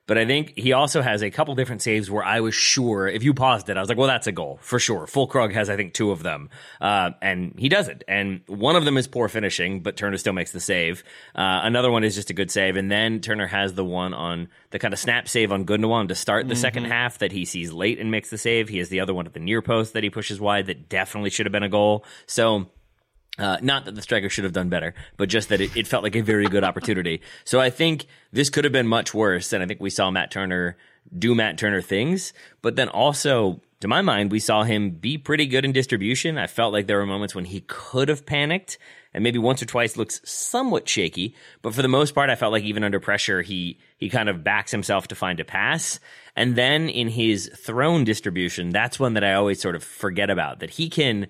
But 0.05 0.17
I 0.17 0.25
think 0.25 0.57
he 0.57 0.73
also 0.73 1.01
has 1.01 1.21
a 1.21 1.29
couple 1.29 1.55
different 1.55 1.81
saves 1.81 2.11
where 2.11 2.23
I 2.23 2.41
was 2.41 2.53
sure 2.53 3.07
if 3.07 3.23
you 3.23 3.33
paused 3.33 3.69
it, 3.69 3.77
I 3.77 3.79
was 3.79 3.87
like, 3.87 3.97
well, 3.97 4.07
that's 4.07 4.27
a 4.27 4.33
goal 4.33 4.59
for 4.61 4.79
sure. 4.79 5.07
Full 5.07 5.29
Füllkrug 5.29 5.53
has, 5.53 5.69
I 5.69 5.77
think, 5.77 5.93
two 5.93 6.11
of 6.11 6.23
them. 6.23 6.49
Uh, 6.81 7.11
and 7.21 7.53
he 7.57 7.69
does 7.69 7.87
it. 7.87 8.03
And 8.05 8.41
one 8.47 8.75
of 8.75 8.83
them 8.83 8.97
is 8.97 9.07
poor 9.07 9.29
finishing, 9.29 9.81
but 9.81 9.95
Turner 9.95 10.17
still 10.17 10.33
makes 10.33 10.51
the 10.51 10.59
save. 10.59 11.05
Uh, 11.35 11.61
another 11.63 11.89
one 11.89 12.03
is 12.03 12.15
just 12.15 12.29
a 12.29 12.33
good 12.33 12.51
save. 12.51 12.75
And 12.75 12.91
then 12.91 13.21
Turner 13.21 13.47
has 13.47 13.75
the 13.75 13.85
one 13.85 14.13
on 14.13 14.49
the 14.71 14.79
kind 14.79 14.93
of 14.93 14.99
snap 14.99 15.29
save 15.29 15.53
on 15.53 15.65
Gundogan 15.65 16.09
to 16.09 16.15
start 16.15 16.47
the 16.47 16.53
mm-hmm. 16.53 16.61
second 16.61 16.85
half 16.85 17.17
that 17.19 17.31
he 17.31 17.45
sees 17.45 17.71
late 17.71 17.97
and 17.97 18.11
makes 18.11 18.29
the 18.29 18.37
save. 18.37 18.67
He 18.67 18.79
has 18.79 18.89
the 18.89 18.99
other 18.99 19.13
one 19.13 19.25
at 19.25 19.33
the 19.33 19.39
near 19.39 19.61
post 19.61 19.93
that 19.93 20.03
he 20.03 20.09
pushes 20.09 20.39
wide 20.39 20.65
that 20.65 20.89
definitely 20.89 21.29
should 21.29 21.45
have 21.45 21.53
been 21.53 21.63
a 21.63 21.69
goal. 21.69 22.05
So, 22.25 22.67
uh, 23.37 23.57
not 23.61 23.85
that 23.85 23.95
the 23.95 24.01
striker 24.01 24.29
should 24.29 24.43
have 24.43 24.53
done 24.53 24.69
better, 24.69 24.93
but 25.15 25.29
just 25.29 25.49
that 25.49 25.61
it, 25.61 25.75
it, 25.75 25.87
felt 25.87 26.03
like 26.03 26.15
a 26.15 26.21
very 26.21 26.47
good 26.47 26.63
opportunity. 26.63 27.21
So 27.43 27.59
I 27.59 27.69
think 27.69 28.07
this 28.31 28.49
could 28.49 28.63
have 28.63 28.73
been 28.73 28.87
much 28.87 29.13
worse. 29.13 29.53
And 29.53 29.63
I 29.63 29.67
think 29.67 29.79
we 29.79 29.89
saw 29.89 30.09
Matt 30.09 30.31
Turner 30.31 30.77
do 31.17 31.35
Matt 31.35 31.57
Turner 31.57 31.81
things, 31.81 32.33
but 32.61 32.75
then 32.75 32.89
also, 32.89 33.61
to 33.79 33.87
my 33.87 34.01
mind, 34.01 34.31
we 34.31 34.39
saw 34.39 34.63
him 34.63 34.89
be 34.89 35.17
pretty 35.17 35.45
good 35.45 35.65
in 35.65 35.71
distribution. 35.71 36.37
I 36.37 36.47
felt 36.47 36.73
like 36.73 36.87
there 36.87 36.97
were 36.97 37.05
moments 37.05 37.35
when 37.35 37.45
he 37.45 37.61
could 37.61 38.09
have 38.09 38.25
panicked 38.25 38.77
and 39.13 39.23
maybe 39.23 39.39
once 39.39 39.61
or 39.61 39.65
twice 39.65 39.97
looks 39.97 40.21
somewhat 40.25 40.87
shaky, 40.87 41.33
but 41.61 41.73
for 41.73 41.81
the 41.81 41.87
most 41.87 42.13
part, 42.13 42.29
I 42.29 42.35
felt 42.35 42.51
like 42.51 42.63
even 42.63 42.83
under 42.83 42.99
pressure, 42.99 43.41
he, 43.41 43.79
he 43.97 44.09
kind 44.09 44.29
of 44.29 44.43
backs 44.43 44.71
himself 44.71 45.07
to 45.07 45.15
find 45.15 45.39
a 45.39 45.45
pass. 45.45 45.99
And 46.35 46.55
then 46.55 46.89
in 46.89 47.07
his 47.07 47.49
thrown 47.55 48.03
distribution, 48.03 48.69
that's 48.69 48.99
one 48.99 49.13
that 49.13 49.23
I 49.23 49.33
always 49.33 49.61
sort 49.61 49.75
of 49.75 49.83
forget 49.83 50.29
about 50.29 50.59
that 50.59 50.71
he 50.71 50.89
can, 50.89 51.27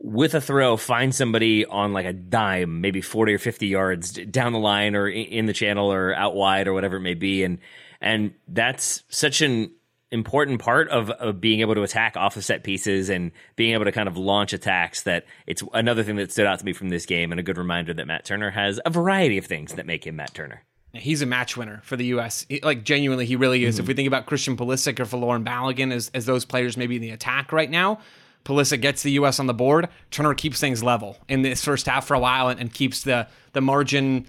with 0.00 0.34
a 0.34 0.40
throw, 0.40 0.76
find 0.76 1.14
somebody 1.14 1.66
on 1.66 1.92
like 1.92 2.06
a 2.06 2.12
dime, 2.12 2.80
maybe 2.80 3.00
40 3.00 3.34
or 3.34 3.38
50 3.38 3.66
yards 3.66 4.12
down 4.12 4.52
the 4.52 4.58
line 4.58 4.94
or 4.94 5.08
in 5.08 5.46
the 5.46 5.52
channel 5.52 5.92
or 5.92 6.14
out 6.14 6.34
wide 6.34 6.68
or 6.68 6.72
whatever 6.72 6.96
it 6.96 7.00
may 7.00 7.14
be. 7.14 7.42
And, 7.42 7.58
and 8.00 8.34
that's 8.46 9.02
such 9.08 9.40
an 9.40 9.72
important 10.10 10.60
part 10.60 10.88
of, 10.88 11.10
of 11.10 11.40
being 11.40 11.60
able 11.60 11.74
to 11.74 11.82
attack 11.82 12.16
off 12.16 12.36
of 12.36 12.44
set 12.44 12.62
pieces 12.62 13.08
and 13.10 13.32
being 13.56 13.74
able 13.74 13.84
to 13.84 13.92
kind 13.92 14.08
of 14.08 14.16
launch 14.16 14.52
attacks 14.52 15.02
that 15.02 15.26
it's 15.46 15.62
another 15.74 16.02
thing 16.02 16.16
that 16.16 16.32
stood 16.32 16.46
out 16.46 16.58
to 16.58 16.64
me 16.64 16.72
from 16.72 16.88
this 16.88 17.04
game 17.04 17.30
and 17.30 17.38
a 17.38 17.42
good 17.42 17.58
reminder 17.58 17.92
that 17.92 18.06
Matt 18.06 18.24
Turner 18.24 18.50
has 18.50 18.80
a 18.86 18.90
variety 18.90 19.36
of 19.36 19.46
things 19.46 19.74
that 19.74 19.84
make 19.84 20.06
him 20.06 20.16
Matt 20.16 20.32
Turner. 20.32 20.62
He's 20.94 21.20
a 21.20 21.26
match 21.26 21.56
winner 21.56 21.80
for 21.84 21.96
the 21.96 22.06
U.S. 22.06 22.46
like 22.62 22.82
genuinely, 22.82 23.26
he 23.26 23.36
really 23.36 23.64
is. 23.64 23.74
Mm-hmm. 23.74 23.82
If 23.82 23.88
we 23.88 23.94
think 23.94 24.06
about 24.06 24.24
Christian 24.24 24.56
Pulisic 24.56 24.98
or 24.98 25.04
Folarin 25.04 25.44
Balogun 25.44 25.92
as, 25.92 26.10
as 26.14 26.24
those 26.24 26.46
players 26.46 26.78
maybe 26.78 26.96
in 26.96 27.02
the 27.02 27.10
attack 27.10 27.52
right 27.52 27.70
now, 27.70 28.00
Pulisic 28.48 28.80
gets 28.80 29.02
the 29.02 29.12
U.S. 29.12 29.38
on 29.38 29.46
the 29.46 29.52
board. 29.52 29.88
Turner 30.10 30.32
keeps 30.32 30.58
things 30.58 30.82
level 30.82 31.18
in 31.28 31.42
this 31.42 31.62
first 31.62 31.84
half 31.84 32.06
for 32.06 32.14
a 32.14 32.18
while 32.18 32.48
and, 32.48 32.58
and 32.58 32.72
keeps 32.72 33.02
the 33.02 33.28
the 33.52 33.60
margin 33.60 34.26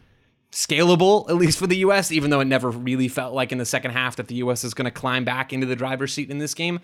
scalable, 0.52 1.30
at 1.30 1.38
least 1.38 1.58
for 1.58 1.68
the 1.68 1.78
U.S., 1.78 2.12
even 2.12 2.30
though 2.30 2.42
it 2.42 2.46
never 2.46 2.70
really 2.70 3.08
felt 3.08 3.34
like 3.34 3.54
in 3.54 3.60
the 3.60 3.66
second 3.66 3.92
half 3.92 4.18
that 4.18 4.28
the 4.28 4.36
U.S. 4.36 4.66
is 4.66 4.74
going 4.74 4.86
to 4.86 4.92
climb 4.92 5.24
back 5.24 5.54
into 5.54 5.66
the 5.66 5.76
driver's 5.76 6.12
seat 6.12 6.30
in 6.30 6.38
this 6.38 6.54
game. 6.54 6.82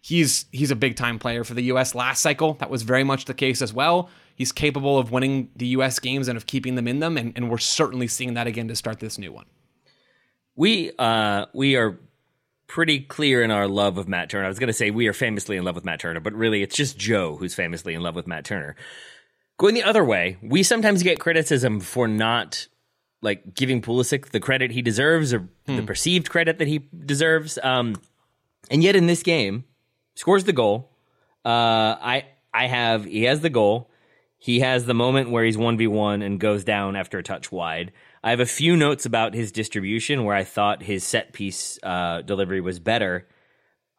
He's 0.00 0.44
he's 0.52 0.70
a 0.70 0.76
big 0.76 0.94
time 0.94 1.18
player 1.18 1.42
for 1.42 1.54
the 1.54 1.64
U.S. 1.64 1.92
Last 1.92 2.22
cycle, 2.22 2.54
that 2.54 2.70
was 2.70 2.82
very 2.82 3.02
much 3.02 3.24
the 3.24 3.34
case 3.34 3.62
as 3.62 3.72
well. 3.72 4.08
He's 4.36 4.52
capable 4.52 4.96
of 4.96 5.10
winning 5.10 5.50
the 5.56 5.66
U.S. 5.68 5.98
games 5.98 6.28
and 6.28 6.36
of 6.36 6.46
keeping 6.46 6.76
them 6.76 6.86
in 6.86 7.00
them, 7.00 7.16
and, 7.16 7.32
and 7.34 7.50
we're 7.50 7.58
certainly 7.58 8.06
seeing 8.06 8.34
that 8.34 8.46
again 8.46 8.68
to 8.68 8.76
start 8.76 9.00
this 9.00 9.18
new 9.18 9.32
one. 9.32 9.46
We 10.54 10.92
uh, 11.00 11.46
we 11.52 11.74
are 11.74 11.98
pretty 12.66 13.00
clear 13.00 13.42
in 13.42 13.50
our 13.50 13.68
love 13.68 13.98
of 13.98 14.08
Matt 14.08 14.30
Turner. 14.30 14.44
I 14.44 14.48
was 14.48 14.58
going 14.58 14.68
to 14.68 14.72
say 14.72 14.90
we 14.90 15.06
are 15.06 15.12
famously 15.12 15.56
in 15.56 15.64
love 15.64 15.74
with 15.74 15.84
Matt 15.84 16.00
Turner, 16.00 16.20
but 16.20 16.32
really 16.32 16.62
it's 16.62 16.76
just 16.76 16.98
Joe 16.98 17.36
who's 17.36 17.54
famously 17.54 17.94
in 17.94 18.02
love 18.02 18.14
with 18.14 18.26
Matt 18.26 18.44
Turner. 18.44 18.76
Going 19.58 19.74
the 19.74 19.84
other 19.84 20.04
way, 20.04 20.36
we 20.42 20.62
sometimes 20.62 21.02
get 21.02 21.18
criticism 21.18 21.80
for 21.80 22.06
not 22.06 22.66
like 23.22 23.54
giving 23.54 23.80
Pulisic 23.80 24.26
the 24.26 24.40
credit 24.40 24.70
he 24.70 24.82
deserves 24.82 25.32
or 25.32 25.48
hmm. 25.66 25.76
the 25.76 25.82
perceived 25.82 26.28
credit 26.28 26.58
that 26.58 26.68
he 26.68 26.88
deserves. 27.04 27.58
Um, 27.62 27.96
and 28.70 28.82
yet 28.82 28.96
in 28.96 29.06
this 29.06 29.22
game, 29.22 29.64
scores 30.14 30.44
the 30.44 30.52
goal. 30.52 30.90
Uh, 31.44 31.96
I 32.00 32.26
I 32.52 32.66
have 32.66 33.04
he 33.04 33.24
has 33.24 33.40
the 33.40 33.50
goal. 33.50 33.90
He 34.38 34.60
has 34.60 34.84
the 34.84 34.94
moment 34.94 35.30
where 35.30 35.44
he's 35.44 35.56
one 35.56 35.76
v 35.76 35.86
one 35.86 36.22
and 36.22 36.38
goes 36.40 36.64
down 36.64 36.96
after 36.96 37.18
a 37.18 37.22
touch 37.22 37.50
wide. 37.50 37.92
I 38.26 38.30
have 38.30 38.40
a 38.40 38.46
few 38.46 38.76
notes 38.76 39.06
about 39.06 39.34
his 39.34 39.52
distribution 39.52 40.24
where 40.24 40.34
I 40.34 40.42
thought 40.42 40.82
his 40.82 41.04
set 41.04 41.32
piece 41.32 41.78
uh, 41.84 42.22
delivery 42.22 42.60
was 42.60 42.80
better. 42.80 43.28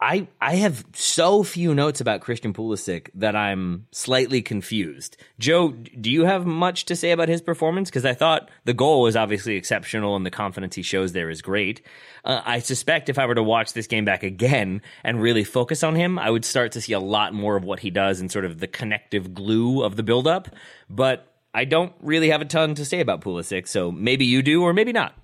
I 0.02 0.28
I 0.42 0.56
have 0.56 0.84
so 0.92 1.44
few 1.44 1.74
notes 1.74 2.02
about 2.02 2.20
Christian 2.20 2.52
Pulisic 2.52 3.08
that 3.16 3.38
I'm 3.38 3.88
slightly 3.94 4.42
confused. 4.42 5.16
Joe, 5.40 5.70
do 5.70 6.12
you 6.12 6.26
have 6.26 6.46
much 6.46 6.84
to 6.88 6.96
say 6.98 7.12
about 7.12 7.30
his 7.30 7.42
performance? 7.42 7.90
Because 7.90 8.04
I 8.04 8.16
thought 8.16 8.52
the 8.66 8.74
goal 8.74 9.04
was 9.04 9.16
obviously 9.16 9.56
exceptional 9.56 10.18
and 10.18 10.26
the 10.26 10.30
confidence 10.30 10.76
he 10.76 10.82
shows 10.82 11.14
there 11.14 11.30
is 11.30 11.42
great. 11.42 11.82
Uh, 12.26 12.42
I 12.44 12.60
suspect 12.60 13.08
if 13.08 13.18
I 13.18 13.28
were 13.28 13.36
to 13.36 13.42
watch 13.42 13.72
this 13.72 13.88
game 13.88 14.04
back 14.04 14.24
again 14.24 14.82
and 15.06 15.22
really 15.22 15.46
focus 15.46 15.84
on 15.84 15.96
him, 15.96 16.20
I 16.20 16.30
would 16.30 16.44
start 16.44 16.74
to 16.74 16.82
see 16.82 16.92
a 16.92 17.00
lot 17.00 17.34
more 17.34 17.56
of 17.56 17.64
what 17.64 17.80
he 17.80 17.92
does 17.92 18.20
and 18.20 18.30
sort 18.30 18.44
of 18.44 18.60
the 18.60 18.68
connective 18.68 19.34
glue 19.34 19.84
of 19.84 19.96
the 19.96 20.04
buildup. 20.04 20.50
But 20.90 21.34
I 21.58 21.66
don't 21.66 21.92
really 22.02 22.30
have 22.30 22.40
a 22.40 22.46
ton 22.46 22.76
to 22.76 22.86
say 22.86 23.00
about 23.00 23.22
Pulisic, 23.22 23.68
so 23.68 23.92
maybe 23.92 24.26
you 24.26 24.44
do 24.44 24.62
or 24.62 24.74
maybe 24.74 24.92
not. 24.92 25.16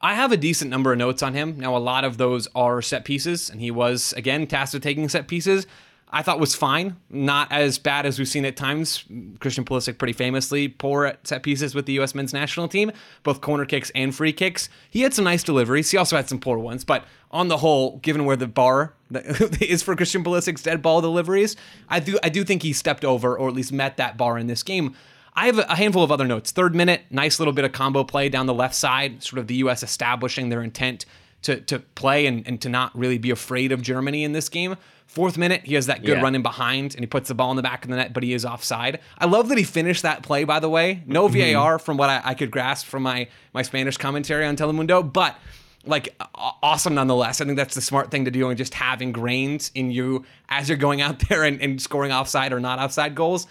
I 0.00 0.14
have 0.14 0.32
a 0.32 0.38
decent 0.38 0.70
number 0.70 0.90
of 0.90 0.96
notes 0.96 1.22
on 1.22 1.34
him. 1.34 1.58
Now, 1.58 1.76
a 1.76 1.78
lot 1.78 2.04
of 2.04 2.16
those 2.16 2.48
are 2.54 2.80
set 2.80 3.04
pieces, 3.04 3.50
and 3.50 3.60
he 3.60 3.70
was, 3.70 4.14
again, 4.14 4.46
tasked 4.46 4.72
with 4.72 4.82
taking 4.82 5.10
set 5.10 5.28
pieces. 5.28 5.66
I 6.08 6.22
thought 6.22 6.40
was 6.40 6.54
fine, 6.54 6.96
not 7.10 7.52
as 7.52 7.76
bad 7.78 8.06
as 8.06 8.18
we've 8.18 8.26
seen 8.26 8.46
at 8.46 8.56
times. 8.56 9.04
Christian 9.38 9.66
Pulisic 9.66 9.98
pretty 9.98 10.14
famously 10.14 10.66
poor 10.66 11.04
at 11.04 11.26
set 11.26 11.42
pieces 11.42 11.74
with 11.74 11.84
the 11.84 11.92
U.S. 11.94 12.14
men's 12.14 12.32
national 12.32 12.68
team, 12.68 12.90
both 13.22 13.42
corner 13.42 13.66
kicks 13.66 13.90
and 13.94 14.14
free 14.14 14.32
kicks. 14.32 14.70
He 14.88 15.02
had 15.02 15.12
some 15.12 15.26
nice 15.26 15.42
deliveries. 15.42 15.90
He 15.90 15.98
also 15.98 16.16
had 16.16 16.26
some 16.26 16.40
poor 16.40 16.56
ones, 16.56 16.84
but 16.84 17.04
on 17.30 17.48
the 17.48 17.58
whole, 17.58 17.98
given 17.98 18.24
where 18.24 18.36
the 18.36 18.46
bar 18.46 18.94
is 19.60 19.82
for 19.82 19.94
Christian 19.94 20.24
Pulisic's 20.24 20.62
dead 20.62 20.80
ball 20.80 21.02
deliveries, 21.02 21.54
I 21.90 22.00
do 22.00 22.18
I 22.22 22.30
do 22.30 22.44
think 22.44 22.62
he 22.62 22.72
stepped 22.72 23.04
over 23.04 23.36
or 23.36 23.48
at 23.48 23.54
least 23.54 23.72
met 23.72 23.98
that 23.98 24.16
bar 24.16 24.38
in 24.38 24.46
this 24.46 24.62
game. 24.62 24.96
I 25.34 25.46
have 25.46 25.58
a 25.58 25.76
handful 25.76 26.04
of 26.04 26.12
other 26.12 26.26
notes. 26.26 26.50
Third 26.50 26.74
minute, 26.74 27.02
nice 27.10 27.38
little 27.38 27.54
bit 27.54 27.64
of 27.64 27.72
combo 27.72 28.04
play 28.04 28.28
down 28.28 28.46
the 28.46 28.54
left 28.54 28.74
side, 28.74 29.22
sort 29.22 29.38
of 29.38 29.46
the 29.46 29.54
U.S. 29.56 29.82
establishing 29.82 30.50
their 30.50 30.62
intent 30.62 31.06
to, 31.42 31.60
to 31.62 31.78
play 31.80 32.26
and, 32.26 32.46
and 32.46 32.60
to 32.60 32.68
not 32.68 32.96
really 32.96 33.18
be 33.18 33.30
afraid 33.30 33.72
of 33.72 33.82
Germany 33.82 34.24
in 34.24 34.32
this 34.32 34.48
game. 34.48 34.76
Fourth 35.06 35.36
minute, 35.36 35.62
he 35.64 35.74
has 35.74 35.86
that 35.86 36.04
good 36.04 36.18
Yeah. 36.18 36.22
run 36.22 36.34
in 36.34 36.42
behind 36.42 36.94
and 36.94 37.00
he 37.02 37.06
puts 37.06 37.28
the 37.28 37.34
ball 37.34 37.50
in 37.50 37.56
the 37.56 37.62
back 37.62 37.84
of 37.84 37.90
the 37.90 37.96
net, 37.96 38.12
but 38.12 38.22
he 38.22 38.32
is 38.32 38.44
offside. 38.44 39.00
I 39.18 39.26
love 39.26 39.48
that 39.48 39.58
he 39.58 39.64
finished 39.64 40.02
that 40.02 40.22
play, 40.22 40.44
by 40.44 40.60
the 40.60 40.70
way. 40.70 41.02
No 41.06 41.28
mm-hmm. 41.28 41.54
VAR 41.54 41.78
from 41.78 41.96
what 41.96 42.08
I, 42.08 42.20
I 42.24 42.34
could 42.34 42.50
grasp 42.50 42.86
from 42.86 43.02
my, 43.02 43.28
my 43.52 43.62
Spanish 43.62 43.96
commentary 43.96 44.46
on 44.46 44.56
Telemundo, 44.56 45.12
but 45.12 45.36
like 45.84 46.14
awesome 46.34 46.94
nonetheless. 46.94 47.40
I 47.40 47.44
think 47.44 47.56
that's 47.56 47.74
the 47.74 47.80
smart 47.80 48.10
thing 48.10 48.24
to 48.24 48.30
do 48.30 48.48
and 48.48 48.56
just 48.56 48.74
have 48.74 49.02
ingrained 49.02 49.70
in 49.74 49.90
you 49.90 50.24
as 50.48 50.68
you're 50.68 50.78
going 50.78 51.00
out 51.00 51.18
there 51.28 51.42
and, 51.42 51.60
and 51.60 51.80
scoring 51.80 52.12
offside 52.12 52.52
or 52.52 52.60
not 52.60 52.78
offside 52.78 53.14
goals. 53.14 53.46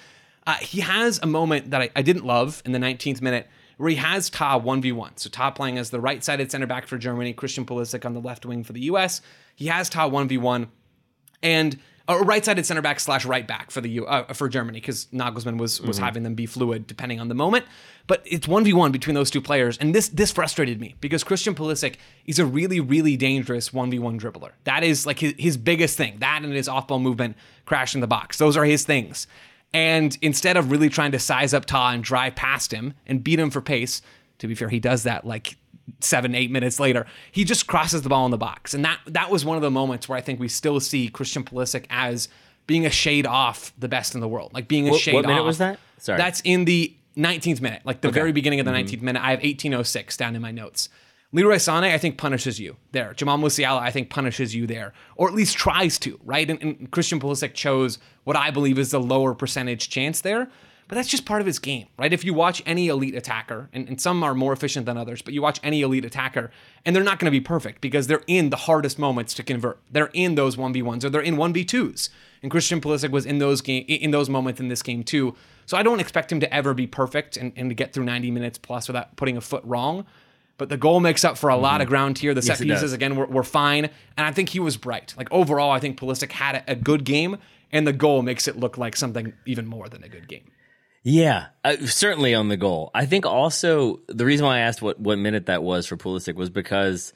Uh, 0.48 0.56
he 0.56 0.82
has 0.82 1.20
a 1.22 1.28
moment 1.28 1.72
that 1.72 1.82
I, 1.82 1.90
I 1.96 2.02
didn't 2.02 2.26
love 2.26 2.62
in 2.66 2.72
the 2.72 2.80
19th 2.80 3.22
minute 3.22 3.48
where 3.78 3.90
he 3.90 3.96
has 3.96 4.30
Tah 4.30 4.60
1v1. 4.60 5.20
So 5.20 5.30
Tah 5.30 5.52
playing 5.52 5.78
as 5.78 5.90
the 5.90 6.00
right 6.00 6.24
sided 6.24 6.52
center 6.52 6.68
back 6.68 6.88
for 6.88 6.98
Germany, 6.98 7.34
Christian 7.34 7.66
Pulisic 7.66 8.06
on 8.06 8.14
the 8.14 8.22
left 8.22 8.46
wing 8.46 8.64
for 8.64 8.74
the 8.74 8.82
US. 8.82 9.22
He 9.56 9.68
has 9.68 9.90
Tah 9.90 10.10
1v1 10.10 10.68
and 11.44 11.80
a 12.08 12.18
right-sided 12.24 12.66
center 12.66 12.82
back 12.82 13.00
slash 13.00 13.26
right 13.26 13.48
back 13.48 13.72
for 13.72 13.82
the 13.82 13.90
U 13.90 14.06
uh, 14.06 14.34
for 14.34 14.50
Germany 14.50 14.80
because 14.80 15.06
Nagelsmann 15.14 15.58
was 15.58 15.82
was 15.82 15.98
having 15.98 16.24
them 16.24 16.36
be 16.36 16.46
fluid 16.46 16.88
depending 16.88 17.20
on 17.20 17.28
the 17.28 17.36
moment. 17.36 17.66
But 18.08 18.24
it's 18.26 18.48
one 18.48 18.64
v 18.64 18.74
one 18.74 18.92
between 18.92 19.14
those 19.14 19.30
two 19.30 19.42
players, 19.42 19.78
and 19.78 19.94
this 19.96 20.10
this 20.10 20.32
frustrated 20.32 20.80
me 20.80 20.96
because 21.00 21.24
Christian 21.24 21.56
Pulisic 21.56 21.96
is 22.26 22.40
a 22.40 22.46
really 22.46 22.80
really 22.80 23.18
dangerous 23.18 23.72
one 23.72 23.90
v 23.92 24.00
one 24.00 24.20
dribbler. 24.20 24.52
That 24.64 24.84
is 24.84 25.06
like 25.06 25.20
his, 25.20 25.34
his 25.38 25.58
biggest 25.58 25.98
thing. 25.98 26.18
That 26.20 26.44
and 26.44 26.54
his 26.54 26.68
off 26.68 26.88
ball 26.88 27.00
movement, 27.00 27.38
crashing 27.66 28.02
the 28.02 28.08
box. 28.08 28.38
Those 28.38 28.58
are 28.58 28.66
his 28.66 28.84
things. 28.84 29.28
And 29.74 30.18
instead 30.22 30.58
of 30.58 30.70
really 30.72 30.90
trying 30.90 31.12
to 31.14 31.20
size 31.20 31.54
up 31.54 31.66
Tah 31.66 31.92
and 31.92 32.04
drive 32.04 32.36
past 32.36 32.74
him 32.74 32.94
and 33.06 33.24
beat 33.24 33.40
him 33.40 33.50
for 33.50 33.62
pace, 33.62 34.02
to 34.40 34.48
be 34.48 34.56
fair, 34.56 34.70
he 34.70 34.80
does 34.80 35.04
that 35.04 35.26
like 35.26 35.56
seven, 36.00 36.36
eight 36.36 36.52
minutes 36.52 36.80
later. 36.80 37.06
He 37.32 37.44
just 37.44 37.68
crosses 37.68 38.02
the 38.02 38.10
ball 38.10 38.26
in 38.26 38.32
the 38.32 38.38
box. 38.38 38.74
And 38.74 38.84
that 38.84 39.00
that 39.08 39.30
was 39.30 39.46
one 39.46 39.58
of 39.58 39.62
the 39.62 39.72
moments 39.72 40.10
where 40.10 40.18
I 40.18 40.22
think 40.22 40.40
we 40.40 40.48
still 40.48 40.80
see 40.80 41.08
Christian 41.08 41.44
Pulisic 41.44 41.86
as 41.90 42.28
being 42.68 42.86
a 42.86 42.90
shade 42.90 43.26
off 43.26 43.74
the 43.78 43.88
best 43.88 44.14
in 44.16 44.22
the 44.22 44.28
world. 44.28 44.54
Like 44.54 44.68
being 44.68 44.88
a 44.88 44.92
What- 44.92 45.02
shade 45.02 45.16
what 45.16 45.26
minute 45.26 45.42
off. 45.42 45.46
was 45.46 45.58
that? 45.60 45.80
Sorry. 45.98 46.18
That's 46.18 46.42
in 46.42 46.66
the 46.66 46.96
19th 47.18 47.62
minute, 47.62 47.82
like 47.86 48.02
the 48.02 48.12
very 48.12 48.32
beginning 48.32 48.60
of 48.60 48.66
the 48.66 48.72
mm-hmm. 48.72 48.88
19th 48.88 49.02
minute. 49.02 49.22
I 49.22 49.32
have 49.32 49.40
1806 49.40 50.18
down 50.18 50.36
in 50.36 50.42
my 50.42 50.52
notes. 50.52 50.90
Leroy 51.34 51.56
Sané, 51.56 51.94
I 51.94 51.98
think, 51.98 52.18
punishes 52.18 52.60
you 52.60 52.76
there. 52.92 53.14
Jamal 53.14 53.38
Musiala, 53.38 53.80
I 53.80 53.92
think, 53.92 54.10
punishes 54.10 54.54
you 54.54 54.68
there, 54.68 54.94
or 55.16 55.30
at 55.30 55.34
least 55.34 55.58
tries 55.58 55.98
to, 56.00 56.20
right? 56.26 56.50
And, 56.50 56.62
and 56.62 56.92
Christian 56.92 57.20
Pulisic 57.20 57.54
chose 57.54 58.00
what 58.24 58.36
I 58.36 58.52
believe 58.52 58.78
is 58.78 58.92
the 58.92 59.00
lower 59.00 59.34
percentage 59.34 59.90
chance 59.90 60.22
there, 60.22 60.50
but 60.88 60.96
that's 60.96 61.08
just 61.08 61.26
part 61.26 61.40
of 61.40 61.48
his 61.48 61.58
game, 61.58 61.88
right? 61.98 62.12
If 62.12 62.26
you 62.26 62.34
watch 62.34 62.62
any 62.66 62.90
elite 62.90 63.16
attacker, 63.16 63.70
and, 63.72 63.88
and 63.88 64.02
some 64.02 64.22
are 64.24 64.36
more 64.36 64.52
efficient 64.52 64.86
than 64.86 64.98
others, 64.98 65.22
but 65.22 65.34
you 65.34 65.42
watch 65.42 65.58
any 65.64 65.82
elite 65.82 66.04
attacker, 66.04 66.52
and 66.86 66.94
they're 66.94 67.02
not 67.04 67.18
going 67.18 67.28
to 67.28 67.32
be 67.32 67.40
perfect 67.40 67.80
because 67.80 68.08
they're 68.08 68.24
in 68.28 68.50
the 68.50 68.58
hardest 68.58 69.00
moments 69.00 69.34
to 69.36 69.44
convert. 69.44 69.80
They're 69.90 70.10
in 70.14 70.36
those 70.36 70.58
1v1s 70.58 71.06
or 71.06 71.10
they're 71.10 71.22
in 71.22 71.38
1v2s. 71.38 72.10
And 72.42 72.52
Christian 72.52 72.82
Pulisic 72.82 73.12
was 73.12 73.26
in 73.26 73.40
those 73.40 73.62
game 73.62 73.86
in 73.88 74.12
those 74.12 74.30
moments 74.30 74.60
in 74.60 74.68
this 74.68 74.82
game 74.82 75.04
too. 75.04 75.36
So 75.66 75.78
I 75.78 75.84
don't 75.84 76.02
expect 76.02 76.30
him 76.32 76.42
to 76.42 76.54
ever 76.54 76.74
be 76.74 76.88
perfect 76.88 77.38
and, 77.38 77.54
and 77.56 77.70
to 77.70 77.76
get 77.76 77.94
through 77.94 78.04
90 78.04 78.32
minutes 78.32 78.58
plus 78.58 78.90
without 78.90 79.16
putting 79.16 79.38
a 79.38 79.42
foot 79.42 79.64
wrong. 79.64 80.06
But 80.58 80.70
the 80.70 80.78
goal 80.78 81.00
makes 81.00 81.24
up 81.24 81.38
for 81.38 81.50
a 81.50 81.56
lot 81.56 81.82
of 81.82 81.86
mm-hmm. 81.86 81.90
ground 81.90 82.18
here. 82.18 82.34
The 82.34 82.42
set 82.42 82.60
it 82.60 82.68
pieces 82.68 82.94
again 82.94 83.16
were, 83.16 83.26
were 83.26 83.44
fine, 83.44 83.86
and 84.18 84.28
I 84.28 84.32
think 84.32 84.50
he 84.50 84.60
was 84.60 84.78
bright. 84.78 85.14
Like 85.18 85.32
overall, 85.32 85.72
I 85.72 85.80
think 85.80 86.00
Pulisic 86.00 86.34
had 86.34 86.56
a, 86.56 86.72
a 86.74 86.76
good 86.76 87.04
game, 87.04 87.38
and 87.72 87.88
the 87.88 87.94
goal 87.94 88.22
makes 88.22 88.48
it 88.48 88.58
look 88.58 88.78
like 88.78 88.96
something 88.96 89.34
even 89.46 89.68
more 89.68 89.90
than 89.90 90.04
a 90.04 90.10
good 90.10 90.28
game. 90.28 90.52
Yeah, 91.04 91.48
uh, 91.64 91.78
certainly 91.86 92.36
on 92.36 92.50
the 92.50 92.58
goal. 92.58 92.92
I 92.94 93.06
think 93.06 93.26
also 93.26 94.02
the 94.08 94.26
reason 94.26 94.46
why 94.46 94.58
I 94.58 94.60
asked 94.62 94.82
what, 94.82 95.00
what 95.00 95.18
minute 95.18 95.48
that 95.48 95.64
was 95.64 95.88
for 95.88 95.98
Pulisic 95.98 96.36
was 96.36 96.52
because 96.52 97.14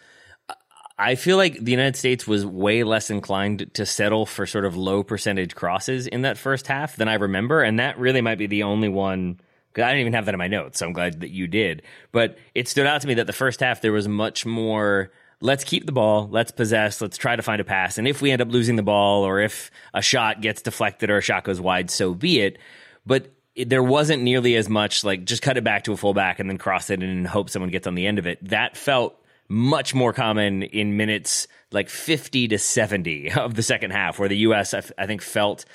I 0.97 1.15
feel 1.15 1.37
like 1.37 1.59
the 1.59 1.71
United 1.71 1.95
States 1.95 2.25
was 2.25 2.45
way 2.45 2.83
less 2.83 3.09
inclined 3.09 3.73
to 3.73 3.85
settle 3.85 4.25
for 4.25 4.45
sort 4.45 4.65
of 4.65 4.77
low 4.77 5.03
percentage 5.03 5.53
crosses 5.53 6.07
in 6.07 6.21
that 6.21 6.37
first 6.37 6.67
half 6.67 6.95
than 6.95 7.07
I 7.07 7.15
remember, 7.15 7.61
and 7.61 7.79
that 7.79 7.99
really 7.99 8.21
might 8.21 8.37
be 8.37 8.47
the 8.47 8.63
only 8.63 8.89
one. 8.89 9.39
Because 9.67 9.87
I 9.87 9.89
didn't 9.89 10.01
even 10.01 10.13
have 10.13 10.25
that 10.25 10.33
in 10.33 10.39
my 10.39 10.47
notes, 10.47 10.79
so 10.79 10.85
I'm 10.85 10.93
glad 10.93 11.19
that 11.19 11.31
you 11.31 11.47
did. 11.47 11.81
But 12.13 12.37
it 12.53 12.69
stood 12.69 12.87
out 12.87 13.01
to 13.01 13.07
me 13.07 13.15
that 13.15 13.27
the 13.27 13.33
first 13.33 13.59
half 13.59 13.81
there 13.81 13.91
was 13.91 14.07
much 14.07 14.45
more. 14.45 15.11
Let's 15.41 15.63
keep 15.63 15.85
the 15.85 15.91
ball. 15.91 16.27
Let's 16.31 16.51
possess. 16.51 17.01
Let's 17.01 17.17
try 17.17 17.35
to 17.35 17.41
find 17.41 17.59
a 17.59 17.65
pass. 17.65 17.97
And 17.97 18.07
if 18.07 18.21
we 18.21 18.31
end 18.31 18.41
up 18.41 18.49
losing 18.49 18.75
the 18.75 18.83
ball, 18.83 19.23
or 19.23 19.39
if 19.39 19.69
a 19.93 20.01
shot 20.01 20.41
gets 20.41 20.61
deflected 20.61 21.09
or 21.09 21.17
a 21.17 21.21
shot 21.21 21.43
goes 21.43 21.59
wide, 21.59 21.91
so 21.91 22.13
be 22.13 22.39
it. 22.41 22.57
But 23.05 23.31
there 23.55 23.83
wasn't 23.83 24.23
nearly 24.23 24.55
as 24.55 24.69
much 24.69 25.03
like 25.03 25.25
just 25.25 25.41
cut 25.41 25.57
it 25.57 25.63
back 25.63 25.83
to 25.85 25.93
a 25.93 25.97
fullback 25.97 26.39
and 26.39 26.49
then 26.49 26.57
cross 26.57 26.89
it 26.89 27.01
and 27.01 27.27
hope 27.27 27.49
someone 27.49 27.69
gets 27.69 27.87
on 27.87 27.95
the 27.95 28.07
end 28.07 28.19
of 28.19 28.27
it. 28.27 28.39
That 28.49 28.75
felt 28.75 29.21
much 29.47 29.93
more 29.93 30.11
common 30.11 30.63
in 30.63 30.97
minutes 30.97 31.47
like 31.71 31.89
50 31.89 32.49
to 32.49 32.57
70 32.57 33.31
of 33.33 33.53
the 33.53 33.63
second 33.63 33.91
half, 33.91 34.19
where 34.19 34.29
the 34.29 34.37
U.S. 34.37 34.73
I, 34.73 34.79
f- 34.79 34.91
I 34.97 35.05
think 35.05 35.21
felt 35.21 35.65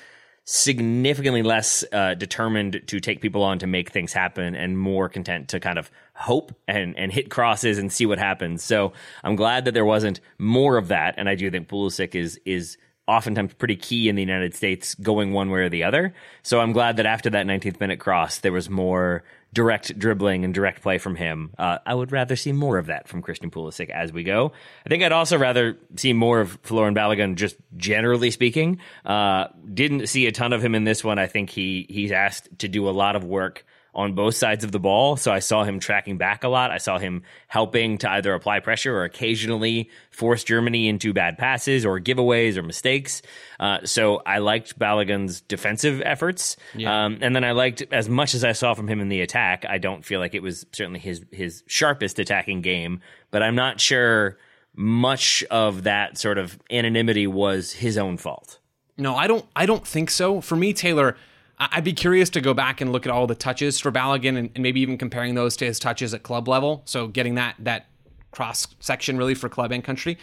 significantly 0.43 1.43
less 1.43 1.83
uh, 1.91 2.15
determined 2.15 2.81
to 2.87 2.99
take 2.99 3.21
people 3.21 3.43
on 3.43 3.59
to 3.59 3.67
make 3.67 3.91
things 3.91 4.11
happen 4.11 4.55
and 4.55 4.77
more 4.77 5.07
content 5.07 5.49
to 5.49 5.59
kind 5.59 5.77
of 5.77 5.91
hope 6.15 6.53
and, 6.67 6.97
and 6.97 7.11
hit 7.11 7.29
crosses 7.29 7.77
and 7.77 7.91
see 7.91 8.05
what 8.05 8.17
happens. 8.17 8.63
So 8.63 8.93
I'm 9.23 9.35
glad 9.35 9.65
that 9.65 9.73
there 9.73 9.85
wasn't 9.85 10.19
more 10.37 10.77
of 10.77 10.87
that. 10.89 11.15
And 11.17 11.29
I 11.29 11.35
do 11.35 11.49
think 11.51 11.67
Pulisic 11.67 12.15
is, 12.15 12.39
is 12.45 12.77
oftentimes 13.07 13.53
pretty 13.53 13.75
key 13.75 14.09
in 14.09 14.15
the 14.15 14.21
United 14.21 14.55
States 14.55 14.95
going 14.95 15.33
one 15.33 15.51
way 15.51 15.61
or 15.61 15.69
the 15.69 15.83
other. 15.83 16.13
So 16.43 16.59
I'm 16.59 16.71
glad 16.71 16.97
that 16.97 17.05
after 17.05 17.29
that 17.31 17.45
19th 17.45 17.79
minute 17.79 17.99
cross, 17.99 18.39
there 18.39 18.51
was 18.51 18.69
more 18.69 19.23
direct 19.53 19.97
dribbling 19.97 20.45
and 20.45 20.53
direct 20.53 20.81
play 20.81 20.97
from 20.97 21.15
him. 21.15 21.53
Uh, 21.57 21.79
I 21.85 21.93
would 21.93 22.11
rather 22.11 22.35
see 22.35 22.51
more 22.51 22.77
of 22.77 22.87
that 22.87 23.07
from 23.07 23.21
Christian 23.21 23.51
Pulisic 23.51 23.89
as 23.89 24.13
we 24.13 24.23
go. 24.23 24.53
I 24.85 24.89
think 24.89 25.03
I'd 25.03 25.11
also 25.11 25.37
rather 25.37 25.77
see 25.97 26.13
more 26.13 26.39
of 26.39 26.61
Folarin 26.63 26.95
Balogun, 26.95 27.35
just 27.35 27.57
generally 27.75 28.31
speaking. 28.31 28.79
Uh, 29.05 29.47
didn't 29.73 30.07
see 30.07 30.25
a 30.27 30.31
ton 30.31 30.53
of 30.53 30.63
him 30.63 30.75
in 30.75 30.85
this 30.85 31.03
one. 31.03 31.19
I 31.19 31.27
think 31.27 31.49
he 31.49 31.85
he's 31.89 32.11
asked 32.11 32.59
to 32.59 32.67
do 32.67 32.87
a 32.87 32.91
lot 32.91 33.15
of 33.15 33.23
work 33.23 33.65
on 33.93 34.13
both 34.13 34.35
sides 34.35 34.63
of 34.63 34.71
the 34.71 34.79
ball. 34.79 35.17
So 35.17 35.31
I 35.31 35.39
saw 35.39 35.63
him 35.63 35.79
tracking 35.79 36.17
back 36.17 36.43
a 36.43 36.47
lot. 36.47 36.71
I 36.71 36.77
saw 36.77 36.97
him 36.97 37.23
helping 37.47 37.97
to 37.99 38.09
either 38.11 38.33
apply 38.33 38.61
pressure 38.61 38.95
or 38.95 39.03
occasionally 39.03 39.89
force 40.11 40.43
Germany 40.43 40.87
into 40.87 41.13
bad 41.13 41.37
passes 41.37 41.85
or 41.85 41.99
giveaways 41.99 42.55
or 42.55 42.63
mistakes. 42.63 43.21
Uh, 43.59 43.79
so 43.83 44.21
I 44.25 44.37
liked 44.37 44.79
Balogun's 44.79 45.41
defensive 45.41 46.01
efforts. 46.05 46.55
Um, 47.05 47.17
and 47.21 47.35
then 47.35 47.43
I 47.43 47.51
liked 47.51 47.83
as 47.91 48.07
much 48.07 48.33
as 48.33 48.43
I 48.43 48.53
saw 48.53 48.73
from 48.73 48.87
him 48.87 49.01
in 49.01 49.09
the 49.09 49.21
attack. 49.21 49.65
I 49.67 49.77
don't 49.77 50.05
feel 50.05 50.19
like 50.19 50.33
it 50.35 50.41
was 50.41 50.65
certainly 50.71 50.99
his, 50.99 51.21
his 51.31 51.63
sharpest 51.67 52.17
attacking 52.19 52.61
game, 52.61 53.01
but 53.29 53.43
I'm 53.43 53.55
not 53.55 53.81
sure 53.81 54.37
much 54.73 55.43
of 55.51 55.83
that 55.83 56.17
sort 56.17 56.37
of 56.37 56.57
anonymity 56.71 57.27
was 57.27 57.73
his 57.73 57.97
own 57.97 58.17
fault. 58.17 58.59
No, 58.97 59.15
I 59.15 59.27
don't. 59.27 59.45
I 59.55 59.65
don't 59.65 59.85
think 59.85 60.09
so. 60.11 60.41
For 60.41 60.55
me, 60.55 60.73
Taylor, 60.73 61.17
I'd 61.71 61.83
be 61.83 61.93
curious 61.93 62.29
to 62.31 62.41
go 62.41 62.53
back 62.53 62.81
and 62.81 62.91
look 62.91 63.05
at 63.05 63.11
all 63.11 63.27
the 63.27 63.35
touches 63.35 63.79
for 63.79 63.91
Balogun 63.91 64.37
and, 64.37 64.49
and 64.55 64.63
maybe 64.63 64.81
even 64.81 64.97
comparing 64.97 65.35
those 65.35 65.55
to 65.57 65.65
his 65.65 65.77
touches 65.79 66.13
at 66.13 66.23
club 66.23 66.47
level. 66.47 66.81
So 66.85 67.07
getting 67.07 67.35
that 67.35 67.55
that 67.59 67.87
cross 68.31 68.67
section 68.79 69.17
really 69.17 69.35
for 69.35 69.49
club 69.49 69.71
and 69.71 69.83
country. 69.83 70.17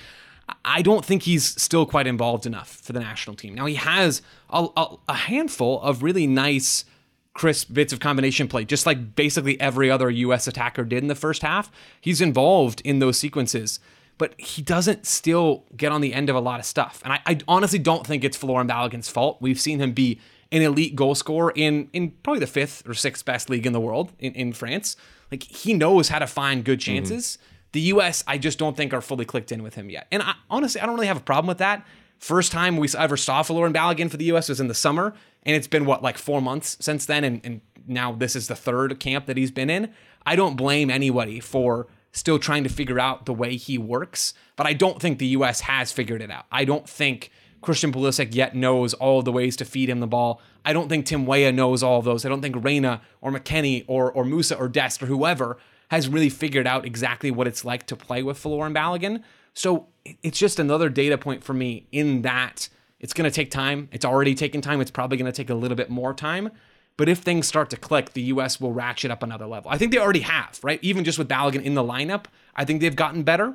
I- 0.65 0.81
don't 0.83 1.05
think 1.05 1.25
he's 1.25 1.45
still 1.61 1.85
quite 1.85 2.07
involved 2.07 2.47
enough 2.47 2.71
for 2.77 2.93
the 2.95 3.01
national 3.01 3.37
team. 3.37 3.55
Now 3.55 3.67
he 3.67 3.75
has 3.75 4.23
a, 4.51 4.67
a, 4.77 4.97
a 5.09 5.15
handful 5.15 5.81
of 5.83 6.03
really 6.03 6.27
nice 6.27 6.87
crisp 7.35 7.73
bits 7.73 7.93
of 7.93 8.01
combination 8.01 8.49
play, 8.49 8.65
just 8.65 8.87
like 8.87 9.15
basically 9.15 9.61
every 9.61 9.91
other 9.91 10.09
U.S. 10.11 10.49
attacker 10.49 10.85
did 10.85 11.03
in 11.05 11.09
the 11.09 11.15
first 11.15 11.43
half. 11.43 11.71
He's 12.01 12.21
involved 12.23 12.81
in 12.81 12.99
those 12.99 13.19
sequences. 13.19 13.79
but 14.17 14.35
he 14.41 14.63
doesn't 14.63 15.07
still 15.07 15.65
get 15.77 15.93
on 15.93 16.01
the 16.01 16.13
end 16.15 16.29
of 16.31 16.35
a 16.35 16.41
lot 16.41 16.59
of 16.59 16.67
stuff. 16.67 17.01
And 17.05 17.13
I, 17.13 17.21
I 17.27 17.39
honestly 17.47 17.79
don't 17.79 18.05
think 18.07 18.25
it's 18.25 18.37
Folarin 18.37 18.67
Balogun's 18.67 19.09
fault. 19.09 19.37
We've 19.41 19.61
seen 19.61 19.79
him 19.81 19.93
be 19.93 20.19
an 20.51 20.63
elite 20.63 20.97
goal 20.97 21.15
scorer 21.15 21.53
in 21.55 21.89
in 21.93 22.13
probably 22.23 22.41
the 22.41 22.47
fifth 22.47 22.89
or 22.89 22.95
sixth 22.95 23.25
best 23.25 23.51
league 23.51 23.67
in 23.67 23.73
the 23.73 23.81
world 23.81 24.13
in, 24.19 24.33
in 24.35 24.53
France. 24.53 24.97
Like 25.31 25.43
he 25.43 25.75
knows 25.75 26.09
how 26.09 26.19
to 26.19 26.27
find 26.27 26.65
good 26.65 26.81
chances. 26.81 27.37
Mm-hmm. 27.37 27.45
The 27.73 27.81
US, 27.81 28.25
I 28.27 28.39
just 28.39 28.59
don't 28.59 28.77
think 28.77 28.95
are 28.95 29.03
fully 29.03 29.27
clicked 29.27 29.53
in 29.53 29.63
with 29.63 29.75
him 29.75 29.91
yet. 29.91 30.07
And 30.11 30.23
I, 30.23 30.35
honestly, 30.49 30.81
I 30.81 30.87
don't 30.87 30.95
really 30.95 31.07
have 31.07 31.19
a 31.19 31.21
problem 31.21 31.49
with 31.49 31.59
that. 31.59 31.87
First 32.19 32.51
time 32.51 32.79
we 32.79 32.89
ever 32.97 33.17
saw 33.17 33.43
Folarin 33.43 33.75
Balogun 33.75 34.11
for 34.11 34.17
the 34.17 34.25
US 34.33 34.49
was 34.49 34.61
in 34.61 34.69
the 34.69 34.75
summer, 34.75 35.15
and 35.45 35.55
it's 35.55 35.69
been 35.69 35.85
what 35.85 36.03
like 36.03 36.19
four 36.19 36.41
months 36.41 36.77
since 36.81 37.07
then, 37.07 37.25
and, 37.25 37.41
and 37.45 37.61
now 37.87 38.13
this 38.13 38.35
is 38.35 38.49
the 38.49 38.57
third 38.57 38.99
camp 38.99 39.27
that 39.27 39.37
he's 39.37 39.51
been 39.51 39.71
in. 39.71 39.93
I 40.27 40.35
don't 40.35 40.57
blame 40.57 40.91
anybody 40.91 41.41
for 41.41 41.87
still 42.13 42.39
trying 42.39 42.65
to 42.65 42.71
figure 42.71 42.99
out 42.99 43.27
the 43.27 43.35
way 43.35 43.57
he 43.57 43.79
works, 43.79 44.35
but 44.57 44.67
I 44.67 44.73
don't 44.73 45.01
think 45.01 45.19
the 45.19 45.27
US 45.29 45.61
has 45.61 45.93
figured 45.93 46.23
it 46.23 46.31
out. 46.31 46.47
I 46.51 46.65
don't 46.65 46.89
think 46.89 47.31
Christian 47.61 47.93
Pulisic 47.93 48.35
yet 48.35 48.55
knows 48.55 48.95
all 48.95 49.23
the 49.23 49.33
ways 49.33 49.57
to 49.57 49.65
feed 49.65 49.89
him 49.91 50.01
the 50.01 50.07
ball. 50.07 50.41
I 50.65 50.73
don't 50.73 50.89
think 50.89 51.07
Tim 51.07 51.27
Weah 51.27 51.53
knows 51.53 51.83
all 51.83 51.99
of 51.99 52.05
those. 52.05 52.25
I 52.25 52.29
don't 52.29 52.43
think 52.43 52.63
Reyna 52.65 53.01
or 53.21 53.33
McKennie 53.33 53.85
or 53.87 54.13
or 54.13 54.25
Musah 54.25 54.59
or 54.59 54.69
Dest 54.69 55.03
or 55.03 55.07
whoever 55.07 55.59
has 55.91 56.09
really 56.09 56.29
figured 56.29 56.67
out 56.67 56.85
exactly 56.85 57.31
what 57.31 57.47
it's 57.47 57.65
like 57.65 57.87
to 57.87 57.97
play 57.97 58.23
with 58.23 58.43
Folarin 58.43 58.75
Balogun. 58.75 59.23
So 59.55 59.89
it's 60.23 60.39
just 60.39 60.59
another 60.59 60.89
data 60.89 61.19
point 61.19 61.43
for 61.43 61.55
me 61.55 61.87
in 61.91 62.23
that 62.23 62.69
it's 63.01 63.13
going 63.13 63.29
to 63.29 63.35
take 63.35 63.51
time. 63.51 63.89
It's 63.93 64.05
already 64.05 64.35
taken 64.35 64.61
time. 64.61 64.81
It's 64.81 64.91
probably 64.91 65.17
going 65.17 65.31
to 65.31 65.37
take 65.37 65.51
a 65.51 65.55
little 65.55 65.77
bit 65.77 65.91
more 65.91 66.13
time. 66.13 66.51
But 66.97 67.09
if 67.09 67.19
things 67.19 67.47
start 67.47 67.71
to 67.71 67.77
click, 67.77 68.13
the 68.13 68.23
US 68.23 68.61
will 68.61 68.73
ratchet 68.73 69.11
up 69.11 69.23
another 69.23 69.47
level. 69.47 69.71
I 69.71 69.79
think 69.79 69.93
they 69.93 69.99
already 69.99 70.21
have, 70.21 70.59
right? 70.63 70.81
Even 70.83 71.05
just 71.05 71.19
with 71.19 71.29
Balogun 71.29 71.63
in 71.63 71.75
the 71.75 71.83
lineup, 71.83 72.25
I 72.55 72.65
think 72.65 72.81
they've 72.81 72.95
gotten 72.95 73.23
better. 73.23 73.55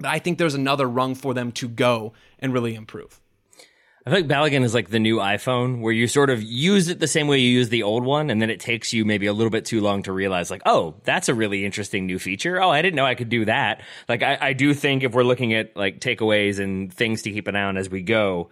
But 0.00 0.08
I 0.08 0.18
think 0.18 0.38
there's 0.38 0.54
another 0.54 0.88
rung 0.88 1.14
for 1.14 1.34
them 1.34 1.52
to 1.52 1.68
go 1.68 2.12
and 2.38 2.52
really 2.52 2.74
improve. 2.74 3.20
I 4.06 4.10
think 4.10 4.28
Balogun 4.28 4.64
is 4.64 4.72
like 4.72 4.88
the 4.88 4.98
new 4.98 5.18
iPhone 5.18 5.82
where 5.82 5.92
you 5.92 6.08
sort 6.08 6.30
of 6.30 6.42
use 6.42 6.88
it 6.88 7.00
the 7.00 7.06
same 7.06 7.28
way 7.28 7.38
you 7.38 7.50
use 7.50 7.68
the 7.68 7.82
old 7.82 8.02
one. 8.02 8.30
And 8.30 8.40
then 8.40 8.48
it 8.48 8.58
takes 8.58 8.94
you 8.94 9.04
maybe 9.04 9.26
a 9.26 9.32
little 9.34 9.50
bit 9.50 9.66
too 9.66 9.82
long 9.82 10.02
to 10.04 10.12
realize 10.12 10.50
like, 10.50 10.62
oh, 10.64 10.94
that's 11.04 11.28
a 11.28 11.34
really 11.34 11.66
interesting 11.66 12.06
new 12.06 12.18
feature. 12.18 12.62
Oh, 12.62 12.70
I 12.70 12.80
didn't 12.80 12.96
know 12.96 13.04
I 13.04 13.14
could 13.14 13.28
do 13.28 13.44
that. 13.44 13.82
Like, 14.08 14.22
I, 14.22 14.38
I 14.40 14.52
do 14.54 14.72
think 14.72 15.02
if 15.02 15.12
we're 15.12 15.22
looking 15.22 15.52
at 15.52 15.76
like 15.76 16.00
takeaways 16.00 16.58
and 16.58 16.92
things 16.92 17.22
to 17.22 17.30
keep 17.30 17.46
an 17.46 17.56
eye 17.56 17.64
on 17.64 17.76
as 17.76 17.90
we 17.90 18.00
go, 18.00 18.48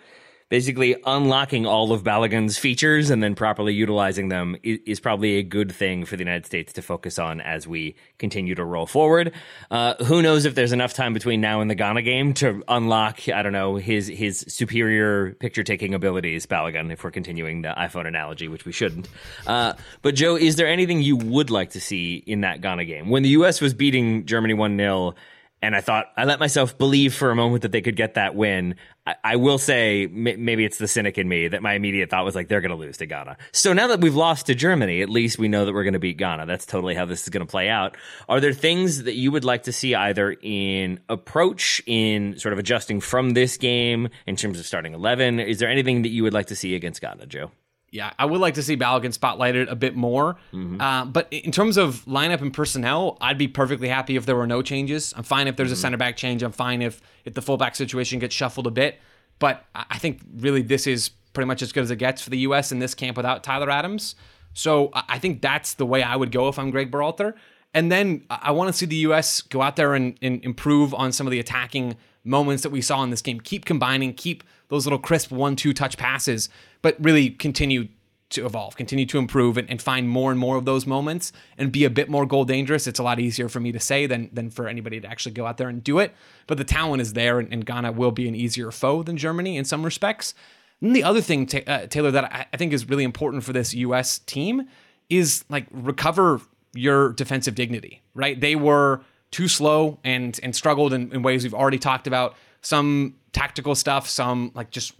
basically 0.48 0.96
unlocking 1.04 1.66
all 1.66 1.92
of 1.92 2.02
Balogun's 2.02 2.58
features 2.58 3.10
and 3.10 3.22
then 3.22 3.34
properly 3.34 3.74
utilizing 3.74 4.28
them 4.28 4.56
is, 4.62 4.78
is, 4.86 5.00
probably 5.00 5.36
a 5.36 5.42
good 5.42 5.70
thing 5.70 6.04
for 6.04 6.16
the 6.16 6.22
United 6.22 6.46
States 6.46 6.72
to 6.72 6.82
focus 6.82 7.18
on 7.18 7.40
as 7.40 7.66
we 7.66 7.94
continue 8.18 8.54
to 8.54 8.64
roll 8.64 8.86
forward. 8.86 9.32
Uh, 9.70 9.94
who 10.04 10.22
knows 10.22 10.44
if 10.44 10.54
there's 10.54 10.72
enough 10.72 10.94
time 10.94 11.14
between 11.14 11.40
now 11.40 11.60
and 11.60 11.70
the 11.70 11.74
Ghana 11.74 12.02
game 12.02 12.34
to 12.34 12.62
unlock, 12.68 13.28
I 13.28 13.42
don't 13.42 13.52
know, 13.52 13.76
his 13.76 14.08
his 14.08 14.44
superior 14.48 15.34
picture 15.34 15.62
taking 15.62 15.94
abilities, 15.94 16.46
Balogun, 16.46 16.92
if 16.92 17.04
we're 17.04 17.10
continuing 17.10 17.62
the 17.62 17.74
iPhone 17.76 18.06
analogy, 18.06 18.48
which 18.48 18.64
we 18.64 18.72
shouldn't. 18.72 19.08
Uh, 19.46 19.74
but 20.02 20.14
Joe, 20.14 20.36
is 20.36 20.56
there 20.56 20.66
anything 20.66 21.02
you 21.02 21.16
would 21.16 21.50
like 21.50 21.70
to 21.70 21.80
see 21.80 22.22
in 22.26 22.40
that 22.40 22.60
Ghana 22.60 22.84
game? 22.84 23.08
When 23.08 23.22
the 23.22 23.30
U.S. 23.30 23.60
was 23.60 23.74
beating 23.74 24.26
Germany 24.26 24.54
1 24.54 24.76
0, 24.76 25.14
and 25.60 25.74
I 25.74 25.80
thought 25.80 26.06
I 26.16 26.24
let 26.24 26.38
myself 26.40 26.78
believe 26.78 27.14
for 27.14 27.30
a 27.30 27.34
moment 27.34 27.62
that 27.62 27.72
they 27.72 27.80
could 27.80 27.96
get 27.96 28.14
that 28.14 28.34
win. 28.34 28.76
I, 29.06 29.14
I 29.24 29.36
will 29.36 29.58
say 29.58 30.04
m- 30.04 30.44
maybe 30.44 30.64
it's 30.64 30.78
the 30.78 30.88
cynic 30.88 31.18
in 31.18 31.28
me 31.28 31.48
that 31.48 31.62
my 31.62 31.74
immediate 31.74 32.10
thought 32.10 32.24
was 32.24 32.34
like 32.34 32.48
they're 32.48 32.60
going 32.60 32.70
to 32.70 32.76
lose 32.76 32.98
to 32.98 33.06
Ghana. 33.06 33.36
So 33.52 33.72
now 33.72 33.88
that 33.88 34.00
we've 34.00 34.14
lost 34.14 34.46
to 34.46 34.54
Germany, 34.54 35.02
at 35.02 35.08
least 35.08 35.38
we 35.38 35.48
know 35.48 35.64
that 35.64 35.74
we're 35.74 35.84
going 35.84 35.94
to 35.94 35.98
beat 35.98 36.16
Ghana. 36.16 36.46
That's 36.46 36.66
totally 36.66 36.94
how 36.94 37.04
this 37.04 37.22
is 37.22 37.28
going 37.28 37.46
to 37.46 37.50
play 37.50 37.68
out. 37.68 37.96
Are 38.28 38.40
there 38.40 38.52
things 38.52 39.02
that 39.04 39.14
you 39.14 39.32
would 39.32 39.44
like 39.44 39.64
to 39.64 39.72
see 39.72 39.94
either 39.94 40.36
in 40.42 41.00
approach, 41.08 41.82
in 41.86 42.38
sort 42.38 42.52
of 42.52 42.58
adjusting 42.58 43.00
from 43.00 43.30
this 43.30 43.56
game 43.56 44.08
in 44.26 44.36
terms 44.36 44.58
of 44.60 44.66
starting 44.66 44.94
eleven? 44.94 45.40
Is 45.40 45.58
there 45.58 45.68
anything 45.68 46.02
that 46.02 46.10
you 46.10 46.22
would 46.22 46.34
like 46.34 46.46
to 46.46 46.56
see 46.56 46.74
against 46.74 47.00
Ghana, 47.00 47.26
Joe? 47.26 47.50
Yeah, 47.90 48.12
I 48.18 48.26
would 48.26 48.40
like 48.40 48.54
to 48.54 48.62
see 48.62 48.76
Balogun 48.76 49.16
spotlighted 49.16 49.70
a 49.70 49.76
bit 49.76 49.96
more. 49.96 50.34
Mm-hmm. 50.52 50.80
Uh, 50.80 51.06
but 51.06 51.26
in 51.32 51.52
terms 51.52 51.76
of 51.76 52.04
lineup 52.04 52.40
and 52.40 52.52
personnel, 52.52 53.16
I'd 53.20 53.38
be 53.38 53.48
perfectly 53.48 53.88
happy 53.88 54.16
if 54.16 54.26
there 54.26 54.36
were 54.36 54.46
no 54.46 54.62
changes. 54.62 55.14
I'm 55.16 55.22
fine 55.22 55.48
if 55.48 55.56
there's 55.56 55.68
mm-hmm. 55.68 55.74
a 55.74 55.76
center 55.76 55.96
back 55.96 56.16
change. 56.16 56.42
I'm 56.42 56.52
fine 56.52 56.82
if 56.82 57.00
if 57.24 57.34
the 57.34 57.42
fullback 57.42 57.76
situation 57.76 58.18
gets 58.18 58.34
shuffled 58.34 58.66
a 58.66 58.70
bit. 58.70 58.98
But 59.38 59.64
I 59.74 59.98
think 59.98 60.20
really 60.36 60.62
this 60.62 60.86
is 60.86 61.10
pretty 61.32 61.46
much 61.46 61.62
as 61.62 61.72
good 61.72 61.84
as 61.84 61.90
it 61.90 61.96
gets 61.96 62.20
for 62.20 62.30
the 62.30 62.38
U.S. 62.38 62.72
in 62.72 62.78
this 62.78 62.94
camp 62.94 63.16
without 63.16 63.44
Tyler 63.44 63.70
Adams. 63.70 64.16
So 64.54 64.90
I 64.92 65.18
think 65.18 65.40
that's 65.40 65.74
the 65.74 65.86
way 65.86 66.02
I 66.02 66.16
would 66.16 66.32
go 66.32 66.48
if 66.48 66.58
I'm 66.58 66.70
Greg 66.70 66.90
Berhalter. 66.90 67.34
And 67.74 67.92
then 67.92 68.24
I 68.30 68.50
want 68.50 68.68
to 68.68 68.72
see 68.72 68.86
the 68.86 68.96
U.S. 68.96 69.42
go 69.42 69.62
out 69.62 69.76
there 69.76 69.94
and, 69.94 70.18
and 70.20 70.44
improve 70.44 70.92
on 70.94 71.12
some 71.12 71.26
of 71.26 71.30
the 71.30 71.38
attacking 71.38 71.96
moments 72.28 72.62
that 72.62 72.70
we 72.70 72.80
saw 72.80 73.02
in 73.02 73.10
this 73.10 73.22
game. 73.22 73.40
Keep 73.40 73.64
combining, 73.64 74.14
keep 74.14 74.44
those 74.68 74.86
little 74.86 74.98
crisp 74.98 75.30
one 75.30 75.56
two 75.56 75.72
touch 75.72 75.96
passes, 75.96 76.48
but 76.82 76.96
really 77.00 77.30
continue 77.30 77.88
to 78.30 78.44
evolve, 78.44 78.76
continue 78.76 79.06
to 79.06 79.18
improve, 79.18 79.56
and, 79.56 79.68
and, 79.70 79.80
find 79.80 80.08
more 80.08 80.30
and 80.30 80.38
more 80.38 80.56
of 80.56 80.66
those 80.66 80.86
moments 80.86 81.32
and 81.56 81.72
be 81.72 81.84
a 81.84 81.90
bit 81.90 82.10
more 82.10 82.26
goal 82.26 82.44
dangerous. 82.44 82.86
It's 82.86 82.98
a 82.98 83.02
lot 83.02 83.18
easier 83.18 83.48
for 83.48 83.58
me 83.58 83.72
to 83.72 83.80
say 83.80 84.06
than 84.06 84.28
than 84.32 84.50
for 84.50 84.68
anybody 84.68 85.00
to 85.00 85.08
actually 85.08 85.32
go 85.32 85.46
out 85.46 85.56
there 85.56 85.68
and 85.68 85.82
do 85.82 85.98
it. 85.98 86.14
But 86.46 86.58
the 86.58 86.64
talent 86.64 87.00
is 87.00 87.14
there, 87.14 87.38
and, 87.38 87.50
and 87.52 87.64
Ghana 87.64 87.92
will 87.92 88.10
be 88.10 88.28
an 88.28 88.34
easier 88.34 88.70
foe 88.70 89.02
than 89.02 89.16
Germany 89.16 89.56
in 89.56 89.64
some 89.64 89.82
respects. 89.82 90.34
And 90.80 90.94
the 90.94 91.02
other 91.02 91.20
thing, 91.20 91.48
uh, 91.66 91.86
Taylor, 91.86 92.10
that 92.10 92.24
I, 92.24 92.46
I 92.52 92.56
think 92.56 92.72
is 92.72 92.88
really 92.88 93.04
important 93.04 93.44
for 93.44 93.52
this 93.52 93.74
U.S. 93.74 94.18
team 94.20 94.68
is 95.08 95.44
like 95.48 95.66
recover 95.72 96.40
your 96.74 97.12
defensive 97.14 97.54
dignity. 97.54 98.02
Right? 98.14 98.38
They 98.38 98.56
were 98.56 99.00
too 99.30 99.48
slow 99.48 99.98
and 100.04 100.38
and 100.42 100.54
struggled 100.54 100.92
in, 100.92 101.12
in 101.12 101.22
ways 101.22 101.42
we've 101.42 101.54
already 101.54 101.78
talked 101.78 102.06
about. 102.06 102.34
Some 102.60 103.14
tactical 103.32 103.74
stuff, 103.74 104.08
some 104.08 104.52
like 104.54 104.70
just 104.70 104.94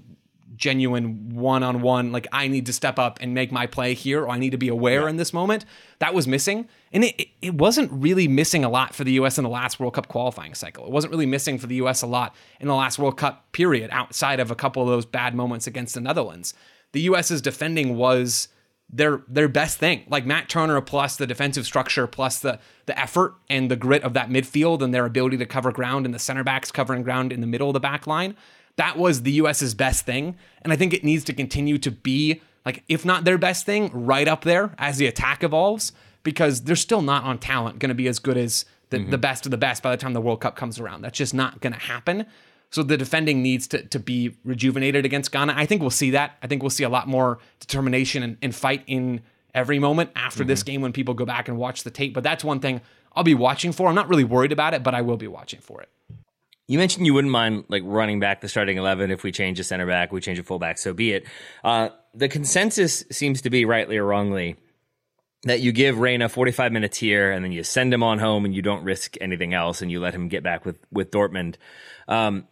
genuine 0.58 1.34
one-on-one 1.34 2.10
like 2.10 2.26
i 2.32 2.48
need 2.48 2.66
to 2.66 2.72
step 2.72 2.98
up 2.98 3.18
and 3.20 3.32
make 3.32 3.52
my 3.52 3.64
play 3.64 3.94
here 3.94 4.24
or 4.24 4.30
i 4.30 4.38
need 4.38 4.50
to 4.50 4.58
be 4.58 4.68
aware 4.68 5.02
yeah. 5.02 5.08
in 5.08 5.16
this 5.16 5.32
moment 5.32 5.64
that 6.00 6.12
was 6.12 6.26
missing 6.26 6.68
and 6.92 7.04
it, 7.04 7.28
it 7.40 7.54
wasn't 7.54 7.90
really 7.92 8.26
missing 8.26 8.64
a 8.64 8.68
lot 8.68 8.94
for 8.94 9.04
the 9.04 9.12
us 9.12 9.38
in 9.38 9.44
the 9.44 9.50
last 9.50 9.78
world 9.78 9.94
cup 9.94 10.08
qualifying 10.08 10.54
cycle 10.54 10.84
it 10.84 10.90
wasn't 10.90 11.10
really 11.10 11.26
missing 11.26 11.58
for 11.58 11.68
the 11.68 11.76
us 11.76 12.02
a 12.02 12.06
lot 12.06 12.34
in 12.60 12.66
the 12.66 12.74
last 12.74 12.98
world 12.98 13.16
cup 13.16 13.50
period 13.52 13.88
outside 13.92 14.40
of 14.40 14.50
a 14.50 14.54
couple 14.54 14.82
of 14.82 14.88
those 14.88 15.06
bad 15.06 15.34
moments 15.34 15.66
against 15.66 15.94
the 15.94 16.00
netherlands 16.00 16.54
the 16.92 17.02
us's 17.02 17.40
defending 17.40 17.96
was 17.96 18.48
their 18.90 19.22
their 19.28 19.48
best 19.48 19.78
thing. 19.78 20.04
Like 20.08 20.24
Matt 20.24 20.48
Turner 20.48 20.80
plus 20.80 21.16
the 21.16 21.26
defensive 21.26 21.66
structure 21.66 22.06
plus 22.06 22.38
the 22.38 22.58
the 22.86 22.98
effort 22.98 23.34
and 23.50 23.70
the 23.70 23.76
grit 23.76 24.02
of 24.02 24.14
that 24.14 24.30
midfield 24.30 24.82
and 24.82 24.94
their 24.94 25.04
ability 25.04 25.36
to 25.38 25.46
cover 25.46 25.72
ground 25.72 26.06
and 26.06 26.14
the 26.14 26.18
center 26.18 26.44
backs 26.44 26.72
covering 26.72 27.02
ground 27.02 27.32
in 27.32 27.40
the 27.40 27.46
middle 27.46 27.68
of 27.68 27.74
the 27.74 27.80
back 27.80 28.06
line. 28.06 28.36
That 28.76 28.96
was 28.96 29.22
the 29.22 29.32
US's 29.32 29.74
best 29.74 30.06
thing. 30.06 30.36
And 30.62 30.72
I 30.72 30.76
think 30.76 30.94
it 30.94 31.04
needs 31.04 31.24
to 31.24 31.32
continue 31.32 31.78
to 31.78 31.90
be 31.90 32.40
like 32.64 32.84
if 32.88 33.04
not 33.04 33.24
their 33.24 33.38
best 33.38 33.66
thing, 33.66 33.90
right 33.92 34.28
up 34.28 34.42
there 34.42 34.74
as 34.78 34.96
the 34.96 35.06
attack 35.06 35.42
evolves 35.42 35.92
because 36.22 36.62
they're 36.62 36.76
still 36.76 37.02
not 37.02 37.24
on 37.24 37.38
talent 37.38 37.78
going 37.78 37.88
to 37.88 37.94
be 37.94 38.08
as 38.08 38.18
good 38.18 38.36
as 38.36 38.64
the, 38.90 38.98
mm-hmm. 38.98 39.10
the 39.10 39.18
best 39.18 39.46
of 39.46 39.50
the 39.50 39.58
best 39.58 39.82
by 39.82 39.90
the 39.90 39.96
time 39.96 40.12
the 40.12 40.20
World 40.20 40.40
Cup 40.40 40.56
comes 40.56 40.80
around. 40.80 41.02
That's 41.02 41.18
just 41.18 41.34
not 41.34 41.60
going 41.60 41.72
to 41.72 41.78
happen. 41.78 42.26
So 42.70 42.82
the 42.82 42.96
defending 42.96 43.42
needs 43.42 43.66
to, 43.68 43.82
to 43.82 43.98
be 43.98 44.36
rejuvenated 44.44 45.04
against 45.04 45.32
Ghana. 45.32 45.54
I 45.56 45.66
think 45.66 45.80
we'll 45.80 45.90
see 45.90 46.10
that. 46.10 46.36
I 46.42 46.46
think 46.46 46.62
we'll 46.62 46.70
see 46.70 46.84
a 46.84 46.88
lot 46.88 47.08
more 47.08 47.38
determination 47.60 48.22
and, 48.22 48.36
and 48.42 48.54
fight 48.54 48.84
in 48.86 49.22
every 49.54 49.78
moment 49.78 50.10
after 50.14 50.42
mm-hmm. 50.42 50.48
this 50.48 50.62
game 50.62 50.82
when 50.82 50.92
people 50.92 51.14
go 51.14 51.24
back 51.24 51.48
and 51.48 51.56
watch 51.56 51.82
the 51.82 51.90
tape. 51.90 52.12
But 52.12 52.24
that's 52.24 52.44
one 52.44 52.60
thing 52.60 52.80
I'll 53.14 53.24
be 53.24 53.34
watching 53.34 53.72
for. 53.72 53.88
I'm 53.88 53.94
not 53.94 54.08
really 54.08 54.24
worried 54.24 54.52
about 54.52 54.74
it, 54.74 54.82
but 54.82 54.94
I 54.94 55.02
will 55.02 55.16
be 55.16 55.28
watching 55.28 55.60
for 55.60 55.80
it. 55.80 55.88
You 56.66 56.76
mentioned 56.78 57.06
you 57.06 57.14
wouldn't 57.14 57.32
mind 57.32 57.64
like 57.68 57.82
running 57.86 58.20
back 58.20 58.42
the 58.42 58.48
starting 58.48 58.76
eleven 58.76 59.10
if 59.10 59.22
we 59.22 59.32
change 59.32 59.58
a 59.58 59.64
center 59.64 59.86
back, 59.86 60.12
we 60.12 60.20
change 60.20 60.38
a 60.38 60.42
fullback, 60.42 60.76
so 60.76 60.92
be 60.92 61.12
it. 61.12 61.24
Uh, 61.64 61.88
the 62.12 62.28
consensus 62.28 63.04
seems 63.10 63.40
to 63.42 63.50
be 63.50 63.64
rightly 63.64 63.96
or 63.96 64.04
wrongly 64.04 64.56
that 65.44 65.60
you 65.60 65.72
give 65.72 65.98
Reyna 65.98 66.28
45 66.28 66.72
minutes 66.72 66.98
here 66.98 67.30
and 67.30 67.44
then 67.44 67.52
you 67.52 67.62
send 67.62 67.94
him 67.94 68.02
on 68.02 68.18
home 68.18 68.44
and 68.44 68.54
you 68.54 68.60
don't 68.60 68.82
risk 68.82 69.16
anything 69.20 69.54
else 69.54 69.80
and 69.80 69.90
you 69.90 70.00
let 70.00 70.14
him 70.14 70.28
get 70.28 70.42
back 70.42 70.66
with 70.66 70.78
with 70.92 71.10
Dortmund. 71.10 71.56
Um, 72.06 72.46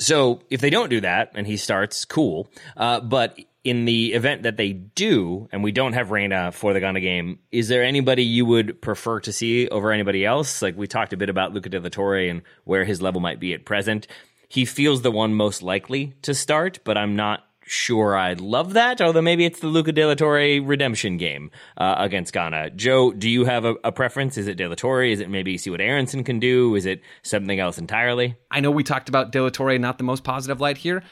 so 0.00 0.40
if 0.50 0.60
they 0.60 0.70
don't 0.70 0.88
do 0.88 1.02
that 1.02 1.32
and 1.34 1.46
he 1.46 1.56
starts, 1.56 2.04
cool. 2.04 2.50
Uh, 2.76 3.00
but 3.00 3.38
in 3.62 3.84
the 3.84 4.14
event 4.14 4.44
that 4.44 4.56
they 4.56 4.72
do, 4.72 5.46
and 5.52 5.62
we 5.62 5.72
don't 5.72 5.92
have 5.92 6.10
Reyna 6.10 6.52
for 6.52 6.72
the 6.72 6.80
Ghana 6.80 7.00
game, 7.00 7.38
is 7.52 7.68
there 7.68 7.84
anybody 7.84 8.24
you 8.24 8.46
would 8.46 8.80
prefer 8.80 9.20
to 9.20 9.32
see 9.32 9.68
over 9.68 9.92
anybody 9.92 10.24
else? 10.24 10.62
Like 10.62 10.76
we 10.76 10.86
talked 10.86 11.12
a 11.12 11.18
bit 11.18 11.28
about 11.28 11.52
Luca 11.52 11.68
De 11.68 11.90
Torre 11.90 12.30
and 12.30 12.42
where 12.64 12.84
his 12.84 13.02
level 13.02 13.20
might 13.20 13.38
be 13.38 13.52
at 13.52 13.66
present. 13.66 14.06
He 14.48 14.64
feels 14.64 15.02
the 15.02 15.10
one 15.10 15.34
most 15.34 15.62
likely 15.62 16.14
to 16.22 16.34
start, 16.34 16.80
but 16.82 16.96
I'm 16.96 17.14
not 17.14 17.46
sure 17.70 18.16
I'd 18.16 18.40
love 18.40 18.72
that. 18.72 19.00
Although 19.00 19.22
maybe 19.22 19.44
it's 19.44 19.60
the 19.60 19.68
Luca 19.68 19.92
De 19.92 20.04
La 20.04 20.14
Torre 20.14 20.60
redemption 20.60 21.16
game 21.16 21.50
uh, 21.76 21.94
against 21.98 22.32
Ghana. 22.32 22.70
Joe, 22.70 23.12
do 23.12 23.28
you 23.28 23.44
have 23.44 23.64
a, 23.64 23.76
a, 23.84 23.92
preference? 23.92 24.36
Is 24.36 24.48
it 24.48 24.56
De 24.56 24.66
La 24.66 24.74
Torre? 24.74 25.04
Is 25.04 25.20
it 25.20 25.30
maybe 25.30 25.56
see 25.56 25.70
what 25.70 25.80
Aaronson 25.80 26.24
can 26.24 26.40
do? 26.40 26.74
Is 26.74 26.86
it 26.86 27.00
something 27.22 27.60
else 27.60 27.78
entirely? 27.78 28.36
I 28.50 28.60
know 28.60 28.70
we 28.70 28.82
talked 28.82 29.08
about 29.08 29.32
De 29.32 29.40
La 29.40 29.50
Torre, 29.50 29.78
not 29.78 29.98
the 29.98 30.04
most 30.04 30.24
positive 30.24 30.60
light 30.60 30.78
here. 30.78 31.02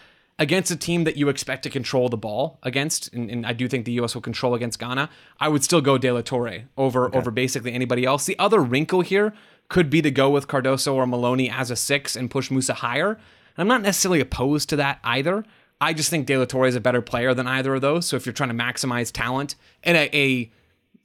Against 0.40 0.70
a 0.70 0.76
team 0.76 1.02
that 1.04 1.16
you 1.16 1.28
expect 1.28 1.64
to 1.64 1.70
control 1.70 2.08
the 2.08 2.16
ball 2.16 2.60
against, 2.62 3.12
and, 3.12 3.28
and 3.28 3.44
I 3.44 3.52
do 3.52 3.66
think 3.66 3.84
the 3.84 3.92
U.S. 3.92 4.14
will 4.14 4.22
control 4.22 4.54
against 4.54 4.78
Ghana, 4.78 5.10
I 5.40 5.48
would 5.48 5.64
still 5.64 5.80
go 5.80 5.98
De 5.98 6.12
La 6.12 6.20
Torre 6.20 6.68
over 6.76 7.06
okay. 7.06 7.18
over 7.18 7.32
basically 7.32 7.72
anybody 7.72 8.04
else. 8.04 8.24
The 8.24 8.38
other 8.38 8.60
wrinkle 8.60 9.00
here 9.00 9.34
could 9.68 9.90
be 9.90 10.00
to 10.00 10.10
go 10.10 10.30
with 10.30 10.46
Cardoso 10.46 10.94
or 10.94 11.06
Maloney 11.06 11.50
as 11.50 11.70
a 11.70 11.76
six 11.76 12.14
and 12.14 12.30
push 12.30 12.50
Musah 12.50 12.74
higher. 12.74 13.10
And 13.10 13.18
I'm 13.58 13.68
not 13.68 13.82
necessarily 13.82 14.20
opposed 14.20 14.68
to 14.68 14.76
that 14.76 15.00
either. 15.02 15.44
I 15.80 15.92
just 15.92 16.10
think 16.10 16.26
De 16.26 16.36
La 16.36 16.44
Torre 16.44 16.66
is 16.66 16.76
a 16.76 16.80
better 16.80 17.02
player 17.02 17.34
than 17.34 17.46
either 17.46 17.74
of 17.74 17.80
those. 17.80 18.06
So 18.06 18.16
if 18.16 18.26
you're 18.26 18.32
trying 18.32 18.50
to 18.50 18.54
maximize 18.54 19.12
talent 19.12 19.54
in 19.82 19.96
a, 19.96 20.10
a 20.12 20.26
you 20.28 20.48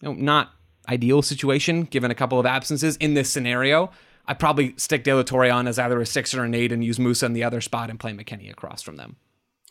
know, 0.02 0.14
not 0.14 0.52
ideal 0.90 1.22
situation, 1.22 1.84
given 1.84 2.12
a 2.12 2.16
couple 2.16 2.40
of 2.40 2.46
absences 2.46 2.98
in 2.98 3.14
this 3.14 3.30
scenario, 3.30 3.92
I'd 4.26 4.40
probably 4.40 4.74
stick 4.78 5.04
De 5.04 5.14
La 5.14 5.24
Torre 5.24 5.52
on 5.52 5.68
as 5.68 5.78
either 5.78 6.00
a 6.00 6.06
six 6.06 6.34
or 6.34 6.44
an 6.44 6.54
eight 6.54 6.72
and 6.72 6.84
use 6.84 6.98
Musah 6.98 7.24
in 7.24 7.34
the 7.34 7.44
other 7.44 7.62
spot 7.62 7.90
and 7.90 8.00
play 8.00 8.14
McKennie 8.14 8.50
across 8.50 8.82
from 8.82 8.96
them. 8.96 9.18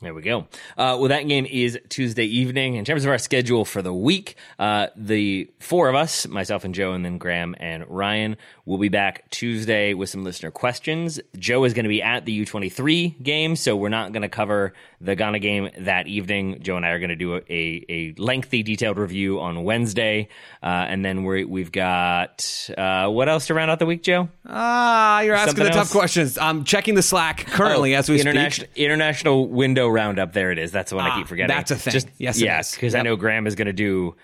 There 0.02 0.14
we 0.14 0.22
go. 0.22 0.48
Uh, 0.76 0.98
well, 0.98 1.08
that 1.08 1.28
game 1.28 1.46
is 1.46 1.78
Tuesday 1.88 2.24
evening. 2.24 2.74
In 2.74 2.84
terms 2.84 3.04
of 3.04 3.10
our 3.12 3.18
schedule 3.18 3.64
for 3.64 3.82
the 3.82 3.94
week, 3.94 4.34
uh, 4.58 4.88
the 4.96 5.48
four 5.60 5.88
of 5.88 5.94
us, 5.94 6.26
myself 6.26 6.64
and 6.64 6.74
Joe, 6.74 6.92
and 6.92 7.04
then 7.04 7.18
Graham 7.18 7.54
and 7.60 7.84
Ryan, 7.88 8.36
will 8.64 8.78
be 8.78 8.88
back 8.88 9.30
Tuesday 9.30 9.94
with 9.94 10.10
some 10.10 10.24
listener 10.24 10.50
questions. 10.50 11.20
Joe 11.38 11.62
is 11.62 11.72
going 11.72 11.84
to 11.84 11.88
be 11.88 12.02
at 12.02 12.24
the 12.24 12.44
U23 12.44 13.22
game, 13.22 13.54
so 13.54 13.76
we're 13.76 13.90
not 13.90 14.10
going 14.10 14.22
to 14.22 14.28
cover 14.28 14.72
the 15.04 15.16
Ghana 15.16 15.40
game 15.40 15.68
that 15.80 16.06
evening. 16.06 16.58
Joe 16.62 16.76
and 16.76 16.86
I 16.86 16.90
are 16.90 16.98
going 17.00 17.10
to 17.10 17.16
do 17.16 17.34
a, 17.36 17.42
a, 17.88 18.14
lengthy, 18.18 18.62
detailed 18.62 18.98
review 18.98 19.40
on 19.40 19.64
Wednesday. 19.64 20.28
Uh, 20.62 20.66
and 20.66 21.04
then 21.04 21.24
we 21.24 21.44
we've 21.44 21.72
got 21.72 22.70
uh, 22.78 23.08
what 23.08 23.28
else 23.28 23.48
to 23.48 23.54
round 23.54 23.70
out 23.70 23.78
the 23.80 23.86
week, 23.86 24.02
Joe? 24.02 24.28
Ah, 24.46 25.20
you're 25.22 25.34
asking 25.34 25.56
Something 25.56 25.64
the 25.72 25.78
else? 25.78 25.88
tough 25.88 25.98
questions. 25.98 26.38
I'm 26.38 26.64
checking 26.64 26.94
the 26.94 27.02
Slack 27.02 27.46
currently 27.46 27.94
Oh, 27.94 27.98
as 27.98 28.08
we 28.08 28.20
international, 28.20 28.68
speak. 28.68 28.84
International 28.84 29.48
window 29.48 29.88
roundup. 29.88 30.32
There 30.32 30.52
it 30.52 30.58
is. 30.58 30.70
That's 30.70 30.90
the 30.90 30.96
one 30.96 31.04
I 31.06 31.10
Ah, 31.10 31.16
keep 31.18 31.26
forgetting. 31.26 31.54
that's 31.54 31.70
a 31.72 31.76
thing. 31.76 32.02
Yes, 32.18 32.40
yes, 32.40 32.70
is. 32.70 32.74
because 32.76 32.94
I 32.94 33.02
know 33.02 33.16
Graham 33.16 33.46
is 33.46 33.54
going 33.56 33.66
to 33.66 33.72
do 33.72 34.14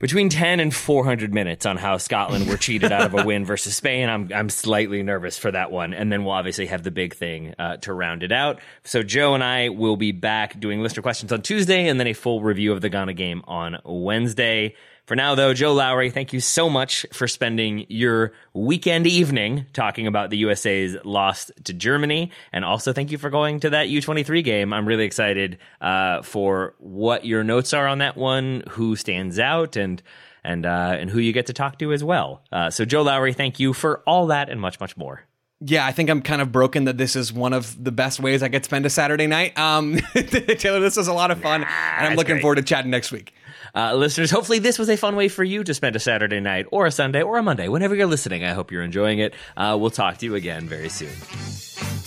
between 0.00 0.30
10 0.30 0.60
and 0.60 0.74
400 0.74 1.32
minutes 1.32 1.66
on 1.66 1.76
how 1.76 1.98
Scotland 1.98 2.48
were 2.48 2.56
cheated 2.56 2.90
out 2.90 3.02
of 3.02 3.14
a 3.14 3.24
win 3.24 3.44
versus 3.44 3.76
Spain. 3.76 4.08
I'm 4.08 4.30
I'm 4.34 4.48
slightly 4.48 5.02
nervous 5.02 5.38
for 5.38 5.52
that 5.52 5.70
one, 5.70 5.94
and 5.94 6.10
then 6.10 6.24
we'll 6.24 6.32
obviously 6.32 6.66
have 6.66 6.82
the 6.82 6.90
big 6.90 7.14
thing 7.14 7.54
uh, 7.58 7.76
to 7.78 7.92
round 7.92 8.22
it 8.22 8.32
out. 8.32 8.60
So 8.82 9.02
Joe 9.02 9.34
and 9.34 9.44
I 9.44 9.68
will 9.68 9.96
be 9.96 10.10
back 10.10 10.58
doing 10.58 10.82
listener 10.82 11.02
questions 11.02 11.32
on 11.32 11.42
Tuesday, 11.42 11.86
and 11.86 12.00
then 12.00 12.08
a 12.08 12.14
full 12.14 12.42
review 12.42 12.72
of 12.72 12.80
the 12.80 12.88
Ghana 12.88 13.12
game 13.12 13.42
on 13.46 13.78
Wednesday. 13.84 14.74
For 15.10 15.16
now, 15.16 15.34
though, 15.34 15.52
Joe 15.54 15.74
Lowry, 15.74 16.10
thank 16.10 16.32
you 16.32 16.38
so 16.38 16.70
much 16.70 17.04
for 17.12 17.26
spending 17.26 17.84
your 17.88 18.32
weekend 18.54 19.08
evening 19.08 19.66
talking 19.72 20.06
about 20.06 20.30
the 20.30 20.36
USA's 20.36 20.96
loss 21.04 21.50
to 21.64 21.72
Germany. 21.72 22.30
And 22.52 22.64
also, 22.64 22.92
thank 22.92 23.10
you 23.10 23.18
for 23.18 23.28
going 23.28 23.58
to 23.58 23.70
that 23.70 23.88
U23 23.88 24.44
game. 24.44 24.72
I'm 24.72 24.86
really 24.86 25.02
excited 25.02 25.58
uh, 25.80 26.22
for 26.22 26.76
what 26.78 27.24
your 27.24 27.42
notes 27.42 27.74
are 27.74 27.88
on 27.88 27.98
that 27.98 28.16
one, 28.16 28.62
who 28.68 28.94
stands 28.94 29.40
out, 29.40 29.74
and 29.74 30.00
and 30.44 30.64
uh, 30.64 30.96
and 31.00 31.10
who 31.10 31.18
you 31.18 31.32
get 31.32 31.46
to 31.46 31.52
talk 31.52 31.80
to 31.80 31.92
as 31.92 32.04
well. 32.04 32.44
Uh, 32.52 32.70
so, 32.70 32.84
Joe 32.84 33.02
Lowry, 33.02 33.32
thank 33.32 33.58
you 33.58 33.72
for 33.72 34.04
all 34.06 34.28
that 34.28 34.48
and 34.48 34.60
much, 34.60 34.78
much 34.78 34.96
more. 34.96 35.24
Yeah, 35.60 35.84
I 35.84 35.90
think 35.90 36.08
I'm 36.08 36.22
kind 36.22 36.40
of 36.40 36.52
broken 36.52 36.84
that 36.84 36.98
this 36.98 37.16
is 37.16 37.32
one 37.32 37.52
of 37.52 37.82
the 37.82 37.90
best 37.90 38.20
ways 38.20 38.44
I 38.44 38.48
could 38.48 38.64
spend 38.64 38.86
a 38.86 38.90
Saturday 38.90 39.26
night. 39.26 39.58
Um, 39.58 39.96
Taylor, 40.14 40.78
this 40.78 40.96
was 40.96 41.08
a 41.08 41.12
lot 41.12 41.32
of 41.32 41.42
fun, 41.42 41.62
and 41.64 42.06
I'm 42.06 42.16
looking 42.16 42.34
great. 42.34 42.42
forward 42.42 42.56
to 42.56 42.62
chatting 42.62 42.92
next 42.92 43.10
week. 43.10 43.34
Uh, 43.74 43.94
listeners, 43.94 44.30
hopefully 44.30 44.58
this 44.58 44.78
was 44.78 44.88
a 44.88 44.96
fun 44.96 45.16
way 45.16 45.28
for 45.28 45.44
you 45.44 45.64
to 45.64 45.74
spend 45.74 45.96
a 45.96 46.00
Saturday 46.00 46.40
night 46.40 46.66
or 46.70 46.86
a 46.86 46.90
Sunday 46.90 47.22
or 47.22 47.38
a 47.38 47.42
Monday, 47.42 47.68
whenever 47.68 47.94
you're 47.94 48.06
listening. 48.06 48.44
I 48.44 48.52
hope 48.52 48.70
you're 48.70 48.82
enjoying 48.82 49.18
it. 49.18 49.34
Uh, 49.56 49.76
we'll 49.80 49.90
talk 49.90 50.18
to 50.18 50.26
you 50.26 50.34
again 50.34 50.68
very 50.68 50.88
soon. 50.88 51.99